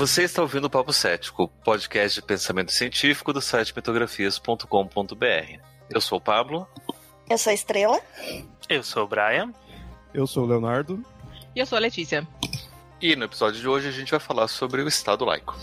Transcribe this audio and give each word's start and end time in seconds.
Você 0.00 0.22
está 0.22 0.40
ouvindo 0.40 0.64
o 0.64 0.70
Papo 0.70 0.94
Cético, 0.94 1.46
podcast 1.62 2.18
de 2.18 2.26
pensamento 2.26 2.72
científico 2.72 3.34
do 3.34 3.40
site 3.42 3.76
metografias.com.br. 3.76 5.60
Eu 5.90 6.00
sou 6.00 6.16
o 6.16 6.20
Pablo. 6.22 6.66
Eu 7.28 7.36
sou 7.36 7.50
a 7.50 7.52
Estrela. 7.52 8.00
Eu 8.66 8.82
sou 8.82 9.04
o 9.04 9.06
Brian. 9.06 9.52
Eu 10.14 10.26
sou 10.26 10.44
o 10.44 10.46
Leonardo. 10.46 11.04
E 11.54 11.60
eu 11.60 11.66
sou 11.66 11.76
a 11.76 11.80
Letícia. 11.82 12.26
E 12.98 13.14
no 13.14 13.26
episódio 13.26 13.60
de 13.60 13.68
hoje 13.68 13.88
a 13.88 13.92
gente 13.92 14.10
vai 14.10 14.18
falar 14.18 14.48
sobre 14.48 14.80
o 14.80 14.88
Estado 14.88 15.22
laico. 15.22 15.54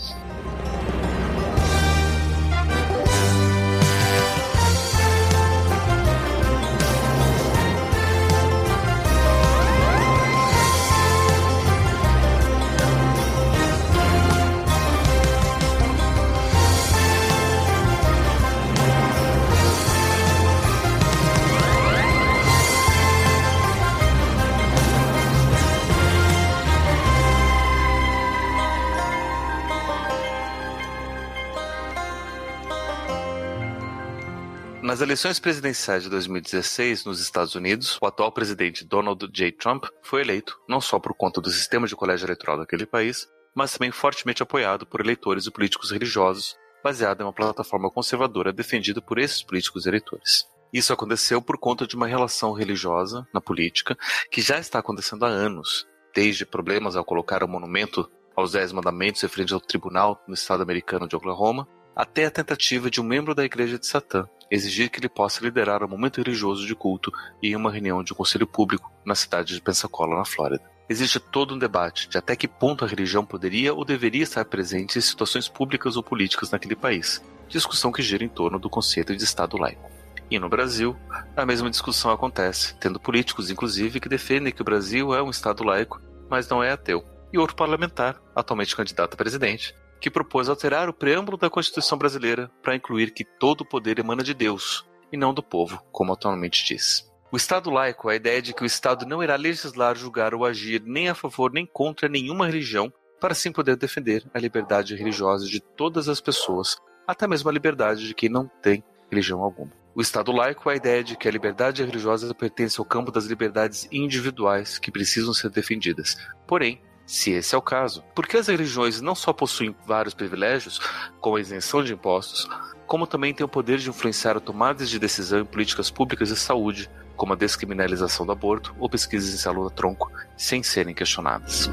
Nas 34.98 35.04
eleições 35.04 35.38
presidenciais 35.38 36.02
de 36.02 36.10
2016 36.10 37.04
nos 37.04 37.20
Estados 37.20 37.54
Unidos, 37.54 37.96
o 38.02 38.06
atual 38.06 38.32
presidente 38.32 38.84
Donald 38.84 39.28
J. 39.32 39.52
Trump 39.52 39.84
foi 40.02 40.22
eleito 40.22 40.58
não 40.68 40.80
só 40.80 40.98
por 40.98 41.14
conta 41.14 41.40
do 41.40 41.52
sistema 41.52 41.86
de 41.86 41.94
colégio 41.94 42.26
eleitoral 42.26 42.58
daquele 42.58 42.84
país, 42.84 43.24
mas 43.54 43.72
também 43.72 43.92
fortemente 43.92 44.42
apoiado 44.42 44.84
por 44.84 44.98
eleitores 44.98 45.46
e 45.46 45.52
políticos 45.52 45.92
religiosos, 45.92 46.56
baseado 46.82 47.20
em 47.20 47.22
uma 47.22 47.32
plataforma 47.32 47.88
conservadora 47.88 48.52
defendida 48.52 49.00
por 49.00 49.20
esses 49.20 49.40
políticos 49.40 49.86
eleitores. 49.86 50.48
Isso 50.72 50.92
aconteceu 50.92 51.40
por 51.40 51.58
conta 51.58 51.86
de 51.86 51.94
uma 51.94 52.08
relação 52.08 52.52
religiosa 52.52 53.24
na 53.32 53.40
política 53.40 53.96
que 54.32 54.42
já 54.42 54.58
está 54.58 54.80
acontecendo 54.80 55.24
há 55.24 55.28
anos, 55.28 55.86
desde 56.12 56.44
problemas 56.44 56.96
ao 56.96 57.04
colocar 57.04 57.44
um 57.44 57.48
monumento 57.48 58.10
aos 58.34 58.50
Dez 58.50 58.72
Mandamentos 58.72 59.22
em 59.22 59.28
frente 59.28 59.54
ao 59.54 59.60
tribunal 59.60 60.20
no 60.26 60.34
estado 60.34 60.60
americano 60.60 61.06
de 61.06 61.14
Oklahoma, 61.14 61.68
até 61.94 62.26
a 62.26 62.32
tentativa 62.32 62.90
de 62.90 63.00
um 63.00 63.04
membro 63.04 63.32
da 63.32 63.44
Igreja 63.44 63.78
de 63.78 63.86
Satã 63.86 64.28
exigir 64.50 64.90
que 64.90 64.98
ele 65.00 65.08
possa 65.08 65.42
liderar 65.42 65.84
um 65.84 65.88
momento 65.88 66.18
religioso 66.18 66.66
de 66.66 66.74
culto 66.74 67.12
em 67.42 67.54
uma 67.54 67.70
reunião 67.70 68.02
de 68.02 68.12
um 68.12 68.16
conselho 68.16 68.46
público 68.46 68.92
na 69.04 69.14
cidade 69.14 69.54
de 69.54 69.60
Pensacola, 69.60 70.16
na 70.16 70.24
Flórida. 70.24 70.62
Existe 70.88 71.20
todo 71.20 71.54
um 71.54 71.58
debate 71.58 72.08
de 72.08 72.16
até 72.16 72.34
que 72.34 72.48
ponto 72.48 72.84
a 72.84 72.88
religião 72.88 73.24
poderia 73.24 73.74
ou 73.74 73.84
deveria 73.84 74.22
estar 74.22 74.44
presente 74.46 74.98
em 74.98 75.02
situações 75.02 75.46
públicas 75.46 75.96
ou 75.96 76.02
políticas 76.02 76.50
naquele 76.50 76.74
país, 76.74 77.22
discussão 77.48 77.92
que 77.92 78.02
gira 78.02 78.24
em 78.24 78.28
torno 78.28 78.58
do 78.58 78.70
conceito 78.70 79.14
de 79.14 79.22
Estado 79.22 79.58
laico. 79.58 79.90
E 80.30 80.38
no 80.38 80.48
Brasil, 80.48 80.96
a 81.36 81.46
mesma 81.46 81.70
discussão 81.70 82.10
acontece, 82.10 82.74
tendo 82.76 83.00
políticos, 83.00 83.50
inclusive, 83.50 84.00
que 84.00 84.08
defendem 84.08 84.52
que 84.52 84.60
o 84.62 84.64
Brasil 84.64 85.14
é 85.14 85.22
um 85.22 85.30
Estado 85.30 85.64
laico, 85.64 86.00
mas 86.28 86.48
não 86.48 86.62
é 86.62 86.70
ateu, 86.70 87.04
e 87.32 87.38
outro 87.38 87.56
parlamentar, 87.56 88.20
atualmente 88.34 88.76
candidato 88.76 89.14
a 89.14 89.16
presidente, 89.16 89.74
que 90.00 90.10
propôs 90.10 90.48
alterar 90.48 90.88
o 90.88 90.92
preâmbulo 90.92 91.36
da 91.36 91.50
Constituição 91.50 91.98
brasileira 91.98 92.50
para 92.62 92.76
incluir 92.76 93.12
que 93.12 93.24
todo 93.24 93.62
o 93.62 93.68
poder 93.68 93.98
emana 93.98 94.22
de 94.22 94.34
Deus 94.34 94.86
e 95.12 95.16
não 95.16 95.34
do 95.34 95.42
povo, 95.42 95.82
como 95.90 96.12
atualmente 96.12 96.64
diz. 96.64 97.08
O 97.30 97.36
Estado 97.36 97.70
laico 97.70 98.08
é 98.08 98.14
a 98.14 98.16
ideia 98.16 98.40
de 98.40 98.54
que 98.54 98.62
o 98.62 98.66
Estado 98.66 99.04
não 99.04 99.22
irá 99.22 99.36
legislar, 99.36 99.96
julgar 99.96 100.34
ou 100.34 100.44
agir 100.44 100.82
nem 100.84 101.08
a 101.08 101.14
favor 101.14 101.52
nem 101.52 101.66
contra 101.66 102.08
nenhuma 102.08 102.46
religião, 102.46 102.92
para 103.20 103.32
assim 103.32 103.52
poder 103.52 103.76
defender 103.76 104.24
a 104.32 104.38
liberdade 104.38 104.94
religiosa 104.94 105.46
de 105.46 105.60
todas 105.60 106.08
as 106.08 106.20
pessoas, 106.20 106.76
até 107.06 107.26
mesmo 107.26 107.50
a 107.50 107.52
liberdade 107.52 108.06
de 108.06 108.14
quem 108.14 108.28
não 108.28 108.48
tem 108.62 108.82
religião 109.10 109.42
alguma. 109.42 109.72
O 109.94 110.00
Estado 110.00 110.30
laico 110.30 110.70
é 110.70 110.74
a 110.74 110.76
ideia 110.76 111.02
de 111.02 111.16
que 111.16 111.26
a 111.26 111.30
liberdade 111.30 111.84
religiosa 111.84 112.32
pertence 112.32 112.78
ao 112.78 112.86
campo 112.86 113.10
das 113.10 113.24
liberdades 113.24 113.88
individuais 113.90 114.78
que 114.78 114.92
precisam 114.92 115.34
ser 115.34 115.50
defendidas. 115.50 116.16
Porém, 116.46 116.80
se 117.08 117.30
esse 117.30 117.54
é 117.54 117.58
o 117.58 117.62
caso, 117.62 118.04
por 118.14 118.26
que 118.26 118.36
as 118.36 118.48
religiões 118.48 119.00
não 119.00 119.14
só 119.14 119.32
possuem 119.32 119.74
vários 119.86 120.12
privilégios, 120.12 120.78
como 121.22 121.36
a 121.36 121.40
isenção 121.40 121.82
de 121.82 121.94
impostos, 121.94 122.46
como 122.86 123.06
também 123.06 123.32
têm 123.32 123.46
o 123.46 123.48
poder 123.48 123.78
de 123.78 123.88
influenciar 123.88 124.38
tomadas 124.40 124.90
de 124.90 124.98
decisão 124.98 125.40
em 125.40 125.44
políticas 125.46 125.90
públicas 125.90 126.28
de 126.28 126.36
saúde, 126.36 126.90
como 127.16 127.32
a 127.32 127.36
descriminalização 127.36 128.26
do 128.26 128.32
aborto 128.32 128.76
ou 128.78 128.90
pesquisas 128.90 129.32
em 129.32 129.38
célula-tronco, 129.38 130.12
sem 130.36 130.62
serem 130.62 130.94
questionadas? 130.94 131.70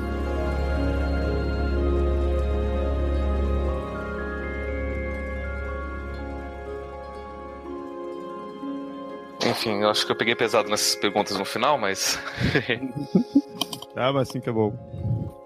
Enfim, 9.45 9.81
eu 9.81 9.89
acho 9.89 10.05
que 10.05 10.13
eu 10.13 10.15
peguei 10.15 10.33
pesado 10.33 10.69
nessas 10.69 10.95
perguntas 10.95 11.37
no 11.37 11.43
final, 11.43 11.77
mas. 11.77 12.17
ah, 13.95 14.11
mas 14.13 14.29
sim 14.29 14.39
que 14.39 14.49
é 14.49 14.53
bom. 14.53 14.73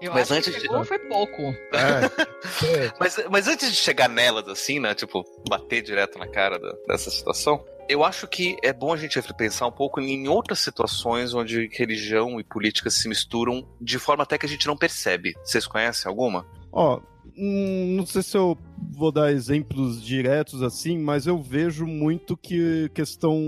Eu 0.00 0.12
Mas 0.14 0.30
acho 0.30 0.34
antes 0.38 0.54
que 0.54 0.60
de- 0.62 0.66
pegou 0.68 0.82
foi 0.84 0.98
pouco. 0.98 1.42
É, 1.42 2.90
mas, 2.98 3.16
mas 3.30 3.46
antes 3.48 3.70
de 3.70 3.76
chegar 3.76 4.08
nelas, 4.08 4.48
assim, 4.48 4.80
né? 4.80 4.94
Tipo, 4.94 5.22
bater 5.48 5.82
direto 5.82 6.18
na 6.18 6.26
cara 6.26 6.58
da- 6.58 6.74
dessa 6.88 7.10
situação, 7.10 7.62
eu 7.86 8.02
acho 8.02 8.26
que 8.26 8.56
é 8.62 8.72
bom 8.72 8.92
a 8.94 8.96
gente 8.96 9.20
pensar 9.34 9.66
um 9.66 9.72
pouco 9.72 10.00
em 10.00 10.26
outras 10.26 10.60
situações 10.60 11.34
onde 11.34 11.68
religião 11.72 12.40
e 12.40 12.44
política 12.44 12.88
se 12.88 13.08
misturam 13.08 13.68
de 13.80 13.98
forma 13.98 14.22
até 14.22 14.38
que 14.38 14.46
a 14.46 14.48
gente 14.48 14.66
não 14.66 14.76
percebe. 14.76 15.34
Vocês 15.44 15.66
conhecem 15.66 16.08
alguma? 16.08 16.46
Ó, 16.72 16.98
não 17.36 18.06
sei 18.06 18.22
se 18.22 18.36
eu 18.36 18.56
vou 18.92 19.12
dar 19.12 19.32
exemplos 19.32 20.02
diretos 20.02 20.62
assim, 20.62 20.98
mas 20.98 21.26
eu 21.26 21.40
vejo 21.40 21.86
muito 21.86 22.36
que 22.36 22.90
questão 22.94 23.38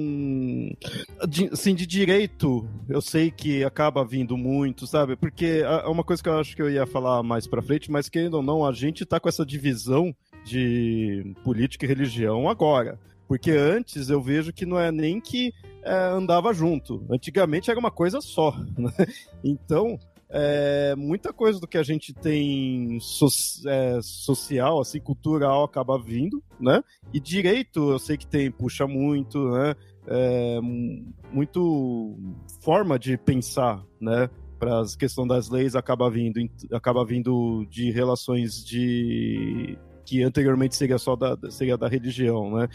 de, 1.29 1.49
assim, 1.53 1.75
de 1.75 1.87
direito, 1.87 2.69
eu 2.89 3.01
sei 3.01 3.31
que 3.31 3.65
acaba 3.65 4.05
vindo 4.05 4.37
muito, 4.37 4.87
sabe? 4.87 5.17
Porque 5.17 5.63
é 5.65 5.89
uma 5.89 6.05
coisa 6.05 6.23
que 6.23 6.29
eu 6.29 6.39
acho 6.39 6.55
que 6.55 6.63
eu 6.63 6.71
ia 6.71 6.87
falar 6.87 7.23
mais 7.23 7.47
pra 7.47 7.63
frente, 7.63 7.91
mas 7.91 8.09
querendo 8.09 8.35
ou 8.35 8.43
não, 8.43 8.65
a 8.65 8.73
gente 8.73 9.05
tá 9.05 9.19
com 9.19 9.29
essa 9.29 9.45
divisão 9.45 10.15
de 10.45 11.35
política 11.45 11.85
e 11.85 11.89
religião 11.89 12.49
agora. 12.49 12.99
Porque 13.29 13.51
antes 13.51 14.11
eu 14.11 14.21
vejo 14.21 14.53
que 14.53 14.67
não 14.67 14.79
é 14.79 14.93
nem 14.93 15.21
que 15.21 15.55
é, 15.83 15.95
andava 15.95 16.53
junto. 16.53 17.05
Antigamente 17.11 17.71
era 17.71 17.81
uma 17.81 17.91
coisa 17.91 18.21
só. 18.21 18.55
né? 18.77 18.93
Então, 19.43 19.99
é, 20.35 20.95
muita 20.97 21.31
coisa 21.33 21.61
do 21.61 21.69
que 21.69 21.77
a 21.77 21.83
gente 21.83 22.15
tem 22.15 22.99
so- 23.01 23.27
é, 23.69 23.99
social, 24.03 24.81
assim, 24.81 24.99
cultural, 24.99 25.63
acaba 25.65 25.99
vindo, 26.01 26.43
né? 26.59 26.83
E 27.13 27.21
direito, 27.21 27.91
eu 27.93 27.99
sei 27.99 28.17
que 28.17 28.27
tem, 28.27 28.51
puxa 28.51 28.87
muito, 28.87 29.51
né? 29.51 29.75
É, 30.07 30.61
mu- 30.61 31.13
muito 31.31 32.17
forma 32.63 32.99
de 32.99 33.19
pensar, 33.19 33.85
né? 34.01 34.31
Para 34.59 34.81
a 34.81 34.85
questão 34.99 35.27
das 35.27 35.51
leis 35.51 35.77
acaba 35.77 36.09
vindo, 36.11 36.41
acaba 36.73 37.05
vindo 37.05 37.67
de 37.69 37.91
relações 37.91 38.65
de 38.65 39.77
que 40.05 40.23
anteriormente 40.23 40.75
seria 40.77 40.99
só 40.99 41.15
da, 41.15 41.37
seria 41.51 41.77
da 41.77 41.89
religião, 41.89 42.57
né? 42.57 42.69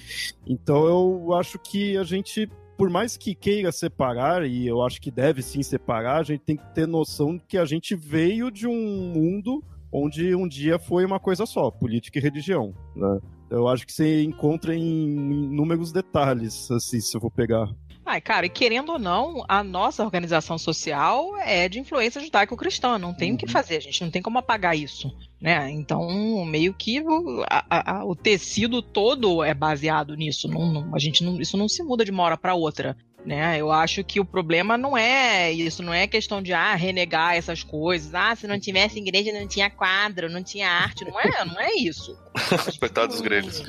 Então 0.45 0.85
eu 0.85 1.34
acho 1.34 1.57
que 1.59 1.97
a 1.97 2.03
gente 2.03 2.50
por 2.77 2.89
mais 2.89 3.17
que 3.17 3.33
queira 3.33 3.71
separar, 3.71 4.45
e 4.45 4.67
eu 4.67 4.83
acho 4.83 5.01
que 5.01 5.09
deve 5.09 5.41
sim 5.41 5.63
separar, 5.63 6.19
a 6.19 6.24
gente 6.24 6.41
tem 6.41 6.56
que 6.56 6.74
ter 6.75 6.88
noção 6.88 7.39
que 7.39 7.57
a 7.57 7.65
gente 7.65 7.95
veio 7.95 8.51
de 8.51 8.68
um 8.68 9.12
mundo 9.13 9.63
onde 9.91 10.35
um 10.35 10.47
dia 10.47 10.77
foi 10.77 11.03
uma 11.03 11.19
coisa 11.19 11.45
só, 11.45 11.71
política 11.71 12.19
e 12.19 12.21
religião, 12.21 12.74
né? 12.95 13.19
Eu 13.50 13.68
acho 13.68 13.85
que 13.85 13.94
você 13.94 14.24
encontra 14.24 14.75
em 14.75 15.45
inúmeros 15.45 15.91
detalhes, 15.91 16.69
assim, 16.69 17.00
se 17.00 17.15
eu 17.15 17.21
for 17.21 17.31
pegar. 17.31 17.68
Ai, 18.09 18.21
cara, 18.21 18.45
e 18.45 18.50
querendo 18.50 18.94
ou 18.94 18.98
não, 18.98 19.44
a 19.50 19.62
nossa 19.62 20.01
organização 20.01 20.57
social 20.57 21.36
é 21.39 21.68
de 21.68 21.77
influência 21.77 22.21
judaico-cristã, 22.21 22.98
não 22.98 23.13
tem 23.13 23.33
o 23.33 23.38
que 23.38 23.45
Uhum. 23.45 23.51
fazer, 23.51 23.75
a 23.75 23.80
gente 23.81 24.01
não 24.01 24.09
tem 24.09 24.21
como 24.21 24.38
apagar 24.38 24.77
isso, 24.77 25.12
né? 25.42 25.69
Então, 25.69 26.45
meio 26.45 26.74
que 26.74 27.01
o, 27.01 27.44
a- 27.50 28.00
a- 28.00 28.06
o 28.06 28.15
tecido 28.15 28.81
todo 28.81 29.44
é 29.44 29.54
baseado 29.54 30.15
nisso, 30.15 30.48
não, 30.48 30.71
não- 30.71 30.95
a 30.95 31.00
gente 31.00 31.21
não, 31.21 31.39
isso 31.42 31.57
não 31.57 31.68
se 31.68 31.83
muda 31.83 32.06
de 32.06 32.12
uma 32.12 32.24
hora 32.24 32.38
para 32.38 32.56
outra. 32.56 32.95
Né? 33.27 33.57
Eu 33.59 33.74
acho 33.74 34.06
que 34.06 34.21
o 34.21 34.25
problema 34.25 34.77
não 34.77 34.97
é 34.97 35.51
isso, 35.51 35.83
não 35.83 35.94
é 35.94 36.07
questão 36.07 36.41
de 36.41 36.53
ah, 36.53 36.74
renegar 36.75 37.35
essas 37.35 37.62
coisas. 37.62 38.15
Ah, 38.15 38.33
se 38.33 38.47
não 38.47 38.57
tivesse 38.57 39.00
igreja, 39.00 39.38
não 39.38 39.45
tinha 39.45 39.69
quadro, 39.69 40.31
não 40.31 40.41
tinha 40.41 40.69
arte. 40.69 41.03
Não 41.03 41.19
é, 41.19 41.44
não 41.44 41.59
é 41.59 41.74
isso. 41.74 42.18
Coitado 42.79 43.09
dos 43.09 43.19
gregos. 43.19 43.62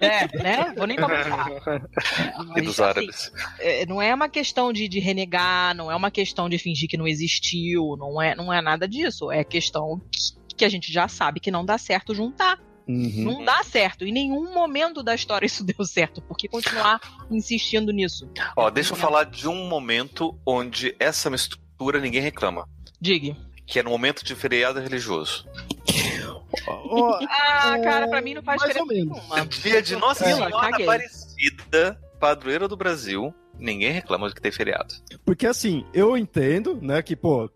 É, 0.00 0.42
né? 0.42 0.72
Vou 0.74 0.86
nem 0.86 0.96
comentar. 0.96 1.50
E 2.56 2.62
dos 2.62 2.80
assim, 2.80 3.00
árabes. 3.00 3.32
é, 3.58 3.84
não 3.84 4.00
é 4.00 4.14
uma 4.14 4.28
questão 4.28 4.72
de, 4.72 4.88
de 4.88 5.00
renegar, 5.00 5.74
não 5.74 5.90
é 5.90 5.96
uma 5.96 6.10
questão 6.10 6.48
de 6.48 6.56
fingir 6.56 6.88
que 6.88 6.96
não 6.96 7.06
existiu, 7.06 7.96
não 7.98 8.22
é, 8.22 8.34
não 8.34 8.50
é 8.50 8.62
nada 8.62 8.88
disso. 8.88 9.30
É 9.30 9.44
questão 9.44 10.00
que, 10.10 10.56
que 10.56 10.64
a 10.64 10.68
gente 10.68 10.90
já 10.90 11.08
sabe 11.08 11.40
que 11.40 11.50
não 11.50 11.62
dá 11.62 11.76
certo 11.76 12.14
juntar. 12.14 12.58
Uhum. 12.86 13.24
Não 13.24 13.44
dá 13.44 13.62
certo. 13.62 14.04
Em 14.04 14.12
nenhum 14.12 14.52
momento 14.52 15.02
da 15.02 15.14
história 15.14 15.46
isso 15.46 15.64
deu 15.64 15.84
certo. 15.84 16.20
Por 16.22 16.36
que 16.36 16.48
continuar 16.48 17.00
insistindo 17.30 17.92
nisso? 17.92 18.30
Ó, 18.56 18.70
deixa 18.70 18.92
eu 18.92 18.96
falar 18.96 19.24
de 19.24 19.48
um 19.48 19.66
momento 19.66 20.38
onde 20.46 20.94
essa 20.98 21.30
mistura 21.30 22.00
ninguém 22.00 22.20
reclama. 22.20 22.68
Diga. 23.00 23.36
Que 23.66 23.78
é 23.78 23.82
no 23.82 23.90
momento 23.90 24.24
de 24.24 24.34
feriado 24.34 24.80
religioso. 24.80 25.46
Oh, 26.66 27.18
ah, 27.28 27.78
cara, 27.82 28.08
pra 28.08 28.20
mim 28.20 28.34
não 28.34 28.42
faz 28.42 28.60
diferença 28.60 28.86
nenhuma. 28.86 29.46
Dia 29.46 29.82
de 29.82 29.96
Nossa 29.96 30.24
Senhora 30.24 30.54
Aparecida, 30.56 31.98
padroeira 32.20 32.68
do 32.68 32.76
Brasil, 32.76 33.34
ninguém 33.58 33.90
reclama 33.90 34.28
de 34.28 34.34
que 34.34 34.40
tem 34.40 34.52
feriado. 34.52 34.94
Porque 35.24 35.46
assim, 35.46 35.84
eu 35.92 36.16
entendo, 36.16 36.78
né, 36.80 37.02
que, 37.02 37.16
pô, 37.16 37.50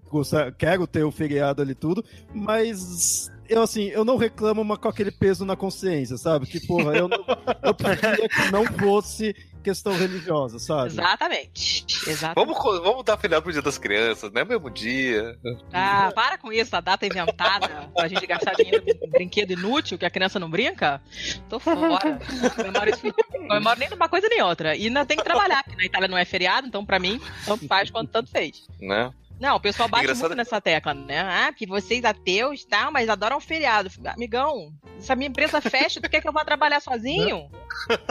quero 0.56 0.86
ter 0.86 1.04
o 1.04 1.10
feriado 1.10 1.62
ali 1.62 1.74
tudo, 1.74 2.04
mas 2.34 3.30
eu 3.48 3.62
assim, 3.62 3.86
eu 3.86 4.04
não 4.04 4.16
reclamo 4.16 4.64
mas 4.64 4.78
com 4.78 4.88
aquele 4.88 5.10
peso 5.10 5.44
na 5.44 5.56
consciência, 5.56 6.16
sabe? 6.16 6.46
Que, 6.46 6.60
porra, 6.66 6.96
eu, 6.96 7.08
não, 7.08 7.24
eu 7.62 7.74
preferia 7.74 8.28
que 8.28 8.50
não 8.50 8.64
fosse 8.64 9.34
questão 9.62 9.92
religiosa, 9.92 10.58
sabe? 10.58 10.88
Exatamente. 10.88 11.84
Exatamente. 12.06 12.34
Vamos, 12.34 12.82
vamos 12.82 13.04
dar 13.04 13.16
feriado 13.16 13.42
pro 13.42 13.52
dia 13.52 13.62
das 13.62 13.76
crianças, 13.76 14.32
não 14.32 14.40
é 14.40 14.44
mesmo 14.44 14.70
dia. 14.70 15.38
Ah, 15.72 16.10
para 16.14 16.38
com 16.38 16.52
isso, 16.52 16.74
a 16.74 16.80
data 16.80 17.06
inventada 17.06 17.68
pra 17.94 18.08
gente 18.08 18.26
gastar 18.26 18.54
dinheiro 18.54 18.82
em 18.86 19.10
brinquedo 19.10 19.52
inútil 19.52 19.98
que 19.98 20.06
a 20.06 20.10
criança 20.10 20.38
não 20.38 20.48
brinca. 20.48 21.00
Tô 21.48 21.58
fora. 21.58 22.18
Não 22.56 23.56
memoro 23.56 23.78
nem 23.78 23.90
numa 23.90 24.08
coisa 24.08 24.28
nem 24.28 24.42
outra. 24.42 24.76
E 24.76 24.86
ainda 24.86 25.04
tem 25.04 25.16
que 25.16 25.24
trabalhar, 25.24 25.62
porque 25.62 25.76
na 25.76 25.84
Itália 25.84 26.08
não 26.08 26.18
é 26.18 26.24
feriado, 26.24 26.66
então 26.66 26.84
pra 26.84 26.98
mim, 26.98 27.20
tanto 27.44 27.66
faz 27.66 27.90
quanto 27.90 28.10
tanto 28.10 28.30
fez. 28.30 28.66
Né? 28.80 29.12
Não, 29.40 29.56
o 29.56 29.60
pessoal 29.60 29.88
bate 29.88 30.04
Engraçado... 30.04 30.28
muito 30.28 30.38
nessa 30.38 30.60
tecla, 30.60 30.94
né? 30.94 31.20
Ah, 31.20 31.52
que 31.52 31.66
vocês 31.66 32.04
ateus, 32.04 32.64
tá, 32.64 32.90
mas 32.90 33.08
adoram 33.08 33.40
feriado. 33.40 33.90
Amigão, 34.06 34.72
se 34.98 35.12
a 35.12 35.16
minha 35.16 35.28
empresa 35.28 35.60
fecha, 35.60 36.00
tu 36.00 36.10
quer 36.10 36.20
que 36.20 36.28
eu 36.28 36.32
vá 36.32 36.44
trabalhar 36.44 36.80
sozinho? 36.80 37.48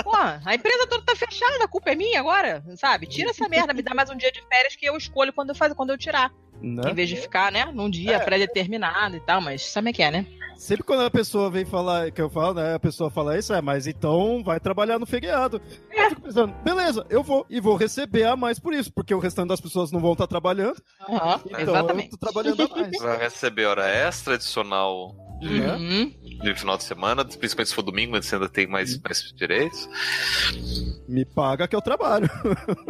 Pô, 0.04 0.16
a 0.16 0.56
empresa 0.56 0.88
toda 0.88 1.04
tá 1.04 1.16
fechada, 1.16 1.64
a 1.64 1.68
culpa 1.68 1.92
é 1.92 1.96
minha 1.96 2.20
agora, 2.20 2.64
sabe? 2.76 3.08
Tira 3.08 3.32
essa 3.32 3.48
merda, 3.50 3.74
me 3.74 3.82
dá 3.82 3.94
mais 3.94 4.10
um 4.10 4.16
dia 4.16 4.32
de 4.32 4.42
férias 4.48 4.76
que 4.76 4.86
eu 4.86 4.96
escolho 4.96 5.34
quando 5.34 5.50
eu, 5.50 5.56
faço, 5.56 5.76
quando 5.76 5.90
eu 5.90 5.98
tirar. 5.98 6.32
Não. 6.62 6.83
Né? 6.83 6.92
Em 6.92 6.95
vez 6.95 7.09
de 7.09 7.15
ficar, 7.15 7.51
né, 7.51 7.65
num 7.74 7.89
dia 7.89 8.15
é. 8.15 8.19
pré-determinado 8.19 9.15
e 9.15 9.19
tal, 9.19 9.42
mas 9.42 9.65
sabe 9.65 9.89
o 9.89 9.94
que 9.94 10.04
é, 10.04 10.12
né? 10.12 10.25
Sempre 10.57 10.83
quando 10.83 11.04
a 11.04 11.12
pessoa 11.12 11.51
vem 11.51 11.65
falar, 11.65 12.09
que 12.09 12.19
eu 12.19 12.30
falo, 12.30 12.56
né? 12.56 12.74
A 12.74 12.80
pessoa 12.80 13.12
fala 13.12 13.38
isso, 13.38 13.54
é, 13.54 13.62
mas 13.62 13.86
então 13.86 14.42
vai 14.44 14.59
trabalhar 14.59 14.98
no 14.98 15.06
feriado. 15.06 15.62
É. 15.92 16.06
Eu 16.06 16.09
fico 16.09 16.21
pensando, 16.21 16.54
beleza, 16.63 17.06
eu 17.12 17.21
vou 17.21 17.45
e 17.48 17.62
vou 17.62 17.75
receber 17.75 18.24
a 18.24 18.36
mais 18.36 18.59
por 18.59 18.74
isso, 18.74 18.92
porque 18.92 19.13
o 19.13 19.19
restante 19.19 19.50
das 19.50 19.62
pessoas 19.62 19.92
não 19.92 20.00
vão 20.00 20.13
estar 20.13 20.25
trabalhando. 20.25 20.81
Uhum, 21.07 21.18
então 21.45 21.59
exatamente. 21.59 22.12
eu 22.12 22.18
tô 22.18 22.25
trabalhando 22.25 22.63
a 22.63 22.68
mais. 22.69 22.98
Vai 23.00 23.18
receber 23.19 23.65
hora 23.65 23.88
extra 23.88 24.33
adicional 24.33 25.15
uhum. 25.44 26.12
no 26.44 26.56
final 26.56 26.75
de 26.75 26.83
semana, 26.83 27.24
principalmente 27.24 27.69
se 27.69 27.75
for 27.75 27.83
domingo, 27.83 28.19
você 28.19 28.33
ainda 28.33 28.50
tem 28.50 28.65
mais, 28.65 28.95
uhum. 28.95 29.01
mais 29.04 29.31
direitos. 29.36 29.88
Me 31.07 31.24
paga 31.24 31.68
que 31.68 31.75
eu 31.75 31.81
trabalho. 31.81 32.27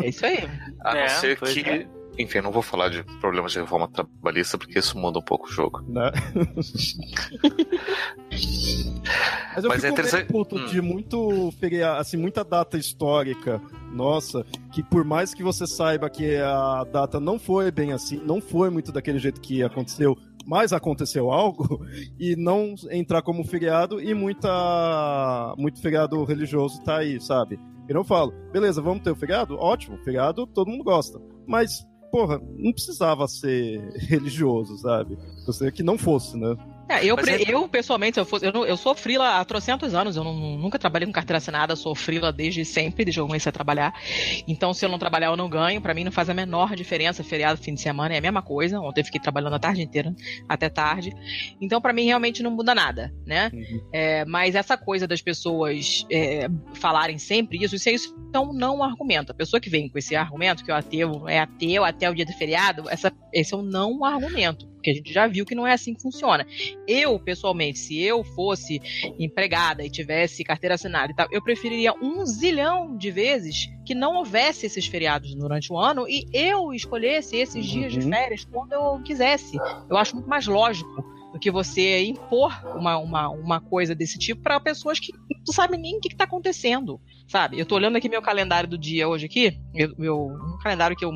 É 0.02 0.08
isso 0.08 0.26
aí. 0.26 0.50
A 0.82 0.94
não 0.94 1.02
é, 1.02 1.08
ser 1.10 1.38
que. 1.38 1.70
É 1.70 1.88
enfim, 2.18 2.42
não 2.42 2.52
vou 2.52 2.62
falar 2.62 2.90
de 2.90 3.04
problemas 3.20 3.52
de 3.52 3.60
reforma 3.60 3.88
trabalhista 3.88 4.58
porque 4.58 4.80
isso 4.80 4.98
muda 4.98 5.20
um 5.20 5.22
pouco 5.22 5.48
o 5.48 5.52
jogo. 5.52 5.84
Né? 5.88 6.12
Mas 9.58 9.64
eu 9.64 9.70
Mas 9.70 9.78
fico 9.78 9.88
é 9.88 9.90
interessante. 9.90 10.28
Puto 10.28 10.56
hum. 10.56 10.66
de 10.66 10.82
muito 10.82 11.54
assim, 11.98 12.18
muita 12.18 12.44
data 12.44 12.78
histórica. 12.78 13.62
Nossa, 13.92 14.46
que 14.72 14.84
por 14.84 15.04
mais 15.04 15.34
que 15.34 15.42
você 15.42 15.66
saiba 15.66 16.10
que 16.10 16.38
a 16.38 16.86
data 16.92 17.20
não 17.20 17.40
foi 17.40 17.72
bem 17.72 17.94
assim, 17.94 18.22
não 18.24 18.42
foi 18.42 18.70
muito 18.70 18.92
daquele 18.92 19.18
jeito 19.18 19.42
que 19.42 19.64
aconteceu, 19.64 20.16
mas 20.46 20.74
aconteceu 20.74 21.32
algo 21.32 21.86
e 22.20 22.36
não 22.36 22.76
entrar 22.92 23.22
como 23.22 23.44
feriado 23.44 24.02
e 24.02 24.14
muita 24.14 25.56
muito 25.58 25.82
feriado 25.82 26.24
religioso 26.24 26.84
tá 26.84 26.98
aí, 26.98 27.20
sabe? 27.20 27.60
Eu 27.88 27.96
não 27.96 28.04
falo, 28.04 28.34
beleza, 28.52 28.82
vamos 28.82 29.02
ter 29.02 29.12
o 29.12 29.16
feriado? 29.16 29.58
Ótimo, 29.58 29.98
feriado 30.04 30.46
todo 30.46 30.70
mundo 30.70 30.84
gosta. 30.84 31.20
Mas 31.48 31.88
porra, 32.12 32.42
não 32.58 32.72
precisava 32.72 33.28
ser 33.28 33.80
religioso, 34.08 34.78
sabe? 34.78 35.18
Você 35.46 35.72
que 35.72 35.84
não 35.84 35.98
fosse, 35.98 36.38
né? 36.38 36.56
É, 36.90 37.06
eu, 37.06 37.18
é... 37.18 37.52
eu, 37.52 37.68
pessoalmente, 37.68 38.18
eu, 38.18 38.26
fosse, 38.26 38.46
eu, 38.46 38.66
eu 38.66 38.78
sou 38.78 38.96
frila 38.96 39.40
há 39.40 39.46
trocentos 39.46 39.94
anos, 39.94 40.16
eu 40.16 40.24
não, 40.24 40.34
nunca 40.34 40.80
trabalhei 40.80 41.06
com 41.06 41.12
carteira 41.12 41.38
assinada, 41.38 41.76
sou 41.76 41.94
frila 41.94 42.32
desde 42.32 42.64
sempre, 42.64 43.04
desde 43.04 43.20
que 43.20 43.22
eu 43.22 43.28
comecei 43.28 43.50
a 43.50 43.54
trabalhar. 43.54 43.94
Então, 44.48 44.74
se 44.74 44.86
eu 44.86 44.90
não 44.90 44.98
trabalhar, 44.98 45.28
eu 45.28 45.38
não 45.38 45.50
ganho. 45.50 45.82
Para 45.82 45.94
mim, 45.94 46.04
não 46.04 46.12
faz 46.12 46.30
a 46.30 46.34
menor 46.34 46.76
diferença. 46.76 47.24
Feriado, 47.24 47.62
fim 47.62 47.74
de 47.74 47.82
semana 47.82 48.16
é 48.16 48.18
a 48.18 48.22
mesma 48.22 48.42
coisa. 48.42 48.80
Ontem 48.80 49.02
eu 49.02 49.06
fiquei 49.06 49.20
trabalhando 49.20 49.56
a 49.56 49.60
tarde 49.60 49.82
inteira, 49.82 50.16
até 50.48 50.70
tarde. 50.70 51.14
Então, 51.60 51.82
para 51.82 51.94
mim, 51.94 52.06
realmente 52.06 52.42
não 52.42 52.52
muda 52.52 52.74
nada, 52.74 53.14
né? 53.26 53.52
Uhum. 53.54 53.82
É, 53.92 54.26
mas 54.26 54.56
essa 54.56 54.78
coisa 54.78 55.08
das 55.08 55.22
pessoas 55.22 56.06
é, 56.10 56.48
falarem 56.74 57.18
sempre 57.18 57.64
isso, 57.64 57.76
isso, 57.76 57.90
isso 57.90 58.16
é 58.34 58.40
um 58.40 58.54
não 58.54 58.84
argumento. 58.84 59.32
A 59.32 59.36
pessoa 59.36 59.60
que 59.60 59.70
vem 59.70 59.90
com 59.90 59.98
esse 59.98 60.16
argumento, 60.16 60.64
que 60.64 60.72
o 60.72 60.76
ateu 60.76 61.28
é 61.28 61.40
ateu 61.40 61.84
até 61.84 62.10
o 62.10 62.16
dia 62.16 62.26
do 62.26 62.34
feriado, 62.34 62.90
essa, 62.90 63.12
esse 63.34 63.54
é 63.54 63.58
um 63.58 63.62
não 63.62 64.04
argumento 64.06 64.77
porque 64.78 64.92
a 64.92 64.94
gente 64.94 65.12
já 65.12 65.28
viu 65.28 65.46
que 65.46 65.56
não 65.56 65.68
é 65.68 65.74
assim 65.74 65.94
que 65.94 66.02
funciona. 66.02 66.46
Eu, 66.88 67.20
pessoalmente, 67.20 67.80
se 67.80 68.00
eu 68.02 68.24
fosse 68.24 68.82
empregada 69.20 69.84
e 69.84 69.90
tivesse 69.90 70.44
carteira 70.44 70.76
assinada 70.76 71.12
e 71.12 71.16
tal, 71.16 71.28
eu 71.32 71.42
preferiria 71.42 71.94
um 72.02 72.26
zilhão 72.26 72.96
de 72.96 73.12
vezes 73.12 73.68
que 73.86 73.94
não 73.94 74.16
houvesse 74.16 74.66
esses 74.66 74.86
feriados 74.86 75.34
durante 75.36 75.72
o 75.72 75.78
ano 75.78 76.08
e 76.08 76.26
eu 76.34 76.74
escolhesse 76.74 77.36
esses 77.36 77.66
uhum. 77.66 77.72
dias 77.72 77.94
de 77.94 78.02
férias 78.02 78.46
quando 78.46 78.74
eu 78.74 79.02
quisesse. 79.04 79.58
Eu 79.90 79.98
acho 79.98 80.16
muito 80.16 80.30
mais 80.30 80.48
lógico 80.48 81.04
do 81.34 81.40
que 81.40 81.52
você 81.52 82.04
impor 82.06 82.54
uma, 82.76 82.98
uma, 82.98 83.30
uma 83.30 83.62
coisa 83.62 83.94
desse 83.94 84.18
tipo 84.18 84.42
para 84.42 84.60
pessoas 84.60 85.00
que 85.00 85.12
não 85.46 85.54
sabem 85.54 85.80
nem 85.80 85.98
o 85.98 86.00
que, 86.00 86.10
está 86.10 86.24
acontecendo, 86.26 87.00
sabe? 87.28 87.60
Eu 87.60 87.66
tô 87.66 87.76
olhando 87.76 87.96
aqui 87.96 88.10
meu 88.10 88.22
calendário 88.22 88.70
do 88.70 88.78
dia 88.78 89.08
hoje 89.08 89.26
aqui, 89.26 89.60
meu, 89.74 89.94
meu 89.98 90.26
um 90.28 90.58
calendário 90.62 90.96
que 90.96 91.06
eu 91.06 91.12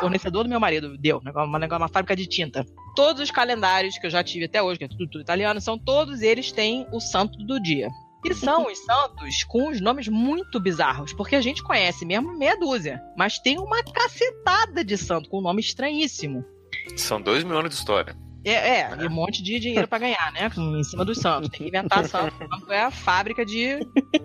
fornecedor 0.00 0.44
do 0.44 0.50
meu 0.50 0.60
marido 0.60 0.96
deu, 0.98 1.18
uma, 1.18 1.58
uma 1.58 1.88
fábrica 1.88 2.16
de 2.16 2.26
tinta. 2.26 2.64
Todos 2.94 3.22
os 3.22 3.30
calendários 3.30 3.98
que 3.98 4.06
eu 4.06 4.10
já 4.10 4.22
tive 4.22 4.46
até 4.46 4.62
hoje, 4.62 4.78
que 4.78 4.84
é 4.84 4.88
tudo, 4.88 5.08
tudo 5.08 5.22
italiano, 5.22 5.60
são 5.60 5.78
todos 5.78 6.22
eles 6.22 6.52
têm 6.52 6.86
o 6.92 7.00
santo 7.00 7.38
do 7.38 7.60
dia. 7.60 7.88
E 8.24 8.34
são 8.34 8.66
os 8.66 8.78
santos 8.78 9.42
com 9.44 9.68
os 9.68 9.80
nomes 9.80 10.06
muito 10.06 10.60
bizarros, 10.60 11.12
porque 11.12 11.34
a 11.34 11.40
gente 11.40 11.62
conhece 11.62 12.06
mesmo 12.06 12.38
meia 12.38 12.56
dúzia, 12.56 13.02
mas 13.16 13.38
tem 13.38 13.58
uma 13.58 13.82
cacetada 13.82 14.84
de 14.84 14.96
santo 14.96 15.28
com 15.28 15.38
um 15.38 15.42
nome 15.42 15.60
estranhíssimo. 15.60 16.44
São 16.96 17.20
dois 17.20 17.42
mil 17.42 17.58
anos 17.58 17.70
de 17.70 17.76
história. 17.76 18.16
É, 18.44 18.80
é, 18.80 18.96
e 19.00 19.06
um 19.06 19.10
monte 19.10 19.42
de 19.42 19.58
dinheiro 19.60 19.86
para 19.86 20.00
ganhar, 20.00 20.32
né? 20.32 20.50
Em 20.78 20.82
cima 20.82 21.04
dos 21.04 21.18
santos. 21.18 21.48
Tem 21.50 21.60
que 21.60 21.68
inventar 21.68 22.04
santo. 22.06 22.34
É 22.70 22.80
a 22.80 22.90
fábrica 22.90 23.44
de 23.44 23.78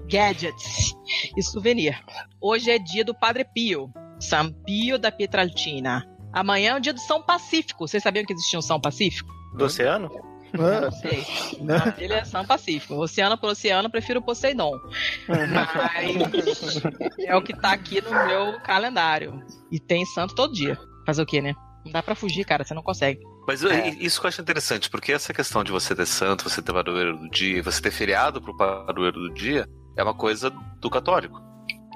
gadgets 0.09 0.95
e 1.35 1.43
souvenir. 1.43 1.99
Hoje 2.41 2.71
é 2.71 2.79
dia 2.79 3.05
do 3.05 3.13
Padre 3.13 3.45
Pio. 3.45 3.91
San 4.19 4.51
Pio 4.65 4.97
da 4.97 5.11
Pietralcina. 5.11 6.05
Amanhã 6.33 6.73
é 6.73 6.77
o 6.77 6.79
dia 6.79 6.93
do 6.93 6.99
São 6.99 7.21
Pacífico. 7.21 7.87
Vocês 7.87 8.03
sabiam 8.03 8.25
que 8.25 8.33
existia 8.33 8.59
um 8.59 8.61
São 8.61 8.79
Pacífico? 8.79 9.29
Do 9.55 9.65
oceano? 9.65 10.09
Não 10.53 10.91
sei. 10.91 11.25
Né? 11.59 11.95
Ele 11.97 12.13
é 12.13 12.23
São 12.23 12.45
Pacífico. 12.45 12.95
Oceano 12.95 13.37
por 13.37 13.49
oceano, 13.49 13.89
prefiro 13.89 14.21
Poseidon. 14.21 14.71
Mas 15.27 16.81
é 17.19 17.35
o 17.35 17.41
que 17.41 17.53
tá 17.53 17.71
aqui 17.71 18.01
no 18.01 18.11
meu 18.11 18.59
calendário. 18.61 19.43
E 19.71 19.79
tem 19.79 20.05
santo 20.05 20.35
todo 20.35 20.53
dia. 20.53 20.77
Fazer 21.05 21.21
o 21.21 21.25
quê, 21.25 21.41
né? 21.41 21.53
Não 21.85 21.91
dá 21.91 22.03
pra 22.03 22.15
fugir, 22.15 22.45
cara. 22.45 22.63
Você 22.63 22.73
não 22.73 22.83
consegue. 22.83 23.19
Mas 23.47 23.63
é. 23.63 23.89
isso 23.89 24.19
que 24.19 24.25
eu 24.25 24.29
acho 24.29 24.41
interessante, 24.41 24.89
porque 24.89 25.13
essa 25.13 25.33
questão 25.33 25.63
de 25.63 25.71
você 25.71 25.95
ter 25.95 26.05
santo, 26.05 26.49
você 26.49 26.61
ter 26.61 26.73
padroeiro 26.73 27.17
do 27.17 27.29
dia, 27.29 27.63
você 27.63 27.81
ter 27.81 27.91
feriado 27.91 28.41
pro 28.41 28.55
padroeiro 28.55 29.19
do 29.19 29.33
dia, 29.33 29.65
é 29.95 30.03
uma 30.03 30.13
coisa 30.13 30.49
do 30.79 30.89
católico. 30.89 31.41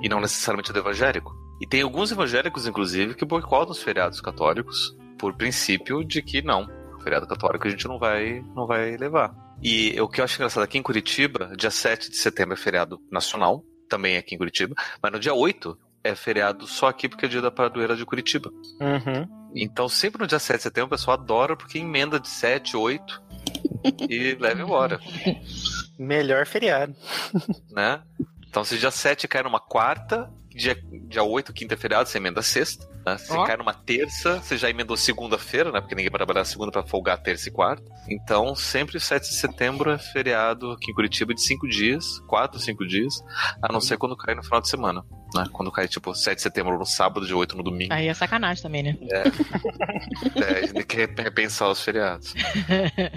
E 0.02 0.08
não 0.08 0.22
necessariamente 0.22 0.72
do 0.72 0.80
evangélico. 0.80 1.41
E 1.62 1.68
tem 1.68 1.84
alguns 1.84 2.12
evangélicos, 2.12 2.66
inclusive, 2.66 3.14
que 3.14 3.24
boicotam 3.24 3.72
os 3.72 3.84
feriados 3.84 4.20
católicos 4.20 4.98
por 5.18 5.36
princípio 5.36 6.04
de 6.04 6.20
que 6.22 6.42
não, 6.42 6.68
feriado 7.04 7.28
católico 7.28 7.68
a 7.68 7.70
gente 7.70 7.88
não 7.88 8.00
vai, 8.00 8.44
não 8.56 8.66
vai 8.66 8.98
levar. 8.98 9.32
E 9.62 10.00
o 10.02 10.10
que 10.10 10.20
eu 10.20 10.26
acho 10.26 10.38
engraçado 10.38 10.64
aqui 10.64 10.80
em 10.80 10.82
Curitiba, 10.82 11.54
dia 11.56 11.70
7 11.70 12.10
de 12.10 12.18
setembro 12.18 12.56
é 12.56 12.58
feriado 12.58 13.00
nacional, 13.12 13.64
também 13.88 14.18
aqui 14.18 14.34
em 14.34 14.38
Curitiba, 14.40 14.74
mas 15.02 15.12
no 15.12 15.20
dia 15.20 15.36
8 15.36 15.78
é 16.04 16.16
feriado 16.16 16.66
só 16.66 16.88
aqui 16.88 17.08
porque 17.08 17.28
é 17.28 17.30
dia 17.30 17.42
da 17.42 17.52
padroeira 17.52 17.96
de 17.96 18.06
Curitiba. 18.06 18.50
Uhum. 18.80 19.52
Então 19.56 19.88
sempre 19.88 20.22
no 20.22 20.28
dia 20.28 20.40
7 20.40 20.58
de 20.58 20.64
setembro 20.64 20.88
o 20.88 20.98
pessoal 20.98 21.16
adora 21.16 21.56
porque 21.56 21.78
emenda 21.78 22.20
de 22.20 22.28
7, 22.28 22.76
8 22.76 23.22
e 24.10 24.36
leva 24.40 24.62
embora. 24.62 25.00
Melhor 26.00 26.48
feriado. 26.48 26.96
Né? 27.70 28.02
Então 28.48 28.64
se 28.64 28.80
dia 28.80 28.90
7 28.90 29.28
cai 29.28 29.44
numa 29.44 29.60
quarta, 29.60 30.32
dia, 30.56 30.78
dia 31.08 31.24
8, 31.24 31.54
quinta 31.54 31.78
feriado, 31.78 32.08
você 32.08 32.18
emenda 32.18 32.42
sexta. 32.42 32.90
Né? 33.06 33.18
Se 33.18 33.32
oh. 33.34 33.44
cai 33.44 33.58
numa 33.58 33.74
terça, 33.74 34.40
você 34.40 34.58
já 34.58 34.70
emendou 34.70 34.96
segunda-feira, 34.96 35.72
né? 35.72 35.82
Porque 35.82 35.96
ninguém 35.96 36.12
vai 36.12 36.20
trabalhar 36.20 36.46
segunda 36.46 36.72
para 36.72 36.84
folgar 36.84 37.18
terça 37.18 37.50
e 37.50 37.52
quarta. 37.52 37.84
Então, 38.08 38.56
sempre 38.56 39.00
7 39.00 39.30
de 39.30 39.36
setembro 39.36 39.92
é 39.92 39.98
feriado 39.98 40.72
aqui 40.72 40.92
em 40.92 40.94
Curitiba 40.94 41.34
de 41.34 41.42
5 41.42 41.68
dias, 41.68 42.20
4, 42.28 42.60
5 42.60 42.88
dias, 42.88 43.24
a 43.62 43.72
não 43.72 43.82
ser 43.82 43.98
quando 43.98 44.16
cai 44.16 44.36
no 44.36 44.44
final 44.44 44.62
de 44.62 44.70
semana. 44.70 45.04
Né? 45.34 45.46
Quando 45.52 45.72
cai, 45.72 45.88
tipo, 45.88 46.14
7 46.14 46.36
de 46.36 46.42
setembro 46.42 46.78
no 46.78 46.86
sábado, 46.86 47.26
de 47.26 47.34
8 47.34 47.56
no 47.58 47.64
domingo. 47.64 47.94
Aí 47.94 48.08
é 48.08 48.14
sacanagem 48.14 48.62
também, 48.62 48.84
né? 48.84 48.98
É. 49.10 49.24
é 50.44 50.58
a 50.58 50.62
gente 50.62 50.74
tem 50.74 50.84
que 50.86 51.22
repensar 51.22 51.70
os 51.70 51.82
feriados. 51.82 52.34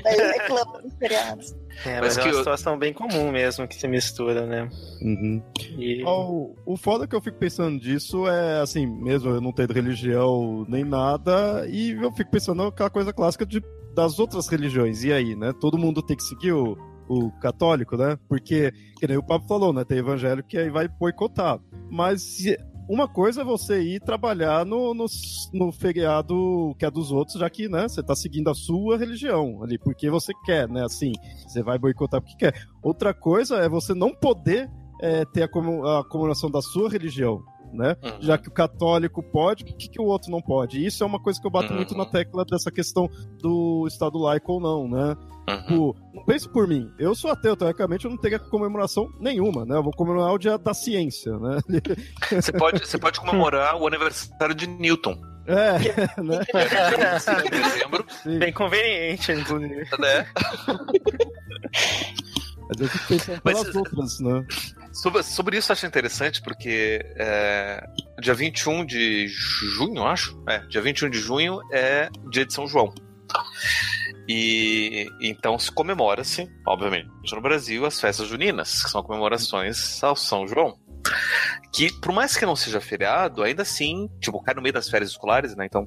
Aí 0.07 0.33
reclama 0.39 0.81
dos 0.81 0.95
feriados. 0.95 1.55
É, 1.85 2.01
mas, 2.01 2.17
mas 2.17 2.19
é 2.19 2.23
uma 2.23 2.31
eu... 2.31 2.39
situação 2.39 2.79
bem 2.79 2.93
comum 2.93 3.31
mesmo 3.31 3.67
que 3.67 3.75
se 3.75 3.87
mistura, 3.89 4.47
né? 4.47 4.69
Uhum. 5.03 5.43
E... 5.79 6.03
Oh, 6.05 6.55
o 6.65 6.77
foda 6.77 7.07
que 7.07 7.15
eu 7.15 7.21
fico 7.21 7.39
pensando 7.39 7.79
disso 7.79 8.29
é, 8.29 8.61
assim, 8.61 8.87
mesmo 8.87 9.31
eu 9.31 9.41
não 9.41 9.53
tendo 9.53 9.73
religião 9.73 10.65
nem 10.69 10.85
nada, 10.85 11.67
e 11.69 11.93
eu 11.93 12.13
fico 12.13 12.31
pensando 12.31 12.63
aquela 12.63 12.91
coisa 12.91 13.13
clássica 13.13 13.45
de, 13.45 13.63
das 13.95 14.19
outras 14.19 14.49
religiões. 14.49 15.05
E 15.05 15.13
aí, 15.13 15.35
né? 15.35 15.53
Todo 15.61 15.79
mundo 15.79 16.03
tem 16.03 16.17
que 16.17 16.25
seguir 16.25 16.53
o, 16.53 16.77
o 17.09 17.31
católico, 17.41 17.97
né? 17.97 18.19
Porque, 18.29 18.73
que 18.99 19.07
nem 19.07 19.17
o 19.17 19.23
Papa 19.23 19.47
falou, 19.47 19.73
né? 19.73 19.85
Tem 19.85 19.99
evangélico 19.99 20.49
que 20.49 20.59
aí 20.59 20.71
vai 20.71 20.89
boicotar. 20.89 21.59
Mas 21.91 22.45
uma 22.89 23.09
coisa 23.09 23.41
é 23.41 23.45
você 23.45 23.81
ir 23.81 24.01
trabalhar 24.01 24.65
no, 24.65 24.93
no, 24.95 25.07
no, 25.53 25.73
feriado 25.73 26.75
que 26.79 26.85
é 26.85 26.91
dos 26.91 27.11
outros, 27.11 27.39
já 27.39 27.49
que, 27.49 27.69
né, 27.69 27.89
você 27.89 28.03
tá 28.03 28.15
seguindo 28.15 28.51
a 28.51 28.55
sua 28.55 28.99
religião 28.99 29.63
ali, 29.63 29.79
porque 29.79 30.11
você 30.11 30.33
quer, 30.45 30.69
né, 30.69 30.85
assim, 30.85 31.13
você 31.47 31.63
vai 31.63 31.79
boicotar 31.79 32.21
porque 32.21 32.37
quer. 32.37 32.67
Outra 32.83 33.15
coisa 33.15 33.57
é 33.57 33.69
você 33.69 33.95
não 33.95 34.15
poder 34.15 34.71
é, 35.01 35.25
ter 35.25 35.43
a, 35.43 35.49
comemoração 35.49 36.51
da 36.51 36.61
sua 36.61 36.89
religião, 36.91 37.43
né? 37.73 37.97
Uhum. 38.03 38.23
Já 38.23 38.39
que 38.39 38.49
o 38.49 38.53
católico 38.53 39.23
pode, 39.23 39.65
por 39.65 39.77
que, 39.77 39.89
que 39.89 40.01
o 40.01 40.05
outro 40.05 40.31
não 40.31 40.41
pode? 40.41 40.85
Isso 40.85 41.03
é 41.03 41.07
uma 41.07 41.21
coisa 41.21 41.41
que 41.41 41.47
eu 41.47 41.51
bato 41.51 41.71
uhum. 41.71 41.77
muito 41.77 41.97
na 41.97 42.07
tecla 42.07 42.45
dessa 42.45 42.71
questão 42.71 43.09
do 43.41 43.87
Estado 43.89 44.19
laico 44.19 44.53
ou 44.53 44.61
não, 44.61 44.89
né? 44.89 45.17
Uhum. 45.49 45.57
Tipo, 45.63 45.97
não 46.15 46.25
pense 46.25 46.49
por 46.49 46.67
mim. 46.67 46.91
Eu 46.99 47.15
sou 47.15 47.31
ateu, 47.31 47.57
teoricamente 47.57 48.05
eu 48.05 48.11
não 48.11 48.19
teria 48.19 48.39
comemoração 48.39 49.11
nenhuma, 49.21 49.65
né? 49.65 49.77
Eu 49.77 49.83
vou 49.83 49.93
comemorar 49.93 50.33
o 50.33 50.39
dia 50.39 50.57
da 50.57 50.73
ciência, 50.73 51.37
né? 51.39 51.59
Você 52.31 52.53
pode, 52.53 52.81
você 52.81 52.99
pode 52.99 53.21
comemorar 53.21 53.77
o 53.77 53.87
aniversário 53.87 54.55
de 54.55 54.67
Newton. 54.67 55.21
É, 55.47 55.73
né? 56.23 56.41
dezembro. 57.51 58.07
Bem 58.39 58.53
conveniente, 58.53 59.33
inclusive. 59.33 59.87
Né? 59.99 60.27
Mas 62.69 62.81
eu 62.81 62.89
fico 62.89 63.09
pensando 63.09 63.41
pelas 63.43 63.65
Mas, 63.65 63.77
outras, 63.77 64.21
né? 64.21 64.47
Sobre, 64.93 65.23
sobre 65.23 65.59
isso 65.59 65.71
eu 65.71 65.75
acho 65.75 65.87
interessante, 65.87 66.41
porque 66.41 67.05
é, 67.17 67.87
dia 68.21 68.33
21 68.33 68.87
de 68.87 69.29
junho, 69.29 70.03
acho. 70.05 70.43
É, 70.49 70.61
dia 70.61 70.81
21 70.81 71.11
de 71.11 71.19
junho 71.19 71.61
é 71.71 72.09
dia 72.31 72.47
de 72.47 72.55
São 72.55 72.67
João. 72.67 72.95
E 74.29 75.07
então 75.21 75.59
se 75.59 75.71
comemora-se, 75.71 76.49
obviamente, 76.67 77.11
no 77.33 77.41
Brasil, 77.41 77.85
as 77.85 78.01
festas 78.01 78.29
juninas, 78.29 78.83
que 78.83 78.91
são 78.91 79.03
comemorações 79.03 80.03
ao 80.03 80.17
São 80.17 80.47
João. 80.47 80.79
Que, 81.73 81.93
por 82.01 82.13
mais 82.13 82.37
que 82.37 82.47
não 82.47 82.57
seja 82.57 82.81
feriado, 82.81 83.43
ainda 83.43 83.63
assim, 83.63 84.09
tipo, 84.21 84.41
cai 84.43 84.55
no 84.55 84.63
meio 84.63 84.73
das 84.73 84.89
férias 84.89 85.11
escolares, 85.11 85.55
né? 85.55 85.67
Então, 85.67 85.87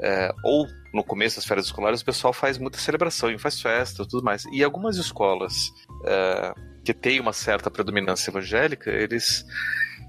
é, 0.00 0.32
ou 0.44 0.66
no 0.94 1.04
começo 1.04 1.36
das 1.36 1.44
férias 1.44 1.66
escolares, 1.66 2.00
o 2.00 2.04
pessoal 2.04 2.32
faz 2.32 2.56
muita 2.56 2.78
celebração, 2.78 3.36
faz 3.38 3.60
festa 3.60 4.06
tudo 4.08 4.24
mais. 4.24 4.44
E 4.52 4.64
algumas 4.64 4.96
escolas 4.96 5.70
é, 6.06 6.54
que 6.84 6.94
têm 6.94 7.20
uma 7.20 7.32
certa 7.32 7.70
predominância 7.70 8.30
evangélica, 8.30 8.90
eles 8.90 9.44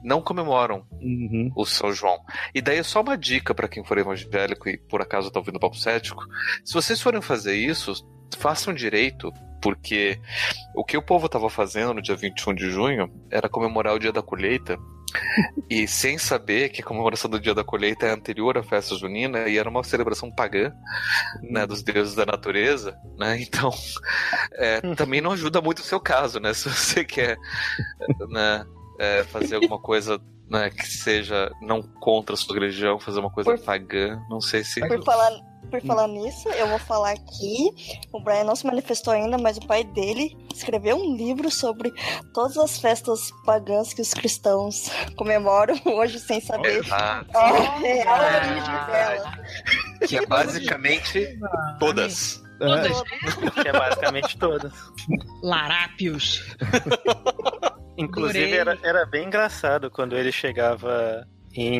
não 0.03 0.22
comemoram 0.22 0.86
uhum. 0.91 1.51
o 1.55 1.65
São 1.65 1.91
João. 1.93 2.20
E 2.53 2.62
daí 2.62 2.79
é 2.79 2.84
só 2.84 3.01
uma 3.01 3.17
dica 3.17 3.53
para 3.53 3.67
quem 3.67 3.84
for 3.84 3.98
evangélico 3.98 4.70
e 4.70 4.77
por 4.77 5.01
acaso 5.01 5.27
está 5.27 5.39
ouvindo 5.39 5.58
o 5.58 5.60
Papo 5.60 5.77
Cético. 5.77 6.24
Se 6.63 6.74
vocês 6.74 7.01
forem 7.01 7.22
fazer 7.22 7.55
isso, 7.55 7.93
façam 8.38 8.74
direito, 8.74 9.31
porque 9.62 10.20
o 10.75 10.84
que 10.84 10.98
o 10.98 11.01
povo 11.01 11.27
estava 11.27 11.50
fazendo 11.50 11.93
no 11.93 12.01
dia 12.01 12.15
21 12.15 12.53
de 12.55 12.70
junho 12.70 13.12
era 13.29 13.50
comemorar 13.50 13.93
o 13.93 14.00
dia 14.00 14.12
da 14.12 14.22
colheita. 14.22 14.77
e 15.70 15.86
sem 15.89 16.17
saber 16.17 16.70
que 16.70 16.81
a 16.81 16.86
comemoração 16.86 17.29
do 17.29 17.39
dia 17.39 17.53
da 17.53 17.65
colheita 17.65 18.05
é 18.05 18.12
anterior 18.12 18.58
à 18.58 18.63
festa 18.63 18.96
junina 18.96 19.50
e 19.50 19.58
era 19.58 19.70
uma 19.70 19.84
celebração 19.84 20.31
pagã 20.31 20.74
né, 21.41 21.67
dos 21.67 21.84
deuses 21.84 22.15
da 22.15 22.25
natureza, 22.25 22.98
né? 23.17 23.41
Então 23.41 23.72
é, 24.55 24.79
também 24.96 25.20
não 25.20 25.34
ajuda 25.34 25.62
muito 25.62 25.79
o 25.79 25.84
seu 25.84 26.00
caso, 26.00 26.39
né? 26.39 26.53
Se 26.53 26.70
você 26.70 27.03
quer 27.03 27.38
né, 28.29 28.65
é, 29.01 29.24
fazer 29.24 29.55
alguma 29.55 29.79
coisa 29.79 30.22
né, 30.48 30.70
que 30.70 30.86
seja 30.86 31.51
não 31.60 31.81
contra 31.81 32.36
a 32.36 32.38
sua 32.38 32.53
religião, 32.53 33.00
fazer 33.00 33.20
uma 33.20 33.31
coisa 33.31 33.50
por, 33.50 33.60
pagã, 33.60 34.22
não 34.29 34.39
sei 34.39 34.63
se. 34.63 34.79
Por 34.79 35.03
falar, 35.03 35.31
por 35.72 35.81
falar 35.81 36.08
nisso, 36.08 36.48
eu 36.50 36.67
vou 36.67 36.77
falar 36.77 37.12
aqui. 37.12 37.72
O 38.13 38.22
Brian 38.22 38.43
não 38.43 38.55
se 38.55 38.63
manifestou 38.63 39.12
ainda, 39.12 39.39
mas 39.39 39.58
o 39.58 39.65
pai 39.65 39.84
dele 39.84 40.38
escreveu 40.53 40.98
um 40.98 41.15
livro 41.15 41.50
sobre 41.50 41.91
todas 42.31 42.58
as 42.58 42.77
festas 42.77 43.31
pagãs 43.43 43.91
que 43.91 44.01
os 44.01 44.13
cristãos 44.13 44.91
comemoram 45.15 45.74
hoje 45.98 46.20
sem 46.20 46.39
saber 46.39 46.86
ah, 46.91 47.25
a 47.34 47.77
real 47.79 48.20
origem 48.20 48.86
dela. 48.86 49.39
Que 50.08 50.17
é 50.17 50.25
basicamente 50.27 51.39
todas. 51.79 52.39
Todas. 52.60 53.01
É. 53.01 53.62
Que 53.63 53.67
é 53.70 53.72
basicamente 53.72 54.38
todas. 54.38 54.74
Larápios. 55.41 56.43
Inclusive, 57.98 58.52
era, 58.52 58.78
era 58.84 59.06
bem 59.06 59.26
engraçado 59.26 59.90
quando 59.90 60.16
ele 60.16 60.32
chegava 60.32 61.28
em, 61.54 61.80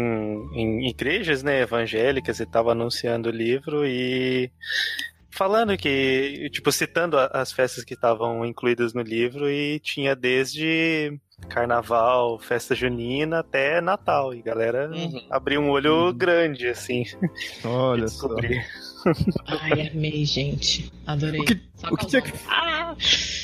em 0.54 0.90
igrejas 0.90 1.44
né, 1.44 1.62
evangélicas 1.62 2.40
e 2.40 2.44
estava 2.44 2.72
anunciando 2.72 3.30
o 3.30 3.32
livro 3.32 3.86
e 3.86 4.52
falando 5.30 5.76
que, 5.78 6.50
tipo, 6.52 6.72
citando 6.72 7.18
as 7.18 7.52
festas 7.52 7.84
que 7.84 7.94
estavam 7.94 8.46
incluídas 8.46 8.94
no 8.94 9.02
livro 9.02 9.50
e 9.50 9.80
tinha 9.80 10.16
desde 10.16 11.18
carnaval, 11.50 12.38
festa 12.40 12.76
junina 12.76 13.40
até 13.40 13.82
Natal. 13.82 14.34
E 14.34 14.42
galera 14.42 14.92
uhum. 14.94 15.26
abriu 15.30 15.62
um 15.62 15.70
olho 15.70 16.08
uhum. 16.08 16.14
grande, 16.14 16.68
assim. 16.68 17.04
Olha 17.64 18.08
só. 18.10 18.30
Ai, 19.48 19.90
amei, 19.90 20.26
gente. 20.26 20.92
Adorei. 21.08 21.42
O 21.42 21.46
que, 21.46 21.60
o 21.90 21.98
que, 21.98 22.06
tinha 22.06 22.22
que, 22.22 22.34
ah! 22.48 22.96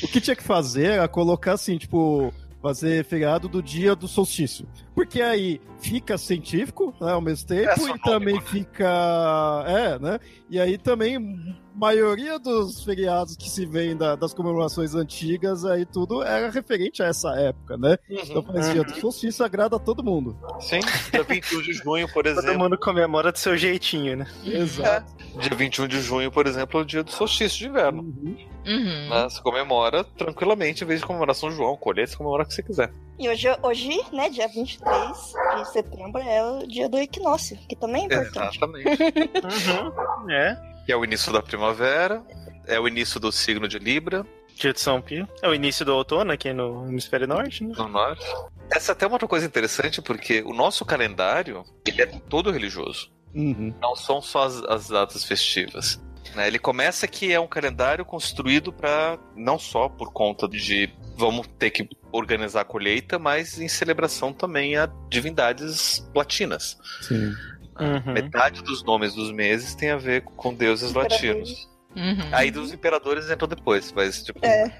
o 0.02 0.08
que 0.08 0.20
tinha 0.20 0.36
que 0.36 0.42
fazer 0.42 0.92
era 0.92 1.08
colocar 1.08 1.54
assim, 1.54 1.78
tipo 1.78 2.32
fazer 2.60 3.04
feriado 3.04 3.48
do 3.48 3.62
dia 3.62 3.94
do 3.94 4.08
solstício. 4.08 4.66
Porque 4.98 5.22
aí 5.22 5.60
fica 5.78 6.18
científico, 6.18 6.92
né, 7.00 7.12
ao 7.12 7.20
mesmo 7.20 7.46
tempo, 7.46 7.86
é 7.86 7.94
e 7.94 7.98
também 8.00 8.40
fica. 8.40 9.64
É, 9.68 9.96
né? 9.96 10.18
E 10.50 10.58
aí 10.58 10.76
também, 10.76 11.16
maioria 11.72 12.36
dos 12.36 12.82
feriados 12.82 13.36
que 13.36 13.48
se 13.48 13.64
vêm 13.64 13.96
da, 13.96 14.16
das 14.16 14.34
comemorações 14.34 14.96
antigas, 14.96 15.64
aí 15.64 15.86
tudo 15.86 16.20
era 16.24 16.50
referente 16.50 17.00
a 17.00 17.06
essa 17.06 17.30
época, 17.38 17.76
né? 17.76 17.96
Uhum, 18.10 18.18
então 18.24 18.42
faz 18.42 18.66
uhum. 18.66 18.72
dia 18.72 18.82
do 18.82 19.00
solstício 19.00 19.44
agrada 19.44 19.76
a 19.76 19.78
todo 19.78 20.02
mundo. 20.02 20.36
Sim, 20.58 20.80
dia 21.12 21.22
21 21.22 21.62
de 21.62 21.72
junho, 21.74 22.12
por 22.12 22.26
exemplo. 22.26 22.50
Todo 22.50 22.58
mundo 22.58 22.76
comemora 22.76 23.30
do 23.30 23.38
seu 23.38 23.56
jeitinho, 23.56 24.16
né? 24.16 24.26
Exato. 24.44 25.14
Dia 25.38 25.54
21 25.54 25.86
de 25.86 26.00
junho, 26.00 26.32
por 26.32 26.44
exemplo, 26.48 26.80
é 26.80 26.82
o 26.82 26.84
dia 26.84 27.04
do 27.04 27.12
solstício 27.12 27.56
de 27.56 27.68
inverno. 27.68 28.02
Uhum. 28.02 28.36
Uhum. 28.66 29.10
Né? 29.10 29.28
Você 29.30 29.40
comemora 29.40 30.02
tranquilamente, 30.02 30.82
em 30.82 30.86
vez 30.88 30.98
de 30.98 31.06
comemorar 31.06 31.36
São 31.36 31.52
João, 31.52 31.76
colher, 31.76 32.08
você 32.08 32.16
comemora 32.16 32.42
o 32.42 32.46
que 32.46 32.52
você 32.52 32.64
quiser. 32.64 32.92
E 33.18 33.28
hoje, 33.28 33.48
hoje, 33.62 34.00
né, 34.12 34.30
dia 34.30 34.46
23 34.46 35.34
de 35.56 35.72
setembro, 35.72 36.20
é 36.22 36.44
o 36.44 36.66
dia 36.66 36.88
do 36.88 36.98
equinócio, 36.98 37.58
que 37.68 37.74
também 37.74 38.02
é 38.02 38.06
importante. 38.06 38.56
Exatamente. 38.56 38.88
uhum. 39.68 40.30
É. 40.30 40.56
Que 40.86 40.92
é 40.92 40.96
o 40.96 41.04
início 41.04 41.32
da 41.32 41.42
primavera, 41.42 42.22
é 42.66 42.78
o 42.78 42.86
início 42.86 43.18
do 43.18 43.32
signo 43.32 43.66
de 43.66 43.78
Libra. 43.78 44.24
Dia 44.54 44.72
de 44.72 44.80
São 44.80 45.00
Pio. 45.00 45.28
É 45.42 45.48
o 45.48 45.54
início 45.54 45.84
do 45.84 45.94
outono 45.94 46.32
aqui 46.32 46.52
no 46.52 46.86
hemisfério 46.88 47.26
norte, 47.26 47.64
né? 47.64 47.74
No 47.76 47.88
norte. 47.88 48.24
Essa 48.70 48.92
é 48.92 48.94
até 48.94 49.06
uma 49.06 49.14
outra 49.14 49.28
coisa 49.28 49.46
interessante, 49.46 50.00
porque 50.00 50.42
o 50.42 50.52
nosso 50.52 50.84
calendário 50.84 51.64
ele 51.86 52.02
é 52.02 52.06
todo 52.06 52.52
religioso. 52.52 53.10
Uhum. 53.34 53.74
Não 53.80 53.96
são 53.96 54.22
só 54.22 54.44
as, 54.44 54.62
as 54.64 54.88
datas 54.88 55.24
festivas. 55.24 56.00
Né? 56.34 56.46
Ele 56.46 56.58
começa 56.58 57.06
que 57.08 57.32
é 57.32 57.40
um 57.40 57.46
calendário 57.46 58.04
construído 58.04 58.72
para 58.72 59.18
não 59.34 59.58
só 59.58 59.88
por 59.88 60.12
conta 60.12 60.48
de 60.48 60.90
vamos 61.18 61.48
ter 61.58 61.70
que 61.70 61.88
organizar 62.12 62.60
a 62.60 62.64
colheita, 62.64 63.18
mas 63.18 63.58
em 63.58 63.66
celebração 63.66 64.32
também 64.32 64.76
a 64.76 64.88
divindades 65.10 66.08
latinas. 66.14 66.78
Sim. 67.02 67.34
Uhum. 67.80 68.12
Metade 68.12 68.62
dos 68.62 68.82
nomes 68.84 69.14
dos 69.14 69.32
meses 69.32 69.74
tem 69.74 69.90
a 69.90 69.96
ver 69.96 70.22
com 70.22 70.54
deuses 70.54 70.92
latinos. 70.92 71.68
Uhum. 71.96 72.28
Aí 72.32 72.50
dos 72.50 72.72
imperadores 72.72 73.30
entram 73.30 73.48
depois, 73.48 73.92
mas 73.92 74.22
tipo. 74.22 74.38
É. 74.44 74.72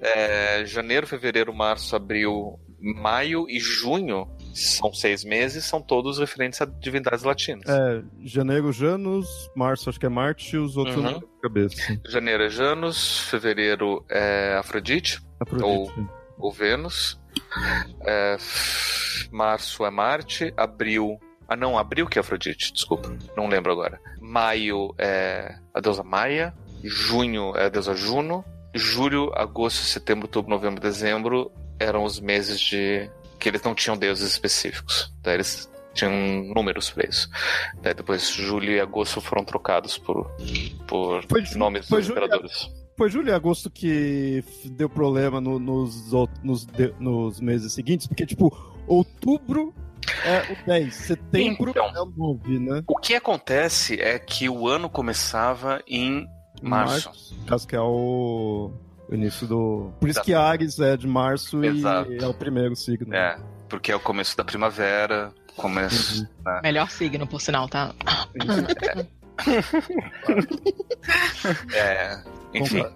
é, 0.00 0.64
janeiro, 0.64 1.06
fevereiro, 1.06 1.52
março, 1.52 1.96
abril, 1.96 2.58
maio 2.80 3.46
e 3.48 3.58
junho 3.58 4.28
são 4.52 4.92
seis 4.92 5.24
meses, 5.24 5.64
são 5.64 5.80
todos 5.80 6.18
referentes 6.18 6.60
a 6.60 6.64
divindades 6.64 7.24
latinas. 7.24 7.68
É, 7.68 8.02
janeiro, 8.24 8.72
Janus, 8.72 9.50
março 9.54 9.88
acho 9.88 9.98
que 9.98 10.06
é 10.06 10.08
Marte 10.08 10.56
e 10.56 10.58
os 10.58 10.76
outros 10.76 10.96
uhum. 10.96 11.20
cabeça. 11.42 11.98
Janeiro 12.06 12.44
é 12.44 12.48
Janus, 12.48 13.20
fevereiro 13.20 14.04
é 14.10 14.56
Afrodite, 14.58 15.20
Afrodite. 15.40 15.68
Ou, 15.68 15.92
ou 16.38 16.52
Vênus, 16.52 17.20
é, 18.02 18.36
março 19.30 19.84
é 19.84 19.90
Marte, 19.90 20.52
abril. 20.56 21.18
Ah, 21.48 21.56
não, 21.56 21.76
abril 21.76 22.06
que 22.06 22.18
é 22.18 22.20
Afrodite, 22.20 22.72
desculpa, 22.72 23.14
não 23.36 23.48
lembro 23.48 23.72
agora. 23.72 24.00
Maio 24.20 24.94
é 24.98 25.54
a 25.74 25.80
deusa 25.80 26.02
Maia, 26.02 26.54
junho 26.82 27.56
é 27.56 27.66
a 27.66 27.68
deusa 27.68 27.94
Juno, 27.94 28.44
julho, 28.74 29.30
agosto, 29.34 29.82
setembro, 29.82 30.26
outubro, 30.26 30.50
novembro, 30.50 30.80
dezembro 30.80 31.52
eram 31.78 32.04
os 32.04 32.20
meses 32.20 32.60
de 32.60 33.10
que 33.42 33.48
eles 33.48 33.62
não 33.62 33.74
tinham 33.74 33.96
deuses 33.96 34.30
específicos. 34.30 35.12
Daí 35.20 35.34
eles 35.34 35.68
tinham 35.92 36.12
números 36.54 36.90
para 36.90 37.08
isso. 37.08 37.28
Daí 37.82 37.92
depois 37.92 38.28
julho 38.30 38.70
e 38.70 38.80
agosto 38.80 39.20
foram 39.20 39.44
trocados 39.44 39.98
por, 39.98 40.30
por 40.86 41.24
foi, 41.28 41.42
nomes 41.56 41.88
foi 41.88 41.98
dos 41.98 42.06
julho, 42.06 42.18
imperadores. 42.18 42.70
Foi 42.96 43.10
julho 43.10 43.30
e 43.30 43.32
agosto 43.32 43.68
que 43.68 44.44
deu 44.64 44.88
problema 44.88 45.40
no, 45.40 45.58
nos, 45.58 46.12
nos, 46.42 46.66
nos 47.00 47.40
meses 47.40 47.72
seguintes, 47.72 48.06
porque, 48.06 48.24
tipo, 48.24 48.56
outubro 48.86 49.74
é 50.24 50.52
o 50.52 50.66
10, 50.66 50.94
setembro 50.94 51.70
então, 51.70 51.88
é 51.96 52.00
o 52.00 52.06
9, 52.06 52.58
né? 52.60 52.84
O 52.86 52.96
que 52.96 53.16
acontece 53.16 54.00
é 54.00 54.20
que 54.20 54.48
o 54.48 54.68
ano 54.68 54.88
começava 54.88 55.82
em 55.86 56.28
março. 56.62 57.08
março 57.08 57.44
caso 57.44 57.66
que 57.66 57.74
é 57.74 57.80
o 57.80 58.72
O 59.12 59.14
início 59.14 59.46
do. 59.46 59.92
Por 60.00 60.08
isso 60.08 60.20
tá. 60.20 60.24
que 60.24 60.32
Ares 60.32 60.80
é 60.80 60.96
de 60.96 61.06
março 61.06 61.62
Exato. 61.62 62.10
e 62.10 62.16
é 62.16 62.26
o 62.26 62.32
primeiro 62.32 62.74
signo. 62.74 63.14
É, 63.14 63.36
porque 63.68 63.92
é 63.92 63.94
o 63.94 64.00
começo 64.00 64.34
da 64.34 64.42
primavera, 64.42 65.30
começo. 65.54 66.22
Uhum. 66.22 66.28
Né? 66.46 66.60
Melhor 66.62 66.88
signo, 66.88 67.26
por 67.26 67.38
sinal, 67.38 67.68
tá? 67.68 67.94
É, 71.74 71.76
é 71.76 72.24
enfim. 72.54 72.86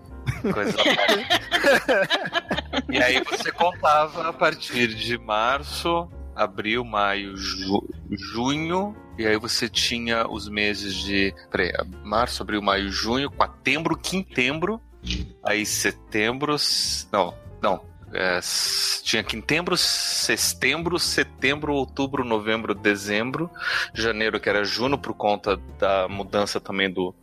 Coisa 0.54 0.72
e 2.90 2.96
aí 2.96 3.22
você 3.22 3.52
contava 3.52 4.30
a 4.30 4.32
partir 4.32 4.94
de 4.94 5.18
março, 5.18 6.08
abril, 6.34 6.82
maio, 6.82 7.36
ju 7.36 7.86
junho, 8.10 8.96
e 9.18 9.26
aí 9.26 9.38
você 9.38 9.68
tinha 9.68 10.26
os 10.26 10.48
meses 10.48 10.94
de. 10.94 11.34
Peraí, 11.50 11.72
março, 12.02 12.42
abril, 12.42 12.62
maio, 12.62 12.90
junho, 12.90 13.30
quatembro, 13.30 13.96
quintembro, 13.96 14.80
aí 15.44 15.64
setembro. 15.64 16.56
Não, 17.12 17.34
não. 17.62 17.96
É, 18.14 18.38
tinha 19.02 19.22
quintembro, 19.22 19.76
setembro, 19.76 20.98
setembro, 20.98 21.74
outubro, 21.74 22.24
novembro, 22.24 22.74
dezembro, 22.74 23.50
janeiro, 23.92 24.40
que 24.40 24.48
era 24.48 24.64
junho, 24.64 24.96
por 24.96 25.12
conta 25.12 25.56
da 25.78 26.08
mudança 26.08 26.60
também 26.60 26.90
do. 26.90 27.14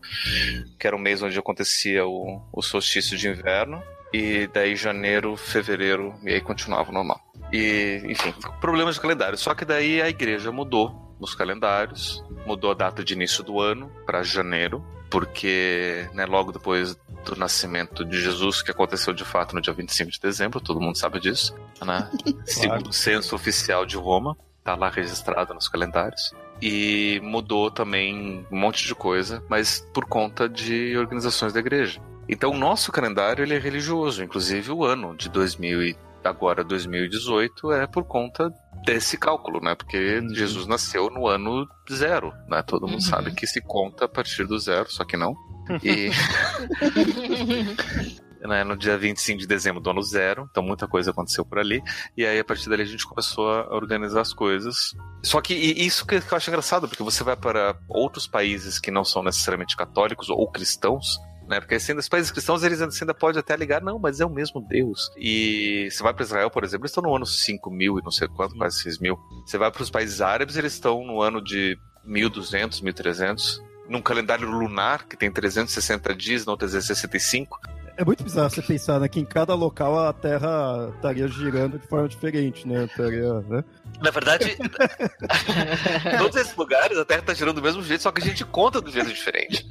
que 0.77 0.85
era 0.85 0.95
o 0.95 0.99
mês 0.99 1.21
onde 1.23 1.39
acontecia 1.39 2.05
o, 2.05 2.41
o 2.51 2.61
solstício 2.61 3.17
de 3.17 3.27
inverno. 3.27 3.81
E 4.13 4.47
daí 4.53 4.75
janeiro, 4.75 5.35
fevereiro, 5.35 6.13
e 6.23 6.33
aí 6.33 6.41
continuava 6.41 6.91
normal. 6.91 7.19
E, 7.51 7.99
enfim, 8.05 8.31
problemas 8.61 8.95
de 8.95 9.01
calendário. 9.01 9.37
Só 9.37 9.55
que 9.55 9.65
daí 9.65 9.99
a 10.01 10.09
igreja 10.09 10.51
mudou 10.51 11.12
nos 11.23 11.33
calendários, 11.33 12.21
mudou 12.45 12.71
a 12.71 12.73
data 12.73 13.01
de 13.01 13.13
início 13.13 13.43
do 13.43 13.61
ano 13.61 13.89
para 14.05 14.21
janeiro, 14.23 14.83
porque 15.09 16.07
né, 16.13 16.25
logo 16.25 16.51
depois 16.51 16.97
do 17.23 17.35
nascimento 17.37 18.03
de 18.03 18.21
Jesus, 18.21 18.61
que 18.61 18.71
aconteceu 18.71 19.13
de 19.13 19.23
fato 19.23 19.55
no 19.55 19.61
dia 19.61 19.71
25 19.71 20.11
de 20.11 20.19
dezembro, 20.19 20.59
todo 20.59 20.81
mundo 20.81 20.97
sabe 20.97 21.21
disso, 21.21 21.55
né? 21.83 22.09
Segundo 22.45 22.89
o 22.89 22.93
censo 22.93 23.33
oficial 23.33 23.85
de 23.85 23.95
Roma, 23.95 24.37
tá 24.63 24.75
lá 24.75 24.89
registrado 24.89 25.53
nos 25.53 25.69
calendários. 25.69 26.33
E 26.61 27.21
mudou 27.23 27.71
também 27.71 28.45
um 28.51 28.57
monte 28.57 28.85
de 28.85 28.93
coisa, 28.93 29.41
mas 29.47 29.87
por 29.93 30.05
conta 30.05 30.49
de 30.49 30.95
organizações 30.97 31.53
da 31.53 31.59
igreja. 31.59 32.01
Então 32.27 32.51
o 32.51 32.57
nosso 32.57 32.91
calendário 32.91 33.43
ele 33.43 33.55
é 33.55 33.59
religioso, 33.59 34.23
inclusive 34.23 34.71
o 34.71 34.83
ano 34.83 35.15
de 35.15 35.29
2000 35.29 35.83
e 35.83 35.97
agora 36.29 36.63
2018 36.63 37.71
é 37.71 37.87
por 37.87 38.03
conta 38.03 38.53
desse 38.85 39.17
cálculo, 39.17 39.59
né? 39.61 39.75
Porque 39.75 40.19
uhum. 40.19 40.33
Jesus 40.33 40.67
nasceu 40.67 41.09
no 41.09 41.27
ano 41.27 41.67
zero, 41.91 42.33
né? 42.47 42.61
Todo 42.63 42.87
mundo 42.87 42.95
uhum. 42.95 43.01
sabe 43.01 43.33
que 43.33 43.47
se 43.47 43.61
conta 43.61 44.05
a 44.05 44.09
partir 44.09 44.45
do 44.45 44.59
zero, 44.59 44.91
só 44.91 45.05
que 45.05 45.17
não. 45.17 45.35
E 45.81 46.11
né, 48.47 48.63
no 48.63 48.75
dia 48.75 48.97
25 48.97 49.39
de 49.39 49.47
dezembro 49.47 49.81
do 49.81 49.89
ano 49.89 50.03
zero, 50.03 50.47
então 50.51 50.61
muita 50.61 50.87
coisa 50.87 51.11
aconteceu 51.11 51.45
por 51.45 51.59
ali. 51.59 51.81
E 52.17 52.25
aí, 52.25 52.39
a 52.39 52.43
partir 52.43 52.69
dali, 52.69 52.83
a 52.83 52.85
gente 52.85 53.07
começou 53.07 53.49
a 53.49 53.73
organizar 53.73 54.21
as 54.21 54.33
coisas. 54.33 54.93
Só 55.23 55.41
que 55.41 55.53
isso 55.53 56.05
que 56.05 56.15
eu 56.15 56.21
acho 56.31 56.49
engraçado, 56.49 56.87
porque 56.87 57.03
você 57.03 57.23
vai 57.23 57.35
para 57.35 57.77
outros 57.87 58.27
países 58.27 58.79
que 58.79 58.91
não 58.91 59.05
são 59.05 59.23
necessariamente 59.23 59.77
católicos 59.77 60.29
ou 60.29 60.49
cristãos, 60.51 61.17
né? 61.47 61.59
Porque 61.59 61.79
sendo 61.79 61.99
os 61.99 62.09
países 62.09 62.31
cristãos, 62.31 62.63
eles 62.63 62.81
ainda 62.81 63.13
podem 63.13 63.39
até 63.39 63.55
ligar, 63.55 63.81
não, 63.81 63.99
mas 63.99 64.19
é 64.19 64.25
o 64.25 64.29
mesmo 64.29 64.61
Deus. 64.61 65.11
E 65.17 65.89
você 65.91 66.03
vai 66.03 66.13
para 66.13 66.23
Israel, 66.23 66.49
por 66.49 66.63
exemplo, 66.63 66.83
eles 66.83 66.91
estão 66.91 67.03
no 67.03 67.15
ano 67.15 67.25
5 67.25 67.71
mil 67.71 67.99
e 67.99 68.03
não 68.03 68.11
sei 68.11 68.27
quanto, 68.27 68.55
quase 68.55 68.81
6 68.81 68.99
mil. 68.99 69.17
Você 69.45 69.57
vai 69.57 69.71
para 69.71 69.83
os 69.83 69.89
países 69.89 70.21
árabes, 70.21 70.57
eles 70.57 70.73
estão 70.73 71.03
no 71.03 71.21
ano 71.21 71.41
de 71.43 71.77
1200, 72.03 72.81
1300. 72.81 73.61
Num 73.89 74.01
calendário 74.01 74.49
lunar, 74.49 75.05
que 75.05 75.17
tem 75.17 75.29
360 75.29 76.15
dias, 76.15 76.45
não 76.45 76.55
365, 76.55 77.59
é 77.95 78.03
muito 78.03 78.23
bizarro 78.23 78.49
você 78.49 78.61
pensar 78.61 78.99
né, 78.99 79.07
que 79.07 79.19
em 79.19 79.25
cada 79.25 79.53
local 79.53 79.99
a 79.99 80.13
Terra 80.13 80.91
estaria 80.95 81.27
girando 81.27 81.77
de 81.77 81.87
forma 81.87 82.07
diferente, 82.07 82.67
né? 82.67 82.85
Estaria, 82.85 83.33
né? 83.41 83.63
Na 84.01 84.09
verdade, 84.09 84.57
em 84.59 86.17
todos 86.17 86.35
esses 86.35 86.55
lugares 86.55 86.97
a 86.97 87.05
Terra 87.05 87.19
está 87.21 87.33
girando 87.33 87.55
do 87.55 87.61
mesmo 87.61 87.83
jeito, 87.83 88.01
só 88.01 88.11
que 88.11 88.21
a 88.21 88.25
gente 88.25 88.43
conta 88.43 88.81
do 88.81 88.91
jeito 88.91 89.09
diferente. 89.09 89.65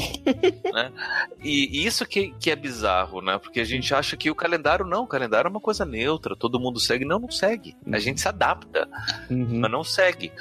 né? 0.72 0.92
E 1.42 1.84
isso 1.86 2.06
que, 2.06 2.34
que 2.38 2.50
é 2.50 2.56
bizarro, 2.56 3.20
né? 3.20 3.38
Porque 3.38 3.60
a 3.60 3.64
gente 3.64 3.94
acha 3.94 4.16
que 4.16 4.30
o 4.30 4.34
calendário 4.34 4.84
não, 4.84 5.04
o 5.04 5.08
calendário 5.08 5.48
é 5.48 5.50
uma 5.50 5.60
coisa 5.60 5.84
neutra, 5.84 6.36
todo 6.36 6.60
mundo 6.60 6.78
segue. 6.78 7.04
Não, 7.04 7.18
não 7.18 7.30
segue. 7.30 7.76
A 7.90 7.98
gente 7.98 8.20
se 8.20 8.28
adapta, 8.28 8.88
uhum. 9.30 9.60
mas 9.60 9.70
não 9.70 9.82
segue. 9.82 10.32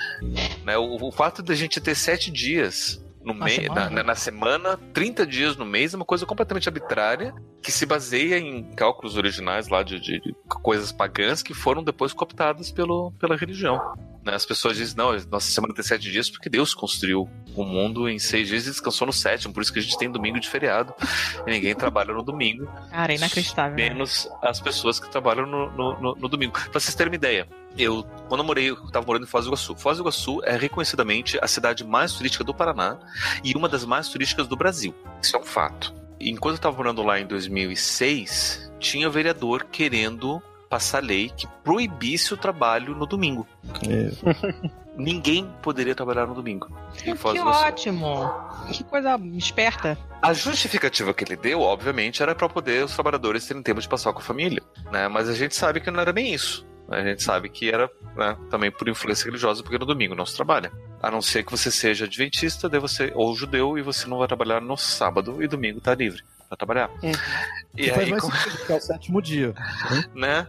Né? 0.63 0.77
O, 0.77 1.07
o 1.07 1.11
fato 1.11 1.41
de 1.41 1.51
a 1.51 1.55
gente 1.55 1.79
ter 1.79 1.95
sete 1.95 2.31
dias 2.31 3.02
no 3.23 3.33
na, 3.33 3.89
na, 3.89 4.03
na, 4.03 4.15
semana, 4.15 4.77
30 4.93 5.25
dias 5.25 5.55
no 5.55 5.65
mês, 5.65 5.93
é 5.93 5.97
uma 5.97 6.05
coisa 6.05 6.25
completamente 6.25 6.67
arbitrária, 6.67 7.33
que 7.61 7.71
se 7.71 7.85
baseia 7.85 8.37
em 8.37 8.63
cálculos 8.71 9.17
originais 9.17 9.67
lá 9.67 9.83
de, 9.83 9.99
de, 9.99 10.19
de 10.19 10.35
coisas 10.61 10.91
pagãs 10.91 11.41
que 11.41 11.53
foram 11.53 11.83
depois 11.83 12.13
cooptadas 12.13 12.71
pelo, 12.71 13.11
pela 13.19 13.35
religião. 13.35 13.79
Né? 14.23 14.33
As 14.33 14.45
pessoas 14.45 14.77
dizem, 14.77 14.95
não, 14.95 15.11
nossa 15.29 15.51
semana 15.51 15.73
tem 15.73 15.83
sete 15.83 16.09
dias 16.09 16.29
porque 16.29 16.49
Deus 16.49 16.73
construiu 16.73 17.29
o 17.55 17.63
mundo 17.63 18.09
em 18.09 18.17
seis 18.17 18.47
dias 18.47 18.65
e 18.65 18.69
descansou 18.69 19.05
no 19.05 19.13
sétimo, 19.13 19.53
por 19.53 19.61
isso 19.61 19.71
que 19.71 19.79
a 19.79 19.81
gente 19.81 19.97
tem 19.97 20.09
domingo 20.09 20.39
de 20.39 20.49
feriado 20.49 20.93
e 21.45 21.51
ninguém 21.51 21.75
trabalha 21.75 22.13
no 22.13 22.23
domingo. 22.23 22.67
Cara, 22.89 23.13
inacreditável. 23.13 23.75
Né? 23.75 23.89
Menos 23.89 24.25
né? 24.25 24.37
as 24.41 24.59
pessoas 24.59 24.99
que 24.99 25.09
trabalham 25.09 25.45
no, 25.45 25.71
no, 25.71 26.15
no, 26.15 26.29
domingo. 26.29 26.53
Pra 26.53 26.79
vocês 26.79 26.95
terem 26.95 27.11
uma 27.11 27.15
ideia, 27.15 27.47
eu, 27.77 28.03
quando 28.27 28.41
eu 28.41 28.45
morei, 28.45 28.69
eu 28.69 28.75
tava 28.91 29.05
morando 29.05 29.23
em 29.23 29.27
Foz 29.27 29.45
do 29.45 29.49
Iguaçu. 29.49 29.75
Foz 29.75 29.97
do 29.97 30.03
Iguaçu 30.03 30.41
é 30.43 30.55
reconhecidamente 30.55 31.37
a 31.41 31.47
cidade 31.47 31.83
mais 31.83 32.13
turística 32.13 32.43
do 32.43 32.53
Paraná 32.53 32.97
e 33.43 33.53
uma 33.53 33.67
das 33.67 33.85
mais 33.85 34.07
turísticas 34.07 34.47
do 34.47 34.55
Brasil. 34.55 34.95
Isso 35.21 35.35
é 35.35 35.39
um 35.39 35.43
fato. 35.43 35.93
Enquanto 36.19 36.55
eu 36.55 36.61
tava 36.61 36.77
morando 36.77 37.03
lá 37.03 37.19
em 37.19 37.25
2006, 37.25 38.71
tinha 38.79 39.09
vereador 39.09 39.65
querendo 39.65 40.41
passar 40.73 41.03
lei 41.03 41.29
que 41.29 41.45
proibisse 41.63 42.33
o 42.33 42.37
trabalho 42.37 42.95
no 42.95 43.05
domingo. 43.05 43.47
É. 43.87 44.09
Ninguém 44.97 45.47
poderia 45.61 45.93
trabalhar 45.93 46.25
no 46.25 46.33
domingo. 46.33 46.67
Que 46.97 47.11
ótimo! 47.39 48.33
Que 48.71 48.83
coisa 48.83 49.19
esperta. 49.35 49.95
A 50.19 50.33
justificativa 50.33 51.13
que 51.13 51.23
ele 51.23 51.35
deu, 51.35 51.61
obviamente, 51.61 52.23
era 52.23 52.33
para 52.33 52.49
poder 52.49 52.85
os 52.85 52.93
trabalhadores 52.93 53.45
terem 53.45 53.61
tempo 53.61 53.81
de 53.81 53.87
passar 53.87 54.13
com 54.13 54.19
a 54.19 54.23
família, 54.23 54.63
né? 54.91 55.07
Mas 55.07 55.29
a 55.29 55.33
gente 55.33 55.55
sabe 55.55 55.79
que 55.79 55.91
não 55.91 55.99
era 55.99 56.11
bem 56.11 56.33
isso. 56.33 56.65
A 56.89 57.01
gente 57.01 57.21
sabe 57.21 57.49
que 57.49 57.69
era 57.69 57.87
né, 58.15 58.35
também 58.49 58.71
por 58.71 58.89
influência 58.89 59.25
religiosa, 59.25 59.61
porque 59.61 59.77
no 59.77 59.85
domingo 59.85 60.15
não 60.15 60.25
se 60.25 60.35
trabalha. 60.35 60.71
A 61.01 61.11
não 61.11 61.21
ser 61.21 61.43
que 61.43 61.51
você 61.51 61.69
seja 61.69 62.05
adventista, 62.05 62.67
daí 62.67 62.79
você, 62.79 63.11
ou 63.13 63.35
judeu, 63.35 63.77
e 63.77 63.83
você 63.83 64.07
não 64.07 64.17
vai 64.17 64.27
trabalhar 64.27 64.59
no 64.59 64.75
sábado 64.75 65.41
e 65.41 65.47
domingo 65.47 65.79
tá 65.79 65.93
livre 65.93 66.23
para 66.49 66.57
trabalhar. 66.57 66.89
É. 67.03 67.11
E, 67.75 67.89
aí, 67.89 68.09
mais 68.09 68.23
que 68.65 68.71
é 68.71 68.75
o 68.75 68.81
sétimo 68.81 69.21
dia. 69.21 69.53
Né? 70.15 70.47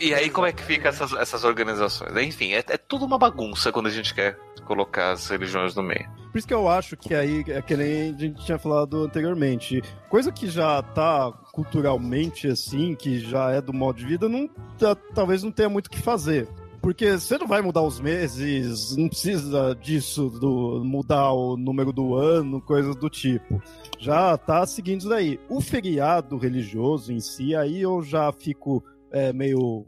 E 0.00 0.14
aí, 0.14 0.30
como 0.30 0.46
é 0.46 0.52
que 0.52 0.62
fica 0.62 0.88
essas, 0.88 1.12
essas 1.12 1.44
organizações? 1.44 2.14
Enfim, 2.16 2.52
é, 2.52 2.58
é 2.58 2.76
tudo 2.76 3.04
uma 3.04 3.18
bagunça 3.18 3.72
quando 3.72 3.86
a 3.86 3.90
gente 3.90 4.14
quer 4.14 4.38
colocar 4.64 5.12
as 5.12 5.28
religiões 5.28 5.74
no 5.74 5.82
meio. 5.82 6.08
Por 6.30 6.38
isso 6.38 6.46
que 6.46 6.54
eu 6.54 6.68
acho 6.68 6.96
que 6.96 7.14
aí 7.14 7.44
é 7.48 7.62
que 7.62 7.76
nem 7.76 8.10
a 8.10 8.18
gente 8.18 8.44
tinha 8.44 8.58
falado 8.58 9.04
anteriormente. 9.04 9.82
Coisa 10.10 10.30
que 10.30 10.48
já 10.48 10.82
tá 10.82 11.32
culturalmente 11.52 12.48
assim, 12.48 12.94
que 12.94 13.18
já 13.18 13.52
é 13.52 13.62
do 13.62 13.72
modo 13.72 13.98
de 13.98 14.04
vida, 14.04 14.28
não, 14.28 14.48
tá, 14.78 14.94
talvez 15.14 15.42
não 15.42 15.50
tenha 15.50 15.68
muito 15.68 15.86
o 15.86 15.90
que 15.90 15.98
fazer. 15.98 16.46
Porque 16.86 17.18
você 17.18 17.36
não 17.36 17.48
vai 17.48 17.60
mudar 17.60 17.82
os 17.82 17.98
meses, 17.98 18.96
não 18.96 19.08
precisa 19.08 19.74
disso, 19.74 20.30
do 20.30 20.84
mudar 20.84 21.32
o 21.32 21.56
número 21.56 21.92
do 21.92 22.14
ano, 22.14 22.60
coisas 22.62 22.94
do 22.94 23.10
tipo. 23.10 23.60
Já 23.98 24.38
tá 24.38 24.64
seguindo 24.64 25.00
isso 25.00 25.08
daí. 25.08 25.40
O 25.48 25.60
feriado 25.60 26.38
religioso 26.38 27.12
em 27.12 27.18
si, 27.18 27.56
aí 27.56 27.80
eu 27.82 28.04
já 28.04 28.30
fico 28.30 28.84
é, 29.10 29.32
meio 29.32 29.84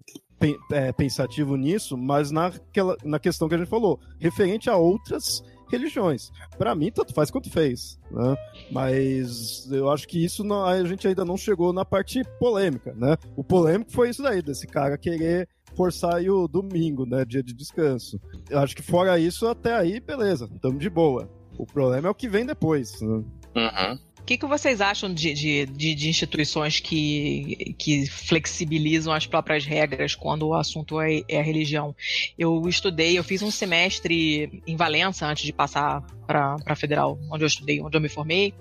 é, 0.72 0.90
pensativo 0.90 1.54
nisso, 1.54 1.96
mas 1.96 2.32
naquela, 2.32 2.96
na 3.04 3.20
questão 3.20 3.48
que 3.48 3.54
a 3.54 3.58
gente 3.58 3.70
falou, 3.70 4.00
referente 4.18 4.68
a 4.68 4.76
outras 4.76 5.44
religiões. 5.70 6.32
Para 6.56 6.74
mim, 6.74 6.90
tanto 6.90 7.14
faz 7.14 7.30
quanto 7.30 7.48
fez. 7.48 7.96
Né? 8.10 8.36
Mas 8.72 9.70
eu 9.70 9.88
acho 9.88 10.08
que 10.08 10.24
isso 10.24 10.42
não, 10.42 10.64
a 10.64 10.82
gente 10.84 11.06
ainda 11.06 11.24
não 11.24 11.36
chegou 11.36 11.72
na 11.72 11.84
parte 11.84 12.24
polêmica. 12.40 12.92
Né? 12.94 13.16
O 13.36 13.44
polêmico 13.44 13.92
foi 13.92 14.10
isso 14.10 14.22
daí, 14.22 14.42
desse 14.42 14.66
cara 14.66 14.98
querer 14.98 15.48
forçar 15.78 16.16
aí 16.16 16.28
o 16.28 16.48
domingo, 16.48 17.06
né? 17.06 17.24
Dia 17.24 17.40
de 17.40 17.54
descanso. 17.54 18.20
Eu 18.50 18.58
acho 18.58 18.74
que 18.74 18.82
fora 18.82 19.16
isso, 19.16 19.46
até 19.46 19.72
aí, 19.72 20.00
beleza, 20.00 20.50
estamos 20.52 20.80
de 20.80 20.90
boa. 20.90 21.30
O 21.56 21.64
problema 21.64 22.08
é 22.08 22.10
o 22.10 22.14
que 22.14 22.28
vem 22.28 22.44
depois. 22.44 23.00
Né? 23.00 23.22
Uhum 23.54 24.07
que, 24.28 24.36
que 24.36 24.46
vocês 24.46 24.82
acham 24.82 25.12
de, 25.12 25.32
de, 25.32 25.64
de, 25.64 25.94
de, 25.94 26.08
instituições 26.10 26.80
que, 26.80 27.74
que 27.78 28.06
flexibilizam 28.06 29.10
as 29.10 29.26
próprias 29.26 29.64
regras 29.64 30.14
quando 30.14 30.48
o 30.48 30.54
assunto 30.54 31.00
é, 31.00 31.22
é 31.26 31.40
a 31.40 31.42
religião? 31.42 31.96
Eu 32.38 32.68
estudei, 32.68 33.18
eu 33.18 33.24
fiz 33.24 33.40
um 33.40 33.50
semestre 33.50 34.62
em 34.66 34.76
Valença 34.76 35.26
antes 35.26 35.44
de 35.44 35.52
passar 35.52 36.02
para 36.26 36.56
a 36.66 36.74
Federal, 36.74 37.18
onde 37.32 37.42
eu 37.42 37.46
estudei, 37.46 37.80
onde 37.80 37.96
eu 37.96 38.02
me 38.02 38.08
formei, 38.10 38.52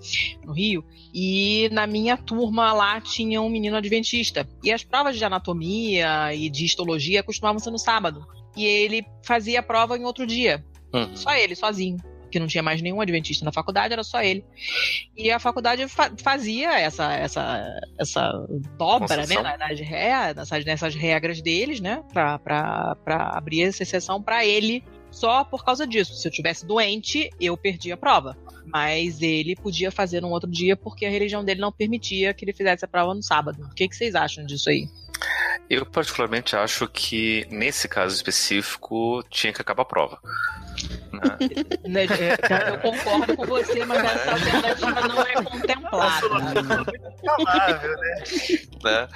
no 0.45 0.53
Rio, 0.53 0.85
e 1.13 1.67
na 1.73 1.85
minha 1.85 2.15
turma 2.15 2.71
lá 2.71 3.01
tinha 3.01 3.41
um 3.41 3.49
menino 3.49 3.75
adventista. 3.75 4.47
E 4.63 4.71
as 4.71 4.85
provas 4.85 5.17
de 5.17 5.25
anatomia 5.25 6.33
e 6.33 6.49
de 6.49 6.63
histologia 6.63 7.21
costumavam 7.21 7.59
ser 7.59 7.71
no 7.71 7.77
sábado. 7.77 8.25
E 8.55 8.63
ele 8.63 9.05
fazia 9.21 9.59
a 9.59 9.63
prova 9.63 9.97
em 9.97 10.05
outro 10.05 10.25
dia. 10.25 10.63
Uhum. 10.93 11.13
Só 11.13 11.35
ele, 11.35 11.57
sozinho 11.57 11.97
que 12.37 12.39
não 12.39 12.47
tinha 12.47 12.63
mais 12.63 12.81
nenhum 12.81 13.01
adventista 13.01 13.43
na 13.43 13.51
faculdade, 13.51 13.93
era 13.93 14.03
só 14.03 14.21
ele. 14.21 14.45
E 15.15 15.31
a 15.31 15.39
faculdade 15.39 15.87
fa 15.87 16.11
fazia 16.21 16.79
essa, 16.79 17.13
essa, 17.13 17.79
essa 17.99 18.31
dobra, 18.77 19.25
né, 19.25 19.57
nas, 19.57 19.81
é, 19.81 20.33
nessas, 20.33 20.65
nessas 20.65 20.95
regras 20.95 21.41
deles, 21.41 21.79
né, 21.79 22.03
para 22.13 22.95
abrir 23.33 23.63
essa 23.63 23.81
exceção 23.83 24.21
para 24.21 24.45
ele 24.45 24.83
só 25.09 25.43
por 25.43 25.65
causa 25.65 25.87
disso. 25.87 26.13
Se 26.13 26.27
eu 26.27 26.31
tivesse 26.31 26.65
doente, 26.65 27.29
eu 27.41 27.57
perdi 27.57 27.91
a 27.91 27.97
prova. 27.97 28.37
Mas 28.65 29.21
ele 29.21 29.55
podia 29.55 29.89
fazer 29.89 30.21
num 30.21 30.29
outro 30.29 30.49
dia 30.49 30.75
porque 30.75 31.05
a 31.05 31.09
religião 31.09 31.43
dele 31.43 31.61
não 31.61 31.71
permitia 31.71 32.33
que 32.33 32.43
ele 32.45 32.53
fizesse 32.53 32.85
a 32.85 32.87
prova 32.87 33.13
no 33.15 33.23
sábado. 33.23 33.63
O 33.63 33.73
que, 33.73 33.87
que 33.87 33.95
vocês 33.95 34.13
acham 34.13 34.45
disso 34.45 34.69
aí? 34.69 34.87
Eu 35.69 35.85
particularmente 35.85 36.55
acho 36.55 36.87
que 36.87 37.47
nesse 37.49 37.87
caso 37.87 38.13
específico 38.13 39.23
tinha 39.29 39.51
que 39.51 39.61
acabar 39.61 39.83
a 39.83 39.85
prova. 39.85 40.19
Né? 41.17 41.37
né 41.87 42.05
é, 42.05 42.69
eu 42.69 42.79
concordo 42.79 43.35
com 43.35 43.45
você, 43.45 43.85
mas 43.85 44.03
essa 44.03 44.31
alternativa 44.31 45.07
não 45.07 45.21
é 45.21 45.33
contemplada. 45.43 46.29
né? 46.29 46.85
né? 48.83 49.07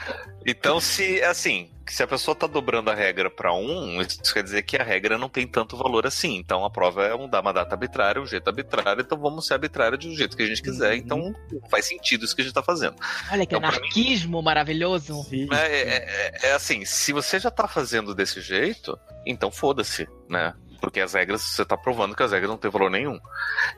Então, 0.45 0.79
se 0.79 1.21
assim, 1.23 1.69
se 1.91 2.01
a 2.01 2.07
pessoa 2.07 2.33
está 2.33 2.47
dobrando 2.47 2.89
a 2.89 2.95
regra 2.95 3.29
para 3.29 3.53
um, 3.53 4.01
isso 4.01 4.33
quer 4.33 4.43
dizer 4.43 4.63
que 4.63 4.77
a 4.77 4.83
regra 4.83 5.17
não 5.17 5.27
tem 5.27 5.45
tanto 5.45 5.75
valor 5.75 6.07
assim. 6.07 6.37
Então 6.37 6.63
a 6.63 6.69
prova 6.69 7.03
é 7.05 7.13
um, 7.13 7.27
dar 7.27 7.41
uma 7.41 7.51
data 7.51 7.75
arbitrária, 7.75 8.21
um 8.21 8.25
jeito 8.25 8.47
arbitrário, 8.47 9.01
então 9.01 9.17
vamos 9.17 9.45
ser 9.45 9.55
arbitrário 9.55 9.97
de 9.97 10.07
um 10.07 10.15
jeito 10.15 10.37
que 10.37 10.43
a 10.43 10.47
gente 10.47 10.61
quiser. 10.61 10.91
Uhum. 10.91 10.97
Então 10.97 11.35
faz 11.69 11.85
sentido 11.85 12.23
isso 12.23 12.35
que 12.35 12.41
a 12.41 12.45
gente 12.45 12.51
está 12.51 12.63
fazendo. 12.63 12.95
Olha 13.31 13.45
que 13.45 13.55
então, 13.55 13.67
anarquismo 13.67 14.37
mim, 14.37 14.43
maravilhoso. 14.43 15.25
É, 15.51 15.55
é, 15.55 15.81
é, 15.97 16.49
é, 16.49 16.53
assim, 16.53 16.85
se 16.85 17.11
você 17.11 17.39
já 17.39 17.49
está 17.49 17.67
fazendo 17.67 18.15
desse 18.15 18.39
jeito, 18.39 18.97
então 19.25 19.51
foda-se, 19.51 20.07
né? 20.29 20.53
Porque 20.81 20.99
as 20.99 21.13
regras, 21.13 21.41
você 21.41 21.61
está 21.61 21.77
provando 21.77 22.15
que 22.15 22.23
as 22.23 22.31
regras 22.31 22.49
não 22.49 22.57
têm 22.57 22.71
valor 22.71 22.89
nenhum. 22.89 23.19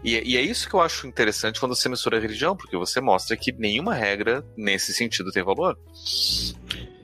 E, 0.04 0.34
e, 0.34 0.38
é 0.38 0.42
isso 0.42 0.70
que 0.70 0.74
eu 0.74 0.82
acho 0.82 1.06
interessante 1.06 1.60
quando 1.60 1.76
você 1.76 1.90
mistura 1.90 2.18
a 2.18 2.22
religião, 2.22 2.56
porque 2.56 2.78
você 2.78 3.02
mostra 3.02 3.36
que 3.36 3.52
nenhuma 3.52 3.94
regra 3.94 4.44
nesse 4.56 4.94
sentido 4.94 5.32
tem 5.32 5.44
valor. 5.44 5.78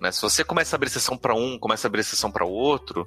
Né? 0.02 0.12
Se 0.12 0.22
você 0.22 0.44
começa 0.44 0.76
a 0.76 0.78
abrir 0.78 0.88
exceção 0.88 1.18
para 1.18 1.36
um, 1.36 1.60
começa 1.60 1.86
a 1.86 1.90
abrir 1.90 2.02
exceção 2.02 2.32
para 2.32 2.46
outro, 2.46 3.06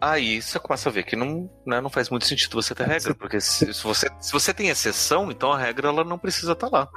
aí 0.00 0.40
você 0.40 0.58
começa 0.58 0.88
a 0.88 0.92
ver 0.92 1.02
que 1.02 1.16
não, 1.16 1.50
né, 1.66 1.80
não 1.80 1.90
faz 1.90 2.08
muito 2.08 2.26
sentido 2.26 2.54
você 2.54 2.74
ter 2.74 2.86
regra, 2.86 3.14
porque 3.14 3.40
se, 3.40 3.74
se, 3.74 3.82
você, 3.82 4.08
se 4.20 4.32
você 4.32 4.54
tem 4.54 4.68
exceção, 4.68 5.30
então 5.30 5.52
a 5.52 5.58
regra 5.58 5.88
ela 5.88 6.04
não 6.04 6.18
precisa 6.18 6.52
estar 6.52 6.70
tá 6.70 6.78
lá. 6.78 6.88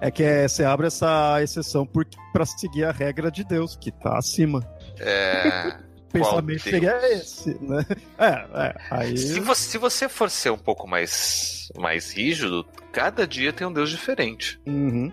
É 0.00 0.10
que 0.10 0.24
é, 0.24 0.48
você 0.48 0.64
abre 0.64 0.88
essa 0.88 1.40
exceção 1.42 1.88
para 2.32 2.44
seguir 2.44 2.84
a 2.84 2.90
regra 2.90 3.30
de 3.30 3.44
Deus, 3.44 3.76
que 3.76 3.90
está 3.90 4.18
acima. 4.18 4.60
É. 4.98 5.78
pensamento 6.10 6.62
seria 6.62 7.12
esse, 7.12 7.56
né? 7.62 7.84
É, 8.18 8.46
é, 8.54 8.74
aí... 8.90 9.16
Se 9.16 9.40
você, 9.40 9.70
se 9.70 9.78
você 9.78 10.08
for 10.08 10.30
ser 10.30 10.50
um 10.50 10.58
pouco 10.58 10.88
mais, 10.88 11.70
mais 11.76 12.12
rígido, 12.12 12.66
cada 12.92 13.26
dia 13.26 13.52
tem 13.52 13.66
um 13.66 13.72
Deus 13.72 13.90
diferente. 13.90 14.60
Uhum. 14.66 15.12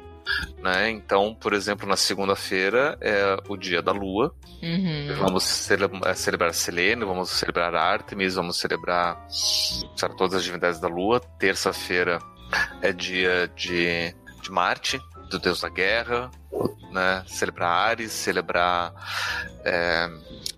Né? 0.61 0.89
Então, 0.89 1.33
por 1.33 1.53
exemplo, 1.53 1.87
na 1.87 1.95
segunda-feira 1.95 2.97
é 2.99 3.37
o 3.47 3.55
dia 3.55 3.81
da 3.81 3.91
lua. 3.91 4.33
Uhum. 4.61 5.15
Vamos 5.19 5.43
celebrar, 5.43 6.15
celebrar 6.15 6.53
Selene, 6.53 7.05
vamos 7.05 7.29
celebrar 7.29 7.73
Artemis, 7.75 8.35
vamos 8.35 8.57
celebrar 8.59 9.25
sabe, 9.95 10.17
todas 10.17 10.33
as 10.33 10.43
divindades 10.43 10.79
da 10.79 10.87
lua. 10.87 11.19
Terça-feira 11.39 12.19
é 12.81 12.91
dia 12.91 13.49
de, 13.55 14.13
de 14.41 14.51
Marte, 14.51 14.99
do 15.29 15.39
deus 15.39 15.61
da 15.61 15.69
guerra. 15.69 16.31
Né? 16.91 17.23
Celebrar 17.27 17.89
Ares, 17.89 18.11
celebrar 18.11 18.93
é, 19.63 20.09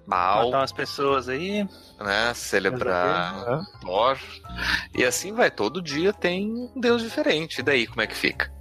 Mal. 0.09 0.45
Matar 0.45 0.61
umas 0.61 0.71
pessoas 0.71 1.29
aí. 1.29 1.63
Né? 1.99 2.33
Celebrar 2.33 3.61
Thor. 3.79 4.17
E 4.97 5.05
assim 5.05 5.33
vai. 5.33 5.51
Todo 5.51 5.83
dia 5.83 6.11
tem 6.11 6.51
um 6.75 6.81
deus 6.81 7.03
diferente. 7.03 7.59
E 7.59 7.63
daí, 7.63 7.85
como 7.85 8.01
é 8.01 8.07
que 8.07 8.15
fica? 8.15 8.51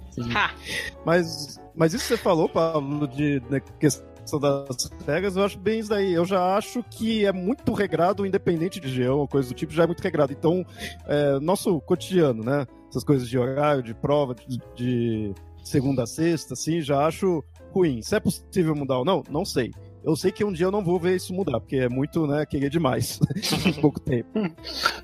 Mas, 1.03 1.59
mas 1.75 1.93
isso 1.93 2.03
que 2.03 2.09
você 2.09 2.17
falou, 2.17 2.47
Pablo, 2.47 3.07
de 3.07 3.41
né, 3.49 3.61
questão 3.79 4.39
das 4.39 4.91
regras, 5.07 5.35
eu 5.35 5.43
acho 5.43 5.57
bem 5.57 5.79
isso 5.79 5.89
daí. 5.89 6.13
Eu 6.13 6.23
já 6.23 6.55
acho 6.55 6.83
que 6.83 7.25
é 7.25 7.31
muito 7.31 7.73
regrado, 7.73 8.27
independente 8.27 8.79
de 8.79 8.87
região 8.87 9.17
ou 9.17 9.27
coisa 9.27 9.49
do 9.49 9.55
tipo, 9.55 9.73
já 9.73 9.83
é 9.83 9.87
muito 9.87 10.01
regrado. 10.01 10.31
Então, 10.31 10.63
é, 11.07 11.39
nosso 11.39 11.81
cotidiano, 11.81 12.43
né? 12.43 12.67
Essas 12.89 13.03
coisas 13.03 13.27
de 13.27 13.39
horário, 13.39 13.81
de 13.81 13.95
prova, 13.95 14.35
de, 14.35 14.59
de 14.75 15.33
segunda 15.69 16.03
a 16.03 16.07
sexta, 16.07 16.53
assim, 16.53 16.81
já 16.81 17.05
acho 17.05 17.43
ruim. 17.71 18.01
Se 18.01 18.15
é 18.15 18.19
possível 18.19 18.75
mudar 18.75 18.99
ou 18.99 19.05
não, 19.05 19.23
não 19.29 19.45
sei. 19.45 19.71
Eu 20.03 20.15
sei 20.15 20.31
que 20.31 20.43
um 20.43 20.51
dia 20.51 20.65
eu 20.65 20.71
não 20.71 20.83
vou 20.83 20.99
ver 20.99 21.15
isso 21.15 21.33
mudar, 21.33 21.59
porque 21.59 21.75
é 21.75 21.89
muito, 21.89 22.25
né, 22.25 22.45
querer 22.45 22.69
demais 22.69 23.19
em 23.65 23.73
pouco 23.73 23.99
tempo. 23.99 24.29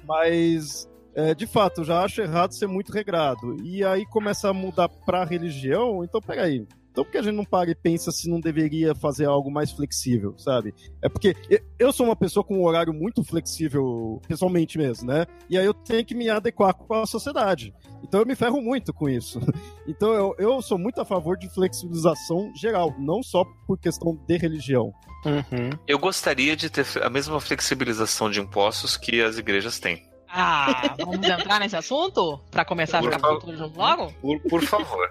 Mas, 0.07 0.89
é, 1.13 1.33
de 1.35 1.45
fato, 1.45 1.81
eu 1.81 1.85
já 1.85 2.03
acho 2.03 2.21
errado 2.21 2.53
ser 2.53 2.67
muito 2.67 2.91
regrado. 2.91 3.57
E 3.63 3.83
aí 3.83 4.05
começa 4.05 4.49
a 4.49 4.53
mudar 4.53 4.89
pra 4.89 5.25
religião, 5.25 6.03
então 6.03 6.21
peraí. 6.21 6.65
Então 6.95 7.03
por 7.03 7.11
que 7.11 7.17
a 7.17 7.21
gente 7.21 7.35
não 7.35 7.43
para 7.43 7.69
e 7.69 7.75
pensa 7.75 8.09
se 8.09 8.29
não 8.29 8.39
deveria 8.39 8.95
fazer 8.95 9.25
algo 9.25 9.51
mais 9.51 9.69
flexível, 9.69 10.33
sabe? 10.37 10.73
É 11.01 11.09
porque 11.09 11.35
eu 11.77 11.91
sou 11.91 12.05
uma 12.05 12.15
pessoa 12.15 12.41
com 12.41 12.59
um 12.59 12.63
horário 12.63 12.93
muito 12.93 13.21
flexível, 13.21 14.21
pessoalmente 14.25 14.77
mesmo, 14.77 15.05
né? 15.05 15.25
E 15.49 15.57
aí 15.57 15.65
eu 15.65 15.73
tenho 15.73 16.05
que 16.05 16.15
me 16.15 16.29
adequar 16.29 16.73
com 16.73 16.93
a 16.93 17.05
sociedade. 17.05 17.73
Então 18.01 18.21
eu 18.21 18.25
me 18.25 18.33
ferro 18.33 18.61
muito 18.61 18.93
com 18.93 19.09
isso. 19.09 19.41
Então 19.87 20.13
eu, 20.13 20.35
eu 20.39 20.61
sou 20.63 20.79
muito 20.79 20.99
a 20.99 21.05
favor 21.05 21.37
de 21.37 21.47
flexibilização 21.53 22.51
geral, 22.55 22.95
não 22.97 23.21
só 23.21 23.45
por 23.67 23.77
questão 23.77 24.15
de 24.27 24.35
religião. 24.35 24.91
Uhum. 25.23 25.69
Eu 25.87 25.99
gostaria 25.99 26.55
de 26.55 26.71
ter 26.71 26.85
a 27.03 27.09
mesma 27.09 27.39
flexibilização 27.39 28.31
de 28.31 28.39
impostos 28.39 28.97
que 28.97 29.21
as 29.21 29.37
igrejas 29.37 29.79
têm. 29.79 30.01
Ah, 30.37 30.93
vamos 30.99 31.25
entrar 31.25 31.61
nesse 31.61 31.77
assunto? 31.77 32.41
Para 32.51 32.65
começar 32.65 32.99
por 32.99 33.09
a 33.09 33.15
ficar 33.15 33.35
tudo 33.37 33.55
junto 33.55 33.77
logo? 33.77 34.11
Por, 34.21 34.39
por 34.41 34.61
favor. 34.63 35.09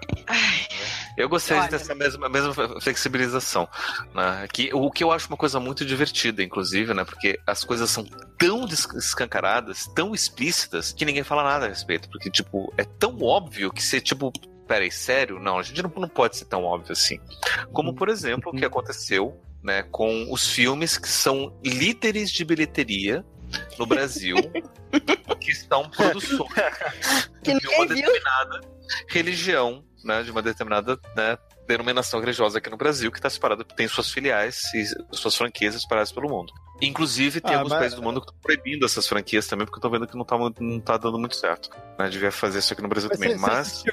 Eu 1.17 1.27
gostaria 1.27 1.63
Olha. 1.63 1.71
de 1.71 1.77
ter 1.77 1.81
essa 1.81 1.95
mesma, 1.95 2.29
mesma 2.29 2.53
flexibilização. 2.79 3.67
Né? 4.13 4.47
Que, 4.53 4.69
o 4.71 4.91
que 4.91 5.03
eu 5.03 5.11
acho 5.11 5.27
uma 5.27 5.37
coisa 5.37 5.59
muito 5.59 5.83
divertida, 5.83 6.43
inclusive, 6.43 6.93
né? 6.93 7.03
Porque 7.03 7.39
as 7.47 7.63
coisas 7.63 7.89
são 7.89 8.05
tão 8.37 8.65
escancaradas, 8.65 9.87
tão 9.95 10.13
explícitas, 10.13 10.93
que 10.93 11.05
ninguém 11.05 11.23
fala 11.23 11.43
nada 11.43 11.65
a 11.65 11.69
respeito. 11.69 12.07
Porque, 12.09 12.29
tipo, 12.29 12.71
é 12.77 12.83
tão 12.83 13.19
óbvio 13.23 13.71
que 13.71 13.81
você, 13.81 13.99
tipo, 13.99 14.31
peraí, 14.67 14.91
sério? 14.91 15.39
Não, 15.39 15.57
a 15.57 15.63
gente 15.63 15.81
não, 15.81 15.91
não 15.97 16.09
pode 16.09 16.37
ser 16.37 16.45
tão 16.45 16.63
óbvio 16.63 16.91
assim. 16.91 17.19
Como, 17.73 17.95
por 17.95 18.09
exemplo, 18.09 18.51
o 18.51 18.55
que 18.55 18.65
aconteceu 18.65 19.41
né, 19.63 19.81
com 19.81 20.31
os 20.31 20.47
filmes 20.51 20.97
que 20.97 21.09
são 21.09 21.51
líderes 21.63 22.29
de 22.29 22.45
bilheteria 22.45 23.25
no 23.77 23.85
Brasil 23.85 24.35
que 25.39 25.51
estão 25.51 25.89
produções 25.89 26.49
que 27.43 27.57
de 27.57 27.67
uma 27.67 27.85
determinada 27.85 28.61
viu. 28.61 28.69
religião, 29.07 29.83
né, 30.03 30.23
de 30.23 30.31
uma 30.31 30.41
determinada 30.41 30.99
né, 31.15 31.37
denominação 31.67 32.19
religiosa 32.19 32.57
aqui 32.57 32.69
no 32.69 32.77
Brasil, 32.77 33.11
que 33.11 33.17
está 33.17 33.29
separada, 33.29 33.63
tem 33.63 33.87
suas 33.87 34.09
filiais 34.09 34.73
e 34.73 34.85
suas 35.11 35.35
franquias 35.35 35.75
espalhadas 35.75 36.11
pelo 36.11 36.29
mundo. 36.29 36.53
Inclusive, 36.81 37.39
tem 37.39 37.55
ah, 37.55 37.59
alguns 37.59 37.71
mas... 37.71 37.79
países 37.79 37.95
do 37.95 38.03
mundo 38.03 38.19
que 38.19 38.27
estão 38.27 38.39
proibindo 38.41 38.85
essas 38.85 39.07
franquias 39.07 39.47
também, 39.47 39.65
porque 39.65 39.77
estão 39.77 39.89
vendo 39.89 40.07
que 40.07 40.15
não 40.15 40.23
está 40.23 40.37
não 40.59 40.79
tá 40.79 40.97
dando 40.97 41.17
muito 41.17 41.35
certo. 41.35 41.69
Né? 41.97 42.09
Devia 42.09 42.31
fazer 42.31 42.59
isso 42.59 42.73
aqui 42.73 42.81
no 42.81 42.89
Brasil 42.89 43.09
mas 43.09 43.19
também. 43.19 43.37
Você, 43.37 43.45
mas. 43.45 43.83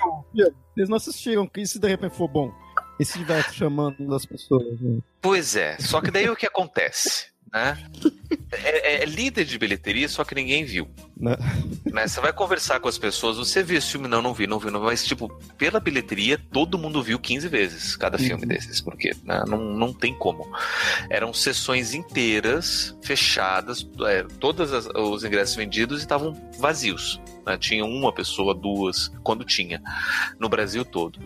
Vocês 0.74 0.88
não 0.88 0.96
assistiram, 0.96 1.46
que 1.46 1.64
se 1.64 1.78
de 1.78 1.88
repente 1.88 2.16
for 2.16 2.28
bom? 2.28 2.52
E 2.98 3.04
se 3.04 3.12
estiver 3.12 3.42
chamando 3.52 4.14
as 4.14 4.26
pessoas? 4.26 4.80
Né? 4.80 5.00
Pois 5.20 5.54
é, 5.54 5.78
só 5.78 6.00
que 6.00 6.10
daí 6.10 6.28
o 6.28 6.36
que 6.36 6.46
acontece? 6.46 7.32
né? 7.52 7.76
É, 8.52 8.96
é, 8.96 9.02
é, 9.02 9.06
líder 9.06 9.46
de 9.46 9.58
bilheteria, 9.58 10.06
só 10.08 10.24
que 10.24 10.34
ninguém 10.34 10.64
viu. 10.64 10.86
Né? 11.16 11.36
né? 11.90 12.06
Você 12.06 12.20
vai 12.20 12.32
conversar 12.32 12.80
com 12.80 12.88
as 12.88 12.98
pessoas, 12.98 13.38
você 13.38 13.62
viu 13.62 13.78
esse 13.78 13.92
filme? 13.92 14.06
Não, 14.06 14.20
não 14.20 14.34
vi, 14.34 14.46
não 14.46 14.58
vi, 14.58 14.70
não 14.70 14.80
vi. 14.80 14.86
Mas, 14.86 15.04
tipo, 15.04 15.28
pela 15.56 15.80
bilheteria, 15.80 16.38
todo 16.52 16.78
mundo 16.78 17.02
viu 17.02 17.18
15 17.18 17.48
vezes 17.48 17.96
cada 17.96 18.18
uhum. 18.18 18.24
filme 18.24 18.46
desses, 18.46 18.80
porque 18.80 19.14
né? 19.24 19.42
não, 19.48 19.58
não 19.58 19.92
tem 19.92 20.14
como. 20.14 20.46
Eram 21.08 21.32
sessões 21.32 21.94
inteiras, 21.94 22.94
fechadas, 23.02 23.88
é, 24.06 24.24
todos 24.38 24.70
os 24.94 25.24
ingressos 25.24 25.56
vendidos 25.56 26.00
e 26.00 26.02
estavam 26.02 26.34
vazios. 26.58 27.20
Né? 27.46 27.56
Tinha 27.56 27.86
uma 27.86 28.12
pessoa, 28.12 28.54
duas, 28.54 29.08
quando 29.22 29.44
tinha, 29.44 29.82
no 30.38 30.48
Brasil 30.48 30.84
todo. 30.84 31.18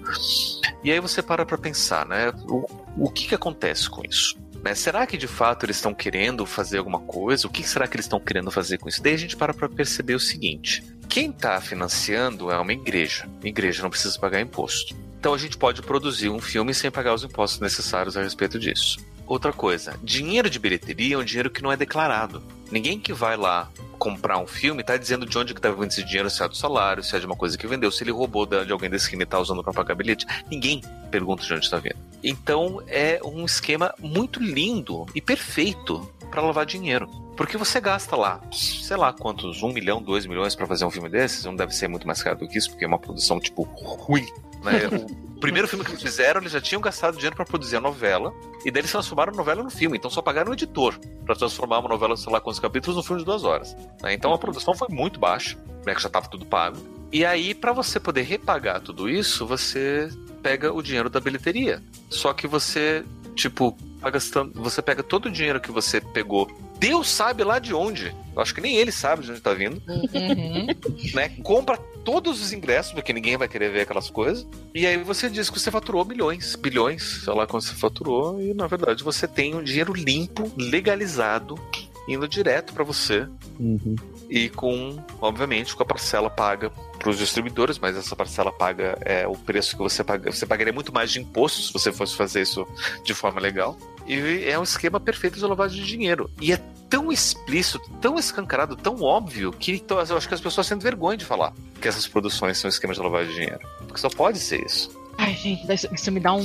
E 0.85 0.93
aí 0.93 1.01
você 1.01 1.21
para 1.23 1.45
pra 1.45 1.59
pensar, 1.59 2.07
né? 2.07 2.31
O, 2.49 2.67
o 3.07 3.11
que, 3.11 3.27
que 3.27 3.35
acontece 3.35 3.91
com 3.91 4.03
isso? 4.05 4.39
Né? 4.67 4.75
Será 4.75 5.07
que 5.07 5.17
de 5.17 5.29
fato 5.29 5.65
eles 5.65 5.77
estão 5.77 5.95
querendo 5.95 6.45
fazer 6.45 6.79
alguma 6.79 6.99
coisa? 6.99 7.47
O 7.47 7.51
que 7.51 7.63
será 7.63 7.87
que 7.87 7.95
eles 7.95 8.07
estão 8.07 8.19
querendo 8.19 8.51
fazer 8.51 8.79
com 8.79 8.89
isso? 8.89 9.01
Daí 9.01 9.15
a 9.15 9.17
gente 9.17 9.37
para 9.37 9.55
para 9.55 9.69
perceber 9.69 10.17
o 10.17 10.19
seguinte: 10.19 10.83
quem 11.09 11.31
está 11.31 11.61
financiando 11.61 12.51
é 12.51 12.59
uma 12.59 12.73
igreja. 12.73 13.29
A 13.45 13.47
igreja 13.47 13.85
não 13.85 13.91
precisa 13.91 14.19
pagar 14.19 14.41
imposto. 14.41 14.97
Então 15.21 15.33
a 15.33 15.39
gente 15.39 15.57
pode 15.57 15.83
produzir 15.83 16.31
um 16.31 16.41
filme 16.41 16.75
sem 16.75 16.91
pagar 16.91 17.15
os 17.15 17.23
impostos 17.23 17.61
necessários 17.61 18.17
a 18.17 18.23
respeito 18.25 18.59
disso. 18.59 18.99
Outra 19.25 19.53
coisa, 19.53 19.95
dinheiro 20.03 20.51
de 20.51 20.59
bilheteria 20.59 21.15
é 21.15 21.19
um 21.19 21.25
dinheiro 21.25 21.51
que 21.51 21.63
não 21.63 21.71
é 21.71 21.77
declarado. 21.77 22.43
Ninguém 22.69 22.99
que 22.99 23.13
vai 23.13 23.37
lá 23.37 23.71
comprar 23.97 24.39
um 24.39 24.47
filme 24.47 24.83
tá 24.83 24.97
dizendo 24.97 25.27
de 25.27 25.37
onde 25.37 25.55
que 25.55 25.61
tá 25.61 25.71
vindo 25.71 25.87
esse 25.87 26.03
dinheiro, 26.03 26.31
se 26.31 26.43
é 26.43 26.49
do 26.49 26.57
salário, 26.57 27.03
se 27.03 27.17
é 27.17 27.19
de 27.19 27.27
uma 27.27 27.37
coisa 27.37 27.57
que 27.57 27.67
vendeu, 27.67 27.91
se 27.91 28.05
ele 28.05 28.13
roubou 28.13 28.47
de 28.47 28.73
alguém 28.73 28.89
da 28.89 28.97
esquina 28.97 29.23
e 29.23 29.27
tá 29.27 29.39
usando 29.39 29.63
para 29.63 29.73
pagar 29.73 29.95
bilhete. 29.95 30.27
Ninguém 30.51 30.81
pergunta 31.11 31.45
de 31.45 31.53
onde 31.53 31.65
está 31.65 31.79
vindo. 31.79 31.97
Então 32.23 32.83
é 32.87 33.21
um 33.25 33.45
esquema 33.45 33.95
muito 33.99 34.43
lindo 34.43 35.07
e 35.15 35.21
perfeito 35.21 36.09
para 36.31 36.43
lavar 36.43 36.67
dinheiro. 36.67 37.09
Porque 37.37 37.57
você 37.59 37.81
gasta 37.81 38.17
lá, 38.17 38.41
sei 38.51 38.97
lá 38.97 39.13
quantos, 39.13 39.63
um 39.63 39.71
milhão, 39.71 40.03
dois 40.03 40.25
milhões 40.25 40.55
para 40.55 40.67
fazer 40.67 40.87
um 40.87 40.91
filme 40.91 41.09
desses, 41.09 41.45
não 41.45 41.55
deve 41.55 41.75
ser 41.75 41.87
muito 41.87 42.07
mais 42.07 42.23
caro 42.23 42.39
do 42.39 42.49
que 42.49 42.57
isso, 42.57 42.71
porque 42.71 42.85
é 42.85 42.89
uma 42.89 42.99
produção, 42.99 43.39
tipo, 43.39 43.63
ruim. 43.63 44.27
Né? 44.63 44.81
O 45.37 45.41
primeiro 45.41 45.69
filme 45.69 45.85
que 45.85 45.91
eles 45.91 46.03
fizeram, 46.03 46.41
eles 46.41 46.53
já 46.53 46.61
tinham 46.63 46.81
gastado 46.81 47.15
dinheiro 47.15 47.37
para 47.37 47.45
produzir 47.45 47.77
a 47.77 47.81
novela, 47.81 48.33
e 48.65 48.71
daí 48.71 48.81
eles 48.81 48.91
transformaram 48.91 49.35
a 49.35 49.37
novela 49.37 49.63
no 49.63 49.69
filme, 49.71 49.99
então 49.99 50.11
só 50.11 50.23
pagaram 50.23 50.51
o 50.51 50.55
editor 50.55 50.99
para 51.27 51.37
transformar 51.37 51.79
uma 51.81 51.91
novela, 51.91 52.17
sei 52.17 52.33
lá 52.33 52.41
quantos 52.41 52.59
capítulos, 52.59 52.97
no 52.97 53.03
filme 53.03 53.21
de 53.21 53.27
duas 53.27 53.45
horas. 53.45 53.77
Né? 54.03 54.15
Então 54.15 54.33
a 54.33 54.39
produção 54.39 54.75
foi 54.75 54.89
muito 54.91 55.21
baixa, 55.21 55.59
né, 55.85 55.95
que 55.95 56.01
já 56.01 56.07
estava 56.07 56.27
tudo 56.27 56.47
pago. 56.47 56.79
E 57.13 57.25
aí, 57.25 57.55
para 57.55 57.73
você 57.73 58.01
poder 58.01 58.23
repagar 58.23 58.81
tudo 58.81 59.11
isso, 59.11 59.47
você 59.47 60.09
pega 60.43 60.73
o 60.73 60.83
dinheiro 60.83 61.11
da 61.11 61.21
bilheteria. 61.21 61.83
Só 62.09 62.33
que 62.33 62.47
você, 62.47 63.05
tipo, 63.37 63.77
tá 64.01 64.11
gastando, 64.11 64.61
você 64.61 64.83
pega 64.83 65.03
todo 65.03 65.27
o 65.27 65.31
dinheiro 65.31 65.61
que 65.61 65.71
você 65.71 66.01
pegou 66.01 66.51
Deus 66.79 67.09
sabe 67.09 67.43
lá 67.43 67.59
de 67.59 67.75
onde. 67.75 68.15
Eu 68.35 68.43
acho 68.43 68.55
que 68.55 68.61
nem 68.61 68.77
ele 68.77 68.93
sabe 68.93 69.25
de 69.25 69.31
onde 69.31 69.41
tá 69.41 69.55
vindo. 69.55 69.83
Uhum. 69.89 70.67
Né? 71.15 71.31
Compra 71.43 71.77
todos 72.05 72.41
os 72.41 72.53
ingressos, 72.53 72.93
porque 72.93 73.13
ninguém 73.13 73.37
vai 73.37 73.49
querer 73.49 73.71
ver 73.71 73.83
aquelas 73.83 74.11
coisas. 74.11 74.47
E 74.75 74.87
aí 74.87 74.97
você 75.03 75.31
diz 75.31 75.49
que 75.49 75.59
você 75.59 75.71
faturou 75.71 76.05
milhões, 76.05 76.55
bilhões, 76.55 77.23
sei 77.25 77.33
lá 77.33 77.47
quando 77.47 77.63
você 77.63 77.75
faturou. 77.75 78.41
E 78.41 78.53
na 78.53 78.67
verdade 78.67 79.03
você 79.03 79.27
tem 79.27 79.55
um 79.55 79.63
dinheiro 79.63 79.93
limpo, 79.93 80.51
legalizado, 80.57 81.59
indo 82.07 82.29
direto 82.29 82.75
para 82.75 82.85
você. 82.85 83.27
Uhum. 83.59 83.97
E 84.29 84.49
com, 84.49 85.03
obviamente, 85.21 85.75
com 85.75 85.83
a 85.83 85.87
parcela 85.87 86.29
paga 86.29 86.71
para 86.99 87.11
os 87.11 87.19
distribuidores, 87.19 87.79
mas 87.79 87.97
essa 87.97 88.17
parcela 88.17 88.51
paga 88.51 88.99
é 89.03 89.27
o 89.27 89.35
preço 89.35 89.77
que 89.77 89.83
você 89.83 90.03
paga. 90.03 90.33
Você 90.33 90.47
pagaria 90.47 90.73
muito 90.73 90.93
mais 90.93 91.13
de 91.13 91.21
impostos 91.21 91.69
se 91.69 91.73
você 91.73 91.93
fosse 91.93 92.17
fazer 92.17 92.43
isso 92.43 92.67
de 93.05 93.15
forma 93.15 93.41
legal. 93.41 93.77
E 94.07 94.45
é 94.45 94.59
um 94.59 94.63
esquema 94.63 94.99
perfeito 94.99 95.39
de 95.39 95.45
lavagem 95.45 95.83
de 95.83 95.87
dinheiro. 95.87 96.31
E 96.41 96.53
é 96.53 96.57
tão 96.89 97.11
explícito, 97.13 97.81
tão 98.01 98.19
escancarado, 98.19 98.77
tão 98.77 99.01
óbvio, 99.03 99.53
que 99.53 99.85
eu 99.89 100.17
acho 100.17 100.29
que 100.29 100.35
as 100.35 100.41
pessoas 100.41 100.67
sentem 100.67 100.85
vergonha 100.85 101.17
de 101.17 101.25
falar 101.25 101.53
que 101.81 101.89
essas 101.89 102.07
produções 102.07 102.59
são 102.59 102.69
esquemas 102.69 102.97
de 102.97 103.03
lavagem 103.03 103.29
de 103.29 103.41
dinheiro. 103.41 103.61
Porque 103.79 104.01
só 104.01 104.09
pode 104.09 104.39
ser 104.39 104.65
isso. 104.65 104.91
Ai, 105.19 105.35
gente, 105.35 105.67
isso 105.93 106.13
me 106.13 106.21
dá 106.21 106.33
um, 106.35 106.43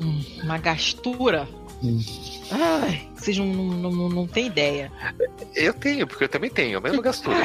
um 0.00 0.24
uma 0.42 0.58
gastura. 0.58 1.48
Hum. 1.82 2.00
Ai, 2.50 3.08
vocês 3.14 3.38
não, 3.38 3.46
não, 3.46 3.90
não, 3.90 4.08
não 4.08 4.26
têm 4.26 4.46
ideia. 4.46 4.90
Eu 5.54 5.72
tenho, 5.72 6.06
porque 6.06 6.24
eu 6.24 6.28
também 6.28 6.50
tenho, 6.50 6.78
a 6.78 6.80
mesma 6.80 7.00
gastura. 7.00 7.42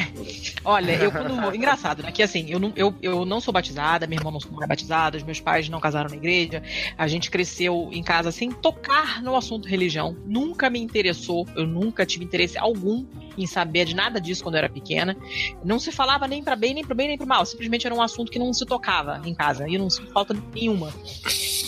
Olha, 0.63 0.93
eu 0.93 1.11
quando. 1.11 1.55
Engraçado, 1.55 2.01
né? 2.01 2.11
Que 2.11 2.23
assim, 2.23 2.49
eu 2.49 2.59
não, 2.59 2.73
eu, 2.75 2.93
eu 3.01 3.25
não 3.25 3.39
sou 3.39 3.53
batizada, 3.53 4.07
meu 4.07 4.17
irmão 4.17 4.31
não 4.31 4.63
é 4.63 4.67
batizado, 4.67 5.17
os 5.17 5.23
meus 5.23 5.39
pais 5.39 5.69
não 5.69 5.79
casaram 5.79 6.09
na 6.09 6.15
igreja. 6.15 6.63
A 6.97 7.07
gente 7.07 7.29
cresceu 7.29 7.89
em 7.91 8.01
casa 8.01 8.31
sem 8.31 8.51
tocar 8.51 9.21
no 9.21 9.35
assunto 9.35 9.67
religião. 9.67 10.15
Nunca 10.25 10.69
me 10.69 10.79
interessou, 10.79 11.47
eu 11.55 11.67
nunca 11.67 12.05
tive 12.05 12.25
interesse 12.25 12.57
algum 12.57 13.05
em 13.37 13.45
saber 13.45 13.85
de 13.85 13.95
nada 13.95 14.19
disso 14.19 14.43
quando 14.43 14.55
eu 14.55 14.59
era 14.59 14.69
pequena. 14.69 15.15
Não 15.63 15.79
se 15.79 15.91
falava 15.91 16.27
nem 16.27 16.43
para 16.43 16.55
bem, 16.55 16.73
nem 16.73 16.83
para 16.83 16.95
bem, 16.95 17.09
nem 17.09 17.17
para 17.17 17.27
mal. 17.27 17.45
Simplesmente 17.45 17.85
era 17.85 17.95
um 17.95 18.01
assunto 18.01 18.31
que 18.31 18.39
não 18.39 18.53
se 18.53 18.65
tocava 18.65 19.21
em 19.25 19.33
casa. 19.33 19.67
E 19.67 19.77
não 19.77 19.89
se 19.89 20.01
falta 20.07 20.35
nenhuma. 20.53 20.91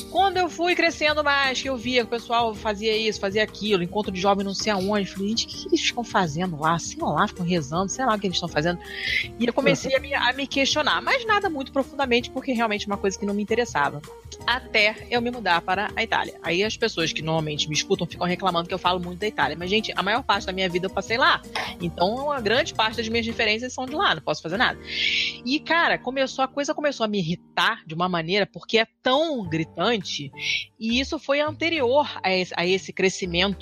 Quando 0.10 0.38
eu 0.38 0.50
fui 0.50 0.74
crescendo 0.76 1.24
mais, 1.24 1.62
que 1.62 1.70
eu 1.70 1.78
via 1.78 2.02
que 2.02 2.08
o 2.08 2.10
pessoal 2.10 2.56
fazia 2.56 2.96
isso, 2.96 3.20
fazia 3.20 3.27
aquilo, 3.36 3.84
encontro 3.84 4.12
de 4.12 4.20
jovem 4.20 4.46
não 4.46 4.54
sei 4.54 4.72
aonde, 4.72 5.10
falei, 5.10 5.30
gente, 5.30 5.46
o 5.46 5.50
que, 5.50 5.68
eles 5.68 5.82
estão 5.82 6.04
fazendo 6.04 6.60
lá? 6.60 6.78
Sei 6.80 6.98
lá, 7.02 7.28
ficam 7.28 7.46
rezando, 7.46 7.90
sei 7.90 8.06
lá 8.06 8.16
o 8.16 8.20
que 8.20 8.28
eles 8.28 8.38
estão 8.38 8.50
fazendo. 8.50 8.80
E 9.40 9.46
eu 9.46 9.54
comecei 9.54 9.96
a 9.96 10.00
me, 10.00 10.14
a 10.14 10.34
me 10.34 10.48
questionar, 10.48 11.02
mas 11.02 11.26
nada 11.26 11.50
muito 11.50 11.72
profundamente, 11.72 12.30
porque 12.32 12.54
realmente 12.54 12.86
é 12.86 12.88
uma 12.88 12.98
coisa 12.98 13.18
que 13.18 13.26
não 13.26 13.34
me 13.34 13.44
interessava. 13.44 14.02
Até 14.46 15.08
eu 15.12 15.22
me 15.22 15.30
mudar 15.30 15.62
para 15.62 15.92
a 15.96 16.04
Itália. 16.04 16.36
Aí 16.42 16.64
as 16.64 16.78
pessoas 16.78 17.12
que 17.12 17.22
normalmente 17.22 17.68
me 17.68 17.76
escutam 17.76 18.08
ficam 18.08 18.26
reclamando 18.26 18.68
que 18.68 18.74
eu 18.74 18.80
falo 18.80 19.00
muito 19.00 19.20
da 19.20 19.28
Itália. 19.28 19.58
Mas, 19.58 19.70
gente, 19.70 19.92
a 19.96 20.02
maior 20.02 20.24
parte 20.24 20.46
da 20.46 20.54
minha 20.54 20.70
vida 20.70 20.86
eu 20.86 20.90
passei 20.90 21.18
lá. 21.18 21.42
Então, 21.82 22.32
a 22.32 22.40
grande 22.40 22.74
parte 22.74 22.98
das 22.98 23.10
minhas 23.10 23.26
referências 23.26 23.74
são 23.74 23.86
de 23.86 23.96
lá, 23.96 24.16
não 24.16 24.22
posso 24.22 24.42
fazer 24.42 24.58
nada. 24.58 24.80
E, 25.46 25.60
cara, 25.60 25.98
começou 25.98 26.44
a 26.44 26.48
coisa 26.48 26.74
começou 26.74 27.04
a 27.04 27.08
me 27.08 27.18
irritar 27.18 27.82
de 27.86 27.94
uma 27.94 28.08
maneira, 28.08 28.46
porque 28.46 28.78
é 28.78 28.88
tão 29.02 29.48
gritante 29.48 30.32
e 30.80 31.00
isso 31.00 31.18
foi 31.18 31.42
anterior 31.42 32.08
a 32.22 32.66
esse 32.66 32.94
crescimento 32.94 33.17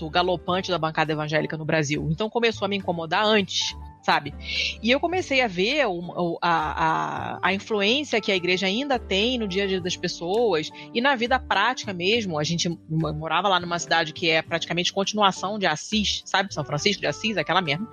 galopante 0.10 0.70
da 0.72 0.78
bancada 0.78 1.14
evangélica 1.14 1.58
no 1.58 1.66
Brasil. 1.66 2.08
Então 2.12 2.30
começou 2.30 2.66
a 2.66 2.70
me 2.70 2.78
incomodar 2.78 3.26
antes 3.26 3.76
sabe? 4.06 4.36
E 4.84 4.92
eu 4.92 5.00
comecei 5.00 5.42
a 5.42 5.48
ver 5.48 5.88
o, 5.88 6.38
a, 6.40 7.40
a, 7.40 7.40
a, 7.42 7.54
influência 7.54 8.22
que 8.22 8.32
a 8.32 8.36
igreja 8.36 8.68
ainda 8.68 9.00
tem 9.00 9.40
no 9.40 9.48
dia 9.48 9.64
a 9.64 9.68
dia 9.68 9.82
das 9.82 9.98
pessoas 9.98 10.70
e 10.94 11.02
na 11.02 11.16
vida 11.16 11.40
prática 11.40 11.92
mesmo. 11.92 12.38
A 12.38 12.44
gente 12.44 12.70
morava 12.88 13.50
lá 13.50 13.60
numa 13.60 13.80
cidade 13.80 14.14
que 14.14 14.30
é 14.30 14.44
praticamente 14.44 14.94
continuação 14.94 15.58
de 15.58 15.66
Assis, 15.66 16.22
sabe? 16.24 16.54
São 16.54 16.64
Francisco 16.64 17.02
de 17.02 17.08
Assis, 17.08 17.36
aquela 17.36 17.62
mesmo. 17.62 17.88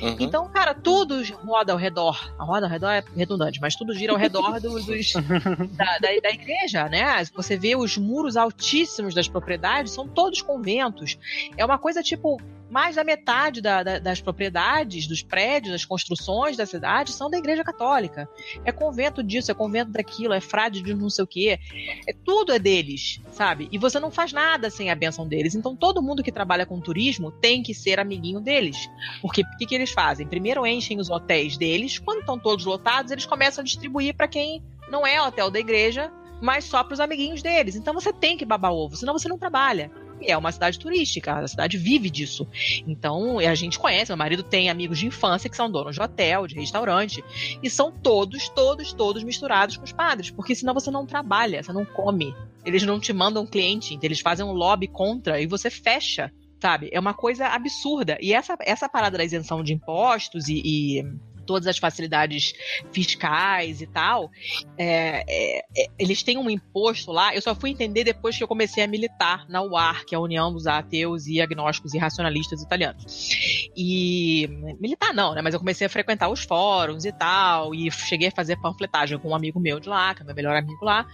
Uhum. 0.00 0.16
Então, 0.18 0.48
cara, 0.48 0.72
tudo 0.72 1.22
roda 1.44 1.72
ao 1.72 1.78
redor. 1.78 2.34
A 2.38 2.44
roda 2.44 2.64
ao 2.64 2.72
redor 2.72 2.90
é 2.90 3.04
redundante, 3.14 3.60
mas 3.60 3.76
tudo 3.76 3.92
gira 3.92 4.14
ao 4.14 4.18
redor 4.18 4.58
do, 4.60 4.80
dos, 4.80 5.12
da, 5.76 5.98
da, 5.98 6.08
da 6.22 6.30
igreja, 6.30 6.88
né? 6.88 7.22
Você 7.34 7.58
vê 7.58 7.76
os 7.76 7.98
muros 7.98 8.38
altíssimos 8.38 9.14
das 9.14 9.28
propriedades, 9.28 9.92
são 9.92 10.08
todos 10.08 10.40
conventos. 10.40 11.18
É 11.58 11.64
uma 11.64 11.76
coisa 11.76 12.02
tipo 12.02 12.40
mais 12.70 12.96
da 12.96 13.04
metade 13.04 13.60
da, 13.60 13.82
da, 13.82 13.98
das 13.98 14.20
propriedades, 14.20 15.06
dos 15.06 15.22
prédios, 15.22 15.72
das 15.72 15.84
construções 15.84 16.56
da 16.56 16.66
cidade 16.66 17.12
são 17.12 17.30
da 17.30 17.38
Igreja 17.38 17.64
Católica. 17.64 18.28
É 18.64 18.70
convento 18.70 19.22
disso, 19.22 19.50
é 19.50 19.54
convento 19.54 19.90
daquilo, 19.90 20.34
é 20.34 20.40
frade 20.40 20.82
de 20.82 20.94
não 20.94 21.08
sei 21.08 21.24
o 21.24 21.26
quê. 21.26 21.58
É, 22.06 22.12
tudo 22.24 22.52
é 22.52 22.58
deles, 22.58 23.20
sabe? 23.32 23.68
E 23.72 23.78
você 23.78 23.98
não 23.98 24.10
faz 24.10 24.32
nada 24.32 24.70
sem 24.70 24.90
a 24.90 24.94
benção 24.94 25.26
deles. 25.26 25.54
Então 25.54 25.74
todo 25.74 26.02
mundo 26.02 26.22
que 26.22 26.32
trabalha 26.32 26.66
com 26.66 26.80
turismo 26.80 27.30
tem 27.30 27.62
que 27.62 27.74
ser 27.74 27.98
amiguinho 27.98 28.40
deles. 28.40 28.88
Porque 29.22 29.42
o 29.42 29.56
que, 29.58 29.66
que 29.66 29.74
eles 29.74 29.90
fazem? 29.90 30.26
Primeiro 30.26 30.66
enchem 30.66 31.00
os 31.00 31.08
hotéis 31.08 31.56
deles, 31.56 31.98
quando 31.98 32.20
estão 32.20 32.38
todos 32.38 32.64
lotados, 32.64 33.10
eles 33.10 33.26
começam 33.26 33.62
a 33.62 33.64
distribuir 33.64 34.14
para 34.14 34.28
quem 34.28 34.62
não 34.90 35.06
é 35.06 35.20
hotel 35.20 35.50
da 35.50 35.58
igreja, 35.58 36.12
mas 36.40 36.64
só 36.64 36.84
para 36.84 36.94
os 36.94 37.00
amiguinhos 37.00 37.42
deles. 37.42 37.76
Então 37.76 37.94
você 37.94 38.12
tem 38.12 38.36
que 38.36 38.44
babar 38.44 38.72
ovo, 38.72 38.96
senão 38.96 39.12
você 39.12 39.28
não 39.28 39.38
trabalha 39.38 39.90
é 40.22 40.36
uma 40.36 40.52
cidade 40.52 40.78
turística, 40.78 41.38
a 41.38 41.48
cidade 41.48 41.76
vive 41.76 42.10
disso. 42.10 42.46
Então, 42.86 43.38
a 43.38 43.54
gente 43.54 43.78
conhece, 43.78 44.10
meu 44.10 44.16
marido 44.16 44.42
tem 44.42 44.70
amigos 44.70 44.98
de 44.98 45.06
infância 45.06 45.48
que 45.48 45.56
são 45.56 45.70
donos 45.70 45.94
de 45.94 46.02
hotel, 46.02 46.46
de 46.46 46.54
restaurante, 46.54 47.22
e 47.62 47.68
são 47.70 47.90
todos, 47.90 48.48
todos, 48.48 48.92
todos 48.92 49.22
misturados 49.22 49.76
com 49.76 49.84
os 49.84 49.92
padres, 49.92 50.30
porque 50.30 50.54
senão 50.54 50.74
você 50.74 50.90
não 50.90 51.06
trabalha, 51.06 51.62
você 51.62 51.72
não 51.72 51.84
come. 51.84 52.34
Eles 52.64 52.82
não 52.82 53.00
te 53.00 53.12
mandam 53.12 53.46
cliente, 53.46 53.98
eles 54.02 54.20
fazem 54.20 54.44
um 54.44 54.52
lobby 54.52 54.88
contra 54.88 55.40
e 55.40 55.46
você 55.46 55.70
fecha 55.70 56.32
sabe? 56.60 56.90
É 56.92 56.98
uma 56.98 57.14
coisa 57.14 57.46
absurda. 57.46 58.18
E 58.20 58.32
essa, 58.32 58.56
essa 58.60 58.88
parada 58.88 59.16
da 59.16 59.24
isenção 59.24 59.62
de 59.62 59.72
impostos 59.72 60.48
e, 60.48 60.60
e 60.64 61.04
todas 61.48 61.66
as 61.66 61.78
facilidades 61.78 62.52
fiscais 62.92 63.80
e 63.80 63.86
tal, 63.86 64.30
é, 64.76 65.24
é, 65.26 65.58
é, 65.58 65.86
eles 65.98 66.22
têm 66.22 66.36
um 66.36 66.50
imposto 66.50 67.10
lá. 67.10 67.34
Eu 67.34 67.40
só 67.40 67.54
fui 67.54 67.70
entender 67.70 68.04
depois 68.04 68.36
que 68.36 68.44
eu 68.44 68.46
comecei 68.46 68.84
a 68.84 68.86
militar 68.86 69.48
na 69.48 69.62
UAR, 69.62 70.04
que 70.04 70.14
é 70.14 70.18
a 70.18 70.20
União 70.20 70.52
dos 70.52 70.66
Ateus 70.66 71.26
e 71.26 71.40
Agnósticos 71.40 71.94
e 71.94 71.98
Racionalistas 71.98 72.62
Italianos. 72.62 73.70
E 73.74 74.46
militar 74.78 75.14
não, 75.14 75.34
né? 75.34 75.40
Mas 75.40 75.54
eu 75.54 75.60
comecei 75.60 75.86
a 75.86 75.90
frequentar 75.90 76.28
os 76.28 76.44
fóruns 76.44 77.06
e 77.06 77.12
tal, 77.12 77.74
e 77.74 77.90
cheguei 77.90 78.28
a 78.28 78.32
fazer 78.32 78.56
panfletagem 78.60 79.18
com 79.18 79.30
um 79.30 79.34
amigo 79.34 79.58
meu 79.58 79.80
de 79.80 79.88
lá, 79.88 80.14
que 80.14 80.20
é 80.20 80.26
meu 80.26 80.34
melhor 80.34 80.54
amigo 80.54 80.84
lá. 80.84 81.06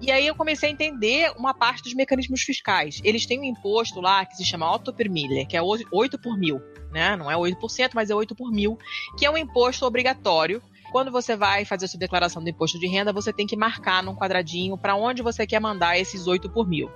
E 0.00 0.12
aí 0.12 0.28
eu 0.28 0.36
comecei 0.36 0.68
a 0.68 0.72
entender 0.72 1.32
uma 1.36 1.52
parte 1.52 1.82
dos 1.82 1.92
mecanismos 1.92 2.42
fiscais. 2.42 3.00
Eles 3.02 3.26
têm 3.26 3.40
um 3.40 3.44
imposto 3.44 4.00
lá 4.00 4.24
que 4.24 4.36
se 4.36 4.44
chama 4.44 4.72
Otto 4.72 4.92
per 4.92 5.10
mille, 5.10 5.44
que 5.44 5.56
é 5.56 5.60
8 5.62 6.20
por 6.20 6.38
mil 6.38 6.62
né? 6.92 7.16
Não 7.16 7.30
é 7.30 7.34
8%, 7.34 7.90
mas 7.94 8.10
é 8.10 8.14
8 8.14 8.34
por 8.34 8.52
mil, 8.52 8.78
que 9.18 9.24
é 9.24 9.30
um 9.30 9.36
imposto 9.36 9.71
obrigatório 9.80 10.62
quando 10.92 11.10
você 11.10 11.34
vai 11.34 11.64
fazer 11.64 11.86
a 11.86 11.88
sua 11.88 11.98
declaração 11.98 12.42
do 12.42 12.50
imposto 12.50 12.78
de 12.78 12.86
renda, 12.86 13.14
você 13.14 13.32
tem 13.32 13.46
que 13.46 13.56
marcar 13.56 14.02
num 14.02 14.14
quadradinho 14.14 14.76
para 14.76 14.94
onde 14.94 15.22
você 15.22 15.46
quer 15.46 15.58
mandar 15.58 15.98
esses 15.98 16.26
8 16.26 16.50
por 16.50 16.68
mil. 16.68 16.90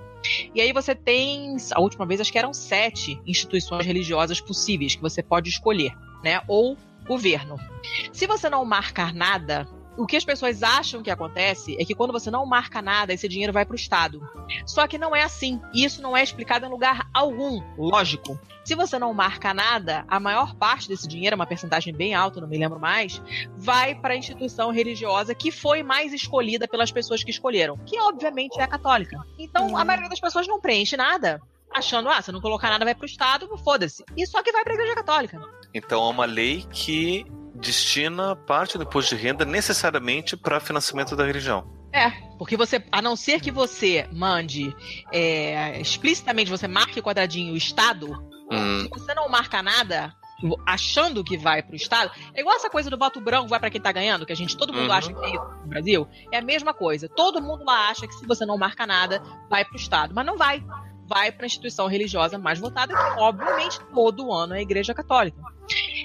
E 0.53 0.61
aí 0.61 0.71
você 0.71 0.93
tem, 0.93 1.57
a 1.71 1.81
última 1.81 2.05
vez 2.05 2.21
acho 2.21 2.31
que 2.31 2.37
eram 2.37 2.53
sete 2.53 3.19
instituições 3.25 3.85
religiosas 3.85 4.39
possíveis 4.39 4.95
que 4.95 5.01
você 5.01 5.23
pode 5.23 5.49
escolher, 5.49 5.97
né? 6.23 6.41
Ou 6.47 6.77
governo. 7.07 7.57
Se 8.11 8.27
você 8.27 8.49
não 8.49 8.63
marcar 8.65 9.13
nada, 9.13 9.67
o 9.97 10.05
que 10.05 10.15
as 10.15 10.23
pessoas 10.23 10.61
acham 10.63 11.01
que 11.01 11.09
acontece 11.09 11.75
é 11.79 11.83
que 11.83 11.95
quando 11.95 12.13
você 12.13 12.29
não 12.29 12.45
marca 12.45 12.81
nada, 12.81 13.13
esse 13.13 13.27
dinheiro 13.27 13.51
vai 13.51 13.65
para 13.65 13.73
o 13.73 13.75
Estado. 13.75 14.21
Só 14.65 14.87
que 14.87 14.97
não 14.97 15.15
é 15.15 15.23
assim. 15.23 15.59
Isso 15.73 16.01
não 16.01 16.15
é 16.15 16.23
explicado 16.23 16.65
em 16.65 16.69
lugar 16.69 17.09
algum. 17.13 17.61
Lógico. 17.77 18.39
Se 18.63 18.75
você 18.75 18.99
não 18.99 19.13
marca 19.13 19.53
nada, 19.53 20.05
a 20.07 20.19
maior 20.19 20.53
parte 20.55 20.87
desse 20.87 21.07
dinheiro, 21.07 21.35
uma 21.35 21.47
percentagem 21.47 21.93
bem 21.93 22.13
alta, 22.13 22.41
não 22.41 22.47
me 22.47 22.57
lembro 22.57 22.79
mais, 22.79 23.21
vai 23.55 23.95
para 23.95 24.13
a 24.13 24.17
instituição 24.17 24.71
religiosa 24.71 25.33
que 25.33 25.51
foi 25.51 25.81
mais 25.81 26.13
escolhida 26.13 26.67
pelas 26.67 26.91
pessoas 26.91 27.23
que 27.23 27.31
escolheram, 27.31 27.77
que 27.85 27.99
obviamente 27.99 28.59
é 28.59 28.63
a 28.63 28.67
católica. 28.67 29.17
Então, 29.39 29.77
a 29.77 29.85
maioria 29.85 30.09
das 30.09 30.19
pessoas 30.19 30.47
não 30.47 30.59
preenche 30.59 30.97
nada 30.97 31.41
achando, 31.73 32.09
ah, 32.09 32.21
se 32.21 32.31
não 32.31 32.41
colocar 32.41 32.69
nada 32.69 32.85
vai 32.85 32.95
pro 32.95 33.05
Estado, 33.05 33.47
foda-se. 33.59 34.03
E 34.15 34.25
só 34.25 34.41
que 34.41 34.51
vai 34.51 34.63
pra 34.63 34.73
Igreja 34.73 34.95
Católica. 34.95 35.39
Então 35.73 36.05
é 36.05 36.09
uma 36.09 36.25
lei 36.25 36.65
que 36.71 37.25
destina 37.59 38.35
parte 38.35 38.77
do 38.77 38.83
imposto 38.83 39.15
de 39.15 39.21
renda 39.21 39.43
necessariamente 39.45 40.35
para 40.37 40.59
financiamento 40.59 41.15
da 41.15 41.25
religião. 41.25 41.67
É, 41.93 42.09
porque 42.37 42.55
você, 42.57 42.83
a 42.91 43.01
não 43.01 43.15
ser 43.15 43.39
que 43.41 43.49
você 43.51 44.07
mande 44.11 44.75
é, 45.11 45.79
explicitamente, 45.81 46.51
você 46.51 46.67
marque 46.67 47.01
quadradinho 47.01 47.53
o 47.53 47.57
Estado, 47.57 48.07
Hum. 48.49 48.83
Se 48.83 48.87
você 48.87 49.13
não 49.13 49.27
marca 49.27 49.61
nada, 49.61 50.13
achando 50.65 51.21
que 51.23 51.37
vai 51.37 51.61
pro 51.61 51.75
Estado, 51.75 52.11
é 52.33 52.39
igual 52.39 52.55
essa 52.55 52.69
coisa 52.69 52.89
do 52.89 52.97
voto 52.97 53.19
branco 53.19 53.49
vai 53.49 53.59
para 53.59 53.69
quem 53.69 53.81
tá 53.81 53.91
ganhando, 53.91 54.25
que 54.25 54.31
a 54.31 54.35
gente, 54.35 54.55
todo 54.55 54.71
mundo 54.73 54.87
Uhum. 54.87 54.93
acha 54.93 55.13
que 55.13 55.25
é 55.25 55.29
isso 55.31 55.43
no 55.61 55.67
Brasil. 55.67 56.07
É 56.31 56.37
a 56.37 56.41
mesma 56.41 56.73
coisa. 56.73 57.09
Todo 57.09 57.41
mundo 57.41 57.65
lá 57.65 57.89
acha 57.89 58.07
que 58.07 58.13
se 58.13 58.25
você 58.25 58.45
não 58.45 58.57
marca 58.57 58.87
nada, 58.87 59.21
vai 59.49 59.65
pro 59.65 59.75
Estado. 59.75 60.13
Mas 60.15 60.25
não 60.25 60.37
vai. 60.37 60.63
Vai 61.07 61.31
para 61.31 61.45
a 61.45 61.47
instituição 61.47 61.87
religiosa 61.87 62.37
mais 62.37 62.59
votada, 62.59 62.93
que 62.93 63.19
obviamente 63.19 63.79
todo 63.93 64.31
ano 64.31 64.53
é 64.53 64.59
a 64.59 64.61
Igreja 64.61 64.93
Católica. 64.93 65.41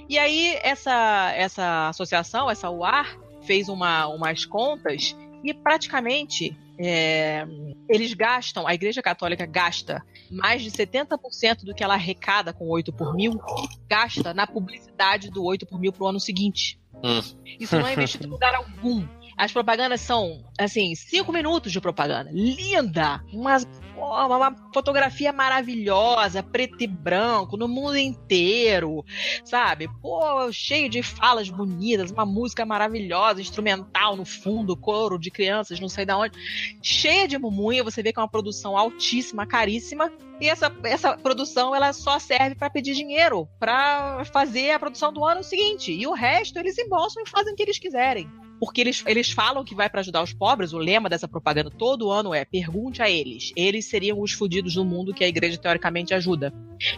E 0.08 0.18
aí, 0.18 0.58
essa, 0.62 1.32
essa 1.34 1.88
associação, 1.88 2.50
essa 2.50 2.70
UAR, 2.70 3.18
fez 3.42 3.68
uma, 3.68 4.06
umas 4.06 4.44
contas 4.44 5.16
e 5.42 5.52
praticamente 5.52 6.56
é, 6.78 7.46
eles 7.88 8.14
gastam, 8.14 8.66
a 8.66 8.74
Igreja 8.74 9.02
Católica 9.02 9.44
gasta 9.46 10.02
mais 10.30 10.62
de 10.62 10.70
70% 10.70 11.64
do 11.64 11.74
que 11.74 11.84
ela 11.84 11.94
arrecada 11.94 12.52
com 12.52 12.68
8 12.68 12.92
por 12.92 13.14
mil, 13.14 13.40
gasta 13.88 14.32
na 14.32 14.46
publicidade 14.46 15.30
do 15.30 15.44
8 15.44 15.66
por 15.66 15.78
mil 15.78 15.92
pro 15.92 16.06
ano 16.06 16.20
seguinte. 16.20 16.80
Hum. 17.04 17.20
Isso 17.58 17.76
não 17.76 17.86
é 17.86 17.92
investido 17.92 18.26
em 18.26 18.30
lugar 18.30 18.54
algum. 18.54 19.06
As 19.36 19.52
propagandas 19.52 20.00
são, 20.00 20.44
assim, 20.58 20.94
cinco 20.94 21.32
minutos 21.32 21.72
de 21.72 21.80
propaganda. 21.80 22.30
Linda! 22.32 23.22
Uma, 23.32 23.56
uma, 23.96 24.70
fotografia 24.72 25.32
maravilhosa, 25.32 26.42
preto 26.42 26.82
e 26.82 26.86
branco, 26.86 27.56
no 27.56 27.68
mundo 27.68 27.96
inteiro, 27.96 29.04
sabe? 29.44 29.88
Pô, 30.00 30.50
cheio 30.52 30.88
de 30.88 31.02
falas 31.02 31.48
bonitas, 31.48 32.10
uma 32.10 32.26
música 32.26 32.64
maravilhosa, 32.64 33.40
instrumental 33.40 34.16
no 34.16 34.24
fundo, 34.24 34.76
coro 34.76 35.18
de 35.18 35.30
crianças, 35.30 35.80
não 35.80 35.88
sei 35.88 36.04
da 36.04 36.18
onde. 36.18 36.38
Cheia 36.82 37.26
de 37.26 37.38
mumunha, 37.38 37.84
você 37.84 38.02
vê 38.02 38.12
que 38.12 38.18
é 38.18 38.22
uma 38.22 38.28
produção 38.28 38.76
altíssima, 38.76 39.46
caríssima. 39.46 40.12
E 40.40 40.48
essa, 40.48 40.74
essa 40.82 41.16
produção, 41.16 41.74
ela 41.74 41.92
só 41.92 42.18
serve 42.18 42.56
para 42.56 42.68
pedir 42.68 42.94
dinheiro, 42.94 43.48
para 43.60 44.24
fazer 44.32 44.72
a 44.72 44.78
produção 44.78 45.12
do 45.12 45.24
ano 45.24 45.42
seguinte. 45.42 45.92
E 45.92 46.06
o 46.06 46.12
resto, 46.12 46.58
eles 46.58 46.76
embolsam 46.78 47.22
e 47.22 47.28
fazem 47.28 47.52
o 47.52 47.56
que 47.56 47.62
eles 47.62 47.78
quiserem 47.78 48.28
porque 48.62 48.80
eles, 48.80 49.02
eles 49.08 49.32
falam 49.32 49.64
que 49.64 49.74
vai 49.74 49.90
para 49.90 49.98
ajudar 49.98 50.22
os 50.22 50.32
pobres. 50.32 50.72
O 50.72 50.78
lema 50.78 51.08
dessa 51.08 51.26
propaganda 51.26 51.68
todo 51.68 52.12
ano 52.12 52.32
é: 52.32 52.44
pergunte 52.44 53.02
a 53.02 53.10
eles. 53.10 53.52
Eles 53.56 53.86
seriam 53.86 54.20
os 54.20 54.30
fudidos 54.30 54.74
do 54.74 54.84
mundo 54.84 55.12
que 55.12 55.24
a 55.24 55.26
igreja 55.26 55.58
teoricamente 55.58 56.14
ajuda. 56.14 56.54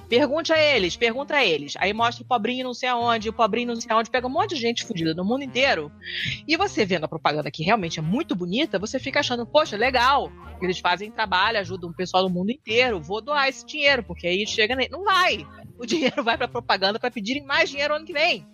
Pergunte 0.07 0.53
a 0.53 0.61
eles, 0.61 0.95
pergunta 0.95 1.35
a 1.35 1.43
eles. 1.43 1.73
Aí 1.79 1.95
mostra 1.95 2.23
o 2.23 2.29
pobrinho 2.29 2.65
não 2.65 2.75
sei 2.75 2.91
aonde, 2.91 3.31
o 3.31 3.33
pobrinho 3.33 3.69
não 3.69 3.81
sei 3.81 3.91
aonde, 3.91 4.11
pega 4.11 4.27
um 4.27 4.31
monte 4.31 4.55
de 4.55 4.61
gente 4.61 4.85
fudida 4.85 5.15
no 5.15 5.25
mundo 5.25 5.43
inteiro. 5.43 5.91
E 6.47 6.55
você 6.55 6.85
vendo 6.85 7.05
a 7.05 7.09
propaganda 7.09 7.51
que 7.51 7.63
realmente 7.63 7.99
é 7.99 8.03
muito 8.03 8.37
bonita, 8.37 8.79
você 8.79 8.99
fica 8.99 9.21
achando, 9.21 9.47
poxa, 9.47 9.75
legal. 9.75 10.31
Eles 10.61 10.81
fazem 10.81 11.11
trabalho, 11.11 11.59
ajudam 11.61 11.89
o 11.89 11.97
pessoal 11.97 12.25
do 12.25 12.31
mundo 12.31 12.51
inteiro. 12.51 13.01
Vou 13.01 13.23
doar 13.23 13.49
esse 13.49 13.65
dinheiro, 13.65 14.03
porque 14.03 14.27
aí 14.27 14.47
chega. 14.47 14.77
Ne... 14.77 14.91
Não 14.91 15.03
vai. 15.03 15.47
O 15.79 15.87
dinheiro 15.87 16.23
vai 16.23 16.37
pra 16.37 16.47
propaganda 16.47 16.99
para 16.99 17.11
pedirem 17.11 17.43
mais 17.43 17.71
dinheiro 17.71 17.95
ano 17.95 18.05
que 18.05 18.13
vem. 18.13 18.47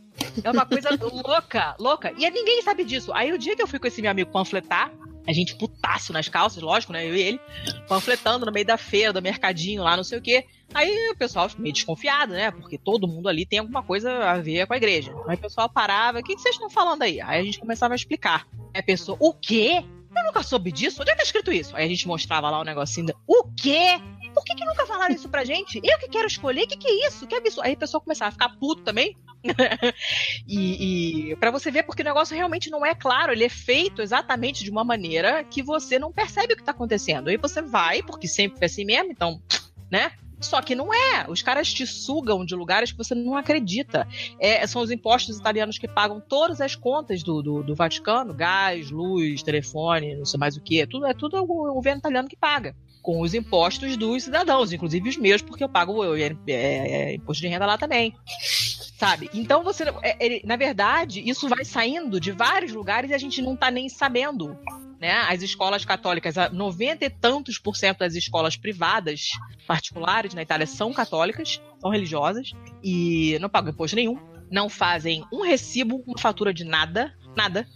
É 0.43 0.51
uma 0.51 0.67
coisa 0.67 0.91
louca, 1.01 1.75
louca. 1.79 2.13
E 2.17 2.29
ninguém 2.31 2.63
sabe 2.63 2.85
disso. 2.85 3.13
Aí 3.13 3.33
o 3.33 3.39
dia 3.39 3.57
que 3.57 3.63
eu 3.63 3.67
fui 3.67 3.79
com 3.79 3.87
esse 3.87 4.01
meu 4.01 4.11
amigo 4.11 4.31
panfletar, 4.31 4.93
a 5.27 5.33
gente 5.33 5.55
putaço 5.55 6.13
nas 6.13 6.29
calças, 6.29 6.63
lógico, 6.63 6.93
né? 6.93 7.07
Eu 7.07 7.15
e 7.15 7.21
ele, 7.21 7.41
panfletando 7.89 8.47
no 8.47 8.53
meio 8.53 8.67
da 8.67 8.77
feira, 8.77 9.13
do 9.13 9.23
mercadinho 9.23 9.83
lá, 9.83 9.97
não 9.97 10.05
sei 10.05 10.19
o 10.19 10.23
quê. 10.23 10.45
Aí 10.73 11.11
o 11.11 11.17
pessoal 11.17 11.49
meio 11.59 11.73
desconfiado, 11.73 12.33
né? 12.33 12.51
Porque 12.51 12.79
todo 12.79 13.09
mundo 13.09 13.29
ali 13.29 13.45
tem 13.45 13.59
alguma 13.59 13.83
coisa 13.83 14.13
a 14.31 14.39
ver 14.39 14.67
com 14.67 14.73
a 14.73 14.77
igreja. 14.77 15.13
Aí 15.27 15.37
o 15.37 15.41
pessoal 15.41 15.69
parava, 15.69 16.21
o 16.21 16.23
que 16.23 16.37
vocês 16.39 16.55
estão 16.55 16.71
falando 16.71 17.03
aí? 17.03 17.21
Aí 17.21 17.41
a 17.41 17.45
gente 17.45 17.59
começava 17.59 17.95
a 17.95 17.97
explicar. 17.97 18.47
Aí 18.75 18.81
a 18.81 18.83
pessoa, 18.83 19.17
o 19.21 19.35
quê? 19.35 19.85
Eu 20.17 20.25
nunca 20.25 20.43
soube 20.43 20.73
disso? 20.73 21.01
Onde 21.01 21.11
é 21.11 21.15
que 21.15 21.19
tá 21.19 21.25
escrito 21.25 21.53
isso? 21.53 21.77
Aí 21.77 21.85
a 21.85 21.89
gente 21.89 22.07
mostrava 22.07 22.51
lá 22.51 22.59
o 22.59 22.63
um 22.63 22.65
negocinho. 22.65 23.15
O 23.27 23.45
quê? 23.45 24.01
Por 24.35 24.45
que, 24.45 24.55
que 24.55 24.65
nunca 24.65 24.87
falaram 24.87 25.15
isso 25.15 25.29
pra 25.29 25.45
gente? 25.45 25.81
Eu 25.83 25.99
que 25.99 26.09
quero 26.09 26.27
escolher? 26.27 26.65
O 26.65 26.69
que, 26.69 26.77
que 26.77 26.89
é 26.89 27.07
isso? 27.07 27.27
Que 27.27 27.35
absurdo. 27.35 27.67
Aí 27.67 27.75
a 27.75 27.77
pessoa 27.77 28.01
começava 28.01 28.29
a 28.29 28.33
ficar 28.33 28.49
puto 28.51 28.83
também. 28.83 29.17
e, 30.47 31.31
e 31.31 31.37
para 31.37 31.51
você 31.51 31.71
ver, 31.71 31.85
porque 31.85 32.03
o 32.03 32.05
negócio 32.05 32.37
realmente 32.37 32.71
não 32.71 32.85
é 32.85 32.95
claro, 32.95 33.33
ele 33.33 33.45
é 33.45 33.49
feito 33.49 34.03
exatamente 34.03 34.63
de 34.63 34.71
uma 34.71 34.85
maneira 34.85 35.43
que 35.45 35.63
você 35.63 35.99
não 35.99 36.13
percebe 36.13 36.55
o 36.55 36.57
que 36.57 36.63
tá 36.63 36.73
acontecendo. 36.73 37.29
Aí 37.29 37.37
você 37.37 37.63
vai, 37.63 38.03
porque 38.03 38.29
sempre 38.29 38.59
foi 38.59 38.67
assim 38.67 38.85
mesmo, 38.85 39.11
então, 39.11 39.41
né? 39.91 40.13
Só 40.41 40.63
que 40.63 40.75
não 40.75 40.93
é. 40.93 41.27
Os 41.29 41.43
caras 41.43 41.73
te 41.73 41.87
sugam 41.87 42.45
de 42.45 42.55
lugares 42.55 42.91
que 42.91 42.99
você 42.99 43.15
não 43.15 43.37
acredita. 43.37 44.09
É, 44.39 44.67
são 44.67 44.81
os 44.81 44.91
impostos 44.91 45.39
italianos 45.39 45.79
que 45.79 45.87
pagam 45.87 46.19
todas 46.19 46.63
as 46.63 46.75
contas 46.75 47.23
do, 47.23 47.43
do, 47.43 47.63
do, 47.63 47.75
Vaticano: 47.75 48.33
gás, 48.33 48.91
luz, 48.91 49.43
telefone, 49.43 50.17
não 50.17 50.25
sei 50.25 50.41
mais 50.41 50.57
o 50.57 50.63
que. 50.63 50.81
É 50.81 50.87
tudo, 50.87 51.07
é 51.07 51.13
tudo 51.13 51.37
o 51.37 51.75
governo 51.75 51.99
italiano 51.99 52.29
que 52.29 52.37
paga. 52.37 52.75
Com 53.03 53.21
os 53.21 53.35
impostos 53.35 53.97
dos 53.97 54.25
cidadãos, 54.25 54.73
inclusive 54.73 55.09
os 55.09 55.17
meus, 55.17 55.41
porque 55.41 55.65
eu 55.65 55.69
pago 55.69 56.05
eu, 56.05 56.15
é, 56.17 56.37
é, 56.47 57.15
imposto 57.15 57.41
de 57.41 57.49
renda 57.49 57.67
lá 57.67 57.79
também. 57.79 58.15
Sabe? 58.99 59.31
Então 59.33 59.65
você. 59.65 59.85
É, 60.03 60.47
na 60.47 60.57
verdade, 60.57 61.23
isso 61.29 61.49
vai 61.49 61.65
saindo 61.65 62.21
de 62.21 62.33
vários 62.33 62.73
lugares 62.73 63.11
e 63.11 63.15
a 63.15 63.19
gente 63.19 63.41
não 63.41 63.57
tá 63.57 63.71
nem 63.71 63.89
sabendo. 63.89 64.59
Né? 65.01 65.13
As 65.13 65.41
escolas 65.41 65.83
católicas, 65.83 66.35
90 66.53 67.07
e 67.07 67.11
tantos 67.11 67.59
por 67.59 67.75
cento 67.75 68.01
das 68.01 68.15
escolas 68.15 68.55
privadas 68.55 69.31
particulares 69.67 70.35
na 70.35 70.43
Itália 70.43 70.67
são 70.67 70.93
católicas, 70.93 71.59
são 71.79 71.91
religiosas 71.91 72.53
e 72.83 73.39
não 73.41 73.49
pagam 73.49 73.71
imposto 73.71 73.97
nenhum, 73.97 74.19
não 74.51 74.69
fazem 74.69 75.25
um 75.33 75.43
recibo, 75.43 76.05
uma 76.07 76.19
fatura 76.19 76.53
de 76.53 76.65
nada, 76.65 77.15
nada. 77.35 77.67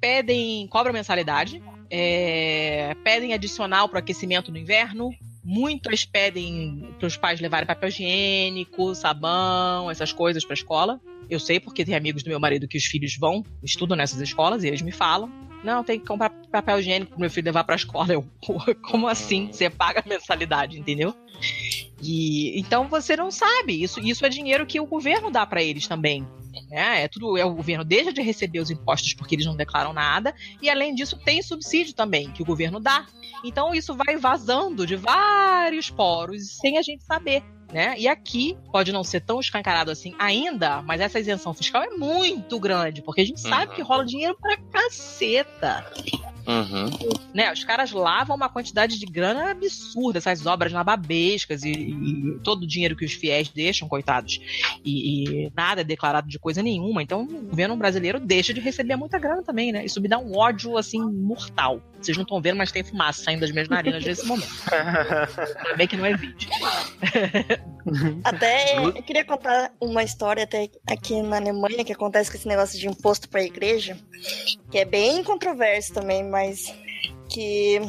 Pedem, 0.00 0.66
cobram 0.66 0.92
mensalidade, 0.92 1.62
é, 1.96 2.96
pedem 3.04 3.32
adicional 3.32 3.88
para 3.88 3.96
o 3.96 3.98
aquecimento 4.00 4.50
no 4.50 4.58
inverno. 4.58 5.14
Muitas 5.44 6.04
pedem 6.04 6.92
para 6.98 7.06
os 7.06 7.16
pais 7.16 7.40
levarem 7.40 7.68
papel 7.68 7.88
higiênico, 7.88 8.96
sabão, 8.96 9.88
essas 9.88 10.12
coisas 10.12 10.44
para 10.44 10.54
a 10.54 10.58
escola. 10.58 11.00
Eu 11.30 11.38
sei 11.38 11.60
porque 11.60 11.84
tem 11.84 11.94
amigos 11.94 12.24
do 12.24 12.30
meu 12.30 12.40
marido 12.40 12.66
que 12.66 12.76
os 12.76 12.84
filhos 12.84 13.16
vão, 13.16 13.44
estudam 13.62 13.96
nessas 13.96 14.20
escolas 14.20 14.64
e 14.64 14.66
eles 14.66 14.82
me 14.82 14.90
falam. 14.90 15.30
Não, 15.62 15.84
tem 15.84 16.00
que 16.00 16.06
comprar 16.06 16.30
papel 16.50 16.80
higiênico 16.80 17.12
pro 17.12 17.20
meu 17.20 17.30
filho 17.30 17.44
levar 17.44 17.62
pra 17.62 17.76
escola. 17.76 18.12
Eu, 18.12 18.26
como 18.90 19.06
assim? 19.06 19.46
Você 19.52 19.70
paga 19.70 20.02
a 20.04 20.08
mensalidade, 20.08 20.76
entendeu? 20.76 21.14
E 22.02 22.58
então 22.58 22.88
você 22.88 23.14
não 23.14 23.30
sabe. 23.30 23.80
Isso, 23.80 24.00
isso 24.00 24.26
é 24.26 24.28
dinheiro 24.28 24.66
que 24.66 24.80
o 24.80 24.86
governo 24.86 25.30
dá 25.30 25.46
para 25.46 25.62
eles 25.62 25.86
também. 25.86 26.26
É, 26.74 27.02
é 27.04 27.08
tudo. 27.08 27.36
É 27.38 27.44
o 27.44 27.54
governo 27.54 27.84
deixa 27.84 28.12
de 28.12 28.20
receber 28.20 28.58
os 28.60 28.70
impostos 28.70 29.14
porque 29.14 29.34
eles 29.34 29.46
não 29.46 29.56
declaram 29.56 29.92
nada. 29.92 30.34
E 30.60 30.68
além 30.68 30.94
disso, 30.94 31.16
tem 31.24 31.40
subsídio 31.42 31.94
também 31.94 32.30
que 32.30 32.42
o 32.42 32.46
governo 32.46 32.80
dá. 32.80 33.06
Então 33.44 33.74
isso 33.74 33.94
vai 33.94 34.16
vazando 34.16 34.86
de 34.86 34.96
vários 34.96 35.90
poros 35.90 36.56
sem 36.58 36.78
a 36.78 36.82
gente 36.82 37.02
saber. 37.04 37.42
Né? 37.72 37.94
E 37.98 38.06
aqui 38.06 38.56
pode 38.70 38.92
não 38.92 39.02
ser 39.02 39.20
tão 39.20 39.40
escancarado 39.40 39.90
assim 39.90 40.14
ainda, 40.18 40.80
mas 40.82 41.00
essa 41.00 41.18
isenção 41.18 41.52
fiscal 41.52 41.82
é 41.82 41.90
muito 41.90 42.60
grande, 42.60 43.02
porque 43.02 43.20
a 43.22 43.26
gente 43.26 43.40
sabe 43.40 43.70
Uhum. 43.70 43.74
que 43.74 43.82
rola 43.82 44.04
dinheiro 44.04 44.36
pra 44.40 44.56
caceta. 44.56 45.84
Uhum. 46.46 46.90
Né? 47.32 47.52
Os 47.52 47.64
caras 47.64 47.92
lavam 47.92 48.36
uma 48.36 48.48
quantidade 48.48 48.98
de 48.98 49.06
grana 49.06 49.50
absurda, 49.50 50.18
essas 50.18 50.44
obras 50.46 50.72
nababescas 50.72 51.62
e, 51.62 51.70
e 51.72 52.38
todo 52.42 52.62
o 52.62 52.66
dinheiro 52.66 52.96
que 52.96 53.04
os 53.04 53.12
fiéis 53.12 53.48
deixam, 53.48 53.88
coitados, 53.88 54.40
e, 54.84 55.46
e 55.46 55.52
nada 55.56 55.80
é 55.80 55.84
declarado 55.84 56.28
de 56.28 56.38
coisa 56.38 56.62
nenhuma. 56.62 57.02
Então 57.02 57.22
o 57.22 57.26
governo 57.26 57.76
brasileiro 57.76 58.20
deixa 58.20 58.52
de 58.52 58.60
receber 58.60 58.96
muita 58.96 59.18
grana 59.18 59.42
também, 59.42 59.72
né? 59.72 59.84
Isso 59.84 60.00
me 60.00 60.08
dá 60.08 60.18
um 60.18 60.36
ódio 60.36 60.76
assim 60.76 61.00
mortal. 61.00 61.80
Vocês 62.04 62.16
não 62.16 62.22
estão 62.22 62.40
vendo, 62.40 62.56
mas 62.56 62.70
tem 62.70 62.84
fumaça 62.84 63.22
saindo 63.22 63.40
das 63.40 63.50
minhas 63.50 63.68
narinas 63.68 64.04
nesse 64.04 64.24
momento. 64.26 64.52
Ainda 64.70 65.76
bem 65.76 65.88
que 65.88 65.96
não 65.96 66.06
é 66.06 66.16
vídeo. 66.16 66.48
Até 68.22 68.78
eu 68.78 68.92
queria 69.02 69.24
contar 69.24 69.72
uma 69.80 70.02
história 70.02 70.44
até 70.44 70.70
aqui 70.86 71.20
na 71.20 71.36
Alemanha 71.36 71.84
que 71.84 71.92
acontece 71.92 72.30
com 72.30 72.36
esse 72.38 72.48
negócio 72.48 72.78
de 72.78 72.88
imposto 72.88 73.28
para 73.28 73.40
a 73.40 73.44
igreja, 73.44 73.98
que 74.70 74.78
é 74.78 74.86
bem 74.86 75.22
controverso 75.22 75.92
também, 75.92 76.24
mas 76.24 76.74
que 77.28 77.80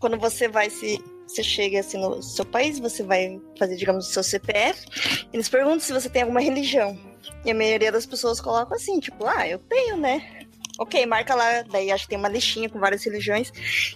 quando 0.00 0.18
você 0.18 0.48
vai 0.48 0.70
se 0.70 1.00
você 1.26 1.42
chega 1.42 1.80
assim 1.80 1.98
no 1.98 2.22
seu 2.22 2.44
país, 2.44 2.78
você 2.78 3.02
vai 3.02 3.40
fazer, 3.58 3.76
digamos, 3.76 4.08
o 4.08 4.12
seu 4.12 4.22
CPF, 4.22 4.86
eles 5.32 5.48
perguntam 5.48 5.80
se 5.80 5.92
você 5.92 6.08
tem 6.08 6.22
alguma 6.22 6.40
religião. 6.40 6.98
E 7.44 7.50
a 7.50 7.54
maioria 7.54 7.90
das 7.90 8.06
pessoas 8.06 8.40
colocam 8.40 8.76
assim, 8.76 9.00
tipo, 9.00 9.26
ah, 9.26 9.48
eu 9.48 9.58
tenho, 9.58 9.96
né? 9.96 10.43
Ok, 10.78 11.06
marca 11.06 11.34
lá, 11.34 11.62
daí 11.62 11.90
acho 11.90 12.04
que 12.04 12.10
tem 12.10 12.18
uma 12.18 12.28
listinha 12.28 12.68
com 12.68 12.78
várias 12.78 13.04
religiões. 13.04 13.52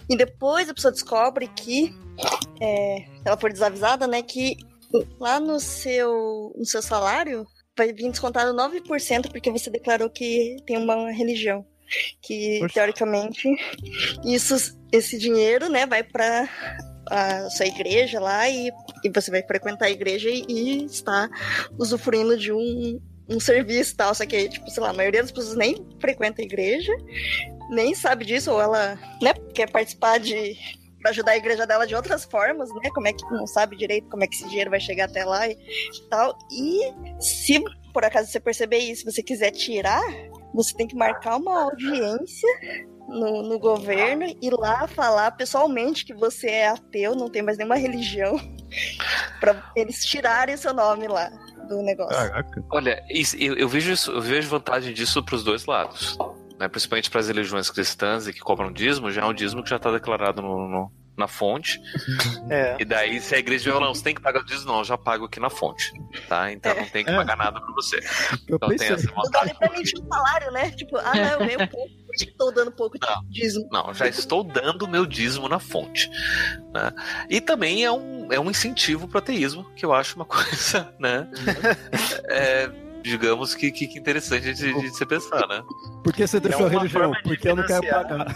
E 0.09 0.15
depois 0.15 0.69
a 0.69 0.73
pessoa 0.73 0.91
descobre 0.91 1.47
que 1.49 1.93
é, 2.61 3.05
ela 3.25 3.37
for 3.37 3.51
desavisada, 3.51 4.07
né, 4.07 4.21
que 4.21 4.57
lá 5.19 5.39
no 5.39 5.59
seu, 5.59 6.53
no 6.57 6.65
seu 6.65 6.81
salário 6.81 7.45
vai 7.77 7.93
vir 7.93 8.09
descontado 8.09 8.55
9% 8.55 9.29
porque 9.29 9.51
você 9.51 9.69
declarou 9.69 10.09
que 10.09 10.57
tem 10.65 10.77
uma 10.77 11.11
religião. 11.11 11.65
Que, 12.21 12.59
teoricamente, 12.71 13.49
isso, 14.23 14.77
esse 14.91 15.17
dinheiro, 15.17 15.67
né, 15.69 15.87
vai 15.87 16.03
para 16.03 16.47
a 17.09 17.49
sua 17.49 17.65
igreja 17.65 18.19
lá 18.19 18.47
e, 18.47 18.71
e 19.03 19.09
você 19.09 19.31
vai 19.31 19.41
frequentar 19.41 19.85
a 19.85 19.91
igreja 19.91 20.29
e, 20.29 20.45
e 20.47 20.85
está 20.85 21.27
usufruindo 21.79 22.37
de 22.37 22.53
um, 22.53 23.01
um 23.29 23.39
serviço 23.39 23.93
e 23.93 23.95
tal. 23.95 24.15
Só 24.15 24.25
que, 24.25 24.49
tipo, 24.49 24.69
sei 24.69 24.81
lá, 24.81 24.89
a 24.89 24.93
maioria 24.93 25.21
das 25.21 25.31
pessoas 25.31 25.55
nem 25.55 25.85
frequenta 25.99 26.41
a 26.41 26.45
igreja, 26.45 26.91
nem 27.69 27.93
sabe 27.93 28.25
disso, 28.25 28.51
ou 28.51 28.61
ela, 28.61 28.95
né, 29.21 29.33
quer 29.53 29.69
participar 29.69 30.19
de 30.19 30.57
pra 31.01 31.11
ajudar 31.11 31.31
a 31.31 31.37
igreja 31.37 31.65
dela 31.65 31.87
de 31.87 31.95
outras 31.95 32.25
formas, 32.25 32.69
né? 32.73 32.89
Como 32.93 33.07
é 33.07 33.13
que 33.13 33.23
não 33.31 33.47
sabe 33.47 33.77
direito 33.77 34.09
como 34.09 34.23
é 34.23 34.27
que 34.27 34.35
esse 34.35 34.47
dinheiro 34.49 34.69
vai 34.69 34.79
chegar 34.79 35.05
até 35.05 35.23
lá 35.23 35.47
e 35.47 35.57
tal. 36.09 36.37
E 36.51 36.93
se 37.21 37.63
por 37.93 38.03
acaso 38.03 38.29
você 38.29 38.39
perceber 38.39 38.79
isso, 38.79 39.05
você 39.05 39.23
quiser 39.23 39.51
tirar, 39.51 40.03
você 40.53 40.75
tem 40.75 40.87
que 40.87 40.95
marcar 40.95 41.37
uma 41.37 41.63
audiência 41.63 42.49
no, 43.07 43.41
no 43.41 43.57
governo 43.57 44.25
e 44.41 44.49
lá 44.49 44.87
falar 44.87 45.31
pessoalmente 45.31 46.05
que 46.05 46.13
você 46.13 46.47
é 46.47 46.67
ateu, 46.67 47.15
não 47.15 47.29
tem 47.29 47.41
mais 47.41 47.57
nenhuma 47.57 47.77
religião, 47.77 48.37
para 49.39 49.71
eles 49.75 50.05
tirarem 50.05 50.57
seu 50.57 50.73
nome 50.73 51.07
lá 51.07 51.31
do 51.69 51.81
negócio. 51.81 52.15
Caraca. 52.15 52.63
Olha, 52.71 53.03
eu, 53.37 53.55
eu, 53.55 53.69
vejo 53.69 53.91
isso, 53.91 54.11
eu 54.11 54.21
vejo 54.21 54.49
vantagem 54.49 54.93
disso 54.93 55.23
para 55.23 55.35
os 55.35 55.43
dois 55.43 55.65
lados. 55.65 56.17
Né? 56.59 56.67
Principalmente 56.67 57.09
para 57.09 57.21
as 57.21 57.27
religiões 57.27 57.69
cristãs 57.69 58.27
e 58.27 58.33
que 58.33 58.39
cobram 58.39 58.71
dízimo, 58.71 59.11
já 59.11 59.21
é 59.21 59.25
um 59.25 59.33
dízimo 59.33 59.63
que 59.63 59.69
já 59.69 59.77
está 59.77 59.91
declarado 59.91 60.41
no, 60.41 60.67
no, 60.67 60.91
na 61.19 61.27
fonte. 61.27 61.79
É. 62.49 62.77
E 62.79 62.85
daí, 62.85 63.21
se 63.21 63.35
a 63.35 63.37
igreja 63.37 63.71
fala, 63.71 63.85
não, 63.85 63.93
você 63.93 64.03
tem 64.03 64.15
que 64.15 64.21
pagar 64.21 64.41
o 64.41 64.45
dízimo, 64.45 64.71
não, 64.71 64.79
eu 64.79 64.85
já 64.85 64.97
pago 64.97 65.25
aqui 65.25 65.39
na 65.39 65.49
fonte. 65.49 65.93
Tá? 66.27 66.51
Então 66.51 66.71
é. 66.71 66.81
não 66.81 66.89
tem 66.89 67.03
que 67.03 67.11
é. 67.11 67.15
pagar 67.15 67.37
nada 67.37 67.61
pra 67.61 67.73
você. 67.73 67.97
Eu 68.47 68.55
então 68.55 68.69
pensei. 68.69 68.87
tem 68.87 68.95
essa 68.95 69.11
vontade. 69.11 69.53
Não 69.53 69.59
dá 69.59 69.73
nem 69.73 69.83
pra 69.83 70.01
o 70.01 70.07
salário, 70.07 70.51
né? 70.51 70.71
Tipo, 70.71 70.97
ah, 70.97 71.13
não, 71.13 71.23
eu 71.23 71.39
ganho 71.39 71.69
pouco, 71.69 71.93
estou 72.13 72.51
dando 72.51 72.71
pouco 72.71 72.97
de 72.97 73.05
não, 73.05 73.23
dízimo. 73.29 73.69
Não, 73.71 73.93
já 73.93 74.07
estou 74.07 74.43
dando 74.43 74.87
meu 74.87 75.05
dízimo 75.05 75.47
na 75.47 75.59
fonte. 75.59 76.09
Né? 76.73 76.91
E 77.29 77.41
também 77.41 77.83
é 77.83 77.91
um, 77.91 78.31
é 78.31 78.39
um 78.39 78.49
incentivo 78.49 79.07
pro 79.07 79.19
ateísmo, 79.19 79.65
que 79.75 79.85
eu 79.85 79.93
acho 79.93 80.15
uma 80.15 80.25
coisa, 80.25 80.93
né? 80.99 81.29
é, 82.29 82.69
digamos 83.01 83.53
que, 83.53 83.71
que, 83.71 83.85
interessante 83.97 84.53
de, 84.53 84.73
de 84.73 84.95
se 84.95 85.05
pensar, 85.05 85.47
né? 85.47 85.63
Por 86.03 86.13
que 86.13 86.25
você 86.25 86.39
deixou 86.39 86.63
é 86.63 86.65
a 86.65 86.69
religião? 86.69 87.11
Porque 87.23 87.49
eu 87.49 87.55
não 87.55 87.65
quero 87.65 87.87
pagar. 87.87 88.27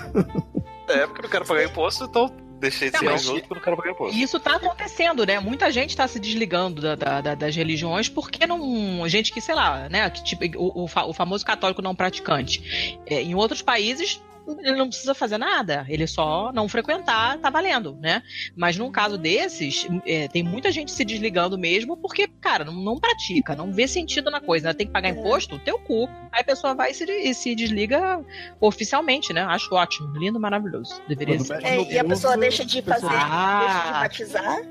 É, 0.90 1.08
porque 1.08 1.20
eu 1.20 1.24
não 1.24 1.30
quero 1.30 1.46
pagar 1.46 1.64
imposto, 1.64 2.04
então 2.04 2.43
deixei 2.64 2.90
de 2.90 2.98
ser 2.98 3.06
mas... 3.06 3.26
porque 3.26 3.52
eu 3.52 3.56
não 3.56 3.62
quero 3.62 3.78
pagar 3.78 3.92
imposto. 3.92 4.18
Isso 4.18 4.40
tá 4.40 4.56
acontecendo, 4.56 5.26
né? 5.26 5.40
Muita 5.40 5.72
gente 5.72 5.90
está 5.92 6.08
se 6.08 6.20
desligando 6.20 6.82
da, 6.82 6.96
da, 6.96 7.22
da, 7.22 7.36
das 7.36 7.56
religiões 7.56 8.10
porque 8.10 8.48
não. 8.48 9.08
Gente 9.08 9.32
que, 9.32 9.42
sei 9.42 9.54
lá, 9.54 9.88
né? 9.90 10.10
Que, 10.10 10.24
tipo, 10.24 10.44
o, 10.58 10.84
o, 10.84 10.86
o 10.86 11.14
famoso 11.14 11.46
católico 11.46 11.82
não 11.82 11.94
praticante. 11.94 13.00
É, 13.06 13.22
em 13.22 13.36
outros 13.36 13.62
países 13.62 14.22
ele 14.48 14.78
não 14.78 14.88
precisa 14.88 15.14
fazer 15.14 15.38
nada, 15.38 15.86
ele 15.88 16.06
só 16.06 16.52
não 16.52 16.68
frequentar, 16.68 17.38
tá 17.38 17.50
valendo, 17.50 17.98
né? 18.02 18.22
Mas 18.56 18.78
num 18.78 18.92
caso 18.92 19.18
desses, 19.18 19.88
é, 20.06 20.28
tem 20.28 20.44
muita 20.44 20.72
gente 20.72 20.92
se 20.92 21.06
desligando 21.06 21.58
mesmo 21.58 21.96
porque, 21.96 22.28
cara, 22.42 22.66
não, 22.66 22.74
não 22.74 23.00
pratica, 23.00 23.56
não 23.56 23.72
vê 23.72 23.88
sentido 23.88 24.30
na 24.30 24.42
coisa, 24.42 24.68
né? 24.68 24.74
tem 24.74 24.88
que 24.88 24.94
pagar 24.94 25.10
é. 25.10 25.12
imposto, 25.12 25.60
teu 25.60 25.80
cu. 25.80 26.10
Aí 26.32 26.42
a 26.42 26.44
pessoa 26.44 26.74
vai 26.74 26.92
e 26.92 26.94
se, 26.94 27.06
e 27.06 27.34
se 27.34 27.56
desliga 27.56 28.24
oficialmente, 28.60 29.32
né? 29.32 29.42
Acho 29.44 29.74
ótimo, 29.76 30.16
lindo, 30.18 30.40
maravilhoso. 30.40 31.02
Deveria 31.08 31.40
ser. 31.40 31.64
É, 31.64 31.82
e 31.82 32.00
a 32.00 32.04
pessoa 32.04 32.38
deixa 32.38 32.66
de 32.66 32.82
fazer, 32.82 33.08
ah. 33.10 33.60
deixa 33.66 33.86
de 33.86 33.92
batizar, 33.94 34.62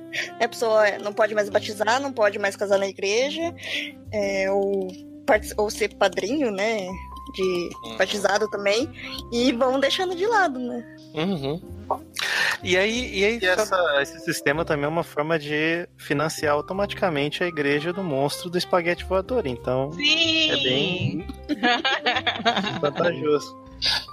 a 0.41 0.49
pessoa 0.49 0.99
não 0.99 1.13
pode 1.13 1.35
mais 1.35 1.49
batizar, 1.49 2.01
não 2.01 2.13
pode 2.13 2.39
mais 2.39 2.57
casar 2.57 2.79
na 2.79 2.89
igreja, 2.89 3.55
é, 4.13 4.51
ou, 4.51 4.89
ou 5.57 5.71
ser 5.71 5.95
padrinho, 5.95 6.51
né? 6.51 6.89
De 7.33 7.71
uhum. 7.85 7.97
batizado 7.97 8.49
também, 8.49 8.91
e 9.33 9.53
vão 9.53 9.81
deixando 9.81 10.15
de 10.15 10.27
lado, 10.27 10.59
né? 10.59 10.97
Uhum. 11.15 11.61
E 12.63 12.77
aí, 12.77 13.19
e 13.19 13.25
aí 13.25 13.39
e 13.43 13.45
essa, 13.45 13.77
esse 14.01 14.21
sistema 14.21 14.65
também 14.65 14.85
é 14.85 14.89
uma 14.89 15.03
forma 15.03 15.39
de 15.39 15.89
financiar 15.97 16.55
automaticamente 16.55 17.43
a 17.43 17.47
igreja 17.49 17.93
do 17.93 18.03
monstro 18.05 18.49
do 18.49 18.57
espaguete 18.57 19.05
voador. 19.05 19.47
Então 19.47 19.93
Sim! 19.93 20.51
é 20.51 20.57
bem 20.57 21.27
vantajoso. 22.81 23.62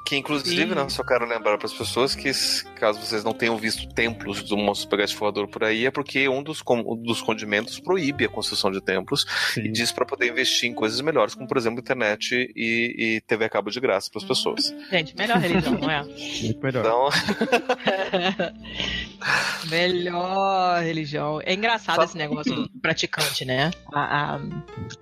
Que 0.05 0.15
inclusive, 0.15 0.73
né, 0.73 0.89
só 0.89 1.03
quero 1.03 1.25
lembrar 1.25 1.57
para 1.57 1.67
as 1.67 1.73
pessoas 1.73 2.15
que, 2.15 2.31
caso 2.75 2.99
vocês 2.99 3.23
não 3.23 3.33
tenham 3.33 3.55
visto 3.57 3.87
templos 3.93 4.41
do 4.41 4.57
monstro 4.57 4.87
espaguete 4.87 5.15
voador 5.15 5.47
por 5.47 5.63
aí, 5.63 5.85
é 5.85 5.91
porque 5.91 6.27
um 6.27 6.41
dos, 6.41 6.63
um 6.67 6.95
dos 6.95 7.21
condimentos 7.21 7.79
proíbe 7.79 8.25
a 8.25 8.29
construção 8.29 8.71
de 8.71 8.81
templos 8.81 9.25
Sim. 9.53 9.61
e 9.61 9.71
diz 9.71 9.91
para 9.91 10.05
poder 10.05 10.29
investir 10.29 10.69
em 10.69 10.73
coisas 10.73 10.99
melhores, 11.01 11.35
como 11.35 11.47
por 11.47 11.57
exemplo 11.57 11.79
internet 11.79 12.51
e, 12.55 12.95
e 12.97 13.21
TV 13.21 13.45
a 13.45 13.49
cabo 13.49 13.69
de 13.69 13.79
graça 13.79 14.09
para 14.09 14.19
as 14.19 14.27
pessoas. 14.27 14.73
Gente, 14.89 15.15
melhor 15.15 15.37
religião, 15.37 15.77
não 15.77 15.91
é? 15.91 16.03
Muito 16.03 16.59
melhor. 16.63 16.79
Então... 16.79 17.09
melhor 19.69 20.81
religião. 20.81 21.39
É 21.43 21.53
engraçado 21.53 21.97
Só... 21.97 22.03
esse 22.03 22.17
negócio 22.17 22.55
do 22.55 22.69
praticante, 22.81 23.45
né? 23.45 23.69
A, 23.93 24.35
a, 24.35 24.39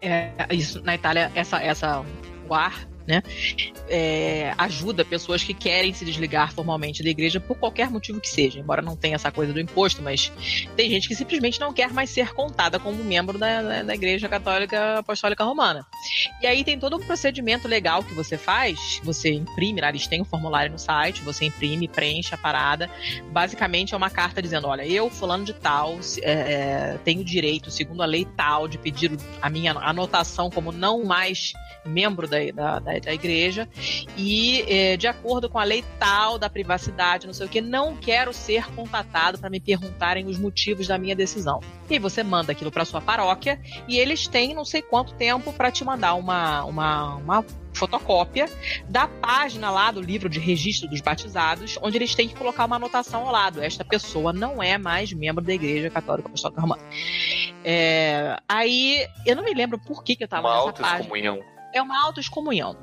é, 0.02 0.34
isso, 0.52 0.82
na 0.84 0.96
Itália, 0.96 1.32
essa, 1.34 1.62
essa 1.62 2.04
o 2.50 2.54
ar 2.54 2.88
né? 3.08 3.24
É, 3.90 4.54
ajuda 4.58 5.06
pessoas 5.06 5.42
que 5.42 5.54
querem 5.54 5.94
se 5.94 6.04
desligar 6.04 6.52
formalmente 6.52 7.02
da 7.02 7.10
igreja 7.10 7.40
por 7.40 7.58
qualquer 7.58 7.90
motivo 7.90 8.20
que 8.20 8.28
seja, 8.28 8.60
embora 8.60 8.82
não 8.82 8.96
tenha 8.96 9.16
essa 9.16 9.32
coisa 9.32 9.54
do 9.54 9.60
imposto, 9.60 10.02
mas 10.02 10.32
tem 10.76 10.90
gente 10.90 11.08
que 11.08 11.16
simplesmente 11.16 11.60
não 11.60 11.72
quer 11.74 11.94
mais 11.94 12.10
ser 12.10 12.34
contada 12.34 12.80
como 12.80 13.02
membro 13.04 13.38
da, 13.38 13.84
da, 13.84 13.96
Igreja 13.96 14.28
Católica 14.28 15.00
Apostólica 15.00 15.44
Romana. 15.44 15.86
E 16.42 16.48
aí 16.48 16.64
tem 16.64 16.78
todo 16.78 16.98
um 16.98 17.00
procedimento 17.00 17.68
legal 17.68 18.04
que 18.04 18.14
você 18.14 18.38
faz, 18.38 19.00
você 19.04 19.32
imprime, 19.32 19.82
eles 19.82 20.06
têm 20.06 20.22
um 20.22 20.26
formulário 20.26 20.72
no 20.72 20.78
site, 20.78 21.22
você 21.22 21.46
imprime, 21.46 21.88
preenche 21.88 22.34
a 22.36 22.38
parada. 22.38 22.90
Basicamente 23.32 23.94
é 23.94 23.98
uma 23.98 24.10
carta 24.10 24.42
dizendo: 24.42 24.68
olha, 24.68 24.86
eu, 24.86 25.10
fulano 25.10 25.46
de 25.46 25.54
tal, 25.54 26.00
é, 26.22 26.32
é, 26.32 27.00
tenho 27.04 27.24
direito, 27.24 27.72
segundo 27.72 28.04
a 28.04 28.06
lei 28.06 28.26
tal, 28.36 28.68
de 28.68 28.78
pedir 28.78 29.12
a 29.42 29.50
minha 29.50 29.72
anotação 29.72 30.50
como 30.50 30.72
não 30.72 31.04
mais 31.04 31.54
membro 31.88 32.28
da, 32.28 32.38
da, 32.54 32.80
da, 32.80 32.97
da 33.00 33.14
igreja, 33.14 33.68
e 34.18 34.62
é, 34.68 34.98
de 34.98 35.08
acordo 35.08 35.50
com 35.50 35.60
a 35.60 35.64
lei 35.64 35.84
tal 36.00 36.38
da 36.38 36.50
privacidade, 36.50 37.28
não 37.28 37.34
sei 37.34 37.46
o 37.46 37.50
que, 37.50 37.62
não 37.62 37.96
quero 37.96 38.34
ser 38.34 38.66
contatado 38.74 39.38
para 39.38 39.50
me 39.50 39.60
perguntarem 39.60 40.26
os 40.26 40.38
motivos 40.38 40.88
da 40.88 40.98
minha 40.98 41.16
decisão. 41.16 41.60
E 41.90 41.94
aí 41.94 42.00
você 42.00 42.24
manda 42.24 42.52
aquilo 42.52 42.72
para 42.72 42.86
sua 42.86 43.02
paróquia 43.02 43.60
e 43.88 43.98
eles 43.98 44.28
têm 44.28 44.54
não 44.54 44.66
sei 44.66 44.82
quanto 44.82 45.14
tempo 45.14 45.54
para 45.54 45.72
te 45.72 45.84
mandar 45.84 46.16
uma, 46.16 46.64
uma, 46.66 47.16
uma 47.16 47.46
fotocópia 47.78 48.50
da 48.90 49.08
página 49.08 49.70
lá 49.70 49.92
do 49.92 50.02
livro 50.02 50.28
de 50.28 50.40
registro 50.40 50.90
dos 50.90 51.00
batizados, 51.00 51.78
onde 51.82 51.98
eles 51.98 52.16
têm 52.16 52.28
que 52.28 52.36
colocar 52.36 52.66
uma 52.66 52.76
anotação 52.76 53.26
ao 53.26 53.32
lado. 53.32 53.62
Esta 53.62 53.86
pessoa 53.86 54.34
não 54.34 54.62
é 54.62 54.78
mais 54.78 55.14
membro 55.14 55.44
da 55.44 55.54
Igreja 55.54 55.90
Católica 55.90 56.28
Apostólica 56.28 56.60
Romana. 56.60 56.82
É, 57.64 58.38
aí, 58.48 59.06
eu 59.26 59.36
não 59.36 59.44
me 59.44 59.54
lembro 59.54 59.80
por 59.80 60.04
que, 60.04 60.16
que 60.16 60.24
eu 60.24 60.26
estava 60.26 60.50
nessa 60.50 60.64
página. 60.82 61.04
É 61.74 61.82
uma 61.82 62.04
autoexcomunhão. 62.06 62.76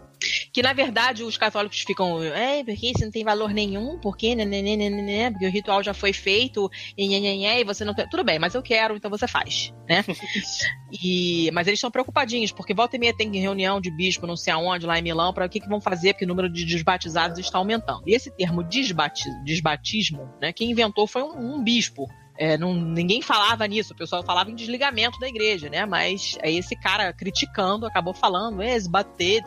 Que 0.54 0.62
na 0.62 0.72
verdade 0.72 1.24
os 1.24 1.36
católicos 1.36 1.80
ficam, 1.80 2.22
é, 2.22 2.62
porque 2.62 2.92
isso 2.92 3.04
não 3.04 3.10
tem 3.10 3.24
valor 3.24 3.52
nenhum, 3.52 3.98
porque, 3.98 4.36
né, 4.36 4.44
né, 4.44 4.62
né, 4.62 4.88
né, 4.88 5.30
porque 5.32 5.46
o 5.46 5.50
ritual 5.50 5.82
já 5.82 5.92
foi 5.92 6.12
feito, 6.12 6.70
e, 6.96 7.12
e, 7.12 7.44
e 7.44 7.64
você 7.64 7.84
não 7.84 7.92
quer. 7.92 8.08
Tudo 8.08 8.22
bem, 8.22 8.38
mas 8.38 8.54
eu 8.54 8.62
quero, 8.62 8.94
então 8.94 9.10
você 9.10 9.26
faz, 9.26 9.74
né? 9.88 10.04
e, 11.02 11.50
mas 11.52 11.66
eles 11.66 11.78
estão 11.78 11.90
preocupadinhos, 11.90 12.52
porque 12.52 12.72
volta 12.72 12.94
e 12.94 13.00
meia 13.00 13.12
tem 13.12 13.36
reunião 13.36 13.80
de 13.80 13.90
bispo, 13.90 14.28
não 14.28 14.36
sei 14.36 14.52
aonde, 14.52 14.86
lá 14.86 14.96
em 14.96 15.02
Milão, 15.02 15.32
para 15.34 15.44
o 15.44 15.48
que, 15.48 15.58
que 15.58 15.68
vão 15.68 15.80
fazer, 15.80 16.12
porque 16.12 16.24
o 16.24 16.28
número 16.28 16.48
de 16.48 16.64
desbatizados 16.64 17.40
está 17.40 17.58
aumentando. 17.58 18.04
E 18.06 18.14
esse 18.14 18.30
termo 18.30 18.62
desbatismo, 18.62 19.42
desbatismo 19.42 20.30
né, 20.40 20.52
quem 20.52 20.70
inventou 20.70 21.08
foi 21.08 21.24
um, 21.24 21.56
um 21.56 21.64
bispo 21.64 22.06
é, 22.36 22.58
não, 22.58 22.74
ninguém 22.74 23.22
falava 23.22 23.66
nisso, 23.66 23.92
o 23.92 23.96
pessoal 23.96 24.22
falava 24.24 24.50
em 24.50 24.54
desligamento 24.54 25.18
da 25.20 25.28
igreja, 25.28 25.68
né? 25.68 25.86
Mas 25.86 26.36
aí 26.42 26.58
esse 26.58 26.74
cara 26.74 27.12
criticando 27.12 27.86
acabou 27.86 28.12
falando 28.12 28.62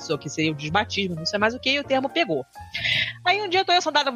ou 0.09 0.17
que 0.17 0.29
seria 0.29 0.51
o 0.51 0.55
desbatismo, 0.55 1.15
não 1.15 1.25
sei 1.25 1.38
mais 1.38 1.53
o 1.53 1.59
que, 1.59 1.71
e 1.71 1.79
o 1.79 1.83
termo 1.83 2.09
pegou. 2.09 2.45
Aí 3.25 3.41
um 3.41 3.49
dia 3.49 3.61
eu 3.61 3.65
tô 3.65 3.73
andada, 3.89 4.11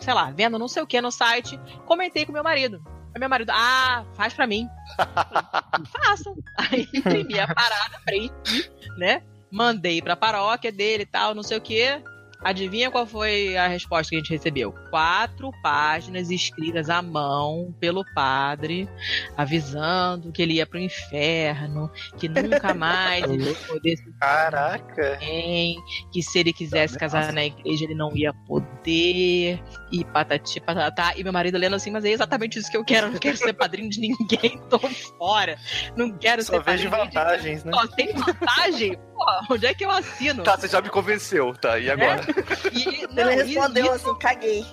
sei 0.00 0.14
lá, 0.14 0.30
vendo 0.30 0.58
não 0.58 0.68
sei 0.68 0.82
o 0.82 0.86
que 0.86 1.00
no 1.00 1.10
site, 1.10 1.60
comentei 1.84 2.24
com 2.24 2.32
meu 2.32 2.44
marido. 2.44 2.82
Aí 3.14 3.20
meu 3.20 3.28
marido, 3.28 3.50
ah, 3.50 4.04
faz 4.14 4.32
pra 4.32 4.46
mim. 4.46 4.66
Faço. 5.92 6.34
Aí 6.56 6.88
imprimi 6.94 7.38
a 7.38 7.46
parada, 7.46 8.00
preenchi, 8.04 8.70
né? 8.96 9.22
Mandei 9.50 10.00
pra 10.00 10.16
paróquia 10.16 10.72
dele 10.72 11.02
e 11.02 11.06
tal, 11.06 11.34
não 11.34 11.42
sei 11.42 11.58
o 11.58 11.60
que. 11.60 12.02
Adivinha 12.46 12.92
qual 12.92 13.04
foi 13.04 13.56
a 13.56 13.66
resposta 13.66 14.10
que 14.10 14.14
a 14.14 14.18
gente 14.20 14.30
recebeu? 14.30 14.72
Quatro 14.88 15.50
páginas 15.64 16.30
escritas 16.30 16.88
à 16.88 17.02
mão 17.02 17.74
pelo 17.80 18.04
padre, 18.14 18.88
avisando 19.36 20.30
que 20.30 20.42
ele 20.42 20.54
ia 20.54 20.64
pro 20.64 20.78
inferno, 20.78 21.90
que 22.16 22.28
nunca 22.28 22.72
mais 22.72 23.24
ele 23.24 23.48
ia 23.48 23.54
poder 23.54 23.96
se 23.96 24.12
Caraca! 24.22 25.16
Bem, 25.18 25.76
que 26.12 26.22
se 26.22 26.38
ele 26.38 26.52
quisesse 26.52 26.96
casar 26.96 27.32
na 27.32 27.44
igreja 27.44 27.82
ele 27.82 27.96
não 27.96 28.16
ia 28.16 28.32
poder, 28.32 29.60
e 29.90 30.04
patati 30.04 30.60
patatá. 30.60 31.14
E 31.16 31.24
meu 31.24 31.32
marido 31.32 31.58
lendo 31.58 31.74
assim, 31.74 31.90
mas 31.90 32.04
é 32.04 32.10
exatamente 32.10 32.60
isso 32.60 32.70
que 32.70 32.76
eu 32.76 32.84
quero. 32.84 33.08
Eu 33.08 33.12
não 33.14 33.18
quero 33.18 33.36
ser 33.36 33.54
padrinho 33.54 33.90
de 33.90 34.00
ninguém, 34.00 34.60
tô 34.70 34.78
fora. 34.78 35.58
Não 35.96 36.16
quero 36.16 36.44
Só 36.44 36.52
ser 36.52 36.62
vejo 36.62 36.90
padrinho. 36.90 37.12
vantagens, 37.12 37.64
de... 37.64 37.70
né? 37.70 37.72
Só 37.72 37.86
tem 37.88 38.12
vantagem? 38.12 38.98
Pô, 39.16 39.54
onde 39.54 39.66
é 39.66 39.74
que 39.74 39.84
eu 39.84 39.90
assino? 39.90 40.42
Tá, 40.42 40.56
você 40.56 40.68
já 40.68 40.80
me 40.80 40.90
convenceu, 40.90 41.54
tá? 41.54 41.78
E 41.78 41.90
agora? 41.90 42.20
É? 42.20 42.68
E, 42.76 43.06
não, 43.14 43.30
Ele 43.30 43.42
respondeu 43.42 43.84
isso... 43.86 44.10
assim, 44.10 44.18
caguei. 44.18 44.64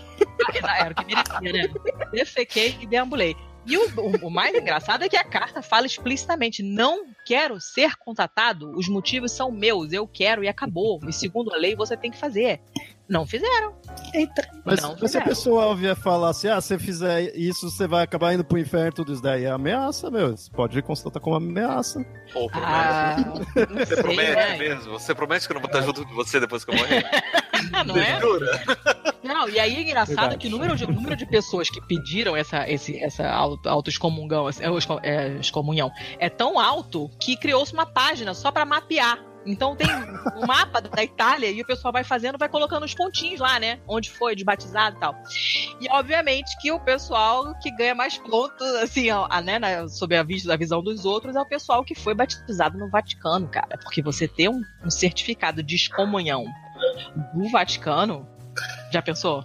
Era 0.79 0.91
o 0.91 0.95
que 0.95 1.05
merecia, 1.05 1.53
né? 1.53 1.73
Defequei 2.11 2.77
e 2.81 2.85
deambulei. 2.85 3.35
E 3.65 3.77
o, 3.77 3.87
o, 3.97 4.27
o, 4.27 4.29
mais 4.29 4.53
engraçado 4.53 5.03
é 5.03 5.09
que 5.09 5.15
a 5.15 5.23
carta 5.23 5.61
fala 5.61 5.85
explicitamente: 5.85 6.61
não 6.61 7.05
quero 7.25 7.59
ser 7.61 7.95
contatado, 7.95 8.71
os 8.77 8.89
motivos 8.89 9.31
são 9.31 9.51
meus, 9.51 9.93
eu 9.93 10.05
quero 10.05 10.43
e 10.43 10.49
acabou. 10.49 10.99
E 11.07 11.13
segundo 11.13 11.53
a 11.53 11.57
lei, 11.57 11.75
você 11.75 11.95
tem 11.95 12.11
que 12.11 12.17
fazer. 12.17 12.59
Não 13.07 13.25
fizeram. 13.27 13.73
Eita. 14.13 14.47
Mas, 14.65 14.81
Não 14.81 14.95
mas 14.99 15.11
se 15.11 15.17
a 15.17 15.21
pessoa 15.21 15.75
vier 15.75 15.95
falar 15.95 16.29
assim, 16.29 16.47
ah, 16.47 16.61
se 16.61 16.69
você 16.69 16.79
fizer 16.79 17.35
isso, 17.35 17.69
você 17.69 17.85
vai 17.85 18.03
acabar 18.03 18.33
indo 18.33 18.43
pro 18.45 18.57
inferno, 18.57 18.93
tudo 18.93 19.11
isso 19.13 19.21
daí 19.21 19.43
é 19.43 19.49
ameaça, 19.49 20.09
meu. 20.09 20.35
Você 20.37 20.49
pode 20.49 20.81
constatar 20.81 21.21
como 21.21 21.35
ameaça. 21.35 21.99
Ou 22.33 22.49
promete. 22.49 22.73
Ah, 22.73 23.15
Você 23.77 23.85
sei, 23.87 24.03
promete 24.03 24.31
né? 24.35 24.57
mesmo? 24.57 24.91
Você 24.93 25.13
promete 25.13 25.45
que 25.47 25.51
eu 25.51 25.55
não 25.55 25.61
vou 25.61 25.67
estar 25.69 25.81
junto 25.81 26.05
com 26.07 26.15
você 26.15 26.39
depois 26.39 26.63
que 26.63 26.71
eu 26.71 26.75
morrer? 26.77 27.03
Não 27.85 27.95
é? 27.97 28.19
Jura? 28.19 28.61
Não, 29.23 29.47
e 29.47 29.57
aí 29.59 29.75
é 29.75 29.81
engraçado 29.81 30.15
Verdade. 30.17 30.37
que 30.37 30.47
o 30.47 30.51
número 30.51 30.75
de, 30.75 30.83
o 30.83 30.91
número 30.91 31.15
de 31.15 31.25
pessoas 31.25 31.69
que 31.69 31.79
pediram 31.87 32.35
essa, 32.35 32.69
esse, 32.69 33.01
essa 33.01 33.29
auto- 33.29 33.69
autoexcomungão, 33.69 34.49
essa- 34.49 34.63
é, 34.63 34.67
é, 35.03 35.27
excomunhão, 35.39 35.89
é 36.19 36.29
tão 36.29 36.59
alto 36.59 37.09
que 37.21 37.37
criou-se 37.37 37.73
uma 37.73 37.85
página 37.85 38.33
só 38.33 38.51
pra 38.51 38.65
mapear. 38.65 39.17
Então 39.45 39.75
tem 39.75 39.87
um 40.37 40.45
mapa 40.45 40.79
da 40.81 41.03
Itália 41.03 41.49
e 41.51 41.61
o 41.61 41.65
pessoal 41.65 41.91
vai 41.91 42.03
fazendo, 42.03 42.37
vai 42.37 42.47
colocando 42.49 42.83
os 42.83 42.93
pontinhos 42.93 43.39
lá, 43.39 43.59
né? 43.59 43.79
Onde 43.87 44.09
foi, 44.09 44.35
de 44.35 44.43
batizado 44.43 44.95
e 44.95 44.99
tal. 44.99 45.15
E 45.81 45.87
obviamente 45.91 46.49
que 46.61 46.71
o 46.71 46.79
pessoal 46.79 47.53
que 47.59 47.69
ganha 47.71 47.93
mais 47.93 48.17
pontos, 48.17 48.65
assim, 48.75 49.11
ó, 49.11 49.27
a, 49.29 49.41
né, 49.41 49.59
na- 49.59 49.87
sob 49.87 50.15
a 50.15 50.23
da 50.45 50.55
visão 50.55 50.81
dos 50.81 51.05
outros, 51.05 51.35
é 51.35 51.41
o 51.41 51.45
pessoal 51.45 51.83
que 51.83 51.93
foi 51.93 52.13
batizado 52.13 52.77
no 52.77 52.89
Vaticano, 52.89 53.47
cara. 53.47 53.77
Porque 53.83 54.01
você 54.01 54.27
ter 54.27 54.49
um, 54.49 54.61
um 54.83 54.89
certificado 54.89 55.61
de 55.61 55.75
excomunhão 55.75 56.45
do 57.33 57.49
Vaticano, 57.49 58.27
já 58.91 59.01
pensou? 59.01 59.43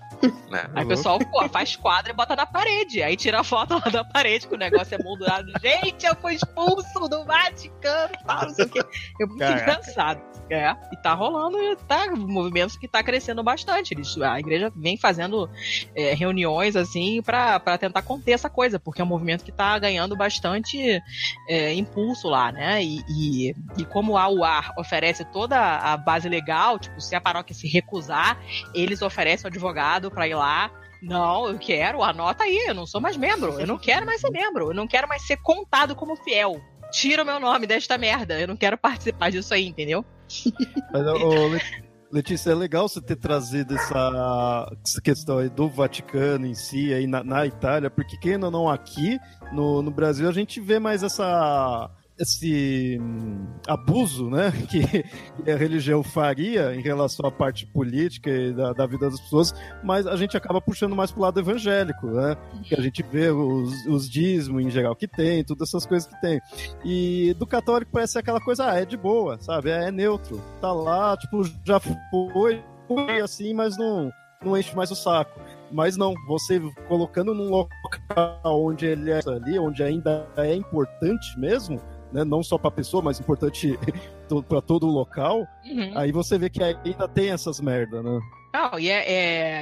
Né? 0.51 0.69
Aí 0.75 0.85
o 0.85 0.89
pessoal 0.89 1.19
pô, 1.19 1.49
faz 1.49 1.77
quadra 1.77 2.12
e 2.12 2.14
bota 2.16 2.35
na 2.35 2.47
parede. 2.47 3.03
Aí 3.03 3.16
tira 3.16 3.41
a 3.41 3.45
foto 3.45 3.75
lá 3.75 3.91
da 3.91 4.05
parede, 4.05 4.47
que 4.49 4.55
o 4.55 4.59
negócio 4.59 4.95
é 4.95 5.03
moldurado. 5.03 5.53
Gente, 5.62 6.07
eu 6.07 6.14
fui 6.16 6.35
expulso 6.35 7.09
do 7.09 7.25
Vaticano, 7.25 8.12
tal, 8.27 8.47
não 8.47 8.55
sei 8.55 8.64
o 8.64 8.69
quê. 8.69 8.81
É 9.21 9.27
muito 9.27 9.39
Caraca. 9.39 9.62
engraçado. 9.62 10.29
É, 10.51 10.75
e 10.93 10.97
tá 11.03 11.12
rolando, 11.12 11.59
e 11.59 11.77
tá 11.77 12.07
movimentos 12.16 12.77
que 12.77 12.89
tá 12.89 13.03
crescendo 13.03 13.43
bastante. 13.43 13.93
Eles, 13.93 14.16
a 14.21 14.41
igreja 14.41 14.73
vem 14.75 14.97
fazendo 14.97 15.49
é, 15.95 16.14
reuniões 16.14 16.75
assim 16.75 17.21
pra 17.23 17.61
pra 17.61 17.77
tentar 17.77 18.03
conter 18.03 18.33
essa 18.33 18.49
coisa, 18.49 18.79
porque 18.79 19.03
é 19.03 19.05
um 19.05 19.09
movimento 19.09 19.45
que 19.45 19.53
tá 19.53 19.79
ganhando 19.79 20.16
bastante 20.16 21.03
é, 21.49 21.75
impulso 21.75 22.29
lá, 22.29 22.51
né? 22.51 22.83
E, 22.83 23.05
e, 23.09 23.55
e 23.77 23.85
como 23.85 24.16
a 24.16 24.29
UAR 24.29 24.73
oferece 24.79 25.25
toda 25.27 25.59
a 25.59 25.97
base 25.97 26.29
legal, 26.29 26.79
tipo, 26.79 26.99
se 27.01 27.14
a 27.14 27.21
paróquia 27.21 27.55
se 27.55 27.69
recusar, 27.69 28.39
eles 28.75 29.03
oferecem 29.03 29.47
um 29.47 29.49
advogado 29.49 30.07
pra 30.11 30.26
ir 30.28 30.34
lá. 30.34 30.70
Não, 31.02 31.48
eu 31.48 31.59
quero, 31.59 32.02
anota 32.02 32.44
aí, 32.44 32.64
eu 32.66 32.74
não 32.74 32.86
sou 32.86 33.00
mais 33.00 33.16
membro, 33.16 33.61
eu 33.61 33.66
não 33.66 33.78
quero 33.78 34.04
mais 34.04 34.20
ser 34.20 34.30
membro, 34.30 34.70
eu 34.70 34.74
não 34.74 34.86
quero 34.88 35.06
mais 35.06 35.24
ser 35.26 35.36
contado 35.36 35.94
como 35.94 36.16
fiel. 36.16 36.61
Tira 36.90 37.22
o 37.22 37.26
meu 37.26 37.38
nome 37.38 37.66
desta 37.66 37.96
merda, 37.96 38.40
eu 38.40 38.48
não 38.48 38.56
quero 38.56 38.76
participar 38.76 39.30
disso 39.30 39.54
aí, 39.54 39.66
entendeu? 39.66 40.04
Mas, 40.92 41.06
ô, 41.06 41.48
Le- 41.48 41.62
Letícia, 42.11 42.50
é 42.50 42.54
legal 42.54 42.88
você 42.88 43.00
ter 43.02 43.16
trazido 43.16 43.76
essa, 43.76 44.66
questão 45.04 45.38
aí 45.38 45.50
do 45.50 45.68
Vaticano 45.68 46.46
em 46.46 46.54
si, 46.54 46.92
aí 46.92 47.06
na, 47.06 47.22
na 47.22 47.46
Itália, 47.46 47.90
porque 47.90 48.16
quem 48.16 48.42
ou 48.42 48.50
não 48.50 48.68
aqui 48.68 49.18
no, 49.52 49.82
no 49.82 49.90
Brasil 49.90 50.28
a 50.28 50.32
gente 50.32 50.59
vê 50.61 50.78
mais 50.78 51.02
essa 51.02 51.90
esse 52.19 52.99
hum, 53.01 53.47
abuso, 53.66 54.29
né, 54.29 54.53
que 54.69 55.51
a 55.51 55.57
religião 55.57 56.03
faria 56.03 56.75
em 56.75 56.81
relação 56.81 57.27
à 57.27 57.31
parte 57.31 57.66
política 57.66 58.31
e 58.31 58.53
da, 58.53 58.73
da 58.73 58.87
vida 58.87 59.09
das 59.11 59.21
pessoas, 59.21 59.55
mas 59.83 60.07
a 60.07 60.16
gente 60.16 60.37
acaba 60.37 60.61
puxando 60.61 60.97
mais 60.97 61.11
pro 61.11 61.23
lado 61.23 61.41
evangélico, 61.41 62.07
né, 62.09 62.37
que 62.64 62.75
a 62.75 62.81
gente 62.81 63.03
vê 63.03 63.31
os, 63.31 63.87
os 63.87 64.09
dízimos 64.09 64.62
em 64.62 64.71
geral 64.71 64.97
que 64.97 65.07
tem, 65.07 65.45
todas 65.45 65.69
essas 65.69 65.87
coisas 65.87 66.09
que 66.09 66.21
tem. 66.21 66.41
E 66.85 67.35
do 67.39 67.47
católico 67.47 67.91
parece 67.93 68.19
aquela 68.19 68.41
coisa, 68.41 68.71
ah, 68.71 68.81
é 68.81 68.85
de 68.85 68.97
boa, 68.97 69.39
sabe? 69.39 69.71
É, 69.71 69.91
neutro. 69.91 70.43
Tá 70.61 70.73
lá, 70.73 71.16
tipo, 71.16 71.43
já 71.64 71.81
foi, 71.81 72.62
foi 72.87 73.21
assim, 73.21 73.55
mas 73.55 73.77
não, 73.77 74.11
não 74.45 74.57
enche 74.57 74.75
mais 74.75 74.91
o 74.91 74.97
saco. 74.97 75.41
Mas 75.71 75.97
não, 75.97 76.14
você 76.27 76.61
colocando 76.87 77.35
num 77.35 77.51
local 77.51 78.41
onde 78.45 78.87
ele 78.87 79.11
é 79.11 79.21
ali, 79.27 79.59
onde 79.59 79.83
ainda 79.83 80.27
é 80.37 80.55
importante 80.55 81.39
mesmo, 81.39 81.81
né? 82.12 82.24
Não 82.24 82.42
só 82.42 82.56
pra 82.59 82.70
pessoa, 82.70 83.02
mas 83.02 83.20
importante 83.20 83.78
para 84.48 84.61
todo 84.61 84.86
o 84.86 84.90
local, 84.90 85.46
Uhum. 85.64 85.92
aí 85.96 86.12
você 86.12 86.38
vê 86.38 86.48
que 86.50 86.62
ainda 86.62 87.06
tem 87.09 87.30
essas 87.30 87.61
merda, 87.61 88.02
né? 88.02 88.20
Não, 88.50 88.78
e 88.78 88.88
é, 88.88 89.12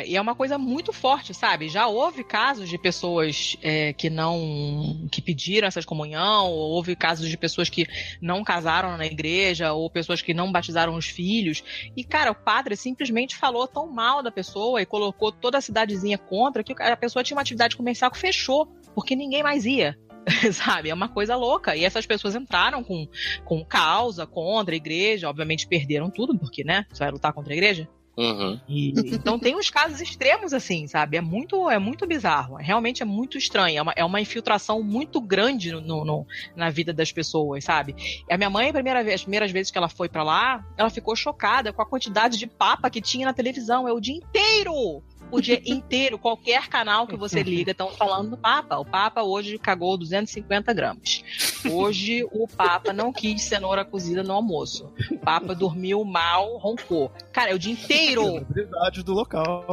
é- 0.03 0.09
e 0.09 0.17
é 0.17 0.21
uma 0.21 0.35
coisa 0.37 0.57
muito 0.57 0.93
forte, 0.93 1.35
sabe? 1.35 1.69
Já 1.69 1.89
houve 1.89 2.23
casos 2.23 2.69
de 2.69 2.79
pessoas 2.79 3.57
é, 3.61 3.93
que 3.93 4.09
não. 4.09 5.09
que 5.11 5.21
pediram 5.21 5.67
essa 5.67 5.83
comunhão, 5.83 6.47
ou 6.53 6.71
houve 6.71 6.95
casos 6.95 7.29
de 7.29 7.37
pessoas 7.37 7.69
que 7.69 7.85
não 8.23 8.45
casaram 8.45 8.97
na 8.97 9.05
igreja, 9.05 9.73
ou 9.73 9.91
pessoas 9.91 10.23
que 10.23 10.33
não 10.33 10.53
batizaram 10.53 10.95
os 10.95 11.07
filhos. 11.07 11.65
E, 11.97 12.05
cara, 12.05 12.31
o 12.31 12.35
padre 12.35 12.77
simplesmente 12.77 13.35
falou 13.37 13.67
tão 13.67 13.91
mal 13.91 14.23
da 14.23 14.31
pessoa 14.31 14.81
e 14.81 14.87
colocou 14.87 15.33
toda 15.33 15.59
a 15.59 15.61
cidadezinha 15.61 16.17
contra 16.17 16.63
que 16.63 16.75
a 16.81 16.97
pessoa 16.97 17.25
tinha 17.25 17.37
uma 17.37 17.43
atividade 17.43 17.77
comercial 17.77 18.11
que 18.11 18.19
fechou, 18.19 18.67
porque 18.95 19.17
ninguém 19.17 19.43
mais 19.43 19.67
ia. 19.67 19.99
Sabe? 20.53 20.91
É 20.91 20.95
uma 20.95 21.09
coisa 21.09 21.37
louca. 21.37 21.77
E 21.77 21.85
essas 21.85 22.07
pessoas 22.07 22.35
entraram 22.35 22.83
com, 22.83 23.07
com 23.45 23.65
causa 23.65 24.27
contra 24.27 24.75
a 24.75 24.77
igreja, 24.77 25.29
obviamente 25.29 25.67
perderam 25.67 26.11
tudo, 26.11 26.37
porque, 26.39 26.65
né? 26.65 26.85
Você 26.93 26.99
vai 27.05 27.11
lutar 27.13 27.33
contra 27.33 27.53
a 27.53 27.57
igreja? 27.57 27.89
Uhum. 28.19 28.59
E, 28.67 28.95
então 29.15 29.39
tem 29.39 29.55
uns 29.55 29.69
casos 29.69 30.01
extremos 30.01 30.55
assim, 30.55 30.87
sabe? 30.87 31.19
É 31.19 31.21
muito, 31.21 31.69
é 31.69 31.79
muito 31.79 32.07
bizarro. 32.07 32.57
Realmente 32.57 33.03
é 33.03 33.05
muito 33.07 33.37
estranho. 33.37 33.79
É 33.79 33.83
uma, 33.83 33.93
é 33.95 34.05
uma 34.05 34.21
infiltração 34.21 34.83
muito 34.83 35.21
grande 35.21 35.71
no, 35.73 36.05
no- 36.05 36.27
na 36.57 36.71
vida 36.71 36.93
das 36.95 37.13
pessoas, 37.13 37.63
sabe? 37.65 37.95
E 38.29 38.33
a 38.33 38.39
minha 38.39 38.49
mãe, 38.51 38.71
a 38.71 38.73
primeira 38.73 39.03
vez, 39.05 39.17
as 39.17 39.23
primeiras 39.23 39.51
vezes 39.51 39.71
que 39.71 39.77
ela 39.79 39.89
foi 39.89 40.09
pra 40.09 40.23
lá, 40.23 40.65
ela 40.79 40.89
ficou 40.91 41.15
chocada 41.15 41.73
com 41.75 41.83
a 41.83 41.87
quantidade 41.87 42.39
de 42.39 42.47
papa 42.47 42.89
que 42.89 43.03
tinha 43.03 43.27
na 43.27 43.35
televisão. 43.35 43.87
É 43.87 43.93
o 43.93 44.01
dia 44.01 44.17
inteiro. 44.17 45.03
O 45.31 45.41
dia 45.41 45.61
inteiro, 45.67 46.19
qualquer 46.19 46.69
canal 46.69 47.07
que 47.07 47.17
você 47.17 47.43
liga, 47.43 47.73
estão 47.73 47.91
falando 47.91 48.31
do 48.31 48.37
Papa. 48.37 48.79
O 48.79 48.85
Papa 48.85 49.23
hoje 49.23 49.59
cagou 49.59 49.97
250 49.97 50.73
gramas. 50.73 51.23
Hoje 51.69 52.25
o 52.31 52.47
Papa 52.47 52.93
não 52.93 53.13
quis 53.13 53.43
cenoura 53.43 53.85
cozida 53.85 54.23
no 54.23 54.33
almoço. 54.33 54.93
O 55.11 55.19
Papa 55.19 55.55
dormiu 55.55 56.05
mal, 56.05 56.57
roncou. 56.59 57.11
Cara, 57.33 57.51
é 57.51 57.55
o 57.55 57.59
dia 57.59 57.73
inteiro. 57.73 58.23
Celebridade 58.23 59.03
do 59.03 59.13
local. 59.13 59.65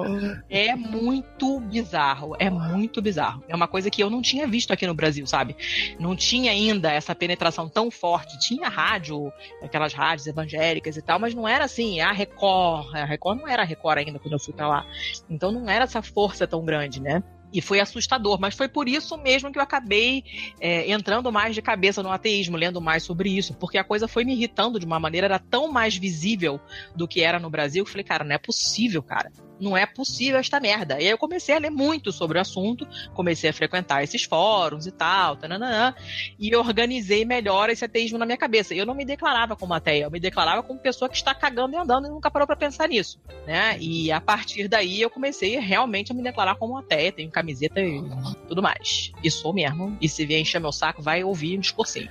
É 0.49 0.75
muito 0.75 1.59
bizarro, 1.59 2.35
é 2.39 2.49
muito 2.49 3.01
bizarro. 3.01 3.43
É 3.47 3.55
uma 3.55 3.67
coisa 3.67 3.89
que 3.89 4.01
eu 4.01 4.09
não 4.09 4.21
tinha 4.21 4.47
visto 4.47 4.71
aqui 4.71 4.87
no 4.87 4.93
Brasil, 4.93 5.25
sabe? 5.27 5.55
Não 5.99 6.15
tinha 6.15 6.51
ainda 6.51 6.91
essa 6.91 7.13
penetração 7.13 7.69
tão 7.69 7.91
forte. 7.91 8.39
Tinha 8.39 8.67
rádio, 8.69 9.31
aquelas 9.61 9.93
rádios 9.93 10.27
evangélicas 10.27 10.97
e 10.97 11.01
tal, 11.01 11.19
mas 11.19 11.35
não 11.35 11.47
era 11.47 11.65
assim, 11.65 11.99
a 11.99 12.11
Record. 12.11 12.95
A 12.95 13.05
Record 13.05 13.39
não 13.39 13.47
era 13.47 13.61
a 13.61 13.65
Record 13.65 13.99
ainda 13.99 14.19
quando 14.19 14.33
eu 14.33 14.39
fui 14.39 14.53
pra 14.53 14.67
lá. 14.67 14.85
Então 15.29 15.42
não 15.51 15.69
era 15.69 15.85
essa 15.85 16.01
força 16.01 16.47
tão 16.47 16.63
grande, 16.63 17.01
né? 17.01 17.23
E 17.53 17.61
foi 17.61 17.79
assustador, 17.79 18.39
mas 18.39 18.55
foi 18.55 18.67
por 18.67 18.89
isso 18.89 19.15
mesmo 19.15 19.51
que 19.51 19.59
eu 19.59 19.63
acabei 19.63 20.23
é, 20.59 20.89
entrando 20.91 21.31
mais 21.31 21.53
de 21.53 21.61
cabeça 21.61 22.01
no 22.01 22.11
ateísmo, 22.11 22.57
lendo 22.57 22.81
mais 22.81 23.03
sobre 23.03 23.29
isso, 23.29 23.53
porque 23.53 23.77
a 23.77 23.83
coisa 23.83 24.07
foi 24.07 24.25
me 24.25 24.33
irritando 24.33 24.79
de 24.79 24.85
uma 24.87 24.99
maneira, 24.99 25.27
era 25.27 25.37
tão 25.37 25.71
mais 25.71 25.95
visível 25.95 26.59
do 26.95 27.07
que 27.07 27.21
era 27.21 27.39
no 27.39 27.51
Brasil, 27.51 27.83
que 27.83 27.89
eu 27.89 27.91
falei, 27.91 28.03
cara, 28.03 28.23
não 28.23 28.33
é 28.33 28.39
possível, 28.39 29.03
cara. 29.03 29.31
Não 29.59 29.77
é 29.77 29.85
possível 29.85 30.39
esta 30.39 30.59
merda. 30.59 30.95
E 30.95 31.05
aí 31.05 31.09
eu 31.09 31.17
comecei 31.17 31.55
a 31.55 31.59
ler 31.59 31.69
muito 31.69 32.11
sobre 32.11 32.37
o 32.37 32.41
assunto, 32.41 32.87
comecei 33.13 33.49
a 33.49 33.53
frequentar 33.53 34.03
esses 34.03 34.23
fóruns 34.23 34.85
e 34.85 34.91
tal, 34.91 35.37
tananã, 35.37 35.93
e 36.37 36.55
organizei 36.55 37.25
melhor 37.25 37.69
esse 37.69 37.85
ateísmo 37.85 38.17
na 38.17 38.25
minha 38.25 38.37
cabeça. 38.37 38.73
Eu 38.73 38.85
não 38.85 38.95
me 38.95 39.05
declarava 39.05 39.55
como 39.55 39.73
ateia, 39.73 40.05
eu 40.05 40.11
me 40.11 40.19
declarava 40.19 40.63
como 40.63 40.79
pessoa 40.79 41.09
que 41.09 41.15
está 41.15 41.33
cagando 41.33 41.75
e 41.75 41.77
andando 41.77 42.07
e 42.07 42.09
nunca 42.09 42.31
parou 42.31 42.47
pra 42.47 42.55
pensar 42.55 42.87
nisso, 42.87 43.19
né? 43.45 43.77
E 43.79 44.11
a 44.11 44.19
partir 44.19 44.67
daí 44.67 45.01
eu 45.01 45.09
comecei 45.09 45.57
realmente 45.59 46.11
a 46.11 46.15
me 46.15 46.23
declarar 46.23 46.55
como 46.55 46.77
ateia, 46.77 47.11
tenho 47.11 47.29
camiseta 47.31 47.79
e 47.79 48.01
tudo 48.47 48.61
mais. 48.61 49.11
E 49.23 49.31
sou 49.31 49.53
mesmo. 49.53 49.97
E 50.01 50.09
se 50.09 50.25
vier 50.25 50.39
encher 50.39 50.59
meu 50.59 50.71
saco, 50.71 51.01
vai 51.01 51.23
ouvir 51.23 51.57
um 51.57 51.61
discursinho. 51.61 52.09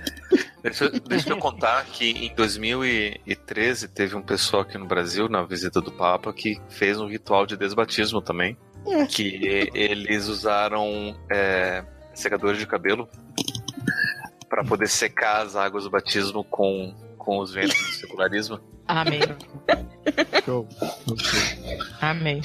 Deixa, 0.63 0.89
deixa 0.89 1.29
eu 1.29 1.37
contar 1.37 1.83
que 1.85 2.11
em 2.11 2.33
2013 2.33 3.89
teve 3.89 4.15
um 4.15 4.21
pessoal 4.21 4.61
aqui 4.61 4.77
no 4.77 4.85
Brasil, 4.85 5.27
na 5.27 5.43
visita 5.43 5.81
do 5.81 5.91
Papa, 5.91 6.31
que 6.31 6.57
fez 6.69 6.97
um 7.01 7.07
ritual 7.07 7.45
de 7.45 7.57
desbatismo 7.57 8.21
também. 8.21 8.57
Hum. 8.85 9.05
Que 9.05 9.69
eles 9.73 10.27
usaram 10.27 11.17
é, 11.29 11.83
secadores 12.13 12.59
de 12.59 12.65
cabelo 12.65 13.09
para 14.47 14.63
poder 14.63 14.87
secar 14.87 15.41
as 15.41 15.55
águas 15.57 15.83
do 15.83 15.89
batismo 15.89 16.45
com, 16.45 16.95
com 17.17 17.39
os 17.39 17.53
ventos 17.53 17.75
do 17.75 17.91
secularismo. 17.93 18.59
Amém. 18.87 19.19
Show. 20.45 20.67
Amém. 21.99 22.41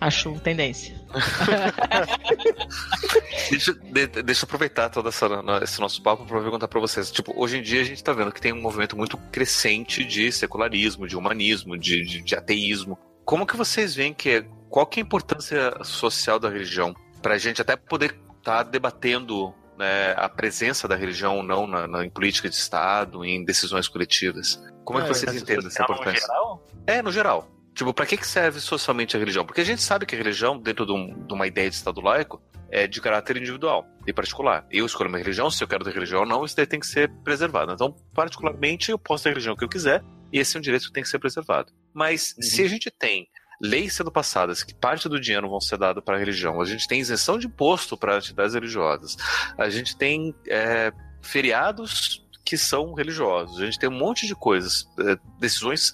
Acho 0.00 0.32
tendência. 0.40 1.01
Deixa, 3.50 3.72
de- 3.74 4.22
deixa 4.22 4.44
eu 4.44 4.46
aproveitar 4.46 4.88
todo 4.90 5.08
essa, 5.08 5.26
esse 5.62 5.80
nosso 5.80 6.02
papo 6.02 6.24
para 6.24 6.40
perguntar 6.40 6.68
para 6.68 6.80
vocês. 6.80 7.10
Tipo, 7.10 7.32
hoje 7.36 7.58
em 7.58 7.62
dia 7.62 7.80
a 7.80 7.84
gente 7.84 8.02
tá 8.02 8.12
vendo 8.12 8.32
que 8.32 8.40
tem 8.40 8.52
um 8.52 8.60
movimento 8.60 8.96
muito 8.96 9.16
crescente 9.30 10.04
de 10.04 10.30
secularismo, 10.32 11.06
de 11.06 11.16
humanismo, 11.16 11.78
de, 11.78 12.04
de, 12.04 12.22
de 12.22 12.34
ateísmo. 12.34 12.98
Como 13.24 13.46
que 13.46 13.56
vocês 13.56 13.94
veem 13.94 14.12
que 14.14 14.30
é, 14.30 14.44
qual 14.68 14.86
que 14.86 15.00
é 15.00 15.02
a 15.02 15.06
importância 15.06 15.72
social 15.84 16.38
da 16.38 16.48
religião 16.48 16.94
pra 17.20 17.38
gente 17.38 17.60
até 17.60 17.76
poder 17.76 18.16
estar 18.38 18.64
debatendo 18.64 19.54
né, 19.78 20.12
a 20.16 20.28
presença 20.28 20.88
da 20.88 20.96
religião 20.96 21.36
ou 21.36 21.42
não 21.42 21.66
na, 21.66 21.86
na, 21.86 22.04
em 22.04 22.10
política 22.10 22.48
de 22.48 22.56
Estado, 22.56 23.24
em 23.24 23.44
decisões 23.44 23.88
coletivas. 23.88 24.60
Como 24.84 24.98
é, 24.98 25.02
é 25.02 25.06
que 25.06 25.14
vocês 25.14 25.34
entendem 25.34 25.66
essa 25.66 25.82
importância? 25.82 26.12
No 26.12 26.20
geral? 26.20 26.66
É, 26.86 27.02
no 27.02 27.12
geral. 27.12 27.48
Tipo, 27.74 27.94
para 27.94 28.04
que, 28.06 28.16
que 28.16 28.26
serve 28.26 28.60
socialmente 28.60 29.16
a 29.16 29.18
religião? 29.18 29.46
Porque 29.46 29.60
a 29.60 29.64
gente 29.64 29.82
sabe 29.82 30.04
que 30.04 30.14
a 30.14 30.18
religião, 30.18 30.58
dentro 30.58 30.84
de, 30.84 30.92
um, 30.92 31.26
de 31.26 31.32
uma 31.32 31.46
ideia 31.46 31.70
de 31.70 31.76
Estado 31.76 32.00
laico, 32.00 32.42
é 32.70 32.86
de 32.86 33.00
caráter 33.00 33.36
individual 33.36 33.86
e 34.06 34.12
particular. 34.12 34.66
Eu 34.70 34.86
escolho 34.86 35.08
uma 35.08 35.18
religião, 35.18 35.50
se 35.50 35.62
eu 35.62 35.68
quero 35.68 35.84
ter 35.84 35.92
religião 35.92 36.20
ou 36.20 36.26
não, 36.26 36.44
isso 36.44 36.56
daí 36.56 36.66
tem 36.66 36.80
que 36.80 36.86
ser 36.86 37.10
preservado. 37.22 37.72
Então, 37.72 37.94
particularmente, 38.14 38.90
eu 38.90 38.98
posso 38.98 39.24
ter 39.24 39.30
a 39.30 39.32
religião 39.32 39.54
que 39.54 39.64
eu 39.64 39.68
quiser, 39.68 40.02
e 40.32 40.38
esse 40.38 40.56
é 40.56 40.58
um 40.58 40.62
direito 40.62 40.86
que 40.86 40.92
tem 40.92 41.02
que 41.02 41.08
ser 41.08 41.18
preservado. 41.18 41.72
Mas 41.92 42.34
uhum. 42.36 42.42
se 42.42 42.62
a 42.62 42.68
gente 42.68 42.90
tem 42.90 43.28
leis 43.60 43.94
sendo 43.94 44.10
passadas 44.10 44.64
que 44.64 44.74
parte 44.74 45.08
do 45.08 45.20
dinheiro 45.20 45.48
vão 45.48 45.60
ser 45.60 45.78
dado 45.78 46.02
para 46.02 46.16
a 46.16 46.18
religião, 46.18 46.60
a 46.60 46.64
gente 46.64 46.88
tem 46.88 46.98
isenção 46.98 47.38
de 47.38 47.46
imposto 47.46 47.96
para 47.96 48.16
entidades 48.16 48.54
religiosas, 48.54 49.16
a 49.56 49.68
gente 49.70 49.96
tem 49.96 50.34
é, 50.48 50.92
feriados 51.20 52.26
que 52.44 52.56
são 52.56 52.92
religiosos, 52.92 53.60
a 53.60 53.64
gente 53.66 53.78
tem 53.78 53.88
um 53.88 53.96
monte 53.96 54.26
de 54.26 54.34
coisas, 54.34 54.84
é, 54.98 55.16
decisões 55.38 55.92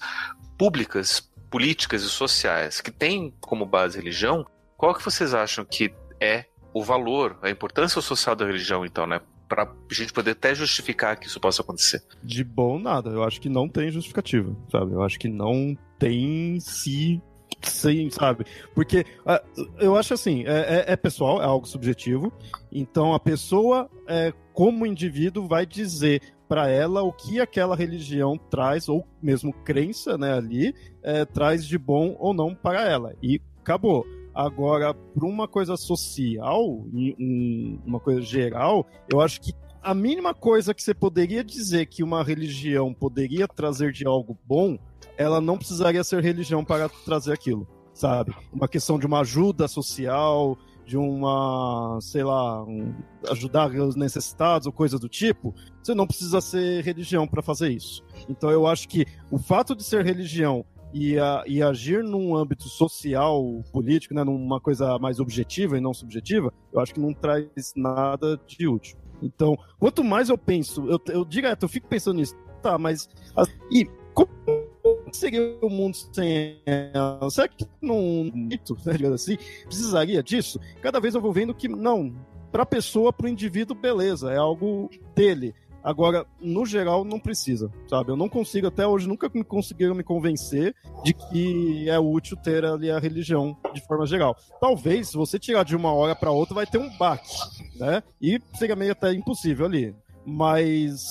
públicas 0.57 1.28
políticas 1.49 2.03
e 2.03 2.09
sociais 2.09 2.81
que 2.81 2.91
têm 2.91 3.33
como 3.39 3.65
base 3.65 3.97
religião, 3.97 4.45
qual 4.77 4.93
que 4.93 5.03
vocês 5.03 5.33
acham 5.33 5.65
que 5.65 5.93
é 6.19 6.45
o 6.73 6.83
valor, 6.83 7.37
a 7.41 7.49
importância 7.49 8.01
social 8.01 8.35
da 8.35 8.45
religião, 8.45 8.85
então, 8.85 9.07
né? 9.07 9.21
Pra 9.47 9.67
gente 9.91 10.13
poder 10.13 10.31
até 10.31 10.53
justificar 10.53 11.17
que 11.17 11.25
isso 11.25 11.39
possa 11.39 11.63
acontecer. 11.63 12.03
De 12.23 12.43
bom 12.43 12.77
nada. 12.77 13.09
Eu 13.09 13.23
acho 13.23 13.41
que 13.41 13.49
não 13.49 13.67
tem 13.67 13.89
justificativa, 13.89 14.55
sabe? 14.71 14.93
Eu 14.93 15.01
acho 15.01 15.17
que 15.17 15.27
não 15.27 15.75
tem 15.97 16.59
se 16.59 17.19
Sim, 17.61 18.09
sabe? 18.09 18.45
Porque 18.73 19.05
uh, 19.25 19.67
eu 19.79 19.95
acho 19.95 20.13
assim, 20.13 20.43
é, 20.45 20.85
é, 20.87 20.93
é, 20.93 20.95
pessoal, 20.95 21.41
é 21.41 21.45
algo 21.45 21.67
subjetivo. 21.67 22.31
Então 22.71 23.13
a 23.13 23.19
pessoa, 23.19 23.89
é, 24.07 24.33
como 24.53 24.85
indivíduo, 24.85 25.47
vai 25.47 25.65
dizer 25.65 26.21
para 26.47 26.67
ela 26.67 27.03
o 27.03 27.13
que 27.13 27.39
aquela 27.39 27.75
religião 27.75 28.37
traz, 28.49 28.89
ou 28.89 29.05
mesmo 29.21 29.53
crença 29.53 30.17
né, 30.17 30.33
ali, 30.33 30.73
é, 31.03 31.23
traz 31.23 31.65
de 31.65 31.77
bom 31.77 32.15
ou 32.19 32.33
não 32.33 32.55
para 32.55 32.89
ela. 32.89 33.13
E 33.21 33.39
acabou. 33.61 34.05
Agora, 34.33 34.93
para 34.93 35.27
uma 35.27 35.47
coisa 35.47 35.75
social, 35.75 36.63
um, 36.65 37.79
uma 37.85 37.99
coisa 37.99 38.21
geral, 38.21 38.87
eu 39.11 39.21
acho 39.21 39.41
que 39.41 39.53
a 39.81 39.93
mínima 39.93 40.33
coisa 40.33 40.73
que 40.73 40.81
você 40.81 40.93
poderia 40.93 41.43
dizer 41.43 41.85
que 41.85 42.03
uma 42.03 42.23
religião 42.23 42.93
poderia 42.93 43.47
trazer 43.47 43.91
de 43.91 44.05
algo 44.05 44.37
bom, 44.45 44.77
ela 45.19 45.41
não 45.41 45.57
precisaria 45.57 46.01
ser 46.01 46.23
religião 46.23 46.63
para 46.63 46.87
trazer 46.87 47.33
aquilo, 47.33 47.67
sabe? 47.93 48.33
Uma 48.53 48.69
questão 48.69 48.97
de 48.97 49.05
uma 49.05 49.19
ajuda 49.19 49.67
social, 49.67 50.57
de 50.85 50.95
uma, 50.95 51.99
sei 52.01 52.23
lá, 52.23 52.63
um, 52.63 52.95
ajudar 53.29 53.69
os 53.69 53.97
necessitados 53.97 54.65
ou 54.65 54.71
coisa 54.71 54.97
do 54.97 55.09
tipo, 55.09 55.53
você 55.83 55.93
não 55.93 56.07
precisa 56.07 56.39
ser 56.39 56.85
religião 56.85 57.27
para 57.27 57.43
fazer 57.43 57.69
isso. 57.69 58.01
Então 58.29 58.49
eu 58.49 58.65
acho 58.65 58.87
que 58.87 59.05
o 59.29 59.37
fato 59.37 59.75
de 59.75 59.83
ser 59.83 60.05
religião 60.05 60.65
e, 60.93 61.19
a, 61.19 61.43
e 61.45 61.61
agir 61.61 62.01
num 62.01 62.33
âmbito 62.33 62.69
social, 62.69 63.61
político, 63.73 64.13
né, 64.13 64.23
numa 64.23 64.61
coisa 64.61 64.97
mais 64.99 65.19
objetiva 65.19 65.77
e 65.77 65.81
não 65.81 65.93
subjetiva, 65.93 66.53
eu 66.71 66.79
acho 66.79 66.93
que 66.93 66.99
não 67.01 67.13
traz 67.13 67.73
nada 67.75 68.39
de 68.47 68.69
útil. 68.69 68.97
Então, 69.21 69.57
quanto 69.77 70.01
mais 70.01 70.29
eu 70.29 70.37
penso, 70.37 70.89
eu, 70.89 70.97
eu 71.09 71.25
direto, 71.25 71.63
eu 71.63 71.69
fico 71.69 71.89
pensando 71.89 72.15
nisso, 72.15 72.35
tá, 72.61 72.77
mas. 72.77 73.09
E 73.69 73.85
como 74.13 74.29
seria 75.17 75.57
o 75.61 75.69
mundo 75.69 75.97
sem 76.13 76.61
ela? 76.65 77.29
Será 77.29 77.47
que 77.47 77.65
num 77.81 78.31
mito, 78.33 78.77
né, 78.85 78.93
assim, 79.13 79.37
precisaria 79.65 80.23
disso? 80.23 80.59
Cada 80.81 80.99
vez 80.99 81.15
eu 81.15 81.21
vou 81.21 81.33
vendo 81.33 81.53
que 81.53 81.67
não. 81.67 82.13
Para 82.51 82.63
a 82.63 82.65
pessoa, 82.65 83.13
para 83.13 83.27
o 83.27 83.29
indivíduo, 83.29 83.75
beleza, 83.75 84.31
é 84.31 84.37
algo 84.37 84.89
dele. 85.15 85.53
Agora, 85.83 86.25
no 86.41 86.65
geral, 86.65 87.05
não 87.05 87.19
precisa, 87.19 87.71
sabe? 87.87 88.11
Eu 88.11 88.17
não 88.17 88.27
consigo, 88.27 88.67
até 88.67 88.85
hoje, 88.85 89.07
nunca 89.07 89.29
me 89.33 89.43
conseguiram 89.43 89.95
me 89.95 90.03
convencer 90.03 90.75
de 91.03 91.13
que 91.13 91.89
é 91.89 91.97
útil 91.97 92.35
ter 92.35 92.65
ali 92.65 92.91
a 92.91 92.99
religião 92.99 93.55
de 93.73 93.81
forma 93.85 94.05
geral. 94.05 94.35
Talvez, 94.59 95.09
se 95.09 95.17
você 95.17 95.39
tirar 95.39 95.63
de 95.63 95.75
uma 95.75 95.93
hora 95.93 96.15
para 96.15 96.31
outra, 96.31 96.53
vai 96.53 96.65
ter 96.65 96.77
um 96.77 96.89
baque, 96.97 97.29
né? 97.75 98.03
E 98.21 98.41
seria 98.55 98.75
meio 98.75 98.91
até 98.91 99.13
impossível 99.13 99.65
ali. 99.65 99.95
Mas 100.25 101.07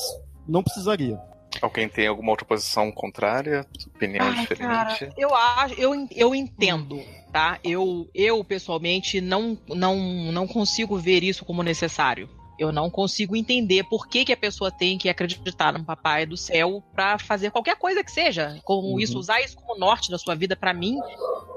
não 0.47 0.63
precisaria. 0.63 1.19
Alguém 1.61 1.89
tem 1.89 2.07
alguma 2.07 2.31
outra 2.31 2.45
posição 2.45 2.93
contrária? 2.93 3.67
Opinião 3.95 4.27
Ai, 4.27 4.41
diferente? 4.41 4.69
Cara, 4.69 5.13
eu 5.17 5.35
acho, 5.35 5.75
eu, 5.75 6.09
eu 6.15 6.35
entendo, 6.35 7.03
tá? 7.33 7.59
Eu, 7.65 8.09
eu 8.15 8.45
pessoalmente 8.45 9.21
não, 9.21 9.59
não, 9.69 9.97
não 10.31 10.47
consigo 10.47 10.97
ver 10.97 11.23
isso 11.23 11.45
como 11.45 11.63
necessário. 11.63 12.29
Eu 12.59 12.73
não 12.73 12.91
consigo 12.91 13.37
entender 13.37 13.85
por 13.85 14.09
que, 14.09 14.25
que 14.25 14.33
a 14.33 14.37
pessoa 14.37 14.71
tem 14.71 14.99
que 14.99 15.09
acreditar 15.09 15.73
no 15.73 15.85
papai 15.85 16.27
do 16.27 16.37
céu 16.37 16.83
para 16.93 17.19
fazer 17.19 17.51
qualquer 17.53 17.77
coisa 17.77 18.03
que 18.03 18.11
seja. 18.11 18.59
Como 18.65 18.89
uhum. 18.89 19.01
isso, 19.01 19.19
usar 19.19 19.41
isso 19.41 19.57
como 19.57 19.79
norte 19.79 20.11
da 20.11 20.19
sua 20.19 20.35
vida, 20.35 20.57
para 20.57 20.75
mim, 20.75 20.99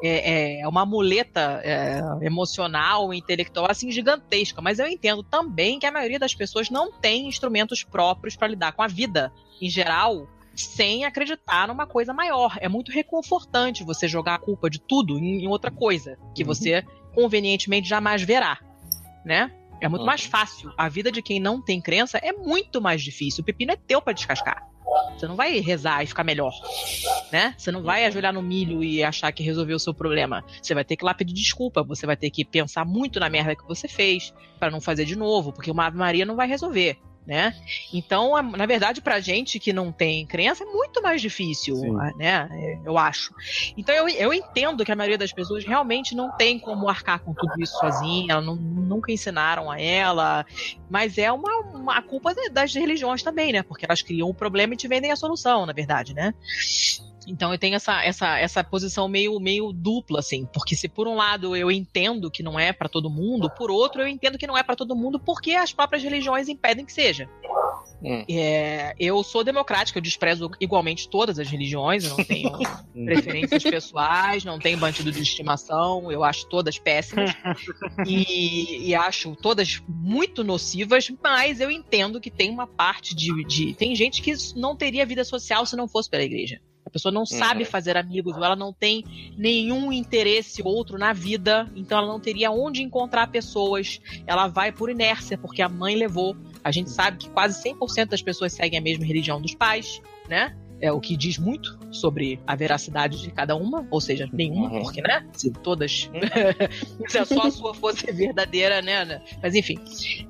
é, 0.04 0.62
é, 0.62 0.68
uma 0.68 0.86
muleta 0.86 1.60
é, 1.64 2.02
emocional, 2.22 3.14
intelectual, 3.14 3.70
assim, 3.70 3.92
gigantesca. 3.92 4.62
Mas 4.62 4.78
eu 4.78 4.88
entendo 4.88 5.24
também 5.24 5.80
que 5.80 5.88
a 5.88 5.92
maioria 5.92 6.20
das 6.20 6.36
pessoas 6.36 6.70
não 6.70 6.92
tem 6.92 7.28
instrumentos 7.28 7.84
próprios 7.84 8.36
para 8.36 8.48
lidar 8.48 8.74
com 8.74 8.84
a 8.84 8.88
vida 8.88 9.32
em 9.60 9.70
geral, 9.70 10.28
sem 10.56 11.06
acreditar 11.06 11.68
numa 11.68 11.88
coisa 11.88 12.14
maior. 12.14 12.58
É 12.60 12.68
muito 12.68 12.92
reconfortante 12.92 13.84
você 13.84 14.08
jogar 14.08 14.36
a 14.36 14.40
culpa 14.40 14.70
de 14.70 14.80
tudo 14.80 15.18
em, 15.18 15.48
outra 15.48 15.72
coisa, 15.72 16.18
que 16.36 16.44
uhum. 16.44 16.48
você 16.48 16.84
convenientemente 17.14 17.88
jamais 17.88 18.22
verá, 18.22 18.60
né? 19.26 19.52
É 19.82 19.90
muito 19.90 20.02
uhum. 20.02 20.08
mais 20.08 20.24
fácil. 20.24 20.72
A 20.78 20.88
vida 20.88 21.12
de 21.12 21.22
quem 21.22 21.40
não 21.40 21.60
tem 21.62 21.82
crença 21.82 22.20
é 22.20 22.32
muito 22.32 22.80
mais 22.80 23.02
difícil. 23.02 23.42
O 23.42 23.46
pepino 23.46 23.72
é 23.72 23.76
teu 23.76 24.02
para 24.02 24.14
descascar. 24.14 24.68
Você 25.18 25.28
não 25.28 25.36
vai 25.36 25.60
rezar 25.60 26.04
e 26.04 26.08
ficar 26.08 26.24
melhor, 26.24 26.52
né? 27.32 27.54
Você 27.58 27.72
não 27.72 27.82
vai 27.82 28.06
ajoelhar 28.06 28.34
no 28.34 28.42
milho 28.42 28.84
e 28.84 29.04
achar 29.04 29.32
que 29.32 29.44
resolveu 29.44 29.78
o 29.78 29.80
seu 29.80 29.94
problema. 29.94 30.44
Você 30.62 30.74
vai 30.74 30.84
ter 30.84 30.96
que 30.96 31.04
ir 31.04 31.06
lá 31.06 31.14
pedir 31.14 31.34
desculpa, 31.34 31.84
você 31.84 32.06
vai 32.06 32.18
ter 32.18 32.30
que 32.30 32.44
pensar 32.44 32.86
muito 32.86 33.20
na 33.20 33.30
merda 33.30 33.56
que 33.56 33.68
você 33.68 33.88
fez 33.88 34.34
para 34.60 34.72
não 34.72 34.82
fazer 34.82 35.06
de 35.06 35.16
novo, 35.16 35.54
porque 35.54 35.72
uma 35.72 35.86
Ave 35.86 35.98
Maria 35.98 36.26
não 36.26 36.36
vai 36.36 36.48
resolver 36.48 37.00
né? 37.26 37.54
Então, 37.94 38.42
na 38.42 38.66
verdade, 38.66 39.02
pra 39.02 39.20
gente 39.20 39.60
que 39.60 39.72
não 39.72 39.92
tem 39.92 40.26
crença, 40.26 40.64
é 40.64 40.68
muito 40.68 41.02
mais 41.02 41.22
difícil, 41.22 41.76
Sim. 41.76 41.94
né? 42.18 42.80
Eu 42.84 42.98
acho. 42.98 43.34
Então, 43.78 43.94
eu, 43.94 44.10
eu 44.10 44.34
entendo 44.34 44.84
que 44.84 44.92
a 44.92 44.96
maioria 44.96 45.18
das 45.18 45.32
pessoas 45.32 45.64
realmente 45.64 46.16
não 46.16 46.32
tem 46.32 46.60
como 46.60 46.90
arcar 46.90 47.20
com 47.20 47.34
tudo 47.34 47.62
isso 47.62 47.78
sozinha, 47.78 48.42
não, 48.42 48.56
nunca 48.56 49.12
ensinaram 49.12 49.70
a 49.70 49.80
ela, 49.80 50.46
mas 50.90 51.18
é 51.18 51.32
uma, 51.32 51.60
uma 51.74 52.02
culpa 52.02 52.34
das 52.52 52.74
religiões 52.74 53.22
também, 53.22 53.54
né? 53.54 53.64
Porque 53.64 53.86
elas 53.86 54.02
criam 54.02 54.30
o 54.30 54.34
problema 54.34 54.74
e 54.74 54.78
te 54.78 54.88
vendem 54.88 55.12
a 55.12 55.16
solução, 55.16 55.66
na 55.66 55.74
verdade, 55.74 56.14
né? 56.14 56.34
Então 57.28 57.52
eu 57.52 57.58
tenho 57.58 57.76
essa, 57.76 58.04
essa, 58.04 58.38
essa 58.38 58.64
posição 58.64 59.08
meio, 59.08 59.40
meio 59.40 59.72
dupla, 59.72 60.20
assim, 60.20 60.46
porque 60.52 60.76
se 60.76 60.88
por 60.88 61.08
um 61.08 61.16
lado 61.16 61.56
eu 61.56 61.72
entendo 61.72 62.32
que 62.32 62.42
não 62.42 62.60
é 62.60 62.74
para 62.74 62.90
todo 62.90 63.10
mundo, 63.10 63.50
por 63.50 63.70
outro 63.70 64.02
eu 64.02 64.08
entendo 64.08 64.38
que 64.38 64.48
não 64.48 64.58
é 64.58 64.64
para 64.64 64.76
todo 64.76 64.96
mundo 64.96 65.20
porque 65.20 65.52
as 65.52 65.72
próprias 65.72 66.04
religiões 66.04 66.50
impedem 66.50 66.86
que 66.86 66.94
seja. 66.94 67.30
Hum. 68.04 68.26
É, 68.28 68.96
eu 69.00 69.24
sou 69.24 69.44
democrática, 69.44 70.00
eu 70.00 70.02
desprezo 70.02 70.50
igualmente 70.60 71.08
todas 71.08 71.38
as 71.38 71.48
religiões, 71.48 72.04
eu 72.04 72.18
não 72.18 72.26
tenho 72.26 72.50
hum. 72.96 73.06
preferências 73.06 73.62
pessoais, 73.62 74.44
não 74.44 74.58
tenho 74.58 74.78
bandido 74.80 75.12
de 75.12 75.22
estimação, 75.22 76.12
eu 76.12 76.24
acho 76.24 76.48
todas 76.48 76.80
péssimas 76.80 77.32
e, 78.08 78.90
e, 78.90 78.96
acho 78.96 79.36
todas 79.36 79.82
muito 79.88 80.44
nocivas, 80.44 81.12
mas 81.22 81.60
eu 81.62 81.70
entendo 81.70 82.20
que 82.20 82.32
tem 82.32 82.50
uma 82.50 82.66
parte 82.66 83.16
de, 83.16 83.44
de. 83.46 83.74
Tem 83.76 83.96
gente 83.96 84.22
que 84.22 84.34
não 84.56 84.76
teria 84.76 85.06
vida 85.06 85.24
social 85.24 85.66
se 85.66 85.76
não 85.76 85.88
fosse 85.88 86.10
pela 86.10 86.24
igreja. 86.24 86.60
A 86.92 86.94
pessoa 86.94 87.10
não 87.10 87.26
sabe 87.26 87.64
uhum. 87.64 87.70
fazer 87.70 87.96
amigos, 87.96 88.36
ou 88.36 88.44
ela 88.44 88.56
não 88.56 88.74
tem 88.74 89.06
nenhum 89.38 89.94
interesse 89.94 90.62
outro 90.62 90.98
na 90.98 91.14
vida, 91.14 91.72
então 91.74 91.98
ela 91.98 92.08
não 92.08 92.20
teria 92.20 92.52
onde 92.52 92.84
encontrar 92.84 93.28
pessoas. 93.28 94.02
Ela 94.28 94.50
vai 94.50 94.74
por 94.74 94.90
inércia, 94.90 95.38
porque 95.38 95.62
a 95.62 95.70
mãe 95.70 95.96
levou. 95.96 96.36
A 96.62 96.70
gente 96.70 96.90
sabe 96.90 97.18
que 97.18 97.30
quase 97.30 97.64
100% 97.64 98.10
das 98.10 98.22
pessoas 98.22 98.52
seguem 98.52 98.78
a 98.78 98.82
mesma 98.82 99.06
religião 99.06 99.42
dos 99.42 99.56
pais, 99.56 100.02
né? 100.28 100.54
É 100.82 100.92
o 100.92 101.00
que 101.00 101.16
diz 101.16 101.38
muito 101.38 101.78
sobre 101.92 102.40
a 102.46 102.56
veracidade 102.56 103.22
de 103.22 103.32
cada 103.32 103.56
uma, 103.56 103.88
ou 103.92 104.02
seja, 104.02 104.28
nenhuma, 104.34 104.70
uhum. 104.70 104.82
porque, 104.82 105.02
né? 105.02 105.26
Se 105.34 105.52
todas. 105.52 106.10
Uhum. 106.14 107.08
se 107.08 107.26
só 107.26 107.48
a 107.48 107.52
sua 107.52 107.74
fosse 107.74 108.12
verdadeira, 108.12 108.82
né? 108.82 109.22
Mas 109.42 109.56
enfim. 109.56 109.80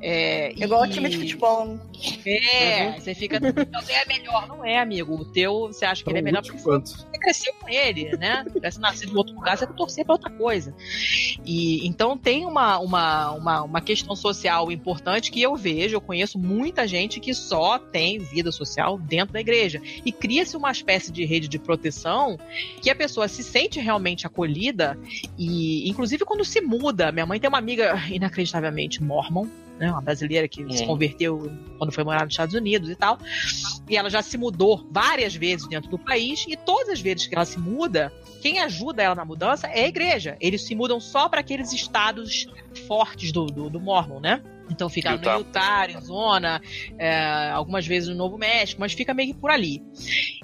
É, 0.01 0.51
Igual 0.53 0.83
o 0.83 0.87
time 0.87 1.09
de 1.09 1.17
futebol. 1.17 1.65
Né? 1.67 1.79
É, 2.25 2.87
uhum. 2.87 2.99
você 2.99 3.15
fica. 3.15 3.39
Você 3.39 3.93
é 3.93 4.05
melhor, 4.05 4.47
não 4.47 4.65
é, 4.65 4.79
amigo. 4.79 5.15
O 5.15 5.25
teu, 5.25 5.67
você 5.67 5.85
acha 5.85 6.03
que 6.03 6.09
ele 6.09 6.19
é 6.19 6.21
melhor 6.21 6.41
porque 6.43 6.59
você 6.59 7.10
cresceu 7.21 7.53
com 7.53 7.69
ele, 7.69 8.17
né? 8.17 8.43
Se 8.45 8.53
tivesse 8.53 8.79
nascido 8.79 9.13
em 9.13 9.15
outro 9.15 9.33
lugar, 9.33 9.57
você 9.57 9.63
ia 9.63 9.71
torcer 9.71 10.03
pra 10.03 10.15
outra 10.15 10.29
coisa. 10.29 10.75
E 11.45 11.87
então 11.87 12.17
tem 12.17 12.45
uma, 12.45 12.77
uma, 12.79 13.31
uma, 13.31 13.61
uma 13.63 13.81
questão 13.81 14.15
social 14.15 14.69
importante 14.71 15.31
que 15.31 15.41
eu 15.41 15.55
vejo, 15.55 15.95
eu 15.95 16.01
conheço 16.01 16.37
muita 16.37 16.85
gente 16.85 17.19
que 17.19 17.33
só 17.33 17.79
tem 17.79 18.19
vida 18.19 18.51
social 18.51 18.97
dentro 18.97 19.33
da 19.33 19.39
igreja. 19.39 19.81
E 20.05 20.11
cria 20.11 20.41
cria-se 20.41 20.57
uma 20.57 20.71
espécie 20.71 21.11
de 21.11 21.23
rede 21.23 21.47
de 21.47 21.59
proteção 21.59 22.39
que 22.81 22.89
a 22.89 22.95
pessoa 22.95 23.27
se 23.27 23.43
sente 23.43 23.79
realmente 23.79 24.25
acolhida 24.25 24.97
e, 25.37 25.87
inclusive, 25.87 26.25
quando 26.25 26.43
se 26.43 26.61
muda. 26.61 27.11
Minha 27.11 27.25
mãe 27.25 27.39
tem 27.39 27.47
uma 27.47 27.57
amiga 27.57 27.95
inacreditavelmente 28.09 29.03
mormon, 29.03 29.47
né? 29.81 29.91
Uma 29.91 30.01
brasileira 30.01 30.47
que 30.47 30.63
se 30.77 30.85
converteu 30.85 31.51
quando 31.79 31.91
foi 31.91 32.03
morar 32.03 32.23
nos 32.23 32.33
Estados 32.33 32.53
Unidos 32.53 32.87
e 32.87 32.95
tal. 32.95 33.17
E 33.89 33.97
ela 33.97 34.11
já 34.11 34.21
se 34.21 34.37
mudou 34.37 34.87
várias 34.91 35.35
vezes 35.35 35.67
dentro 35.67 35.89
do 35.89 35.97
país, 35.97 36.45
e 36.47 36.55
todas 36.55 36.89
as 36.89 37.01
vezes 37.01 37.25
que 37.25 37.33
ela 37.33 37.45
se 37.45 37.59
muda, 37.59 38.13
quem 38.43 38.59
ajuda 38.59 39.01
ela 39.01 39.15
na 39.15 39.25
mudança 39.25 39.65
é 39.65 39.85
a 39.85 39.87
igreja. 39.87 40.37
Eles 40.39 40.61
se 40.61 40.75
mudam 40.75 40.99
só 40.99 41.27
para 41.27 41.39
aqueles 41.39 41.73
estados 41.73 42.47
fortes 42.87 43.31
do, 43.31 43.47
do, 43.47 43.69
do 43.71 43.79
Mormon, 43.79 44.19
né? 44.19 44.43
Então 44.71 44.89
fica 44.89 45.11
Utah. 45.11 45.33
no 45.33 45.39
Utah, 45.39 45.61
Arizona, 45.61 46.61
é, 46.97 47.51
algumas 47.51 47.85
vezes 47.85 48.09
no 48.09 48.15
Novo 48.15 48.37
México, 48.37 48.79
mas 48.79 48.93
fica 48.93 49.13
meio 49.13 49.33
que 49.33 49.39
por 49.39 49.51
ali. 49.51 49.83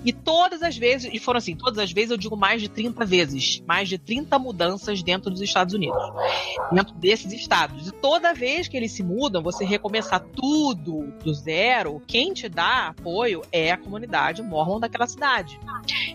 E 0.04 0.12
todas 0.12 0.62
as 0.62 0.78
vezes, 0.78 1.10
e 1.12 1.20
foram 1.20 1.38
assim, 1.38 1.56
todas 1.56 1.80
as 1.80 1.92
vezes 1.92 2.12
eu 2.12 2.18
digo 2.18 2.36
mais 2.36 2.62
de 2.62 2.70
30 2.70 3.06
vezes, 3.06 3.64
mais 3.66 3.90
de 3.90 3.98
30 3.98 4.38
mudanças 4.38 5.02
dentro 5.02 5.32
dos 5.32 5.42
Estados 5.42 5.74
Unidos, 5.74 5.98
dentro 6.72 6.94
desses 6.96 7.32
estados. 7.32 7.88
E 7.88 7.92
toda 7.92 8.34
vez 8.34 8.68
que 8.68 8.76
eles 8.76 8.92
se 8.92 9.04
mudam, 9.04 9.42
você 9.42 9.66
recomeçar 9.66 10.20
tudo 10.20 11.14
do 11.24 11.34
zero, 11.34 12.02
quem 12.06 12.34
te 12.34 12.50
dá 12.50 12.88
apoio 12.88 13.42
é 13.52 13.72
a 13.72 13.78
comunidade 13.78 14.42
mormon 14.42 14.80
daquela 14.80 15.08
cidade. 15.08 15.60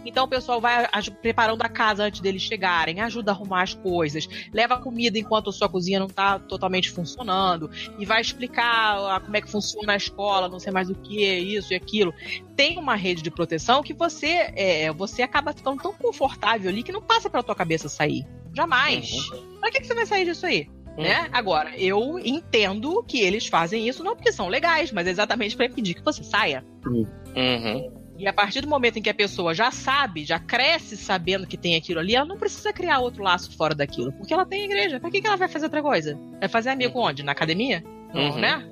Então 0.05 0.25
o 0.25 0.29
pessoal 0.29 0.61
vai 0.61 0.87
preparando 1.21 1.63
a 1.63 1.69
casa 1.69 2.05
antes 2.05 2.21
deles 2.21 2.43
chegarem, 2.43 3.01
ajuda 3.01 3.33
a 3.33 3.35
arrumar 3.35 3.63
as 3.63 3.75
coisas, 3.75 4.29
leva 4.53 4.79
comida 4.79 5.19
enquanto 5.19 5.51
a 5.51 5.53
sua 5.53 5.69
cozinha 5.69 5.99
não 5.99 6.07
está 6.07 6.39
totalmente 6.39 6.91
funcionando 6.91 7.71
e 8.03 8.05
vai 8.05 8.21
explicar 8.21 8.99
ah, 8.99 9.21
como 9.21 9.37
é 9.37 9.41
que 9.41 9.49
funciona 9.49 9.93
a 9.93 9.97
escola, 9.97 10.49
não 10.49 10.59
sei 10.59 10.73
mais 10.73 10.91
o 10.91 10.95
que, 10.97 11.25
isso 11.25 11.73
e 11.73 11.77
aquilo. 11.77 12.13
Tem 12.57 12.77
uma 12.77 12.97
rede 12.97 13.23
de 13.23 13.31
proteção 13.31 13.81
que 13.81 13.95
você 13.95 14.53
é, 14.57 14.93
você 14.93 15.23
acaba 15.23 15.53
ficando 15.53 15.81
tão 15.81 15.93
confortável 15.93 16.69
ali 16.69 16.83
que 16.83 16.91
não 16.91 17.01
passa 17.01 17.31
pela 17.31 17.45
tua 17.45 17.55
cabeça 17.55 17.89
sair. 17.89 18.27
Jamais. 18.53 19.13
Uhum. 19.13 19.61
Pra 19.61 19.71
que, 19.71 19.81
que 19.81 19.87
você 19.87 19.95
vai 19.95 20.05
sair 20.05 20.25
disso 20.25 20.45
aí? 20.45 20.69
Uhum. 20.99 21.05
Né? 21.05 21.29
Agora, 21.33 21.77
eu 21.77 22.19
entendo 22.19 23.05
que 23.05 23.21
eles 23.21 23.47
fazem 23.47 23.89
isso 23.89 24.03
não 24.03 24.17
porque 24.17 24.33
são 24.33 24.49
legais, 24.49 24.91
mas 24.91 25.07
exatamente 25.07 25.57
para 25.57 25.67
impedir 25.67 25.95
que 25.95 26.03
você 26.03 26.25
saia. 26.25 26.65
Uhum. 26.85 28.02
E 28.23 28.29
a 28.29 28.33
partir 28.33 28.61
do 28.61 28.69
momento 28.69 29.01
em 29.01 29.03
que 29.03 29.11
a 29.11 29.15
pessoa 29.15 29.53
já 29.53 29.73
sabe, 29.73 30.25
já 30.25 30.39
cresce 30.39 30.97
sabendo 30.97 31.45
que 31.45 31.57
tem 31.57 31.75
aquilo 31.75 31.99
ali, 31.99 32.15
ela 32.15 32.25
não 32.25 32.39
precisa 32.39 32.73
criar 32.73 33.01
outro 33.01 33.21
laço 33.21 33.51
fora 33.57 33.75
daquilo, 33.75 34.13
porque 34.13 34.33
ela 34.33 34.47
tem 34.47 34.63
igreja. 34.63 35.01
Pra 35.01 35.11
que, 35.11 35.21
que 35.21 35.27
ela 35.27 35.37
vai 35.37 35.49
fazer 35.49 35.65
outra 35.65 35.83
coisa? 35.83 36.17
Vai 36.39 36.49
fazer 36.49 36.71
amigo 36.71 36.97
uhum. 36.97 37.07
onde? 37.07 37.25
Na 37.25 37.33
academia? 37.33 37.83
Uhum. 38.15 38.39
Né? 38.39 38.65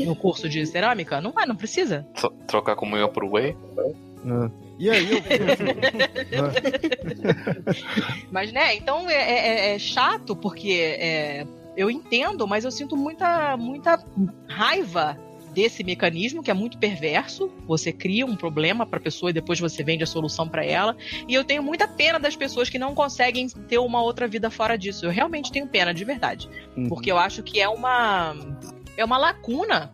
No 0.00 0.14
curso 0.14 0.50
de 0.50 0.66
cerâmica? 0.66 1.18
Não 1.18 1.32
vai, 1.32 1.46
não 1.46 1.56
precisa. 1.56 2.06
Trocar 2.46 2.76
comunhão 2.76 3.08
por 3.08 3.24
whey? 3.24 3.56
Ah. 4.26 4.50
E 4.78 4.90
aí 4.90 5.12
eu 5.12 5.22
Mas, 8.30 8.52
né, 8.52 8.74
então 8.76 9.08
é, 9.08 9.14
é, 9.14 9.74
é 9.74 9.78
chato 9.78 10.36
porque 10.36 10.72
é, 10.72 11.46
eu 11.74 11.90
entendo, 11.90 12.46
mas 12.46 12.66
eu 12.66 12.70
sinto 12.70 12.98
muita, 12.98 13.56
muita 13.56 14.04
raiva 14.46 15.18
desse 15.52 15.84
mecanismo 15.84 16.42
que 16.42 16.50
é 16.50 16.54
muito 16.54 16.78
perverso. 16.78 17.50
Você 17.66 17.92
cria 17.92 18.26
um 18.26 18.36
problema 18.36 18.86
para 18.86 18.98
a 18.98 19.02
pessoa 19.02 19.30
e 19.30 19.32
depois 19.32 19.58
você 19.60 19.82
vende 19.82 20.02
a 20.02 20.06
solução 20.06 20.48
para 20.48 20.64
ela. 20.64 20.96
E 21.28 21.34
eu 21.34 21.44
tenho 21.44 21.62
muita 21.62 21.86
pena 21.86 22.18
das 22.18 22.36
pessoas 22.36 22.68
que 22.68 22.78
não 22.78 22.94
conseguem 22.94 23.48
ter 23.48 23.78
uma 23.78 24.02
outra 24.02 24.26
vida 24.26 24.50
fora 24.50 24.76
disso. 24.76 25.06
Eu 25.06 25.10
realmente 25.10 25.52
tenho 25.52 25.66
pena 25.66 25.92
de 25.92 26.04
verdade, 26.04 26.48
uhum. 26.76 26.88
porque 26.88 27.10
eu 27.10 27.18
acho 27.18 27.42
que 27.42 27.60
é 27.60 27.68
uma 27.68 28.34
é 28.96 29.04
uma 29.04 29.16
lacuna 29.16 29.90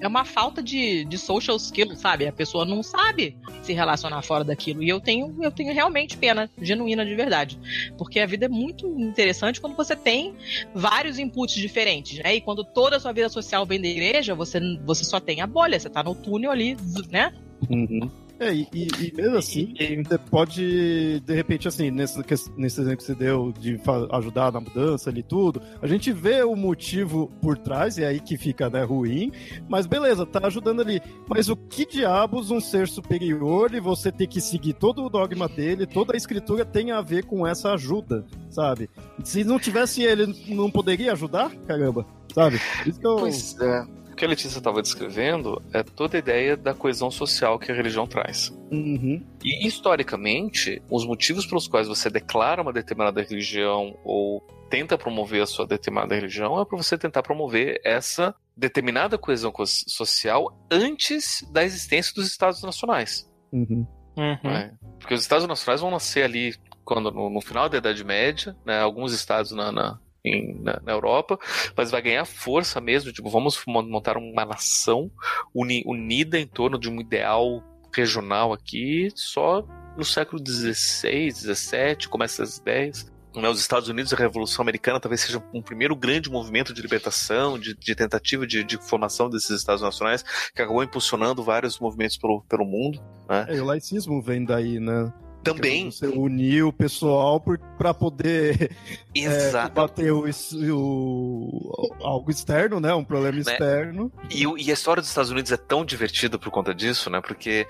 é 0.00 0.06
uma 0.06 0.24
falta 0.24 0.62
de, 0.62 1.04
de 1.04 1.18
social 1.18 1.56
skill, 1.56 1.94
sabe? 1.96 2.26
A 2.26 2.32
pessoa 2.32 2.64
não 2.64 2.82
sabe 2.82 3.36
se 3.62 3.72
relacionar 3.72 4.22
fora 4.22 4.44
daquilo. 4.44 4.82
E 4.82 4.88
eu 4.88 5.00
tenho, 5.00 5.34
eu 5.40 5.50
tenho 5.50 5.72
realmente 5.72 6.16
pena, 6.16 6.50
genuína 6.60 7.04
de 7.04 7.14
verdade. 7.14 7.58
Porque 7.96 8.20
a 8.20 8.26
vida 8.26 8.46
é 8.46 8.48
muito 8.48 8.86
interessante 8.86 9.60
quando 9.60 9.76
você 9.76 9.96
tem 9.96 10.34
vários 10.74 11.18
inputs 11.18 11.54
diferentes, 11.54 12.18
né? 12.18 12.36
E 12.36 12.40
quando 12.40 12.64
toda 12.64 12.96
a 12.96 13.00
sua 13.00 13.12
vida 13.12 13.28
social 13.28 13.66
vem 13.66 13.80
da 13.80 13.88
igreja, 13.88 14.34
você, 14.34 14.60
você 14.84 15.04
só 15.04 15.20
tem 15.20 15.40
a 15.40 15.46
bolha, 15.46 15.78
você 15.78 15.88
tá 15.88 16.02
no 16.02 16.14
túnel 16.14 16.50
ali, 16.50 16.76
né? 17.10 17.32
Uhum. 17.68 18.10
É, 18.40 18.54
e, 18.54 18.68
e, 18.72 19.12
mesmo 19.16 19.36
assim, 19.36 19.74
você 20.06 20.18
pode, 20.18 21.20
de 21.20 21.34
repente, 21.34 21.66
assim, 21.66 21.90
nesse, 21.90 22.18
nesse 22.56 22.80
exemplo 22.80 22.98
que 22.98 23.02
você 23.02 23.14
deu 23.14 23.52
de 23.52 23.80
ajudar 24.12 24.52
na 24.52 24.60
mudança 24.60 25.10
ali 25.10 25.24
tudo, 25.24 25.60
a 25.82 25.86
gente 25.88 26.12
vê 26.12 26.42
o 26.42 26.54
motivo 26.54 27.32
por 27.42 27.58
trás, 27.58 27.98
e 27.98 28.04
é 28.04 28.06
aí 28.06 28.20
que 28.20 28.36
fica, 28.36 28.70
né, 28.70 28.84
ruim, 28.84 29.32
mas 29.68 29.86
beleza, 29.86 30.24
tá 30.24 30.46
ajudando 30.46 30.82
ali. 30.82 31.02
Mas 31.28 31.48
o 31.48 31.56
que 31.56 31.84
diabos 31.84 32.50
um 32.50 32.60
ser 32.60 32.86
superior 32.86 33.74
e 33.74 33.80
você 33.80 34.12
ter 34.12 34.28
que 34.28 34.40
seguir 34.40 34.74
todo 34.74 35.04
o 35.04 35.10
dogma 35.10 35.48
dele, 35.48 35.84
toda 35.84 36.14
a 36.14 36.16
escritura 36.16 36.64
tem 36.64 36.92
a 36.92 37.02
ver 37.02 37.24
com 37.24 37.44
essa 37.44 37.72
ajuda, 37.72 38.24
sabe? 38.50 38.88
Se 39.24 39.42
não 39.42 39.58
tivesse 39.58 40.02
ele, 40.02 40.32
não 40.48 40.70
poderia 40.70 41.12
ajudar? 41.12 41.50
Caramba, 41.66 42.06
sabe? 42.32 42.60
Isso 42.86 43.00
que 43.00 43.06
eu... 43.06 43.16
Pois 43.16 43.60
é 43.60 43.97
que 44.18 44.24
a 44.24 44.28
Letícia 44.28 44.58
estava 44.58 44.82
descrevendo 44.82 45.62
é 45.72 45.82
toda 45.82 46.16
a 46.16 46.20
ideia 46.20 46.56
da 46.56 46.74
coesão 46.74 47.10
social 47.10 47.58
que 47.58 47.70
a 47.70 47.74
religião 47.74 48.06
traz. 48.06 48.50
Uhum. 48.70 49.22
E 49.42 49.66
historicamente, 49.66 50.82
os 50.90 51.06
motivos 51.06 51.46
pelos 51.46 51.68
quais 51.68 51.88
você 51.88 52.10
declara 52.10 52.60
uma 52.60 52.72
determinada 52.72 53.22
religião 53.22 53.96
ou 54.04 54.42
tenta 54.68 54.98
promover 54.98 55.42
a 55.42 55.46
sua 55.46 55.66
determinada 55.66 56.14
religião 56.14 56.60
é 56.60 56.64
para 56.64 56.76
você 56.76 56.98
tentar 56.98 57.22
promover 57.22 57.80
essa 57.84 58.34
determinada 58.56 59.16
coesão 59.16 59.52
social 59.64 60.54
antes 60.70 61.46
da 61.52 61.64
existência 61.64 62.12
dos 62.14 62.26
Estados 62.26 62.62
Nacionais. 62.62 63.30
Uhum. 63.52 63.86
Uhum. 64.16 64.50
É, 64.50 64.72
porque 64.98 65.14
os 65.14 65.20
Estados 65.20 65.46
Nacionais 65.46 65.80
vão 65.80 65.92
nascer 65.92 66.24
ali 66.24 66.54
quando 66.84 67.10
no, 67.10 67.30
no 67.30 67.40
final 67.40 67.68
da 67.68 67.78
Idade 67.78 68.02
Média, 68.02 68.56
né, 68.64 68.80
alguns 68.80 69.12
estados 69.12 69.52
na, 69.52 69.70
na 69.70 70.00
em, 70.24 70.60
na, 70.62 70.80
na, 70.84 70.92
Europa, 70.92 71.38
mas 71.76 71.90
vai 71.90 72.02
ganhar 72.02 72.24
força 72.24 72.80
mesmo. 72.80 73.12
Tipo, 73.12 73.30
vamos 73.30 73.62
montar 73.66 74.16
uma 74.16 74.44
nação 74.44 75.10
uni, 75.54 75.82
unida 75.86 76.38
em 76.38 76.46
torno 76.46 76.78
de 76.78 76.90
um 76.90 77.00
ideal 77.00 77.62
regional 77.94 78.52
aqui 78.52 79.08
só 79.14 79.64
no 79.96 80.04
século 80.04 80.42
XVI, 80.44 81.32
XVII, 81.32 82.08
começa 82.08 82.42
essas 82.42 82.58
ideias. 82.58 83.10
Né, 83.34 83.48
os 83.48 83.60
Estados 83.60 83.88
Unidos, 83.88 84.12
a 84.12 84.16
Revolução 84.16 84.62
Americana, 84.62 84.98
talvez 84.98 85.20
seja 85.20 85.42
um 85.52 85.62
primeiro 85.62 85.94
grande 85.94 86.30
movimento 86.30 86.72
de 86.72 86.80
libertação, 86.80 87.58
de, 87.58 87.74
de 87.74 87.94
tentativa 87.94 88.46
de, 88.46 88.64
de, 88.64 88.78
formação 88.78 89.28
desses 89.28 89.50
Estados 89.50 89.82
nacionais, 89.82 90.22
que 90.54 90.62
acabou 90.62 90.82
impulsionando 90.82 91.42
vários 91.42 91.78
movimentos 91.78 92.16
pelo, 92.16 92.42
pelo 92.48 92.64
mundo. 92.64 93.00
Né? 93.28 93.46
É, 93.50 93.60
o 93.60 93.64
laicismo 93.64 94.22
vem 94.22 94.44
daí, 94.44 94.80
né? 94.80 95.12
Também. 95.54 95.90
Você 95.90 96.06
unir 96.06 96.64
o 96.64 96.72
pessoal 96.72 97.42
para 97.76 97.92
poder 97.94 98.76
é, 99.16 99.68
bater 99.68 100.12
o, 100.12 100.24
o, 100.72 101.96
algo 102.02 102.30
externo, 102.30 102.80
né? 102.80 102.94
Um 102.94 103.04
problema 103.04 103.36
né? 103.36 103.40
externo. 103.40 104.12
E, 104.30 104.44
e, 104.44 104.70
a 104.70 104.74
história 104.74 105.00
dos 105.00 105.08
Estados 105.08 105.30
Unidos 105.30 105.52
é 105.52 105.56
tão 105.56 105.84
divertida 105.84 106.38
por 106.38 106.50
conta 106.50 106.74
disso, 106.74 107.10
né? 107.10 107.20
Porque 107.20 107.66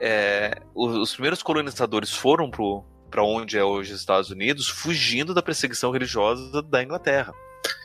é, 0.00 0.60
os, 0.74 0.96
os, 0.96 1.12
primeiros 1.12 1.42
colonizadores 1.42 2.12
foram 2.12 2.50
para 3.10 3.22
onde 3.22 3.58
é 3.58 3.64
hoje 3.64 3.92
os 3.92 4.00
Estados 4.00 4.30
Unidos, 4.30 4.68
fugindo 4.68 5.34
da 5.34 5.42
perseguição 5.42 5.90
religiosa 5.90 6.62
da 6.62 6.82
Inglaterra. 6.82 7.32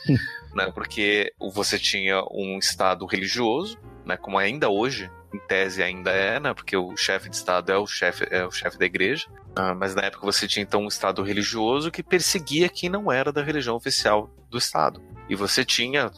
né? 0.53 0.71
Porque 0.73 1.33
você 1.53 1.77
tinha 1.79 2.23
um 2.31 2.57
Estado 2.57 3.05
religioso, 3.05 3.77
né? 4.05 4.17
Como 4.17 4.37
ainda 4.37 4.69
hoje 4.69 5.09
em 5.33 5.39
tese 5.39 5.81
ainda 5.81 6.11
é, 6.11 6.39
né? 6.39 6.53
Porque 6.53 6.75
o 6.75 6.95
chefe 6.95 7.29
de 7.29 7.35
Estado 7.35 7.71
é 7.71 7.77
o 7.77 7.87
chefe, 7.87 8.27
é 8.29 8.45
o 8.45 8.51
chefe 8.51 8.77
da 8.77 8.85
igreja. 8.85 9.27
Ah, 9.55 9.73
mas 9.73 9.95
na 9.95 10.03
época 10.03 10.25
você 10.25 10.47
tinha 10.47 10.63
então 10.63 10.83
um 10.83 10.87
Estado 10.87 11.23
religioso 11.23 11.91
que 11.91 12.03
perseguia 12.03 12.69
quem 12.69 12.89
não 12.89 13.11
era 13.11 13.31
da 13.31 13.41
religião 13.41 13.75
oficial 13.75 14.29
do 14.49 14.57
Estado. 14.57 15.01
E 15.29 15.35
você 15.35 15.63
tinha 15.63 16.11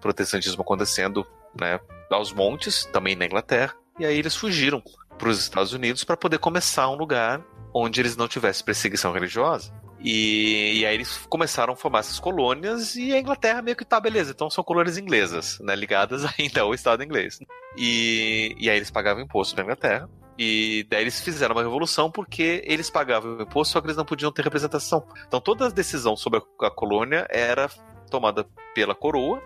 protestantismo 0.00 0.62
acontecendo, 0.62 1.26
né? 1.58 1.80
Aos 2.10 2.32
montes, 2.32 2.84
também 2.86 3.16
na 3.16 3.26
Inglaterra. 3.26 3.74
E 3.98 4.06
aí 4.06 4.18
eles 4.18 4.36
fugiram 4.36 4.82
para 5.18 5.28
os 5.28 5.40
Estados 5.40 5.72
Unidos 5.72 6.04
para 6.04 6.16
poder 6.16 6.38
começar 6.38 6.88
um 6.88 6.96
lugar 6.96 7.40
onde 7.74 8.00
eles 8.00 8.16
não 8.16 8.28
tivessem 8.28 8.64
perseguição 8.64 9.12
religiosa. 9.12 9.72
E, 10.02 10.80
e, 10.80 10.86
aí 10.86 10.94
eles 10.94 11.18
começaram 11.28 11.74
a 11.74 11.76
formar 11.76 12.00
essas 12.00 12.18
colônias 12.18 12.96
e 12.96 13.12
a 13.12 13.20
Inglaterra 13.20 13.62
meio 13.62 13.76
que 13.76 13.84
tá, 13.84 14.00
beleza, 14.00 14.32
então 14.32 14.50
são 14.50 14.64
colônias 14.64 14.98
inglesas, 14.98 15.58
né, 15.60 15.76
ligadas 15.76 16.24
ainda 16.38 16.62
ao 16.62 16.74
Estado 16.74 17.04
inglês. 17.04 17.38
E, 17.76 18.54
e 18.58 18.68
aí 18.68 18.76
eles 18.76 18.90
pagavam 18.90 19.22
imposto 19.22 19.56
na 19.56 19.62
Inglaterra. 19.62 20.08
E 20.36 20.86
daí 20.88 21.02
eles 21.02 21.20
fizeram 21.20 21.54
uma 21.54 21.62
revolução 21.62 22.10
porque 22.10 22.64
eles 22.66 22.88
pagavam 22.90 23.40
imposto, 23.40 23.74
só 23.74 23.80
que 23.80 23.86
eles 23.86 23.96
não 23.96 24.04
podiam 24.04 24.32
ter 24.32 24.42
representação. 24.42 25.06
Então 25.26 25.40
toda 25.40 25.66
a 25.66 25.70
decisão 25.70 26.16
sobre 26.16 26.42
a, 26.60 26.70
colônia 26.70 27.26
era 27.30 27.68
tomada 28.10 28.44
pela 28.74 28.94
coroa 28.94 29.42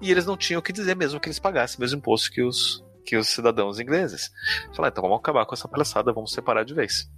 e 0.00 0.10
eles 0.10 0.24
não 0.26 0.36
tinham 0.36 0.60
o 0.60 0.62
que 0.62 0.72
dizer 0.72 0.96
mesmo 0.96 1.20
que 1.20 1.28
eles 1.28 1.38
pagassem 1.38 1.78
o 1.78 1.80
mesmo 1.80 1.98
imposto 1.98 2.30
que 2.30 2.42
os, 2.42 2.82
que 3.04 3.16
os 3.16 3.28
cidadãos 3.28 3.80
ingleses. 3.80 4.30
Falaram, 4.74 4.92
então 4.92 5.02
vamos 5.02 5.18
acabar 5.18 5.44
com 5.44 5.54
essa 5.54 5.68
palhaçada, 5.68 6.12
vamos 6.12 6.32
separar 6.32 6.64
de 6.64 6.74
vez. 6.74 7.10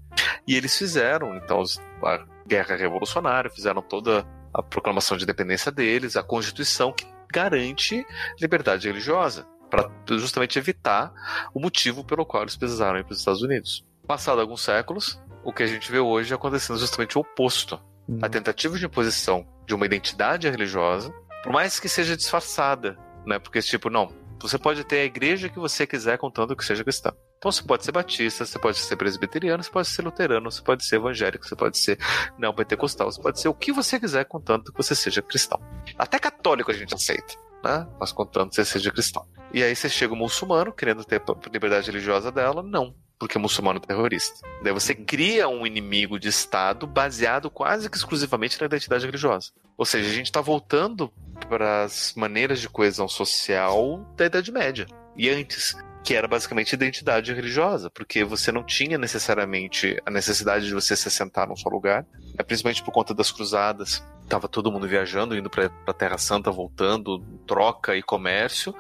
E 0.47 0.57
eles 0.57 0.76
fizeram, 0.76 1.37
então, 1.37 1.62
a 2.03 2.18
guerra 2.47 2.76
revolucionária, 2.76 3.51
fizeram 3.51 3.82
toda 3.82 4.26
a 4.53 4.62
proclamação 4.62 5.16
de 5.16 5.24
independência 5.24 5.72
deles, 5.72 6.16
a 6.16 6.22
Constituição 6.22 6.93
que 6.93 7.07
garante 7.32 8.05
liberdade 8.40 8.86
religiosa, 8.86 9.47
para 9.70 9.90
justamente 10.11 10.59
evitar 10.59 11.12
o 11.55 11.61
motivo 11.61 12.05
pelo 12.05 12.26
qual 12.26 12.43
eles 12.43 12.57
precisaram 12.57 12.99
ir 12.99 13.05
para 13.05 13.12
os 13.12 13.18
Estados 13.18 13.43
Unidos. 13.43 13.84
Passado 14.07 14.40
alguns 14.40 14.62
séculos, 14.62 15.20
o 15.43 15.53
que 15.53 15.62
a 15.62 15.66
gente 15.66 15.90
vê 15.90 15.99
hoje 15.99 16.34
acontecendo 16.34 16.78
justamente 16.78 17.16
o 17.16 17.22
oposto. 17.22 17.80
Uhum. 18.07 18.18
A 18.20 18.28
tentativa 18.28 18.78
de 18.78 18.84
imposição 18.84 19.47
de 19.66 19.74
uma 19.74 19.86
identidade 19.86 20.49
religiosa, 20.51 21.11
por 21.43 21.53
mais 21.53 21.80
que 21.80 21.88
seja 21.88 22.16
disfarçada 22.16 22.99
né? 23.24 23.38
Porque, 23.38 23.61
tipo, 23.61 23.88
não, 23.88 24.12
você 24.43 24.59
pode 24.59 24.84
ter 24.84 24.97
a 25.01 25.05
igreja 25.05 25.49
que 25.49 25.59
você 25.59 25.86
quiser, 25.86 26.18
contanto 26.18 26.57
que 26.57 26.64
seja 26.64 26.82
cristã. 26.82 27.12
Então 27.38 27.51
você 27.51 27.62
pode 27.62 27.84
ser 27.84 27.93
batista, 27.93 28.45
você 28.45 28.59
pode 28.59 28.78
ser 28.78 28.97
presbiteriano, 28.97 29.62
você 29.62 29.70
pode 29.70 29.88
ser 29.88 30.03
luterano, 30.03 30.51
você 30.51 30.62
pode 30.62 30.84
ser 30.84 30.97
evangélico, 30.97 31.47
você 31.47 31.57
pode 31.57 31.78
ser 31.78 31.99
não 32.38 32.55
pentecostal, 32.55 33.11
você 33.11 33.20
pode 33.20 33.40
ser 33.40 33.49
o 33.49 33.55
que 33.55 33.72
você 33.72 33.99
quiser, 33.99 34.24
contanto 34.24 34.72
que 34.72 34.76
você 34.76 34.95
seja 34.95 35.22
cristão. 35.22 35.61
Até 35.99 36.18
católico 36.18 36.70
a 36.70 36.74
gente 36.74 36.95
aceita, 36.95 37.34
né? 37.64 37.86
Mas 37.99 38.12
contanto 38.12 38.51
que 38.51 38.57
você 38.57 38.64
seja 38.64 38.90
cristão. 38.90 39.26
E 39.53 39.62
aí 39.62 39.74
você 39.74 39.88
chega 39.88 40.12
o 40.12 40.16
muçulmano, 40.16 40.72
querendo 40.72 41.05
ter 41.05 41.20
a 41.20 41.51
liberdade 41.51 41.90
religiosa 41.90 42.30
dela, 42.30 42.62
não 42.62 42.95
porque 43.23 43.39
o 43.39 43.41
muçulmano 43.41 43.81
é 43.81 43.87
terrorista. 43.87 44.45
Daí 44.64 44.73
você 44.73 44.97
cria 44.97 45.49
um 45.49 45.64
inimigo 45.64 46.18
de 46.18 46.27
Estado 46.27 46.89
baseado 46.89 47.49
quase 47.49 47.89
que 47.89 47.97
exclusivamente 47.97 48.61
na 48.61 48.66
identidade 48.66 49.07
religiosa. 49.07 49.53
Ou 49.79 49.85
seja, 49.85 50.11
a 50.11 50.12
gente 50.12 50.27
está 50.27 50.41
voltando 50.41 51.09
para 51.49 51.85
as 51.85 52.14
maneiras 52.16 52.61
de 52.61 52.68
coesão 52.68 53.07
social 53.07 54.05
da 54.16 54.27
Idade 54.27 54.51
Média 54.51 54.89
e 55.16 55.31
antes, 55.31 55.77
que 56.03 56.16
era 56.16 56.27
basicamente 56.27 56.73
identidade 56.73 57.33
religiosa, 57.33 57.89
porque 57.91 58.25
você 58.25 58.51
não 58.51 58.64
tinha 58.64 58.99
necessariamente 58.99 59.97
a 60.05 60.11
necessidade 60.11 60.66
de 60.66 60.75
você 60.75 60.97
se 60.97 61.07
assentar 61.07 61.49
num 61.49 61.55
só 61.55 61.68
lugar, 61.68 62.05
é 62.37 62.43
principalmente 62.43 62.83
por 62.83 62.91
conta 62.91 63.14
das 63.14 63.31
cruzadas. 63.31 64.05
Tava 64.29 64.49
todo 64.49 64.73
mundo 64.73 64.89
viajando, 64.89 65.37
indo 65.37 65.49
para 65.49 65.70
a 65.87 65.93
Terra 65.93 66.18
Santa, 66.18 66.51
voltando, 66.51 67.20
troca 67.47 67.95
e 67.95 68.03
comércio. 68.03 68.75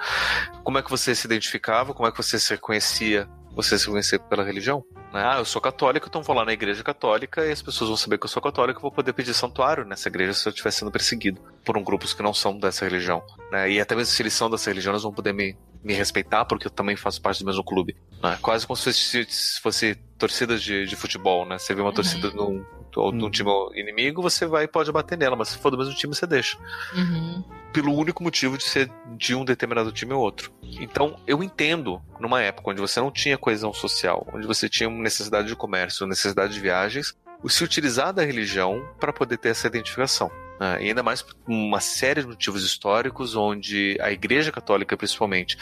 Como 0.64 0.78
é 0.78 0.82
que 0.82 0.90
você 0.90 1.14
se 1.14 1.28
identificava? 1.28 1.94
Como 1.94 2.08
é 2.08 2.10
que 2.10 2.16
você 2.16 2.40
se 2.40 2.50
reconhecia 2.50 3.28
você 3.54 3.78
se 3.78 3.86
conhecer 3.86 4.18
pela 4.20 4.44
religião. 4.44 4.84
Né? 5.12 5.22
Ah, 5.24 5.38
eu 5.38 5.44
sou 5.44 5.60
católico, 5.60 6.06
então 6.08 6.22
vou 6.22 6.34
lá 6.34 6.44
na 6.44 6.52
igreja 6.52 6.82
católica 6.82 7.44
e 7.46 7.52
as 7.52 7.60
pessoas 7.60 7.88
vão 7.88 7.96
saber 7.96 8.18
que 8.18 8.24
eu 8.24 8.28
sou 8.28 8.42
católico 8.42 8.80
e 8.80 8.82
vou 8.82 8.90
poder 8.90 9.12
pedir 9.12 9.34
santuário 9.34 9.84
nessa 9.84 10.08
igreja 10.08 10.32
se 10.32 10.48
eu 10.48 10.50
estiver 10.50 10.70
sendo 10.70 10.90
perseguido 10.90 11.40
por 11.64 11.76
um 11.76 11.84
grupos 11.84 12.14
que 12.14 12.22
não 12.22 12.32
são 12.32 12.58
dessa 12.58 12.84
religião. 12.84 13.22
Né? 13.50 13.72
E 13.72 13.80
até 13.80 13.94
mesmo 13.94 14.14
se 14.14 14.22
eles 14.22 14.32
são 14.32 14.50
dessa 14.50 14.70
religião, 14.70 14.92
eles 14.92 15.02
vão 15.02 15.12
poder 15.12 15.32
me, 15.32 15.56
me 15.82 15.94
respeitar 15.94 16.44
porque 16.44 16.66
eu 16.66 16.70
também 16.70 16.96
faço 16.96 17.20
parte 17.20 17.40
do 17.40 17.46
mesmo 17.46 17.62
clube. 17.62 17.96
Né? 18.22 18.38
Quase 18.40 18.66
como 18.66 18.76
se 18.76 18.84
fosse, 18.84 19.26
se 19.28 19.60
fosse 19.60 19.94
torcidas 20.16 20.62
de, 20.62 20.86
de 20.86 20.96
futebol, 20.96 21.44
né? 21.44 21.58
Você 21.58 21.74
vê 21.74 21.80
uma 21.80 21.88
uhum. 21.88 21.94
torcida 21.94 22.30
num, 22.30 22.64
num 22.96 23.24
uhum. 23.24 23.30
time 23.30 23.50
inimigo, 23.74 24.22
você 24.22 24.46
vai 24.46 24.64
e 24.64 24.68
pode 24.68 24.92
bater 24.92 25.16
nela, 25.16 25.36
mas 25.36 25.48
se 25.48 25.58
for 25.58 25.70
do 25.70 25.78
mesmo 25.78 25.94
time, 25.94 26.14
você 26.14 26.26
deixa. 26.26 26.58
Uhum 26.94 27.42
pelo 27.72 27.94
único 27.96 28.22
motivo 28.22 28.58
de 28.58 28.64
ser 28.64 28.90
de 29.16 29.34
um 29.34 29.44
determinado 29.44 29.90
time 29.90 30.12
ou 30.12 30.20
outro. 30.20 30.52
Então, 30.62 31.16
eu 31.26 31.42
entendo, 31.42 32.00
numa 32.20 32.42
época 32.42 32.70
onde 32.70 32.80
você 32.80 33.00
não 33.00 33.10
tinha 33.10 33.38
coesão 33.38 33.72
social, 33.72 34.26
onde 34.32 34.46
você 34.46 34.68
tinha 34.68 34.90
necessidade 34.90 35.48
de 35.48 35.56
comércio, 35.56 36.06
necessidade 36.06 36.52
de 36.52 36.60
viagens, 36.60 37.16
o 37.42 37.48
se 37.48 37.64
utilizar 37.64 38.12
da 38.12 38.22
religião 38.22 38.86
para 39.00 39.12
poder 39.12 39.38
ter 39.38 39.48
essa 39.48 39.66
identificação. 39.66 40.30
Né? 40.62 40.84
E 40.84 40.88
ainda 40.90 41.02
mais 41.02 41.22
por 41.22 41.34
uma 41.48 41.80
série 41.80 42.20
de 42.20 42.28
motivos 42.28 42.62
históricos, 42.62 43.34
onde 43.34 43.98
a 44.00 44.12
Igreja 44.12 44.52
Católica, 44.52 44.96
principalmente, 44.96 45.58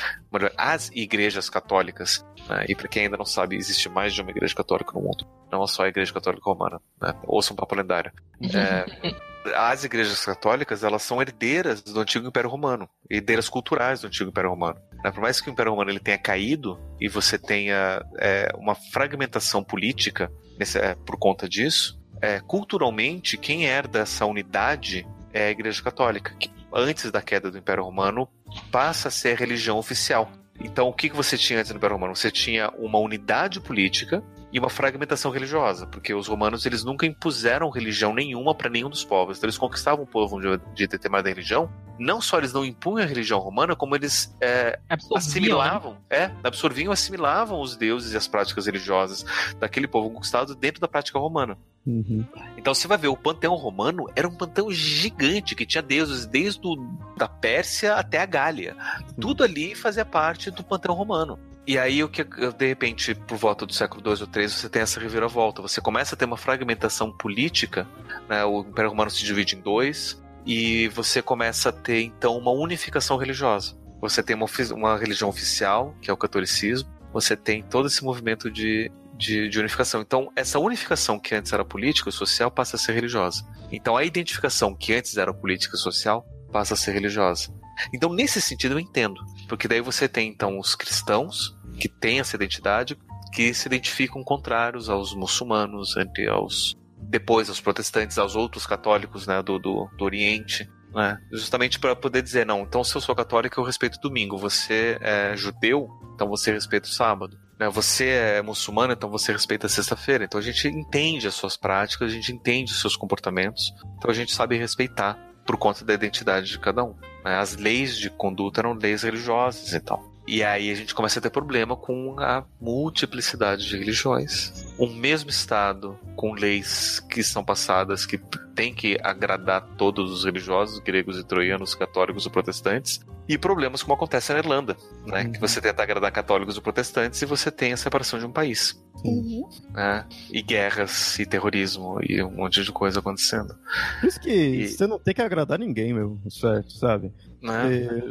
as 0.59 0.91
igrejas 0.91 1.49
católicas, 1.49 2.23
né? 2.47 2.67
e 2.69 2.75
para 2.75 2.87
quem 2.87 3.05
ainda 3.05 3.17
não 3.17 3.25
sabe, 3.25 3.57
existe 3.57 3.89
mais 3.89 4.13
de 4.13 4.21
uma 4.21 4.31
Igreja 4.31 4.55
Católica 4.55 4.93
no 4.93 5.01
mundo, 5.01 5.27
não 5.51 5.67
só 5.67 5.85
a 5.85 5.89
Igreja 5.89 6.13
Católica 6.13 6.43
Romana, 6.45 6.83
né? 7.01 7.15
ouça 7.27 7.55
um 7.55 7.57
papo 7.57 7.75
lendário. 7.75 8.13
É, 8.43 9.15
as 9.57 9.85
igrejas 9.85 10.23
católicas 10.23 10.85
elas 10.85 11.03
são 11.03 11.23
herdeiras 11.23 11.81
do 11.81 11.99
antigo 11.99 12.29
Império 12.29 12.51
Romano, 12.51 12.87
herdeiras 13.09 13.49
culturais 13.49 14.03
do 14.03 14.07
antigo 14.07 14.29
Império 14.29 14.51
Romano. 14.51 14.79
Né? 15.03 15.11
Por 15.11 15.23
mais 15.23 15.41
que 15.41 15.49
o 15.49 15.53
Império 15.53 15.73
Romano 15.73 15.91
ele 15.91 15.99
tenha 15.99 16.19
caído 16.19 16.79
e 17.01 17.09
você 17.09 17.39
tenha 17.39 18.05
é, 18.19 18.53
uma 18.55 18.75
fragmentação 18.75 19.65
política 19.65 20.31
nesse, 20.59 20.79
é, 20.79 20.95
por 20.95 21.19
conta 21.19 21.49
disso, 21.49 22.00
é, 22.21 22.41
culturalmente 22.41 23.37
quem 23.37 23.65
herda 23.65 24.01
essa 24.01 24.27
unidade 24.27 25.07
é 25.33 25.47
a 25.47 25.51
Igreja 25.51 25.83
Católica, 25.83 26.35
que 26.39 26.51
antes 26.73 27.11
da 27.11 27.23
queda 27.23 27.51
do 27.51 27.59
Império 27.59 27.85
Romano 27.85 28.29
passa 28.71 29.09
a 29.09 29.11
ser 29.11 29.37
a 29.37 29.39
religião 29.39 29.79
oficial. 29.79 30.31
Então, 30.61 30.89
o 30.89 30.93
que 30.93 31.09
você 31.09 31.39
tinha 31.39 31.61
antes 31.61 31.73
do 31.73 31.77
Império 31.77 31.97
Romano? 31.97 32.15
Você 32.15 32.31
tinha 32.31 32.69
uma 32.77 32.99
unidade 32.99 33.61
política 33.61 34.23
e 34.53 34.59
uma 34.59 34.69
fragmentação 34.69 35.31
religiosa, 35.31 35.87
porque 35.87 36.13
os 36.13 36.27
romanos 36.27 36.67
eles 36.67 36.83
nunca 36.83 37.07
impuseram 37.07 37.71
religião 37.71 38.13
nenhuma 38.13 38.55
para 38.55 38.69
nenhum 38.69 38.91
dos 38.91 39.05
povos. 39.05 39.39
Então 39.39 39.47
eles 39.47 39.59
conquistavam 39.59 40.05
o 40.05 40.07
povo 40.07 40.41
de, 40.41 40.61
de 40.75 40.87
determinada 40.87 41.29
religião. 41.29 41.71
Não 41.99 42.21
só 42.21 42.39
eles 42.39 42.53
não 42.53 42.65
impunham 42.65 43.05
a 43.05 43.07
religião 43.07 43.39
romana, 43.39 43.77
como 43.77 43.95
eles 43.95 44.35
é, 44.41 44.79
assimilavam, 45.15 45.99
é, 46.09 46.31
absorviam, 46.43 46.93
assimilavam 46.93 47.61
os 47.61 47.77
deuses 47.77 48.13
e 48.13 48.17
as 48.17 48.27
práticas 48.27 48.67
religiosas 48.67 49.25
daquele 49.59 49.87
povo 49.87 50.11
conquistado 50.11 50.55
dentro 50.55 50.81
da 50.81 50.89
prática 50.89 51.19
romana. 51.19 51.57
Uhum. 51.87 52.25
Então 52.57 52.75
você 52.75 52.89
vai 52.89 52.99
ver, 52.99 53.09
o 53.09 53.17
panteão 53.17 53.55
romano 53.55 54.07
era 54.17 54.27
um 54.27 54.35
panteão 54.35 54.71
gigante 54.71 55.55
que 55.55 55.67
tinha 55.67 55.83
deuses 55.83 56.27
desde 56.27 56.67
o, 56.67 56.77
da 57.17 57.29
Pérsia 57.29 57.95
até 57.95 58.19
a 58.19 58.27
Gália. 58.27 58.77
Tudo 59.21 59.45
ali 59.45 59.75
fazia 59.75 60.05
parte 60.05 60.51
do 60.51 60.65
panteão 60.65 60.95
romano. 60.95 61.39
E 61.67 61.79
aí, 61.79 62.03
o 62.03 62.09
que 62.09 62.25
de 62.25 62.67
repente, 62.67 63.15
por 63.15 63.37
volta 63.37 63.67
do 63.67 63.73
século 63.73 64.03
II 64.05 64.23
ou 64.23 64.29
III, 64.35 64.49
você 64.49 64.69
tem 64.69 64.83
essa 64.83 64.99
reviravolta. 64.99 65.63
Você 65.63 65.81
começa 65.81 66.15
a 66.15 66.19
ter 66.19 66.25
uma 66.25 66.37
fragmentação 66.37 67.13
política, 67.13 67.87
né? 68.29 68.45
o 68.45 68.61
Império 68.61 68.91
Romano 68.91 69.11
se 69.11 69.25
divide 69.25 69.57
em 69.57 69.61
dois, 69.61 70.21
e 70.47 70.89
você 70.89 71.21
começa 71.21 71.69
a 71.69 71.73
ter, 71.73 72.03
então, 72.03 72.37
uma 72.37 72.51
unificação 72.51 73.17
religiosa. 73.17 73.79
Você 74.01 74.23
tem 74.23 74.35
uma, 74.35 74.47
uma 74.73 74.97
religião 74.97 75.29
oficial, 75.29 75.95
que 76.01 76.11
é 76.11 76.13
o 76.13 76.17
catolicismo, 76.17 76.89
você 77.13 77.37
tem 77.37 77.63
todo 77.63 77.87
esse 77.87 78.03
movimento 78.03 78.51
de, 78.51 78.91
de, 79.15 79.49
de, 79.49 79.59
unificação. 79.59 80.01
Então, 80.01 80.31
essa 80.35 80.59
unificação 80.59 81.19
que 81.19 81.35
antes 81.35 81.53
era 81.53 81.65
política 81.65 82.09
e 82.09 82.13
social 82.13 82.51
passa 82.51 82.77
a 82.77 82.79
ser 82.79 82.93
religiosa. 82.93 83.45
Então, 83.71 83.97
a 83.97 84.05
identificação 84.05 84.75
que 84.75 84.95
antes 84.95 85.17
era 85.17 85.35
política 85.35 85.77
e 85.77 85.79
social 85.79 86.25
passa 86.51 86.75
a 86.75 86.77
ser 86.77 86.93
religiosa. 86.93 87.53
Então, 87.93 88.13
nesse 88.13 88.41
sentido, 88.41 88.75
eu 88.75 88.81
entendo. 88.81 89.21
Porque 89.51 89.67
daí 89.67 89.81
você 89.81 90.09
tem, 90.09 90.29
então, 90.29 90.61
os 90.61 90.77
cristãos, 90.77 91.59
que 91.77 91.89
têm 91.89 92.21
essa 92.21 92.37
identidade, 92.37 92.97
que 93.33 93.53
se 93.53 93.67
identificam 93.67 94.23
contrários 94.23 94.89
aos 94.89 95.13
muçulmanos, 95.13 95.97
aos 96.31 96.77
depois 96.97 97.49
aos 97.49 97.61
protestantes, 97.61 98.17
aos 98.17 98.37
outros 98.37 98.65
católicos 98.65 99.27
né, 99.27 99.43
do, 99.43 99.59
do, 99.59 99.91
do 99.99 100.05
Oriente. 100.05 100.71
Né? 100.95 101.19
Justamente 101.33 101.81
para 101.81 101.97
poder 101.97 102.23
dizer, 102.23 102.47
não, 102.47 102.61
então 102.61 102.85
se 102.85 102.95
eu 102.95 103.01
sou 103.01 103.13
católico, 103.13 103.59
eu 103.61 103.65
respeito 103.65 103.97
o 103.97 104.01
domingo. 104.01 104.39
Você 104.39 104.97
é 105.01 105.37
judeu, 105.37 105.91
então 106.15 106.29
você 106.29 106.53
respeita 106.53 106.87
o 106.87 106.93
sábado. 106.93 107.37
Né? 107.59 107.69
Você 107.71 108.07
é 108.07 108.43
muçulmano, 108.43 108.93
então 108.93 109.11
você 109.11 109.33
respeita 109.33 109.67
a 109.67 109.71
sexta-feira. 109.71 110.23
Então 110.23 110.39
a 110.39 110.45
gente 110.45 110.69
entende 110.69 111.27
as 111.27 111.35
suas 111.35 111.57
práticas, 111.57 112.09
a 112.09 112.15
gente 112.15 112.33
entende 112.33 112.71
os 112.71 112.81
seus 112.81 112.95
comportamentos, 112.95 113.75
então 113.99 114.13
a 114.13 114.15
gente 114.15 114.33
sabe 114.33 114.57
respeitar 114.57 115.19
por 115.45 115.57
conta 115.57 115.85
da 115.85 115.93
identidade 115.93 116.47
de 116.51 116.59
cada 116.61 116.85
um. 116.85 116.95
Né? 117.25 117.37
As 117.37 117.57
leis 117.57 117.99
de 117.99 118.11
conduta 118.11 118.61
eram 118.61 118.73
leis 118.73 119.03
religiosas 119.03 119.73
e 119.73 119.81
tal. 119.81 120.11
E 120.27 120.45
aí 120.45 120.71
a 120.71 120.75
gente 120.75 120.95
começa 120.95 121.19
a 121.19 121.23
ter 121.23 121.31
problema 121.31 121.77
com 121.77 122.15
a 122.21 122.45
multiplicidade 122.61 123.67
de 123.67 123.77
religiões. 123.77 124.53
Um 124.79 124.95
mesmo 124.95 125.29
Estado 125.29 125.99
com 126.15 126.33
leis 126.35 127.01
que 127.01 127.23
são 127.23 127.43
passadas 127.43 128.07
que 128.07 128.19
tem 128.55 128.73
que 128.73 128.97
agradar 129.03 129.63
todos 129.77 130.13
os 130.13 130.25
religiosos, 130.25 130.79
gregos 130.79 131.19
e 131.19 131.25
troianos, 131.25 131.75
católicos 131.75 132.27
e 132.27 132.31
protestantes, 132.31 133.01
e 133.29 133.39
problemas 133.39 133.83
como 133.83 133.95
acontece 133.95 134.33
na 134.33 134.39
Irlanda, 134.39 134.77
né? 135.07 135.23
Uhum. 135.23 135.33
Que 135.33 135.41
você 135.41 135.61
tenta 135.61 135.83
agradar 135.83 136.13
católicos 136.13 136.57
e 136.57 136.61
protestantes 136.61 137.21
e 137.23 137.27
você 137.27 137.51
tem 137.51 137.73
a 137.73 137.77
separação 137.77 138.19
de 138.19 138.27
um 138.27 138.33
país. 138.33 138.81
Uhum. 139.05 139.49
Né? 139.73 140.05
E 140.31 140.43
guerras, 140.43 141.19
e 141.19 141.27
terrorismo, 141.27 141.99
e 142.03 142.23
um 142.23 142.31
monte 142.31 142.63
de 142.63 142.73
coisa 142.73 143.01
acontecendo. 143.01 143.55
Por 144.01 144.09
isso 144.09 144.21
que 144.21 144.31
e... 144.31 144.69
você 144.69 144.87
não 144.87 144.99
tem 144.99 145.15
que 145.15 145.23
agradar 145.23 145.59
ninguém, 145.59 145.93
meu, 145.93 146.19
certo, 146.29 146.73
sabe? 146.73 147.13
Né? 147.43 148.03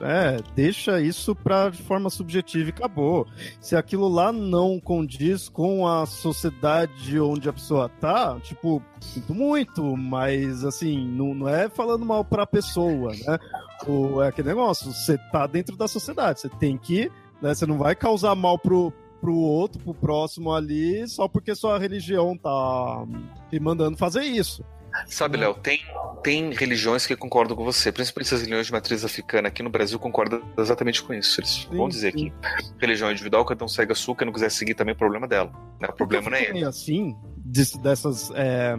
É, 0.00 0.38
deixa 0.54 0.98
isso 1.00 1.34
pra, 1.34 1.68
de 1.68 1.82
forma 1.82 2.08
subjetiva 2.08 2.70
e 2.70 2.72
acabou. 2.72 3.26
Se 3.60 3.76
aquilo 3.76 4.08
lá 4.08 4.32
não 4.32 4.80
condiz 4.80 5.48
com 5.48 5.86
a 5.86 6.06
sociedade 6.06 7.20
onde 7.20 7.48
a 7.48 7.52
pessoa 7.52 7.88
tá, 7.88 8.38
tipo, 8.40 8.82
sinto 9.00 9.34
muito, 9.34 9.96
mas 9.96 10.64
assim, 10.64 11.06
não, 11.06 11.34
não 11.34 11.48
é 11.48 11.68
falando 11.68 12.06
mal 12.06 12.24
pra 12.24 12.46
pessoa, 12.46 13.12
né? 13.12 13.38
O, 13.86 14.22
é 14.22 14.28
aquele 14.28 14.48
negócio, 14.48 14.92
você 14.92 15.18
tá 15.30 15.46
dentro 15.46 15.76
da 15.76 15.86
sociedade, 15.86 16.40
você 16.40 16.48
tem 16.48 16.78
que, 16.78 17.10
né, 17.42 17.54
você 17.54 17.66
não 17.66 17.78
vai 17.78 17.94
causar 17.94 18.34
mal 18.34 18.58
pro, 18.58 18.92
pro 19.20 19.34
outro, 19.34 19.82
pro 19.82 19.94
próximo 19.94 20.52
ali, 20.52 21.06
só 21.08 21.28
porque 21.28 21.54
sua 21.54 21.78
religião 21.78 22.36
tá 22.36 23.06
te 23.50 23.58
mandando 23.58 23.96
fazer 23.96 24.22
isso. 24.22 24.64
Sabe, 25.06 25.36
Léo, 25.36 25.54
tem, 25.54 25.80
tem 26.22 26.52
religiões 26.52 27.06
que 27.06 27.16
concordam 27.16 27.56
com 27.56 27.64
você, 27.64 27.92
principalmente 27.92 28.34
as 28.34 28.40
religiões 28.40 28.66
de 28.66 28.72
matriz 28.72 29.04
africana 29.04 29.48
aqui 29.48 29.62
no 29.62 29.70
Brasil 29.70 29.98
concordam 29.98 30.42
exatamente 30.58 31.02
com 31.02 31.14
isso. 31.14 31.40
Eles 31.40 31.50
sim, 31.50 31.76
vão 31.76 31.88
dizer 31.88 32.12
sim. 32.12 32.30
que 32.30 32.32
religião 32.80 33.10
individual, 33.10 33.44
cada 33.44 33.64
um 33.64 33.68
segue 33.68 33.92
a 33.92 33.94
sua, 33.94 34.16
quem 34.16 34.26
não 34.26 34.32
quiser 34.32 34.50
seguir 34.50 34.74
também 34.74 34.92
é 34.92 34.96
problema 34.96 35.26
dela. 35.26 35.52
Né? 35.80 35.88
O 35.88 35.92
problema 35.92 36.30
não 36.30 36.36
é 36.36 36.44
ele. 36.44 36.64
assim, 36.64 37.16
dessas, 37.48 38.30
é, 38.34 38.76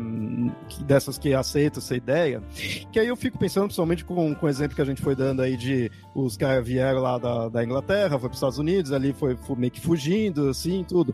dessas 0.82 1.18
que 1.18 1.34
aceitam 1.34 1.80
essa 1.80 1.96
ideia, 1.96 2.44
que 2.92 3.00
aí 3.00 3.08
eu 3.08 3.16
fico 3.16 3.38
pensando, 3.38 3.66
principalmente 3.66 4.06
com, 4.06 4.36
com 4.36 4.46
o 4.46 4.50
exemplo 4.50 4.76
que 4.76 4.82
a 4.82 4.86
gente 4.86 5.02
foi 5.02 5.16
dando 5.16 5.42
aí 5.42 5.58
de 5.58 5.92
os 6.14 6.38
caras 6.38 6.66
vieram 6.66 7.02
lá 7.02 7.18
da, 7.18 7.50
da 7.50 7.64
Inglaterra, 7.64 8.20
foi 8.20 8.30
para 8.30 8.34
os 8.34 8.38
Estados 8.38 8.60
Unidos, 8.60 8.92
ali 8.92 9.14
foi, 9.14 9.36
foi 9.36 9.56
meio 9.56 9.72
que 9.72 9.82
fugindo, 9.82 10.50
assim, 10.50 10.86
tudo. 10.88 11.14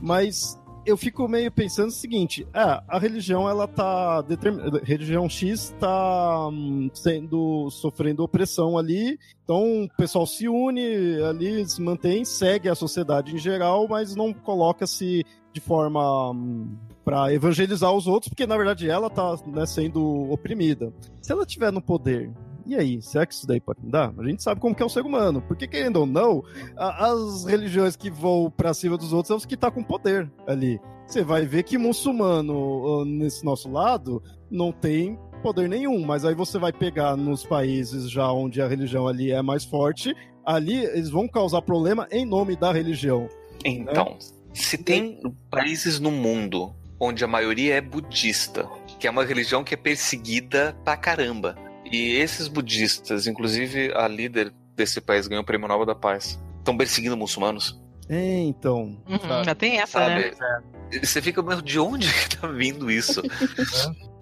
Mas 0.00 0.59
eu 0.90 0.96
fico 0.96 1.26
meio 1.28 1.50
pensando 1.50 1.88
o 1.88 1.92
seguinte: 1.92 2.46
é, 2.52 2.82
a 2.86 2.98
religião 2.98 3.48
ela 3.48 3.66
tá 3.66 4.20
determinada, 4.22 4.80
religião 4.84 5.28
X 5.28 5.74
tá 5.78 6.48
hum, 6.48 6.90
sendo 6.92 7.70
sofrendo 7.70 8.22
opressão 8.22 8.76
ali, 8.76 9.18
então 9.44 9.84
o 9.84 9.88
pessoal 9.96 10.26
se 10.26 10.48
une 10.48 11.20
ali, 11.22 11.68
se 11.68 11.80
mantém, 11.80 12.24
segue 12.24 12.68
a 12.68 12.74
sociedade 12.74 13.34
em 13.34 13.38
geral, 13.38 13.86
mas 13.88 14.14
não 14.14 14.32
coloca-se 14.32 15.24
de 15.52 15.60
forma 15.60 16.30
hum, 16.30 16.76
para 17.04 17.32
evangelizar 17.32 17.92
os 17.92 18.06
outros, 18.06 18.28
porque 18.28 18.46
na 18.46 18.56
verdade 18.56 18.88
ela 18.88 19.10
tá 19.10 19.36
né, 19.46 19.66
sendo 19.66 20.30
oprimida. 20.30 20.92
Se 21.20 21.32
ela 21.32 21.46
tiver 21.46 21.72
no 21.72 21.82
poder 21.82 22.30
e 22.66 22.76
aí, 22.76 23.02
será 23.02 23.26
que 23.26 23.34
isso 23.34 23.46
daí 23.46 23.60
pode 23.60 23.80
mudar? 23.82 24.12
A 24.18 24.24
gente 24.24 24.42
sabe 24.42 24.60
como 24.60 24.74
que 24.74 24.82
é 24.82 24.86
o 24.86 24.90
ser 24.90 25.04
humano. 25.04 25.42
Porque, 25.42 25.66
querendo 25.66 25.96
ou 25.96 26.06
não, 26.06 26.42
a, 26.76 27.06
as 27.06 27.44
religiões 27.44 27.96
que 27.96 28.10
vão 28.10 28.52
pra 28.54 28.74
cima 28.74 28.96
dos 28.96 29.12
outros 29.12 29.28
são 29.28 29.36
os 29.36 29.46
que 29.46 29.56
tá 29.56 29.70
com 29.70 29.82
poder 29.82 30.30
ali. 30.46 30.80
Você 31.06 31.24
vai 31.24 31.44
ver 31.44 31.64
que 31.64 31.76
muçulmano, 31.76 33.04
nesse 33.04 33.44
nosso 33.44 33.70
lado, 33.70 34.22
não 34.50 34.70
tem 34.70 35.18
poder 35.42 35.68
nenhum. 35.68 36.04
Mas 36.04 36.24
aí 36.24 36.34
você 36.34 36.58
vai 36.58 36.72
pegar 36.72 37.16
nos 37.16 37.44
países 37.44 38.10
já 38.10 38.30
onde 38.32 38.62
a 38.62 38.68
religião 38.68 39.08
ali 39.08 39.32
é 39.32 39.42
mais 39.42 39.64
forte, 39.64 40.14
ali 40.44 40.76
eles 40.76 41.10
vão 41.10 41.26
causar 41.28 41.62
problema 41.62 42.06
em 42.10 42.24
nome 42.24 42.56
da 42.56 42.72
religião. 42.72 43.28
Então, 43.64 44.04
né? 44.04 44.18
se 44.52 44.78
tem 44.78 45.20
países 45.50 45.98
no 45.98 46.10
mundo 46.10 46.74
onde 46.98 47.24
a 47.24 47.26
maioria 47.26 47.76
é 47.76 47.80
budista, 47.80 48.68
que 48.98 49.06
é 49.06 49.10
uma 49.10 49.24
religião 49.24 49.64
que 49.64 49.72
é 49.72 49.76
perseguida 49.76 50.76
pra 50.84 50.96
caramba. 50.96 51.56
E 51.90 52.16
esses 52.16 52.48
budistas, 52.48 53.26
inclusive 53.26 53.92
a 53.94 54.06
líder 54.06 54.52
desse 54.76 55.00
país 55.00 55.26
ganhou 55.26 55.42
o 55.42 55.46
Prêmio 55.46 55.68
Nobel 55.68 55.86
da 55.86 55.94
Paz, 55.94 56.38
estão 56.58 56.76
perseguindo 56.76 57.16
muçulmanos. 57.16 57.80
É, 58.08 58.38
então. 58.40 58.96
Uhum, 59.08 59.44
já 59.44 59.54
tem 59.54 59.78
essa, 59.78 60.08
né? 60.08 60.32
sabe? 60.32 60.40
né? 60.40 61.00
Você 61.02 61.22
fica, 61.22 61.42
mas 61.42 61.62
de 61.62 61.78
onde 61.78 62.08
que 62.12 62.36
tá 62.36 62.46
vindo 62.48 62.90
isso? 62.90 63.22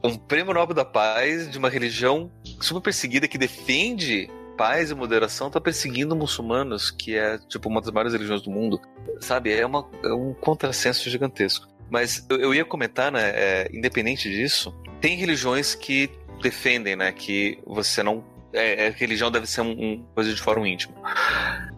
um 0.03 0.16
Prêmio 0.16 0.55
Nobel 0.55 0.75
da 0.75 0.85
Paz 0.85 1.51
de 1.51 1.59
uma 1.59 1.69
religião 1.69 2.31
super 2.61 2.83
perseguida 2.83 3.29
que 3.29 3.39
defende 3.39 4.31
paz 4.59 4.91
e 4.91 4.95
moderação 4.95 5.49
tá 5.49 5.61
perseguindo 5.61 6.16
muçulmanos, 6.16 6.91
que 6.91 7.16
é 7.16 7.39
tipo 7.49 7.69
uma 7.69 7.81
das 7.81 7.93
maiores 7.93 8.12
religiões 8.12 8.43
do 8.43 8.51
mundo. 8.51 8.81
Sabe? 9.21 9.53
É, 9.53 9.64
uma, 9.64 9.89
é 10.03 10.12
um 10.12 10.35
contrassenso 10.35 11.09
gigantesco. 11.09 11.66
Mas 11.89 12.27
eu, 12.29 12.39
eu 12.39 12.55
ia 12.55 12.64
comentar, 12.64 13.11
né? 13.11 13.31
É, 13.31 13.71
independente 13.73 14.29
disso, 14.29 14.75
tem 15.01 15.16
religiões 15.16 15.75
que 15.75 16.11
defendem, 16.43 16.97
né, 16.97 17.12
que 17.12 17.59
você 17.66 18.03
não 18.03 18.24
é, 18.53 18.86
é 18.86 18.91
religião 18.91 19.30
deve 19.30 19.47
ser 19.47 19.61
um, 19.61 19.70
um, 19.70 20.05
coisa 20.14 20.32
de 20.32 20.41
fórum 20.41 20.66
íntimo. 20.66 20.95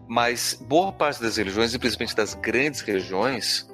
Mas 0.07 0.61
boa 0.67 0.91
parte 0.91 1.21
das 1.21 1.37
religiões, 1.37 1.73
e 1.73 1.79
principalmente 1.79 2.15
das 2.15 2.33
grandes 2.33 2.81
religiões, 2.81 3.67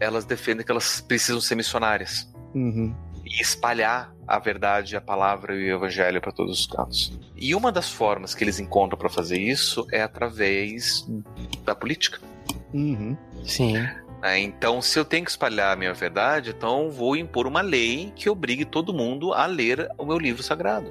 elas 0.00 0.24
defendem 0.24 0.64
que 0.64 0.70
elas 0.70 1.00
precisam 1.00 1.40
ser 1.40 1.54
missionárias. 1.54 2.32
Uhum. 2.54 2.94
E 3.24 3.40
espalhar 3.40 4.14
a 4.26 4.38
verdade, 4.38 4.96
a 4.96 5.00
palavra 5.00 5.54
e 5.54 5.72
o 5.72 5.76
evangelho 5.76 6.20
para 6.20 6.32
todos 6.32 6.60
os 6.60 6.66
cantos. 6.66 7.18
E 7.36 7.54
uma 7.54 7.70
das 7.70 7.90
formas 7.90 8.34
que 8.34 8.44
eles 8.44 8.58
encontram 8.58 8.98
para 8.98 9.08
fazer 9.08 9.38
isso 9.38 9.86
é 9.92 10.02
através 10.02 11.06
da 11.64 11.74
política. 11.74 12.20
Uhum. 12.72 13.16
Sim. 13.44 13.76
É, 14.24 14.38
então, 14.38 14.80
se 14.80 14.98
eu 14.98 15.04
tenho 15.04 15.22
que 15.22 15.30
espalhar 15.30 15.74
a 15.74 15.76
minha 15.76 15.92
verdade, 15.92 16.54
então 16.56 16.90
vou 16.90 17.14
impor 17.14 17.46
uma 17.46 17.60
lei 17.60 18.10
que 18.16 18.30
obrigue 18.30 18.64
todo 18.64 18.94
mundo 18.94 19.34
a 19.34 19.44
ler 19.44 19.86
o 19.98 20.06
meu 20.06 20.16
livro 20.16 20.42
sagrado, 20.42 20.90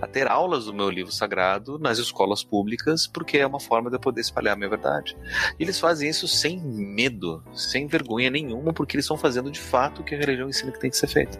a 0.00 0.06
ter 0.06 0.26
aulas 0.26 0.64
do 0.64 0.72
meu 0.72 0.88
livro 0.88 1.12
sagrado 1.12 1.78
nas 1.78 1.98
escolas 1.98 2.42
públicas, 2.42 3.06
porque 3.06 3.36
é 3.36 3.46
uma 3.46 3.60
forma 3.60 3.90
de 3.90 3.96
eu 3.96 4.00
poder 4.00 4.22
espalhar 4.22 4.54
a 4.54 4.56
minha 4.56 4.70
verdade. 4.70 5.14
E 5.58 5.62
eles 5.62 5.78
fazem 5.78 6.08
isso 6.08 6.26
sem 6.26 6.58
medo, 6.58 7.44
sem 7.52 7.86
vergonha 7.86 8.30
nenhuma, 8.30 8.72
porque 8.72 8.96
eles 8.96 9.04
estão 9.04 9.18
fazendo 9.18 9.50
de 9.50 9.60
fato 9.60 10.00
o 10.00 10.04
que 10.04 10.14
a 10.14 10.18
religião 10.18 10.48
ensina 10.48 10.72
que 10.72 10.80
tem 10.80 10.88
que 10.88 10.96
ser 10.96 11.08
feito. 11.08 11.38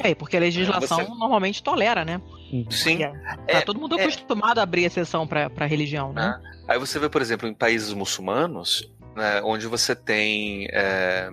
É, 0.00 0.14
porque 0.14 0.36
a 0.36 0.40
legislação 0.40 0.98
Você... 0.98 1.14
normalmente 1.14 1.62
tolera, 1.62 2.04
né? 2.04 2.20
Sim. 2.68 2.98
Tá 2.98 3.38
é, 3.46 3.62
todo 3.62 3.80
mundo 3.80 3.98
é, 3.98 4.02
acostumado 4.02 4.58
a 4.58 4.64
abrir 4.64 4.84
exceção 4.84 5.26
para 5.26 5.50
a 5.56 5.66
religião, 5.66 6.12
né? 6.12 6.38
Ah, 6.66 6.74
aí 6.74 6.78
você 6.78 6.98
vê, 6.98 7.08
por 7.08 7.22
exemplo, 7.22 7.48
em 7.48 7.54
países 7.54 7.94
muçulmanos, 7.94 8.86
né, 9.18 9.42
onde 9.42 9.66
você 9.66 9.94
tem, 9.94 10.68
é, 10.70 11.28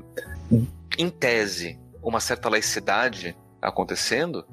em 0.98 1.10
tese, 1.10 1.80
uma 2.02 2.20
certa 2.20 2.50
laicidade 2.50 3.38
acontecendo, 3.62 4.46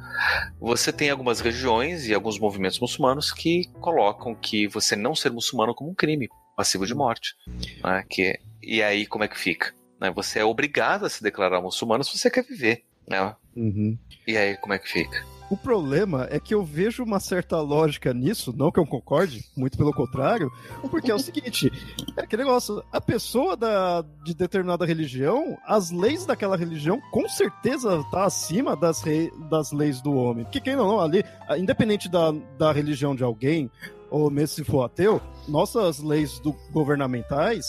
você 0.61 0.93
tem 0.93 1.11
algumas 1.11 1.41
regiões 1.41 2.07
e 2.07 2.14
alguns 2.14 2.39
movimentos 2.39 2.78
muçulmanos 2.78 3.33
que 3.33 3.68
colocam 3.80 4.35
que 4.35 4.68
você 4.68 4.95
não 4.95 5.14
ser 5.14 5.33
muçulmano 5.33 5.74
como 5.74 5.91
um 5.91 5.95
crime 5.95 6.28
passivo 6.57 6.87
de 6.87 6.95
morte. 6.95 7.35
Né, 7.83 8.05
que, 8.09 8.39
e 8.62 8.83
aí 8.83 9.07
como 9.07 9.24
é 9.24 9.28
que 9.28 9.39
fica? 9.39 9.74
Né, 9.99 10.11
você 10.11 10.39
é 10.39 10.45
obrigado 10.45 11.07
a 11.07 11.11
se 11.11 11.22
declarar 11.22 11.61
muçulmano 11.61 12.05
se 12.05 12.16
você 12.16 12.30
quer 12.30 12.45
viver. 12.45 12.85
Né? 13.09 13.35
Uhum. 13.57 13.99
E 14.26 14.37
aí 14.37 14.57
como 14.59 14.74
é 14.74 14.78
que 14.78 14.89
fica? 14.89 15.24
O 15.53 15.57
problema 15.59 16.26
é 16.30 16.40
que 16.40 16.55
eu 16.55 16.64
vejo 16.64 17.05
uma 17.05 17.20
certa 17.20 17.61
lógica 17.61 18.14
nisso, 18.14 18.55
não 18.57 18.72
que 18.72 18.80
eu 18.80 18.86
concorde, 18.86 19.44
muito 19.55 19.76
pelo 19.76 19.92
contrário, 19.92 20.50
porque 20.90 21.11
é 21.11 21.14
o 21.14 21.18
seguinte: 21.18 21.70
é 22.16 22.22
aquele 22.22 22.44
negócio, 22.44 22.82
a 22.90 22.98
pessoa 22.98 23.55
da, 23.55 24.03
de 24.24 24.34
determinada 24.34 24.86
religião, 24.86 25.59
as 25.66 25.90
leis 25.90 26.24
daquela 26.24 26.57
religião 26.57 26.98
com 27.11 27.28
certeza 27.28 28.03
tá 28.11 28.24
acima 28.24 28.74
das, 28.74 29.03
rei, 29.03 29.30
das 29.50 29.72
leis 29.72 30.00
do 30.00 30.14
homem. 30.14 30.44
Porque 30.44 30.59
quem 30.59 30.74
não, 30.74 30.88
não, 30.88 31.00
ali, 31.03 31.22
independente 31.59 32.09
da, 32.09 32.32
da 32.57 32.72
religião 32.72 33.14
de 33.14 33.22
alguém, 33.22 33.70
ou 34.11 34.30
mesmo 34.30 34.55
se 34.55 34.64
for 34.64 34.84
ateu, 34.84 35.20
nossas 35.46 35.98
leis 35.98 36.40
do, 36.40 36.57
governamentais, 36.70 37.66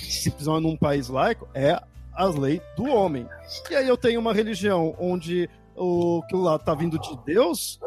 se 0.00 0.30
precisam 0.30 0.62
num 0.62 0.78
país 0.78 1.08
laico, 1.10 1.46
é 1.52 1.78
as 2.18 2.34
leis 2.34 2.62
do 2.74 2.86
homem. 2.86 3.28
E 3.70 3.74
aí 3.76 3.86
eu 3.86 3.98
tenho 3.98 4.18
uma 4.18 4.32
religião 4.32 4.96
onde 4.98 5.48
o 5.78 6.22
que 6.28 6.36
lá 6.36 6.58
tá 6.58 6.74
vindo 6.74 6.98
de 6.98 7.16
Deus, 7.24 7.78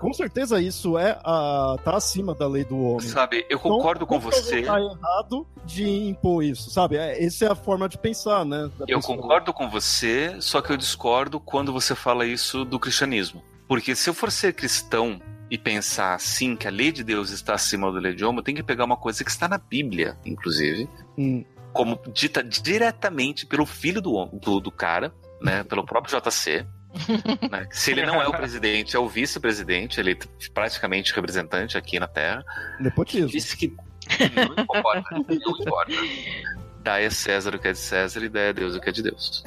com 0.00 0.12
certeza 0.12 0.60
isso 0.60 0.98
é 0.98 1.18
a, 1.24 1.76
tá 1.84 1.96
acima 1.96 2.34
da 2.34 2.46
lei 2.46 2.64
do 2.64 2.78
homem. 2.78 3.06
Sabe, 3.06 3.46
eu 3.48 3.58
concordo 3.58 4.04
então, 4.04 4.18
com 4.18 4.20
você. 4.20 4.62
Tá 4.62 4.80
errado 4.80 5.46
de 5.64 5.88
impor 6.08 6.42
isso, 6.42 6.70
sabe? 6.70 6.96
É, 6.96 7.24
essa 7.24 7.46
é 7.46 7.50
a 7.50 7.54
forma 7.54 7.88
de 7.88 7.98
pensar, 7.98 8.44
né? 8.44 8.70
Eu 8.80 8.98
pessoa. 8.98 9.16
concordo 9.16 9.52
com 9.52 9.68
você, 9.68 10.36
só 10.40 10.60
que 10.60 10.70
eu 10.70 10.76
discordo 10.76 11.38
quando 11.40 11.72
você 11.72 11.94
fala 11.94 12.26
isso 12.26 12.64
do 12.64 12.78
cristianismo. 12.78 13.42
Porque 13.68 13.94
se 13.94 14.10
eu 14.10 14.14
for 14.14 14.30
ser 14.30 14.52
cristão 14.54 15.20
e 15.50 15.58
pensar 15.58 16.14
assim 16.14 16.56
que 16.56 16.66
a 16.66 16.70
lei 16.70 16.92
de 16.92 17.04
Deus 17.04 17.30
está 17.30 17.54
acima 17.54 17.92
da 17.92 17.98
lei 17.98 18.14
de 18.14 18.24
homem, 18.24 18.38
eu 18.38 18.42
tenho 18.42 18.56
que 18.56 18.62
pegar 18.62 18.84
uma 18.84 18.96
coisa 18.96 19.22
que 19.24 19.30
está 19.30 19.48
na 19.48 19.58
Bíblia, 19.58 20.18
inclusive, 20.24 20.88
hum. 21.16 21.44
como 21.72 21.98
dita 22.12 22.42
diretamente 22.42 23.46
pelo 23.46 23.66
filho 23.66 24.00
do, 24.00 24.26
do, 24.26 24.60
do 24.60 24.70
cara, 24.70 25.12
né, 25.40 25.62
pelo 25.64 25.84
próprio 25.84 26.18
JC, 26.18 26.66
né? 27.50 27.66
Se 27.70 27.90
ele 27.90 28.04
não 28.04 28.20
é 28.20 28.26
o 28.26 28.32
presidente, 28.32 28.96
é 28.96 28.98
o 28.98 29.08
vice-presidente, 29.08 30.00
ele 30.00 30.12
é 30.12 30.48
praticamente 30.52 31.14
representante 31.14 31.76
aqui 31.76 31.98
na 31.98 32.06
Terra. 32.06 32.44
Nepotismo. 32.80 33.28
Disse 33.28 33.56
que 33.56 33.74
não 34.34 34.64
importa, 34.64 35.04
não 35.12 35.60
importa. 35.60 35.92
Dá 36.82 36.96
a 36.96 37.10
César 37.10 37.54
o 37.54 37.58
que 37.58 37.68
é 37.68 37.72
de 37.72 37.78
César 37.78 38.24
e 38.24 38.28
dá 38.28 38.48
a 38.48 38.52
Deus 38.52 38.74
o 38.74 38.80
que 38.80 38.88
é 38.88 38.92
de 38.92 39.02
Deus. 39.02 39.44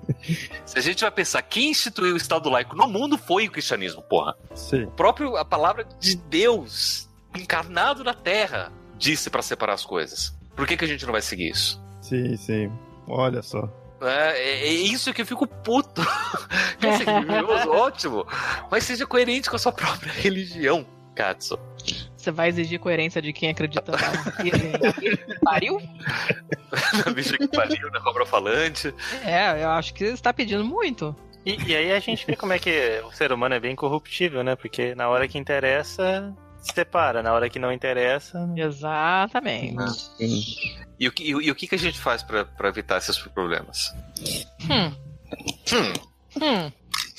Se 0.66 0.78
a 0.78 0.82
gente 0.82 1.00
vai 1.00 1.10
pensar, 1.10 1.40
quem 1.42 1.70
instituiu 1.70 2.14
o 2.14 2.16
Estado 2.16 2.50
laico 2.50 2.76
no 2.76 2.86
mundo 2.86 3.16
foi 3.16 3.46
o 3.46 3.50
cristianismo, 3.50 4.02
porra. 4.02 4.36
Sim. 4.54 4.84
O 4.84 4.90
próprio, 4.90 5.36
a 5.36 5.44
palavra 5.44 5.86
de 5.98 6.16
Deus, 6.16 7.08
encarnado 7.34 8.04
na 8.04 8.12
Terra, 8.12 8.70
disse 8.98 9.30
para 9.30 9.40
separar 9.40 9.72
as 9.72 9.86
coisas. 9.86 10.36
Por 10.54 10.66
que, 10.66 10.76
que 10.76 10.84
a 10.84 10.88
gente 10.88 11.04
não 11.06 11.12
vai 11.12 11.22
seguir 11.22 11.50
isso? 11.50 11.82
Sim, 12.02 12.36
sim. 12.36 12.70
Olha 13.06 13.42
só. 13.42 13.70
É, 14.00 14.38
é, 14.38 14.68
é, 14.68 14.72
isso 14.72 15.12
que 15.12 15.22
eu 15.22 15.26
fico 15.26 15.46
puto. 15.46 16.02
assim, 16.80 17.04
ótimo. 17.68 18.26
Mas 18.70 18.84
seja 18.84 19.06
coerente 19.06 19.48
com 19.48 19.56
a 19.56 19.58
sua 19.58 19.72
própria 19.72 20.12
religião, 20.12 20.86
Katsu. 21.14 21.58
Você 22.16 22.30
vai 22.30 22.48
exigir 22.48 22.80
coerência 22.80 23.22
de 23.22 23.32
quem 23.32 23.50
acredita 23.50 23.92
na 23.92 24.42
bicha 24.42 24.92
que 24.98 25.40
pariu? 25.40 25.80
na 27.04 27.12
bicha 27.12 27.38
que 27.38 27.48
pariu, 27.48 27.90
na 27.90 28.00
cobra 28.00 28.26
falante. 28.26 28.92
É, 29.24 29.62
eu 29.62 29.70
acho 29.70 29.94
que 29.94 30.06
você 30.06 30.12
está 30.12 30.32
pedindo 30.32 30.64
muito. 30.64 31.14
E, 31.44 31.56
e, 31.70 31.76
aí 31.76 31.92
a 31.92 32.00
gente 32.00 32.26
vê 32.26 32.34
como 32.34 32.52
é 32.52 32.58
que 32.58 33.00
o 33.06 33.12
ser 33.12 33.30
humano 33.30 33.54
é 33.54 33.60
bem 33.60 33.76
corruptível, 33.76 34.42
né? 34.42 34.56
Porque 34.56 34.96
na 34.96 35.08
hora 35.08 35.28
que 35.28 35.38
interessa, 35.38 36.34
se 36.58 36.74
separa, 36.74 37.22
na 37.22 37.32
hora 37.32 37.48
que 37.48 37.60
não 37.60 37.72
interessa. 37.72 38.50
Exatamente. 38.56 39.76
E 40.98 41.08
o 41.08 41.12
que, 41.12 41.24
e, 41.24 41.50
o 41.50 41.54
que 41.54 41.74
a 41.74 41.78
gente 41.78 41.98
faz 41.98 42.22
para 42.22 42.68
evitar 42.68 42.98
esses 42.98 43.18
problemas? 43.18 43.94
Hum. 44.70 44.92
Hum. 45.72 45.92
Hum. 46.40 46.72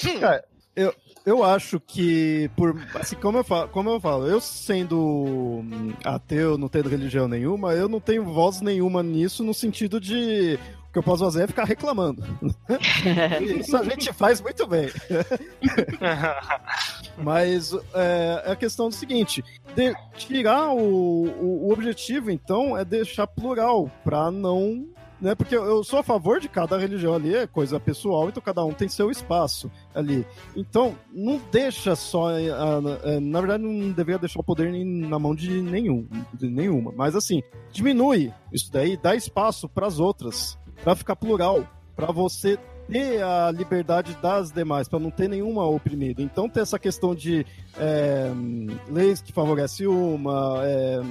hum. 0.05 0.19
Cara, 0.19 0.43
eu, 0.75 0.93
eu 1.25 1.43
acho 1.43 1.79
que, 1.79 2.49
por 2.55 2.79
assim, 2.95 3.15
como 3.17 3.39
eu, 3.39 3.43
falo, 3.43 3.67
como 3.67 3.89
eu 3.89 3.99
falo, 3.99 4.27
eu 4.27 4.39
sendo 4.39 5.61
ateu, 6.03 6.57
não 6.57 6.69
tendo 6.69 6.87
religião 6.87 7.27
nenhuma, 7.27 7.73
eu 7.73 7.89
não 7.89 7.99
tenho 7.99 8.23
voz 8.23 8.61
nenhuma 8.61 9.03
nisso 9.03 9.43
no 9.43 9.53
sentido 9.53 9.99
de 9.99 10.57
o 10.89 10.93
que 10.93 10.99
eu 10.99 11.03
posso 11.03 11.23
fazer 11.23 11.43
é 11.43 11.47
ficar 11.47 11.65
reclamando. 11.65 12.23
Isso 13.59 13.75
a 13.75 13.83
gente 13.83 14.11
faz 14.13 14.41
muito 14.41 14.65
bem. 14.65 14.89
Mas 17.17 17.73
é, 17.93 18.43
é, 18.45 18.51
a 18.51 18.55
questão 18.55 18.89
do 18.89 18.95
seguinte: 18.95 19.43
de, 19.75 19.93
tirar 20.15 20.69
o, 20.69 21.25
o, 21.25 21.67
o, 21.67 21.73
objetivo, 21.73 22.31
então, 22.31 22.77
é 22.77 22.85
deixar 22.85 23.27
plural, 23.27 23.91
para 24.03 24.31
não 24.31 24.87
né? 25.19 25.35
Porque 25.35 25.55
eu 25.55 25.83
sou 25.83 25.99
a 25.99 26.03
favor 26.03 26.39
de 26.39 26.47
cada 26.47 26.77
religião 26.77 27.13
ali, 27.13 27.35
é 27.35 27.47
coisa 27.47 27.79
pessoal, 27.79 28.29
então 28.29 28.41
cada 28.41 28.63
um 28.63 28.71
tem 28.71 28.87
seu 28.87 29.09
espaço 29.09 29.71
ali. 29.93 30.25
Então, 30.55 30.95
não 31.11 31.41
deixa 31.51 31.95
só. 31.95 32.29
Na 33.21 33.39
verdade, 33.39 33.63
não 33.63 33.91
deveria 33.91 34.19
deixar 34.19 34.39
o 34.39 34.43
poder 34.43 34.71
na 34.71 35.17
mão 35.17 35.33
de 35.33 35.61
nenhum, 35.61 36.07
de 36.33 36.47
nenhuma. 36.47 36.93
Mas 36.95 37.15
assim, 37.15 37.41
diminui 37.71 38.31
isso 38.51 38.71
daí, 38.71 38.95
dá 38.95 39.15
espaço 39.15 39.67
para 39.67 39.87
as 39.87 39.99
outras, 39.99 40.57
para 40.83 40.95
ficar 40.95 41.15
plural, 41.15 41.67
para 41.95 42.11
você 42.11 42.57
ter 42.89 43.21
a 43.21 43.51
liberdade 43.51 44.17
das 44.21 44.51
demais, 44.51 44.87
para 44.87 44.99
não 44.99 45.11
ter 45.11 45.27
nenhuma 45.27 45.65
oprimida. 45.65 46.21
Então, 46.21 46.49
ter 46.49 46.61
essa 46.61 46.79
questão 46.79 47.13
de 47.13 47.45
é, 47.77 48.31
leis 48.89 49.21
que 49.21 49.33
favorecem 49.33 49.87
uma, 49.87 50.61
é, 50.63 51.01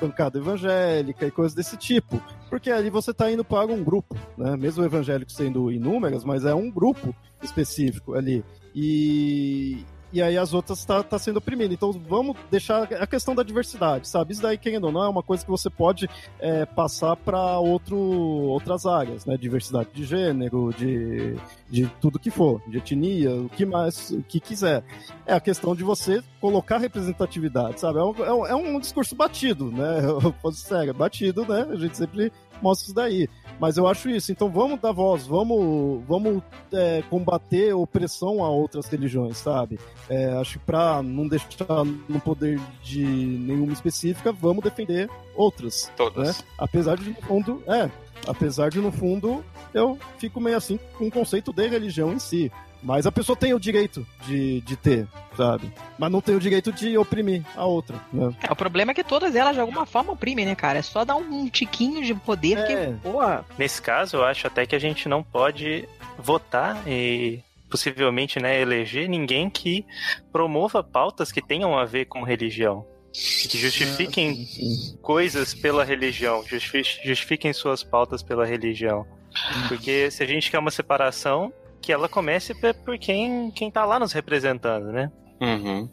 bancada 0.00 0.38
evangélica 0.38 1.26
e 1.26 1.30
coisas 1.30 1.54
desse 1.54 1.76
tipo. 1.76 2.20
Porque 2.48 2.70
ali 2.70 2.90
você 2.90 3.10
está 3.10 3.30
indo 3.30 3.44
para 3.44 3.72
um 3.72 3.84
grupo, 3.84 4.16
né? 4.36 4.56
mesmo 4.56 4.84
evangélico 4.84 5.30
sendo 5.30 5.70
inúmeras, 5.70 6.24
mas 6.24 6.44
é 6.44 6.54
um 6.54 6.70
grupo 6.70 7.14
específico 7.42 8.14
ali. 8.14 8.44
E, 8.74 9.84
e 10.16 10.22
aí 10.22 10.38
as 10.38 10.54
outras 10.54 10.82
tá, 10.82 11.02
tá 11.02 11.18
sendo 11.18 11.36
oprimidas. 11.36 11.74
Então 11.74 11.92
vamos 11.92 12.36
deixar 12.50 12.84
a 12.84 13.06
questão 13.06 13.34
da 13.34 13.42
diversidade, 13.42 14.08
sabe? 14.08 14.32
Isso 14.32 14.40
daí, 14.40 14.56
querendo 14.56 14.84
ou 14.84 14.92
não, 14.92 15.04
é 15.04 15.08
uma 15.08 15.22
coisa 15.22 15.44
que 15.44 15.50
você 15.50 15.68
pode 15.68 16.08
é, 16.40 16.64
passar 16.64 17.16
para 17.16 17.58
outras 17.58 18.86
áreas, 18.86 19.26
né? 19.26 19.36
Diversidade 19.36 19.90
de 19.92 20.04
gênero, 20.04 20.72
de, 20.72 21.36
de 21.68 21.86
tudo 22.00 22.18
que 22.18 22.30
for, 22.30 22.62
de 22.66 22.78
etnia, 22.78 23.30
o 23.30 23.50
que 23.50 23.66
mais, 23.66 24.10
o 24.10 24.22
que 24.22 24.40
quiser. 24.40 24.82
É 25.26 25.34
a 25.34 25.40
questão 25.40 25.76
de 25.76 25.84
você 25.84 26.22
colocar 26.40 26.78
representatividade, 26.78 27.78
sabe? 27.78 27.98
É 27.98 28.02
um, 28.02 28.24
é 28.24 28.32
um, 28.32 28.46
é 28.46 28.54
um 28.54 28.80
discurso 28.80 29.14
batido, 29.14 29.70
né? 29.70 30.00
Eu 30.24 30.32
posso 30.32 30.56
ser 30.56 30.94
batido, 30.94 31.44
né? 31.46 31.66
A 31.70 31.76
gente 31.76 31.94
sempre 31.94 32.32
mostra 32.62 32.86
isso 32.86 32.94
daí. 32.94 33.28
Mas 33.58 33.76
eu 33.76 33.86
acho 33.86 34.08
isso. 34.10 34.32
Então 34.32 34.50
vamos 34.50 34.80
dar 34.80 34.92
voz, 34.92 35.26
vamos, 35.26 36.02
vamos 36.06 36.42
é, 36.72 37.02
combater 37.08 37.74
opressão 37.74 38.44
a 38.44 38.50
outras 38.50 38.86
religiões, 38.86 39.38
sabe? 39.38 39.78
É, 40.08 40.32
acho 40.32 40.58
que 40.58 40.64
para 40.64 41.02
não 41.02 41.26
deixar 41.26 41.84
no 42.08 42.20
poder 42.20 42.60
de 42.82 43.04
nenhuma 43.04 43.72
específica, 43.72 44.32
vamos 44.32 44.62
defender 44.62 45.08
outras. 45.34 45.90
Todas. 45.96 46.38
Né? 46.38 46.44
Apesar 46.58 46.96
de, 46.96 47.10
no 47.10 47.22
fundo, 47.22 47.62
é, 47.66 47.90
apesar 48.26 48.70
de, 48.70 48.80
no 48.80 48.92
fundo, 48.92 49.44
eu 49.72 49.98
fico 50.18 50.40
meio 50.40 50.56
assim 50.56 50.78
com 50.98 51.06
o 51.06 51.10
conceito 51.10 51.52
de 51.52 51.66
religião 51.66 52.12
em 52.12 52.18
si. 52.18 52.50
Mas 52.82 53.06
a 53.06 53.12
pessoa 53.12 53.36
tem 53.36 53.54
o 53.54 53.60
direito 53.60 54.06
de, 54.26 54.60
de 54.60 54.76
ter, 54.76 55.06
sabe? 55.36 55.72
Mas 55.98 56.10
não 56.10 56.20
tem 56.20 56.34
o 56.34 56.40
direito 56.40 56.72
de 56.72 56.96
oprimir 56.96 57.42
a 57.56 57.64
outra. 57.64 57.96
Né? 58.12 58.34
É, 58.42 58.52
o 58.52 58.56
problema 58.56 58.92
é 58.92 58.94
que 58.94 59.04
todas 59.04 59.34
elas, 59.34 59.54
de 59.54 59.60
alguma 59.60 59.86
forma, 59.86 60.12
oprimem, 60.12 60.46
né, 60.46 60.54
cara? 60.54 60.78
É 60.78 60.82
só 60.82 61.04
dar 61.04 61.16
um 61.16 61.48
tiquinho 61.48 62.02
de 62.02 62.14
poder 62.14 62.58
é. 62.58 62.66
que, 62.66 62.92
porra. 63.02 63.44
Nesse 63.58 63.80
caso, 63.80 64.16
eu 64.16 64.24
acho 64.24 64.46
até 64.46 64.66
que 64.66 64.76
a 64.76 64.78
gente 64.78 65.08
não 65.08 65.22
pode 65.22 65.88
votar 66.18 66.86
e 66.86 67.40
possivelmente 67.68 68.40
né, 68.40 68.60
eleger 68.60 69.08
ninguém 69.08 69.50
que 69.50 69.84
promova 70.32 70.82
pautas 70.82 71.32
que 71.32 71.42
tenham 71.42 71.76
a 71.76 71.84
ver 71.84 72.06
com 72.06 72.22
religião. 72.22 72.86
Que 73.12 73.56
justifiquem 73.56 74.46
ah, 74.46 74.98
coisas 75.00 75.54
pela 75.54 75.82
religião, 75.82 76.44
justifiquem 77.02 77.52
suas 77.52 77.82
pautas 77.82 78.22
pela 78.22 78.44
religião. 78.44 79.06
Porque 79.68 80.10
se 80.10 80.22
a 80.22 80.26
gente 80.26 80.50
quer 80.50 80.58
uma 80.58 80.70
separação, 80.70 81.52
que 81.80 81.92
ela 81.92 82.08
comece 82.08 82.54
por 82.54 82.98
quem, 82.98 83.50
quem 83.50 83.70
tá 83.70 83.84
lá 83.84 83.98
nos 83.98 84.12
representando, 84.12 84.92
né? 84.92 85.10
Uhum. 85.40 85.88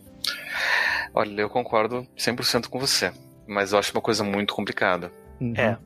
Olha, 1.13 1.41
eu 1.41 1.49
concordo 1.49 2.07
100% 2.17 2.67
com 2.67 2.79
você, 2.79 3.11
mas 3.47 3.71
eu 3.71 3.79
acho 3.79 3.91
uma 3.91 4.01
coisa 4.01 4.23
muito 4.23 4.53
complicada. 4.53 5.11
Uhum. 5.39 5.53
É, 5.55 5.77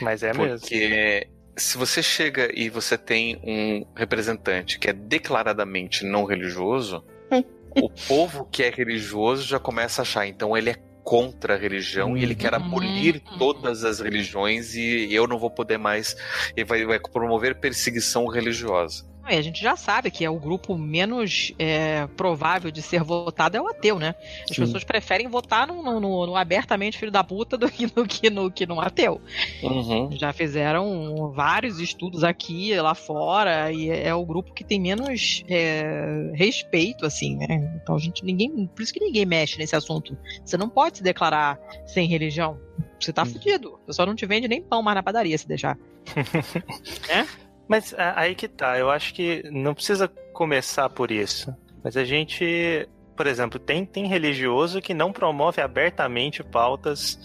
mas 0.00 0.22
é 0.22 0.32
Porque 0.32 0.46
mesmo. 0.46 0.60
Porque 0.60 1.28
se 1.56 1.76
você 1.76 2.02
chega 2.02 2.50
e 2.54 2.70
você 2.70 2.96
tem 2.96 3.40
um 3.42 3.84
representante 3.96 4.78
que 4.78 4.88
é 4.88 4.92
declaradamente 4.92 6.04
não 6.04 6.24
religioso, 6.24 7.04
o 7.74 7.90
povo 7.90 8.46
que 8.50 8.62
é 8.62 8.70
religioso 8.70 9.42
já 9.42 9.58
começa 9.58 10.00
a 10.00 10.04
achar, 10.04 10.26
então 10.26 10.56
ele 10.56 10.70
é 10.70 10.76
contra 11.02 11.54
a 11.54 11.56
religião 11.56 12.18
e 12.18 12.22
ele 12.22 12.34
quer 12.34 12.52
uhum. 12.52 12.66
abolir 12.66 13.22
uhum. 13.30 13.38
todas 13.38 13.82
as 13.82 13.98
religiões 13.98 14.74
e 14.74 15.08
eu 15.10 15.26
não 15.26 15.38
vou 15.38 15.50
poder 15.50 15.78
mais. 15.78 16.14
Ele 16.54 16.66
vai, 16.66 16.84
vai 16.84 17.00
promover 17.00 17.58
perseguição 17.58 18.26
religiosa. 18.26 19.07
E 19.30 19.36
a 19.36 19.42
gente 19.42 19.60
já 19.60 19.76
sabe 19.76 20.10
que 20.10 20.24
é 20.24 20.30
o 20.30 20.38
grupo 20.38 20.76
menos 20.76 21.52
é, 21.58 22.06
provável 22.16 22.70
de 22.70 22.82
ser 22.82 23.02
votado 23.02 23.56
é 23.56 23.60
o 23.60 23.68
ateu, 23.68 23.98
né? 23.98 24.14
As 24.48 24.56
Sim. 24.56 24.62
pessoas 24.62 24.84
preferem 24.84 25.28
votar 25.28 25.66
no, 25.66 25.82
no, 25.82 26.26
no, 26.26 26.36
abertamente 26.36 26.98
filho 26.98 27.12
da 27.12 27.22
puta 27.22 27.56
do 27.56 27.70
que 27.70 27.86
no 27.94 28.06
que 28.06 28.30
no, 28.30 28.50
que 28.50 28.66
no 28.66 28.80
ateu. 28.80 29.20
Uhum. 29.62 30.10
Já 30.12 30.32
fizeram 30.32 31.32
vários 31.32 31.78
estudos 31.80 32.24
aqui 32.24 32.74
lá 32.76 32.94
fora 32.94 33.72
e 33.72 33.90
é, 33.90 34.08
é 34.08 34.14
o 34.14 34.24
grupo 34.24 34.52
que 34.52 34.64
tem 34.64 34.80
menos 34.80 35.44
é, 35.48 36.32
respeito, 36.34 37.04
assim, 37.04 37.36
né? 37.36 37.80
Então 37.82 37.96
a 37.96 37.98
gente 37.98 38.24
ninguém, 38.24 38.66
por 38.66 38.82
isso 38.82 38.92
que 38.92 39.00
ninguém 39.00 39.26
mexe 39.26 39.58
nesse 39.58 39.76
assunto. 39.76 40.16
Você 40.44 40.56
não 40.56 40.68
pode 40.68 40.98
se 40.98 41.02
declarar 41.02 41.58
sem 41.86 42.06
religião. 42.06 42.58
Você 42.98 43.12
tá 43.12 43.22
uhum. 43.22 43.32
fudido. 43.32 43.78
Você 43.86 43.96
só 43.96 44.06
não 44.06 44.14
te 44.14 44.26
vende 44.26 44.48
nem 44.48 44.62
pão 44.62 44.82
mais 44.82 44.96
na 44.96 45.02
padaria 45.02 45.36
se 45.36 45.46
deixar. 45.46 45.78
é? 47.08 47.47
Mas 47.68 47.94
aí 47.98 48.34
que 48.34 48.48
tá, 48.48 48.78
eu 48.78 48.90
acho 48.90 49.12
que 49.14 49.42
não 49.50 49.74
precisa 49.74 50.08
começar 50.32 50.88
por 50.88 51.10
isso. 51.10 51.54
Mas 51.84 51.96
a 51.96 52.04
gente, 52.04 52.88
por 53.16 53.26
exemplo, 53.26 53.58
tem, 53.58 53.84
tem 53.84 54.06
religioso 54.06 54.80
que 54.80 54.94
não 54.94 55.12
promove 55.12 55.60
abertamente 55.60 56.42
pautas 56.42 57.18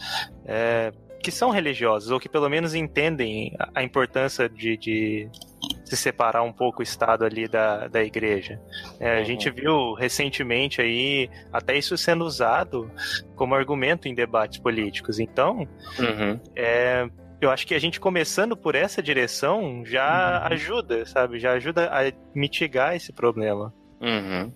é, 0.45 0.91
que 1.23 1.31
são 1.31 1.49
religiosas, 1.49 2.11
ou 2.11 2.19
que 2.19 2.27
pelo 2.27 2.49
menos 2.49 2.75
entendem 2.75 3.55
a 3.73 3.81
importância 3.81 4.49
de, 4.49 4.75
de 4.75 5.29
se 5.85 5.95
separar 5.95 6.43
um 6.43 6.51
pouco 6.51 6.81
o 6.81 6.83
Estado 6.83 7.23
ali 7.23 7.47
da, 7.47 7.87
da 7.87 8.03
igreja. 8.03 8.59
É, 8.99 9.19
a 9.19 9.23
gente 9.23 9.49
viu 9.49 9.93
recentemente 9.93 10.81
aí 10.81 11.29
até 11.51 11.77
isso 11.77 11.97
sendo 11.97 12.25
usado 12.25 12.91
como 13.35 13.55
argumento 13.55 14.07
em 14.07 14.13
debates 14.13 14.59
políticos. 14.59 15.17
Então, 15.19 15.67
uhum. 15.97 16.39
é, 16.55 17.07
eu 17.45 17.51
acho 17.51 17.65
que 17.67 17.75
a 17.75 17.79
gente 17.79 17.99
começando 17.99 18.55
por 18.55 18.75
essa 18.75 19.01
direção 19.01 19.83
já 19.85 20.39
uhum. 20.39 20.53
ajuda, 20.53 21.05
sabe? 21.05 21.39
Já 21.39 21.53
ajuda 21.53 21.89
a 21.91 22.11
mitigar 22.33 22.95
esse 22.95 23.11
problema. 23.11 23.73
Uhum. 24.01 24.51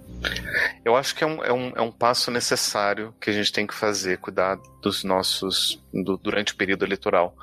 Eu 0.83 0.95
acho 0.95 1.15
que 1.15 1.23
é 1.23 1.27
um, 1.27 1.43
é, 1.43 1.53
um, 1.53 1.69
é 1.75 1.81
um 1.81 1.91
passo 1.91 2.29
necessário 2.29 3.13
que 3.19 3.29
a 3.29 3.33
gente 3.33 3.51
tem 3.51 3.65
que 3.65 3.73
fazer, 3.73 4.17
cuidar 4.17 4.57
dos 4.81 5.03
nossos. 5.03 5.81
Do, 5.93 6.17
durante 6.17 6.53
o 6.53 6.57
período 6.57 6.83
eleitoral 6.83 7.33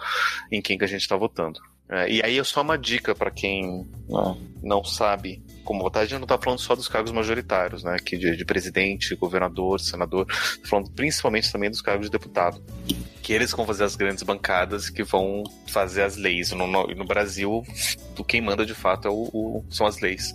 em 0.53 0.61
quem 0.61 0.77
que 0.77 0.85
a 0.85 0.89
gente 0.89 1.01
está 1.01 1.17
votando. 1.17 1.59
É, 1.89 2.11
e 2.11 2.23
aí 2.25 2.39
é 2.39 2.45
só 2.45 2.63
uma 2.63 2.79
dica 2.79 3.15
para 3.15 3.31
quem 3.31 3.87
não, 4.09 4.41
não 4.63 4.85
sabe 4.85 5.43
como 5.65 5.83
votar. 5.83 6.03
A 6.03 6.07
gente 6.07 6.19
não 6.19 6.25
está 6.25 6.39
falando 6.39 6.59
só 6.59 6.75
dos 6.75 6.89
cargos 6.89 7.13
majoritários, 7.13 7.83
né? 7.83 7.97
Que 7.99 8.17
de, 8.17 8.37
de 8.37 8.45
presidente, 8.45 9.15
governador, 9.15 9.81
senador, 9.81 10.27
falando 10.65 10.91
principalmente 10.91 11.53
também 11.53 11.71
dos 11.71 11.81
cargos 11.81 12.07
de 12.07 12.13
deputado 12.13 12.63
que 13.25 13.33
eles 13.33 13.53
vão 13.53 13.65
fazer 13.65 13.85
as 13.85 13.97
grandes 13.97 14.23
bancadas 14.23 14.91
que 14.91 15.03
vão 15.03 15.45
fazer 15.67 16.03
as 16.03 16.15
leis. 16.15 16.53
No, 16.53 16.67
no, 16.67 16.87
no 16.89 17.07
Brasil, 17.07 17.65
quem 18.29 18.43
manda 18.43 18.67
de 18.67 18.75
fato 18.75 19.09
é 19.09 19.11
o, 19.11 19.31
o, 19.33 19.65
são 19.71 19.87
as 19.87 19.99
leis 19.99 20.35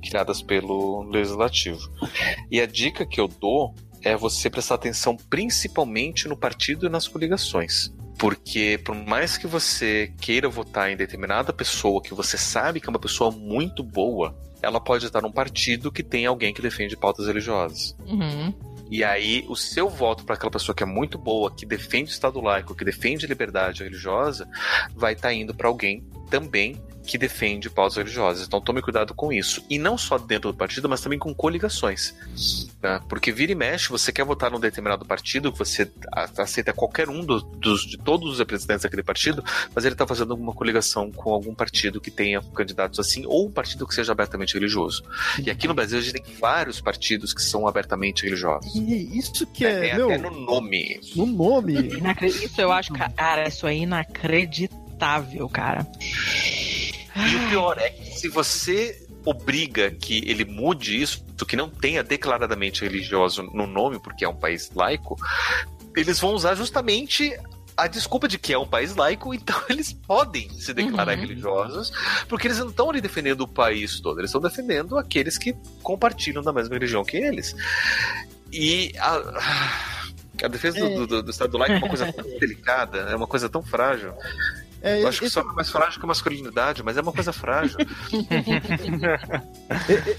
criadas 0.00 0.40
pelo 0.40 1.02
legislativo. 1.10 1.80
E 2.48 2.60
a 2.60 2.66
dica 2.66 3.04
que 3.04 3.20
eu 3.20 3.26
dou 3.26 3.74
é 4.02 4.16
você 4.16 4.48
prestar 4.48 4.76
atenção 4.76 5.16
principalmente 5.16 6.28
no 6.28 6.36
partido 6.36 6.86
e 6.86 6.88
nas 6.88 7.08
coligações. 7.08 7.92
Porque 8.20 8.78
por 8.84 8.94
mais 8.94 9.38
que 9.38 9.46
você 9.46 10.12
queira 10.20 10.46
votar 10.46 10.90
em 10.90 10.96
determinada 10.96 11.54
pessoa 11.54 12.02
que 12.02 12.12
você 12.12 12.36
sabe 12.36 12.78
que 12.78 12.86
é 12.86 12.90
uma 12.90 12.98
pessoa 12.98 13.30
muito 13.30 13.82
boa, 13.82 14.36
ela 14.60 14.78
pode 14.78 15.06
estar 15.06 15.22
num 15.22 15.32
partido 15.32 15.90
que 15.90 16.02
tem 16.02 16.26
alguém 16.26 16.52
que 16.52 16.60
defende 16.60 16.98
pautas 16.98 17.26
religiosas. 17.26 17.96
Uhum. 18.06 18.52
E 18.90 19.02
aí, 19.02 19.46
o 19.48 19.56
seu 19.56 19.88
voto 19.88 20.24
para 20.24 20.34
aquela 20.34 20.50
pessoa 20.50 20.76
que 20.76 20.82
é 20.82 20.86
muito 20.86 21.16
boa, 21.16 21.50
que 21.50 21.64
defende 21.64 22.10
o 22.10 22.12
Estado 22.12 22.40
laico, 22.42 22.74
que 22.74 22.84
defende 22.84 23.24
a 23.24 23.28
liberdade 23.28 23.84
religiosa, 23.84 24.46
vai 24.94 25.14
estar 25.14 25.28
tá 25.28 25.34
indo 25.34 25.54
para 25.54 25.68
alguém 25.68 26.04
também 26.30 26.80
que 27.10 27.18
defende 27.18 27.68
pautas 27.68 27.96
religiosas. 27.96 28.46
Então 28.46 28.60
tome 28.60 28.80
cuidado 28.80 29.14
com 29.14 29.32
isso. 29.32 29.64
E 29.68 29.78
não 29.78 29.98
só 29.98 30.16
dentro 30.16 30.52
do 30.52 30.56
partido, 30.56 30.88
mas 30.88 31.00
também 31.00 31.18
com 31.18 31.34
coligações. 31.34 32.14
Tá? 32.80 33.00
Porque 33.08 33.32
vira 33.32 33.52
e 33.52 33.54
mexe, 33.54 33.88
você 33.88 34.12
quer 34.12 34.24
votar 34.24 34.50
num 34.50 34.60
determinado 34.60 35.04
partido, 35.04 35.50
você 35.50 35.90
aceita 36.38 36.72
qualquer 36.72 37.08
um 37.08 37.24
dos, 37.24 37.42
dos 37.42 37.84
de 37.84 37.98
todos 37.98 38.32
os 38.32 38.38
representantes 38.38 38.82
daquele 38.82 39.02
partido, 39.02 39.44
mas 39.74 39.84
ele 39.84 39.94
está 39.94 40.06
fazendo 40.06 40.30
alguma 40.32 40.52
coligação 40.52 41.10
com 41.10 41.32
algum 41.32 41.54
partido 41.54 42.00
que 42.00 42.10
tenha 42.10 42.40
candidatos 42.54 43.00
assim, 43.00 43.24
ou 43.26 43.48
um 43.48 43.50
partido 43.50 43.86
que 43.86 43.94
seja 43.94 44.12
abertamente 44.12 44.54
religioso. 44.54 45.02
E 45.44 45.50
aqui 45.50 45.66
no 45.66 45.74
Brasil 45.74 45.98
a 45.98 46.02
gente 46.02 46.22
tem 46.22 46.34
vários 46.36 46.80
partidos 46.80 47.34
que 47.34 47.42
são 47.42 47.66
abertamente 47.66 48.22
religiosos. 48.22 48.72
E 48.74 49.18
isso 49.18 49.46
que 49.46 49.64
é. 49.64 49.88
é 49.88 49.96
meu, 49.96 50.06
até 50.06 50.18
no 50.18 50.30
nome. 50.30 51.00
No 51.16 51.26
nome. 51.26 51.74
Isso 52.22 52.60
eu 52.60 52.70
acho, 52.70 52.92
cara, 52.92 53.48
isso 53.48 53.66
é 53.66 53.74
inacreditável, 53.74 54.79
cara. 55.48 55.86
E 57.16 57.36
o 57.36 57.48
pior 57.48 57.78
é 57.78 57.90
que 57.90 58.18
se 58.18 58.28
você 58.28 59.06
obriga 59.24 59.90
que 59.90 60.22
ele 60.26 60.44
mude 60.44 61.00
isso, 61.00 61.24
que 61.46 61.56
não 61.56 61.68
tenha 61.68 62.02
declaradamente 62.02 62.82
religioso 62.82 63.42
no 63.42 63.66
nome, 63.66 63.98
porque 63.98 64.24
é 64.24 64.28
um 64.28 64.36
país 64.36 64.70
laico, 64.74 65.16
eles 65.96 66.18
vão 66.20 66.32
usar 66.32 66.54
justamente 66.54 67.36
a 67.76 67.86
desculpa 67.86 68.28
de 68.28 68.38
que 68.38 68.52
é 68.52 68.58
um 68.58 68.66
país 68.66 68.94
laico, 68.94 69.32
então 69.34 69.60
eles 69.68 69.92
podem 69.92 70.48
se 70.50 70.72
declarar 70.72 71.14
uhum. 71.14 71.20
religiosos, 71.20 71.92
porque 72.28 72.46
eles 72.46 72.58
não 72.58 72.68
estão 72.68 72.90
ali 72.90 73.00
defendendo 73.00 73.42
o 73.42 73.48
país 73.48 74.00
todo, 74.00 74.20
eles 74.20 74.30
estão 74.30 74.40
defendendo 74.40 74.98
aqueles 74.98 75.38
que 75.38 75.54
compartilham 75.82 76.42
da 76.42 76.52
mesma 76.52 76.74
religião 76.74 77.04
que 77.04 77.16
eles. 77.16 77.54
E 78.52 78.92
a, 78.98 79.16
a 80.44 80.48
defesa 80.48 80.78
é. 80.78 80.94
do, 80.94 81.06
do, 81.06 81.22
do, 81.22 81.30
Estado 81.30 81.56
laico 81.56 81.74
é 81.74 81.78
uma 81.78 81.88
coisa 81.88 82.12
tão 82.12 82.24
delicada, 82.38 82.98
é 82.98 83.16
uma 83.16 83.26
coisa 83.26 83.48
tão 83.48 83.62
frágil. 83.62 84.12
É, 84.82 85.02
eu 85.02 85.08
acho 85.08 85.18
que 85.18 85.26
esse... 85.26 85.34
só 85.34 85.42
é 85.42 85.44
mais 85.44 85.68
frágil 85.70 85.98
que 85.98 86.06
a 86.06 86.08
masculinidade, 86.08 86.82
mas 86.82 86.96
é 86.96 87.00
uma 87.00 87.12
coisa 87.12 87.32
frágil. 87.32 87.76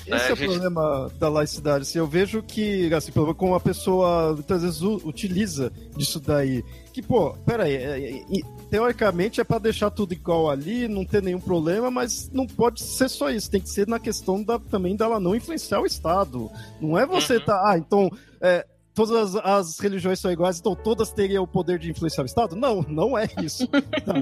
esse 0.06 0.12
é, 0.12 0.30
é 0.30 0.34
o 0.34 0.36
gente... 0.36 0.50
problema 0.50 1.12
da 1.18 1.30
laicidade. 1.30 1.82
Assim, 1.84 1.98
eu 1.98 2.08
vejo 2.08 2.44
que, 2.44 2.94
assim, 2.94 3.12
como 3.12 3.56
a 3.56 3.60
pessoa 3.60 4.34
muitas 4.34 4.62
vezes 4.62 4.82
utiliza 4.82 5.72
disso 5.96 6.20
daí. 6.20 6.64
Que, 6.94 7.02
pô, 7.02 7.34
peraí, 7.46 7.76
é, 7.76 8.20
é, 8.20 8.24
teoricamente 8.70 9.42
é 9.42 9.44
para 9.44 9.60
deixar 9.60 9.90
tudo 9.90 10.14
igual 10.14 10.50
ali, 10.50 10.88
não 10.88 11.06
ter 11.06 11.24
nenhum 11.24 11.40
problema, 11.40 11.90
mas 11.90 12.30
não 12.32 12.46
pode 12.46 12.84
ser 12.84 13.10
só 13.10 13.30
isso. 13.30 13.50
Tem 13.50 13.62
que 13.62 13.70
ser 13.70 13.88
na 13.88 14.00
questão 14.00 14.44
da, 14.44 14.60
também 14.60 14.96
dela 14.96 15.20
não 15.20 15.36
influenciar 15.36 15.82
o 15.82 15.86
Estado. 15.86 16.52
Não 16.80 16.98
é 16.98 17.06
você 17.06 17.38
uhum. 17.38 17.46
tá, 17.46 17.62
ah, 17.66 17.78
então. 17.78 18.10
É, 18.40 18.66
todas 18.94 19.36
as, 19.36 19.46
as, 19.46 19.80
religiões 19.80 20.20
são 20.20 20.32
iguais, 20.32 20.60
então 20.60 20.76
todas 20.76 21.12
teriam 21.12 21.44
o 21.44 21.48
poder 21.48 21.80
de 21.80 21.90
influenciar 21.90 22.24
o 22.24 22.26
Estado? 22.26 22.56
Não, 22.56 22.82
não 22.88 23.18
é 23.18 23.28
isso. 23.42 23.68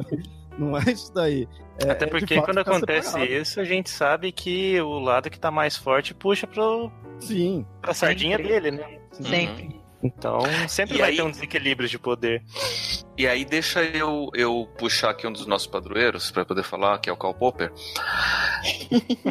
não 0.57 0.77
é 0.77 0.91
isso 0.91 1.13
daí. 1.13 1.47
É, 1.79 1.91
Até 1.91 2.05
porque 2.05 2.35
fato, 2.35 2.45
quando 2.45 2.57
acontece 2.59 3.11
separado. 3.11 3.31
isso, 3.31 3.59
a 3.59 3.63
gente 3.63 3.89
sabe 3.89 4.31
que 4.31 4.79
o 4.81 4.99
lado 4.99 5.29
que 5.29 5.39
tá 5.39 5.49
mais 5.49 5.77
forte 5.77 6.13
puxa 6.13 6.45
pro. 6.45 6.91
Sim. 7.19 7.65
Pra 7.81 7.93
sardinha 7.93 8.37
Sempre. 8.37 8.53
dele, 8.53 8.71
né? 8.71 8.99
Sempre. 9.11 9.63
Uhum. 9.63 9.79
Então, 10.01 10.39
sempre 10.69 10.95
e 10.95 10.99
vai 10.99 11.09
aí, 11.09 11.17
ter 11.17 11.23
um 11.23 11.31
desequilíbrio 11.31 11.89
de 11.89 11.99
poder. 11.99 12.41
E 13.17 13.27
aí, 13.27 13.43
deixa 13.43 13.83
eu, 13.83 14.29
eu 14.33 14.69
puxar 14.77 15.09
aqui 15.09 15.27
um 15.27 15.31
dos 15.31 15.45
nossos 15.45 15.67
padroeiros 15.67 16.31
para 16.31 16.45
poder 16.45 16.63
falar, 16.63 16.99
que 16.99 17.09
é 17.09 17.13
o 17.13 17.17
Karl 17.17 17.33
Popper. 17.33 17.73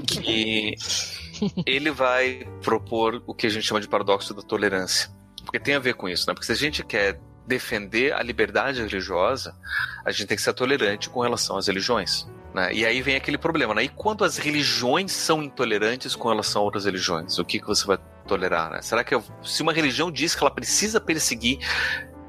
que 0.06 0.74
ele 1.65 1.90
vai 1.90 2.47
propor 2.62 3.23
o 3.27 3.35
que 3.35 3.47
a 3.47 3.51
gente 3.51 3.66
chama 3.66 3.81
de 3.81 3.89
paradoxo 3.89 4.35
da 4.35 4.43
tolerância. 4.43 5.10
Porque 5.48 5.58
tem 5.58 5.74
a 5.74 5.78
ver 5.78 5.94
com 5.94 6.06
isso, 6.06 6.26
né? 6.28 6.34
Porque 6.34 6.44
se 6.44 6.52
a 6.52 6.54
gente 6.54 6.84
quer 6.84 7.18
defender 7.46 8.12
a 8.12 8.22
liberdade 8.22 8.82
religiosa, 8.82 9.56
a 10.04 10.10
gente 10.10 10.26
tem 10.26 10.36
que 10.36 10.42
ser 10.42 10.52
tolerante 10.52 11.08
com 11.08 11.20
relação 11.20 11.56
às 11.56 11.68
religiões. 11.68 12.28
Né? 12.52 12.74
E 12.74 12.84
aí 12.84 13.00
vem 13.00 13.16
aquele 13.16 13.38
problema, 13.38 13.74
né? 13.74 13.84
E 13.84 13.88
quando 13.88 14.24
as 14.24 14.36
religiões 14.36 15.10
são 15.10 15.42
intolerantes 15.42 16.14
com 16.14 16.28
relação 16.28 16.60
a 16.60 16.64
outras 16.66 16.84
religiões, 16.84 17.38
o 17.38 17.46
que, 17.46 17.58
que 17.58 17.66
você 17.66 17.86
vai 17.86 17.98
tolerar? 18.26 18.70
Né? 18.70 18.82
Será 18.82 19.02
que 19.02 19.14
eu, 19.14 19.24
se 19.42 19.62
uma 19.62 19.72
religião 19.72 20.12
diz 20.12 20.34
que 20.34 20.44
ela 20.44 20.50
precisa 20.50 21.00
perseguir 21.00 21.58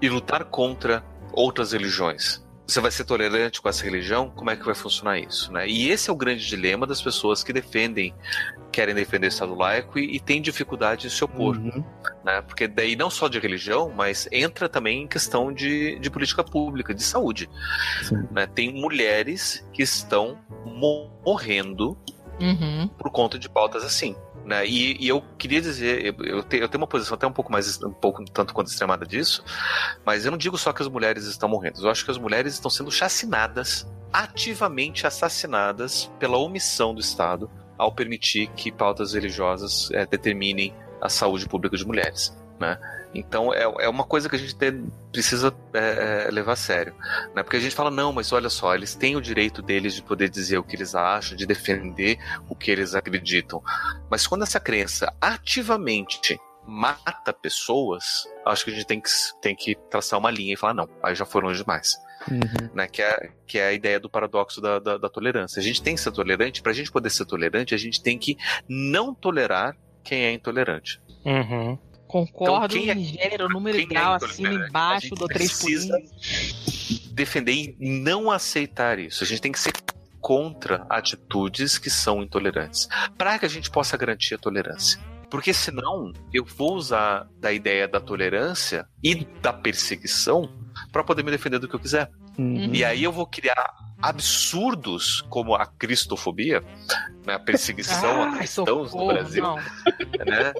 e 0.01 0.07
lutar 0.07 0.45
contra 0.45 1.03
outras 1.33 1.73
religiões, 1.73 2.41
você 2.69 2.79
vai 2.79 2.91
ser 2.91 3.03
tolerante 3.03 3.61
com 3.61 3.67
essa 3.67 3.83
religião? 3.83 4.29
Como 4.29 4.49
é 4.49 4.55
que 4.55 4.63
vai 4.63 4.75
funcionar 4.75 5.17
isso? 5.17 5.51
Né? 5.51 5.67
E 5.67 5.89
esse 5.89 6.09
é 6.09 6.13
o 6.13 6.15
grande 6.15 6.45
dilema 6.45 6.85
das 6.85 7.01
pessoas 7.01 7.43
que 7.43 7.51
defendem, 7.51 8.13
querem 8.71 8.93
defender 8.93 9.27
o 9.27 9.29
Estado 9.29 9.55
laico 9.55 9.97
e, 9.97 10.15
e 10.15 10.19
têm 10.19 10.41
dificuldade 10.41 11.03
de 11.03 11.09
se 11.09 11.23
opor. 11.23 11.57
Uhum. 11.57 11.83
Né? 12.23 12.41
Porque 12.43 12.67
daí 12.67 12.95
não 12.95 13.09
só 13.09 13.27
de 13.27 13.39
religião, 13.39 13.91
mas 13.95 14.27
entra 14.31 14.69
também 14.69 15.03
em 15.03 15.07
questão 15.07 15.51
de, 15.51 15.97
de 15.99 16.09
política 16.11 16.43
pública, 16.43 16.93
de 16.93 17.03
saúde. 17.03 17.49
Né? 18.31 18.45
Tem 18.45 18.71
mulheres 18.71 19.67
que 19.73 19.81
estão 19.81 20.37
morrendo 20.65 21.97
uhum. 22.39 22.87
por 22.97 23.11
conta 23.11 23.39
de 23.39 23.49
pautas 23.49 23.83
assim. 23.83 24.15
Né? 24.49 24.65
E, 24.65 24.97
e, 24.99 25.07
eu 25.07 25.21
queria 25.37 25.61
dizer, 25.61 26.03
eu, 26.03 26.25
eu, 26.25 26.41
tenho, 26.41 26.63
eu, 26.63 26.67
tenho, 26.67 26.81
uma 26.81 26.87
posição 26.87 27.13
até 27.13 27.27
um 27.27 27.31
pouco 27.31 27.51
mais, 27.51 27.79
um 27.83 27.93
pouco 27.93 28.25
tanto 28.25 28.51
quanto 28.51 28.65
extremada 28.65 29.05
disso, 29.05 29.43
mas 30.03 30.25
eu 30.25 30.31
não 30.31 30.39
digo 30.39 30.57
só 30.57 30.73
que 30.73 30.81
as 30.81 30.87
mulheres 30.87 31.25
estão 31.25 31.47
morrendo, 31.47 31.79
eu 31.79 31.87
acho 31.87 32.03
que 32.03 32.09
as 32.09 32.17
mulheres 32.17 32.55
estão 32.55 32.71
sendo 32.71 32.89
chacinadas, 32.89 33.87
ativamente 34.11 35.05
assassinadas 35.05 36.11
pela 36.17 36.39
omissão 36.39 36.95
do 36.95 36.99
Estado 36.99 37.47
ao 37.77 37.91
permitir 37.91 38.47
que 38.55 38.71
pautas 38.71 39.13
religiosas 39.13 39.91
é, 39.91 40.03
determinem 40.07 40.73
a 40.99 41.09
saúde 41.09 41.47
pública 41.47 41.77
de 41.77 41.85
mulheres. 41.85 42.35
Né? 42.59 42.75
Então 43.13 43.53
é, 43.53 43.63
é 43.63 43.89
uma 43.89 44.03
coisa 44.03 44.29
que 44.29 44.35
a 44.35 44.39
gente 44.39 44.55
tem, 44.55 44.91
precisa 45.11 45.53
é, 45.73 46.27
é, 46.27 46.31
levar 46.31 46.53
a 46.53 46.55
sério. 46.55 46.95
Né? 47.35 47.43
Porque 47.43 47.57
a 47.57 47.59
gente 47.59 47.75
fala, 47.75 47.89
não, 47.89 48.13
mas 48.13 48.31
olha 48.31 48.49
só, 48.49 48.75
eles 48.75 48.95
têm 48.95 49.15
o 49.15 49.21
direito 49.21 49.61
deles 49.61 49.95
de 49.95 50.03
poder 50.03 50.29
dizer 50.29 50.57
o 50.57 50.63
que 50.63 50.75
eles 50.75 50.93
acham, 50.95 51.35
de 51.35 51.45
defender 51.45 52.19
o 52.47 52.55
que 52.55 52.69
eles 52.69 52.95
acreditam. 52.95 53.61
Mas 54.09 54.27
quando 54.27 54.43
essa 54.43 54.59
crença 54.59 55.13
ativamente 55.19 56.39
mata 56.65 57.33
pessoas, 57.33 58.27
acho 58.45 58.65
que 58.65 58.71
a 58.71 58.73
gente 58.73 58.85
tem 58.85 59.01
que, 59.01 59.09
tem 59.41 59.55
que 59.55 59.75
traçar 59.89 60.19
uma 60.19 60.29
linha 60.29 60.53
e 60.53 60.57
falar, 60.57 60.75
não, 60.75 60.89
aí 61.01 61.15
já 61.15 61.25
foram 61.25 61.51
demais. 61.51 61.97
Uhum. 62.29 62.69
Né, 62.73 62.85
que, 62.87 63.01
é, 63.01 63.31
que 63.47 63.57
é 63.57 63.67
a 63.67 63.73
ideia 63.73 63.97
do 63.97 64.09
paradoxo 64.09 64.59
da, 64.59 64.77
da, 64.77 64.97
da 64.97 65.09
tolerância. 65.09 65.59
A 65.59 65.63
gente 65.63 65.81
tem 65.81 65.95
que 65.95 66.01
ser 66.01 66.11
tolerante, 66.11 66.61
para 66.61 66.73
a 66.73 66.75
gente 66.75 66.91
poder 66.91 67.09
ser 67.09 67.25
tolerante, 67.25 67.73
a 67.73 67.77
gente 67.77 68.03
tem 68.03 68.19
que 68.19 68.37
não 68.67 69.15
tolerar 69.15 69.75
quem 70.03 70.25
é 70.25 70.33
intolerante. 70.33 71.01
Uhum. 71.25 71.77
Concordo 72.09 72.75
então, 72.75 72.95
em 72.95 73.01
é, 73.01 73.03
gênero, 73.03 73.47
número 73.47 73.77
e 73.77 73.83
é 73.83 73.85
grau, 73.85 74.13
é 74.13 74.15
acima, 74.15 74.67
embaixo, 74.67 75.13
do 75.13 75.27
3 75.27 75.59
por 75.59 75.69
defender 77.11 77.75
e 77.79 78.01
não 78.01 78.31
aceitar 78.31 78.97
isso. 78.97 79.23
A 79.23 79.27
gente 79.27 79.39
tem 79.39 79.51
que 79.51 79.59
ser 79.59 79.71
contra 80.19 80.87
atitudes 80.89 81.77
que 81.77 81.87
são 81.87 82.23
intolerantes, 82.23 82.89
para 83.15 83.37
que 83.37 83.45
a 83.45 83.49
gente 83.49 83.69
possa 83.69 83.95
garantir 83.95 84.33
a 84.33 84.37
tolerância. 84.39 84.99
Porque 85.29 85.53
senão 85.53 86.11
eu 86.33 86.43
vou 86.43 86.73
usar 86.73 87.27
da 87.37 87.53
ideia 87.53 87.87
da 87.87 87.99
tolerância 87.99 88.87
e 89.03 89.13
da 89.39 89.53
perseguição 89.53 90.51
para 90.91 91.03
poder 91.03 91.23
me 91.23 91.29
defender 91.29 91.59
do 91.59 91.67
que 91.67 91.75
eu 91.75 91.79
quiser. 91.79 92.09
Uhum. 92.39 92.73
E 92.73 92.85
aí 92.85 93.03
eu 93.03 93.11
vou 93.11 93.27
criar 93.27 93.75
absurdos 94.01 95.21
como 95.29 95.53
a 95.53 95.65
cristofobia, 95.65 96.63
né, 97.25 97.33
a 97.33 97.39
perseguição 97.39 98.23
ah, 98.23 98.29
a 98.29 98.37
cristãos 98.37 98.91
socorro, 98.91 99.07
no 99.07 99.13
Brasil, 99.13 99.43
né, 100.25 100.53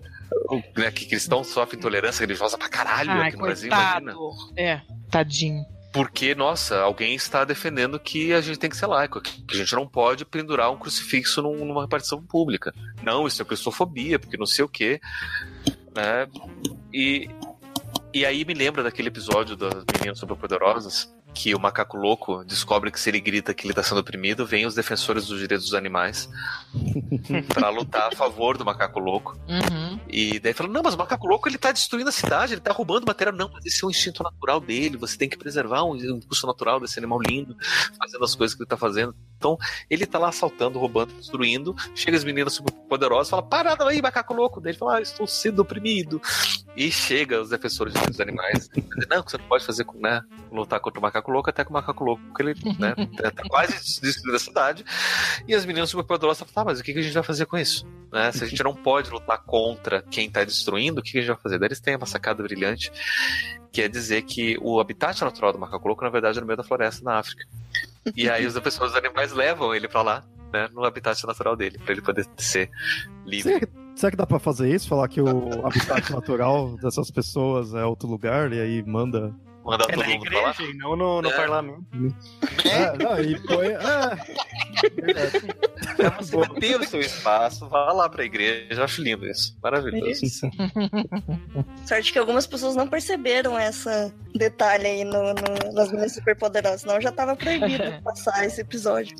né, 0.76 0.91
que 0.91 1.06
cristãos 1.06 1.47
sofrem 1.47 1.80
intolerância 1.80 2.22
religiosa 2.22 2.57
pra 2.57 2.68
caralho 2.68 3.11
Ai, 3.11 3.30
aqui 3.30 3.38
no 3.38 3.43
Brasil, 3.43 3.72
imagina. 3.72 4.14
É, 4.57 4.81
tadinho. 5.10 5.64
Porque, 5.93 6.35
nossa, 6.35 6.81
alguém 6.81 7.15
está 7.15 7.45
defendendo 7.45 7.97
que 7.97 8.34
a 8.34 8.41
gente 8.41 8.60
tem 8.60 8.69
que 8.69 8.77
ser 8.77 8.85
laico, 8.85 9.22
que 9.22 9.43
a 9.51 9.56
gente 9.56 9.73
não 9.73 9.88
pode 9.88 10.26
pendurar 10.26 10.72
um 10.72 10.77
crucifixo 10.77 11.41
num, 11.41 11.65
numa 11.65 11.81
repartição 11.81 12.22
pública. 12.22 12.73
Não, 13.01 13.26
isso 13.26 13.41
é 13.41 13.45
cristofobia, 13.45 14.19
porque 14.19 14.38
não 14.38 14.45
sei 14.45 14.64
o 14.65 14.69
quê. 14.69 15.01
Né? 15.95 16.27
E, 16.93 17.27
e 18.14 18.23
aí 18.23 18.45
me 18.45 18.53
lembra 18.53 18.84
daquele 18.84 19.07
episódio 19.07 19.56
das 19.56 19.84
Meninas 19.95 20.19
Superpoderosas, 20.19 21.11
que 21.34 21.53
o 21.56 21.60
macaco 21.60 21.97
louco 21.97 22.43
descobre 22.43 22.91
que 22.91 22.99
se 22.99 23.10
ele 23.10 23.19
grita 23.19 23.53
que 23.53 23.65
ele 23.65 23.72
está 23.72 23.84
sendo 23.84 23.99
oprimido, 23.99 24.45
vem 24.45 24.65
os 24.65 24.76
defensores 24.76 25.27
dos 25.27 25.39
direitos 25.39 25.68
dos 25.68 25.76
animais 25.76 26.30
para 27.53 27.69
lutar 27.69 28.11
a 28.11 28.15
favor 28.15 28.57
do 28.57 28.65
macaco 28.65 28.99
louco. 28.99 29.38
Uhum. 29.47 29.99
E 30.07 30.39
daí 30.39 30.53
fala: 30.53 30.69
Não, 30.69 30.81
mas 30.84 30.93
o 30.93 30.97
macaco 30.97 31.27
louco 31.27 31.47
ele 31.47 31.57
tá 31.57 31.72
destruindo 31.72 32.10
a 32.10 32.14
cidade, 32.14 32.53
ele 32.53 32.61
tá 32.61 32.72
roubando 32.72 33.06
matéria. 33.06 33.31
Não, 33.31 33.49
mas 33.51 33.65
esse 33.65 33.84
é 33.84 33.88
um 33.88 33.91
instinto 33.91 34.23
natural 34.23 34.60
dele, 34.60 34.97
você 34.97 35.18
tem 35.18 35.30
que 35.30 35.38
preservar 35.38 35.84
um 35.84 35.95
impulso 35.95 36.45
natural 36.47 36.80
desse 36.80 36.99
animal 36.99 37.19
lindo, 37.22 37.56
fazendo 37.97 38.23
as 38.23 38.35
coisas 38.35 38.56
que 38.56 38.64
ele 38.64 38.69
tá 38.69 38.77
fazendo. 38.77 39.15
Então, 39.40 39.57
ele 39.90 40.06
tá 40.06 40.20
lá 40.20 40.28
assaltando, 40.28 40.78
roubando, 40.78 41.14
destruindo. 41.14 41.74
Chega 41.95 42.18
as 42.18 42.26
meninas 42.26 42.53
super 42.53 42.74
poderosas 42.90 43.30
fala: 43.30 43.41
Parada 43.41 43.88
aí, 43.88 44.02
macaco 44.02 44.34
louco. 44.34 44.60
Daí 44.60 44.72
ele 44.72 44.78
fala: 44.78 44.98
ah, 44.98 45.02
Estou 45.02 45.26
sendo 45.26 45.61
oprimido. 45.61 46.22
E 46.76 46.91
chega 46.91 47.41
os 47.41 47.49
defensores 47.49 47.94
dos 47.94 48.20
animais. 48.20 48.70
Não, 49.10 49.24
você 49.24 49.38
não 49.38 49.45
pode 49.45 49.66
fazer 49.66 49.86
né, 49.95 50.22
lutar 50.52 50.80
contra 50.80 50.99
o 50.99 51.02
macaco 51.02 51.32
louco, 51.32 51.49
até 51.49 51.64
que 51.64 51.70
o 51.70 51.74
macaco 51.74 52.03
louco, 52.03 52.22
porque 52.26 52.41
ele 52.41 52.53
né, 52.78 52.94
tá 53.32 53.44
quase 53.48 53.74
destruindo 54.02 54.36
a 54.36 54.40
cidade. 54.40 54.86
E 55.48 55.56
as 55.56 55.66
meninas 55.66 55.90
super 55.90 56.03
poderosas 56.03 56.40
falam: 56.40 56.53
Tá, 56.53 56.64
mas 56.66 56.80
o 56.82 56.84
que 56.84 56.91
a 56.91 57.02
gente 57.02 57.14
vai 57.14 57.24
fazer 57.24 57.45
com 57.45 57.57
isso? 57.57 57.88
Né? 58.11 58.32
Se 58.34 58.44
a 58.44 58.48
gente 58.48 58.61
não 58.61 58.76
pode 58.76 59.10
lutar 59.10 59.40
contra 59.40 60.02
quem 60.02 60.30
tá 60.30 60.44
destruindo, 60.44 60.99
o 60.99 61.03
que 61.03 61.18
a 61.18 61.22
gente 61.22 61.32
vai 61.32 61.41
fazer? 61.41 61.60
Daí 61.60 61.68
eles 61.68 61.80
têm 61.80 61.95
uma 61.95 62.06
sacada 62.06 62.44
brilhante 62.44 62.91
que 63.72 63.82
é 63.82 63.88
dizer 63.88 64.24
que 64.24 64.57
o 64.61 64.80
habitat 64.80 65.22
natural 65.24 65.53
do 65.53 65.60
macaco 65.60 65.88
louco, 65.88 66.03
na 66.03 66.10
verdade, 66.10 66.38
é 66.38 66.41
no 66.41 66.48
meio 66.48 66.57
da 66.57 66.64
floresta 66.64 67.03
na 67.03 67.20
África. 67.20 67.45
E 68.15 68.30
aí 68.30 68.45
defensores 68.45 68.94
dos 68.94 68.95
animais 68.95 69.31
levam 69.31 69.73
ele 69.73 69.88
para 69.88 70.02
lá, 70.02 70.23
né, 70.53 70.68
no 70.73 70.84
habitat 70.84 71.26
natural 71.26 71.56
dele, 71.56 71.77
para 71.77 71.91
ele 71.94 72.02
poder 72.02 72.26
ser 72.38 72.69
livre. 73.26 73.53
Será, 73.53 73.68
será 73.95 74.11
que 74.11 74.18
dá 74.18 74.26
para 74.26 74.40
fazer 74.40 74.73
isso? 74.73 74.88
Falar 74.88 75.07
que 75.07 75.22
o 75.22 75.65
habitat 75.65 76.11
natural 76.11 76.76
dessas 76.77 77.11
pessoas 77.11 77.73
é 77.73 77.86
outro 77.86 78.07
lugar 78.07 78.52
e 78.53 78.60
aí 78.60 78.84
manda 78.84 79.34
Mandar 79.70 79.86
é 79.86 79.94
todo 79.94 80.00
na 80.00 80.10
mundo 80.10 80.26
igreja, 80.26 80.54
falar. 80.54 80.74
não 80.74 80.96
no, 80.96 81.22
no 81.22 81.30
é. 81.30 81.36
parlamento. 81.36 81.86
É, 82.66 82.98
não, 82.98 83.20
e 83.20 83.38
foi. 83.38 83.68
É, 83.68 83.78
é 86.04 86.10
você 86.18 86.60
ter 86.60 86.80
o 86.80 86.84
seu 86.84 87.00
espaço, 87.00 87.70
vá 87.70 87.94
lá 87.94 88.10
pra 88.10 88.24
igreja. 88.24 88.66
Eu 88.72 88.84
acho 88.84 89.04
lindo 89.04 89.28
isso. 89.28 89.56
Maravilhoso. 89.62 90.26
Isso. 90.26 90.50
Sorte 91.86 92.12
que 92.12 92.18
algumas 92.18 92.48
pessoas 92.48 92.76
não 92.76 92.88
perceberam 92.88 93.60
esse 93.60 94.12
detalhe 94.34 94.88
aí 94.88 95.04
no, 95.04 95.36
no, 95.36 95.74
nas 95.74 95.90
meninas 95.91 96.14
superpoderosas, 96.14 96.82
senão 96.82 97.00
já 97.00 97.12
tava 97.12 97.36
proibido 97.36 97.84
passar 98.02 98.44
esse 98.48 98.62
episódio. 98.62 99.16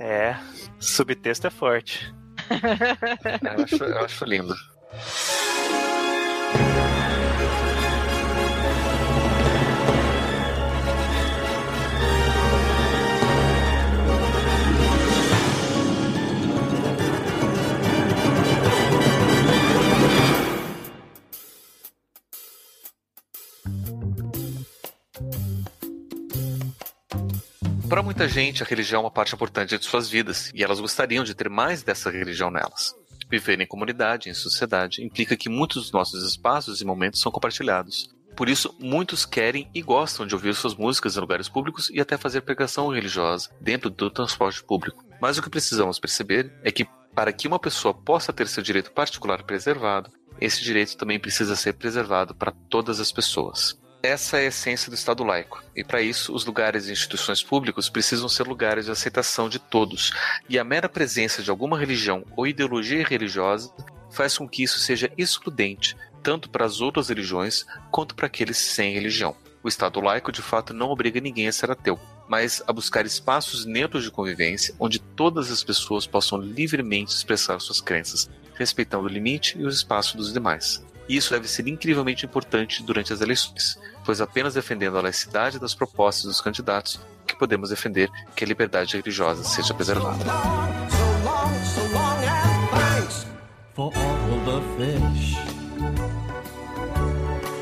é, 0.00 0.36
subtexto 0.80 1.46
é 1.46 1.50
forte. 1.50 2.12
eu, 2.50 3.62
acho, 3.62 3.84
eu 3.84 4.04
acho 4.04 4.24
lindo. 4.24 4.56
Muita 28.20 28.34
gente, 28.34 28.62
a 28.62 28.66
religião 28.66 29.00
é 29.00 29.04
uma 29.04 29.10
parte 29.10 29.34
importante 29.34 29.78
de 29.78 29.84
suas 29.86 30.10
vidas 30.10 30.52
e 30.54 30.62
elas 30.62 30.78
gostariam 30.78 31.24
de 31.24 31.34
ter 31.34 31.48
mais 31.48 31.82
dessa 31.82 32.10
religião 32.10 32.50
nelas. 32.50 32.94
Viver 33.30 33.58
em 33.58 33.66
comunidade, 33.66 34.28
em 34.28 34.34
sociedade, 34.34 35.02
implica 35.02 35.38
que 35.38 35.48
muitos 35.48 35.84
dos 35.84 35.92
nossos 35.92 36.22
espaços 36.28 36.82
e 36.82 36.84
momentos 36.84 37.18
são 37.18 37.32
compartilhados. 37.32 38.10
Por 38.36 38.50
isso, 38.50 38.76
muitos 38.78 39.24
querem 39.24 39.70
e 39.74 39.80
gostam 39.80 40.26
de 40.26 40.34
ouvir 40.34 40.54
suas 40.54 40.74
músicas 40.74 41.16
em 41.16 41.20
lugares 41.20 41.48
públicos 41.48 41.88
e 41.88 41.98
até 41.98 42.18
fazer 42.18 42.42
pregação 42.42 42.88
religiosa 42.88 43.48
dentro 43.58 43.88
do 43.88 44.10
transporte 44.10 44.62
público. 44.62 45.02
Mas 45.18 45.38
o 45.38 45.42
que 45.42 45.48
precisamos 45.48 45.98
perceber 45.98 46.52
é 46.62 46.70
que, 46.70 46.86
para 47.14 47.32
que 47.32 47.48
uma 47.48 47.58
pessoa 47.58 47.94
possa 47.94 48.34
ter 48.34 48.48
seu 48.48 48.62
direito 48.62 48.92
particular 48.92 49.44
preservado, 49.44 50.10
esse 50.38 50.62
direito 50.62 50.94
também 50.94 51.18
precisa 51.18 51.56
ser 51.56 51.72
preservado 51.72 52.34
para 52.34 52.52
todas 52.68 53.00
as 53.00 53.10
pessoas. 53.10 53.80
Essa 54.02 54.38
é 54.38 54.44
a 54.44 54.48
essência 54.48 54.88
do 54.88 54.94
Estado 54.94 55.22
laico, 55.22 55.62
e 55.76 55.84
para 55.84 56.00
isso, 56.00 56.34
os 56.34 56.46
lugares 56.46 56.88
e 56.88 56.92
instituições 56.92 57.42
públicos 57.42 57.90
precisam 57.90 58.30
ser 58.30 58.46
lugares 58.46 58.86
de 58.86 58.90
aceitação 58.90 59.46
de 59.46 59.58
todos, 59.58 60.12
e 60.48 60.58
a 60.58 60.64
mera 60.64 60.88
presença 60.88 61.42
de 61.42 61.50
alguma 61.50 61.78
religião 61.78 62.24
ou 62.34 62.46
ideologia 62.46 63.06
religiosa 63.06 63.70
faz 64.10 64.38
com 64.38 64.48
que 64.48 64.62
isso 64.62 64.78
seja 64.78 65.12
excludente, 65.18 65.94
tanto 66.22 66.48
para 66.48 66.64
as 66.64 66.80
outras 66.80 67.10
religiões 67.10 67.66
quanto 67.90 68.14
para 68.14 68.26
aqueles 68.26 68.56
sem 68.56 68.94
religião. 68.94 69.36
O 69.62 69.68
Estado 69.68 70.00
laico, 70.00 70.32
de 70.32 70.40
fato, 70.40 70.72
não 70.72 70.88
obriga 70.88 71.20
ninguém 71.20 71.46
a 71.46 71.52
ser 71.52 71.70
ateu, 71.70 72.00
mas 72.26 72.62
a 72.66 72.72
buscar 72.72 73.04
espaços 73.04 73.66
neutros 73.66 74.02
de 74.02 74.10
convivência 74.10 74.74
onde 74.80 74.98
todas 74.98 75.50
as 75.50 75.62
pessoas 75.62 76.06
possam 76.06 76.40
livremente 76.40 77.14
expressar 77.14 77.60
suas 77.60 77.82
crenças, 77.82 78.30
respeitando 78.54 79.04
o 79.04 79.10
limite 79.10 79.58
e 79.58 79.66
os 79.66 79.76
espaços 79.76 80.14
dos 80.14 80.32
demais. 80.32 80.82
E 81.10 81.16
isso 81.16 81.32
deve 81.32 81.48
ser 81.48 81.66
incrivelmente 81.66 82.24
importante 82.24 82.84
durante 82.84 83.12
as 83.12 83.20
eleições, 83.20 83.76
pois 84.04 84.20
apenas 84.20 84.54
defendendo 84.54 84.96
a 84.96 85.02
laicidade 85.02 85.58
das 85.58 85.74
propostas 85.74 86.26
dos 86.26 86.40
candidatos 86.40 87.00
que 87.26 87.36
podemos 87.36 87.70
defender 87.70 88.08
que 88.36 88.44
a 88.44 88.46
liberdade 88.46 88.96
religiosa 88.96 89.42
seja 89.42 89.74
preservada. 89.74 90.24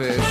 happen. 0.07 0.28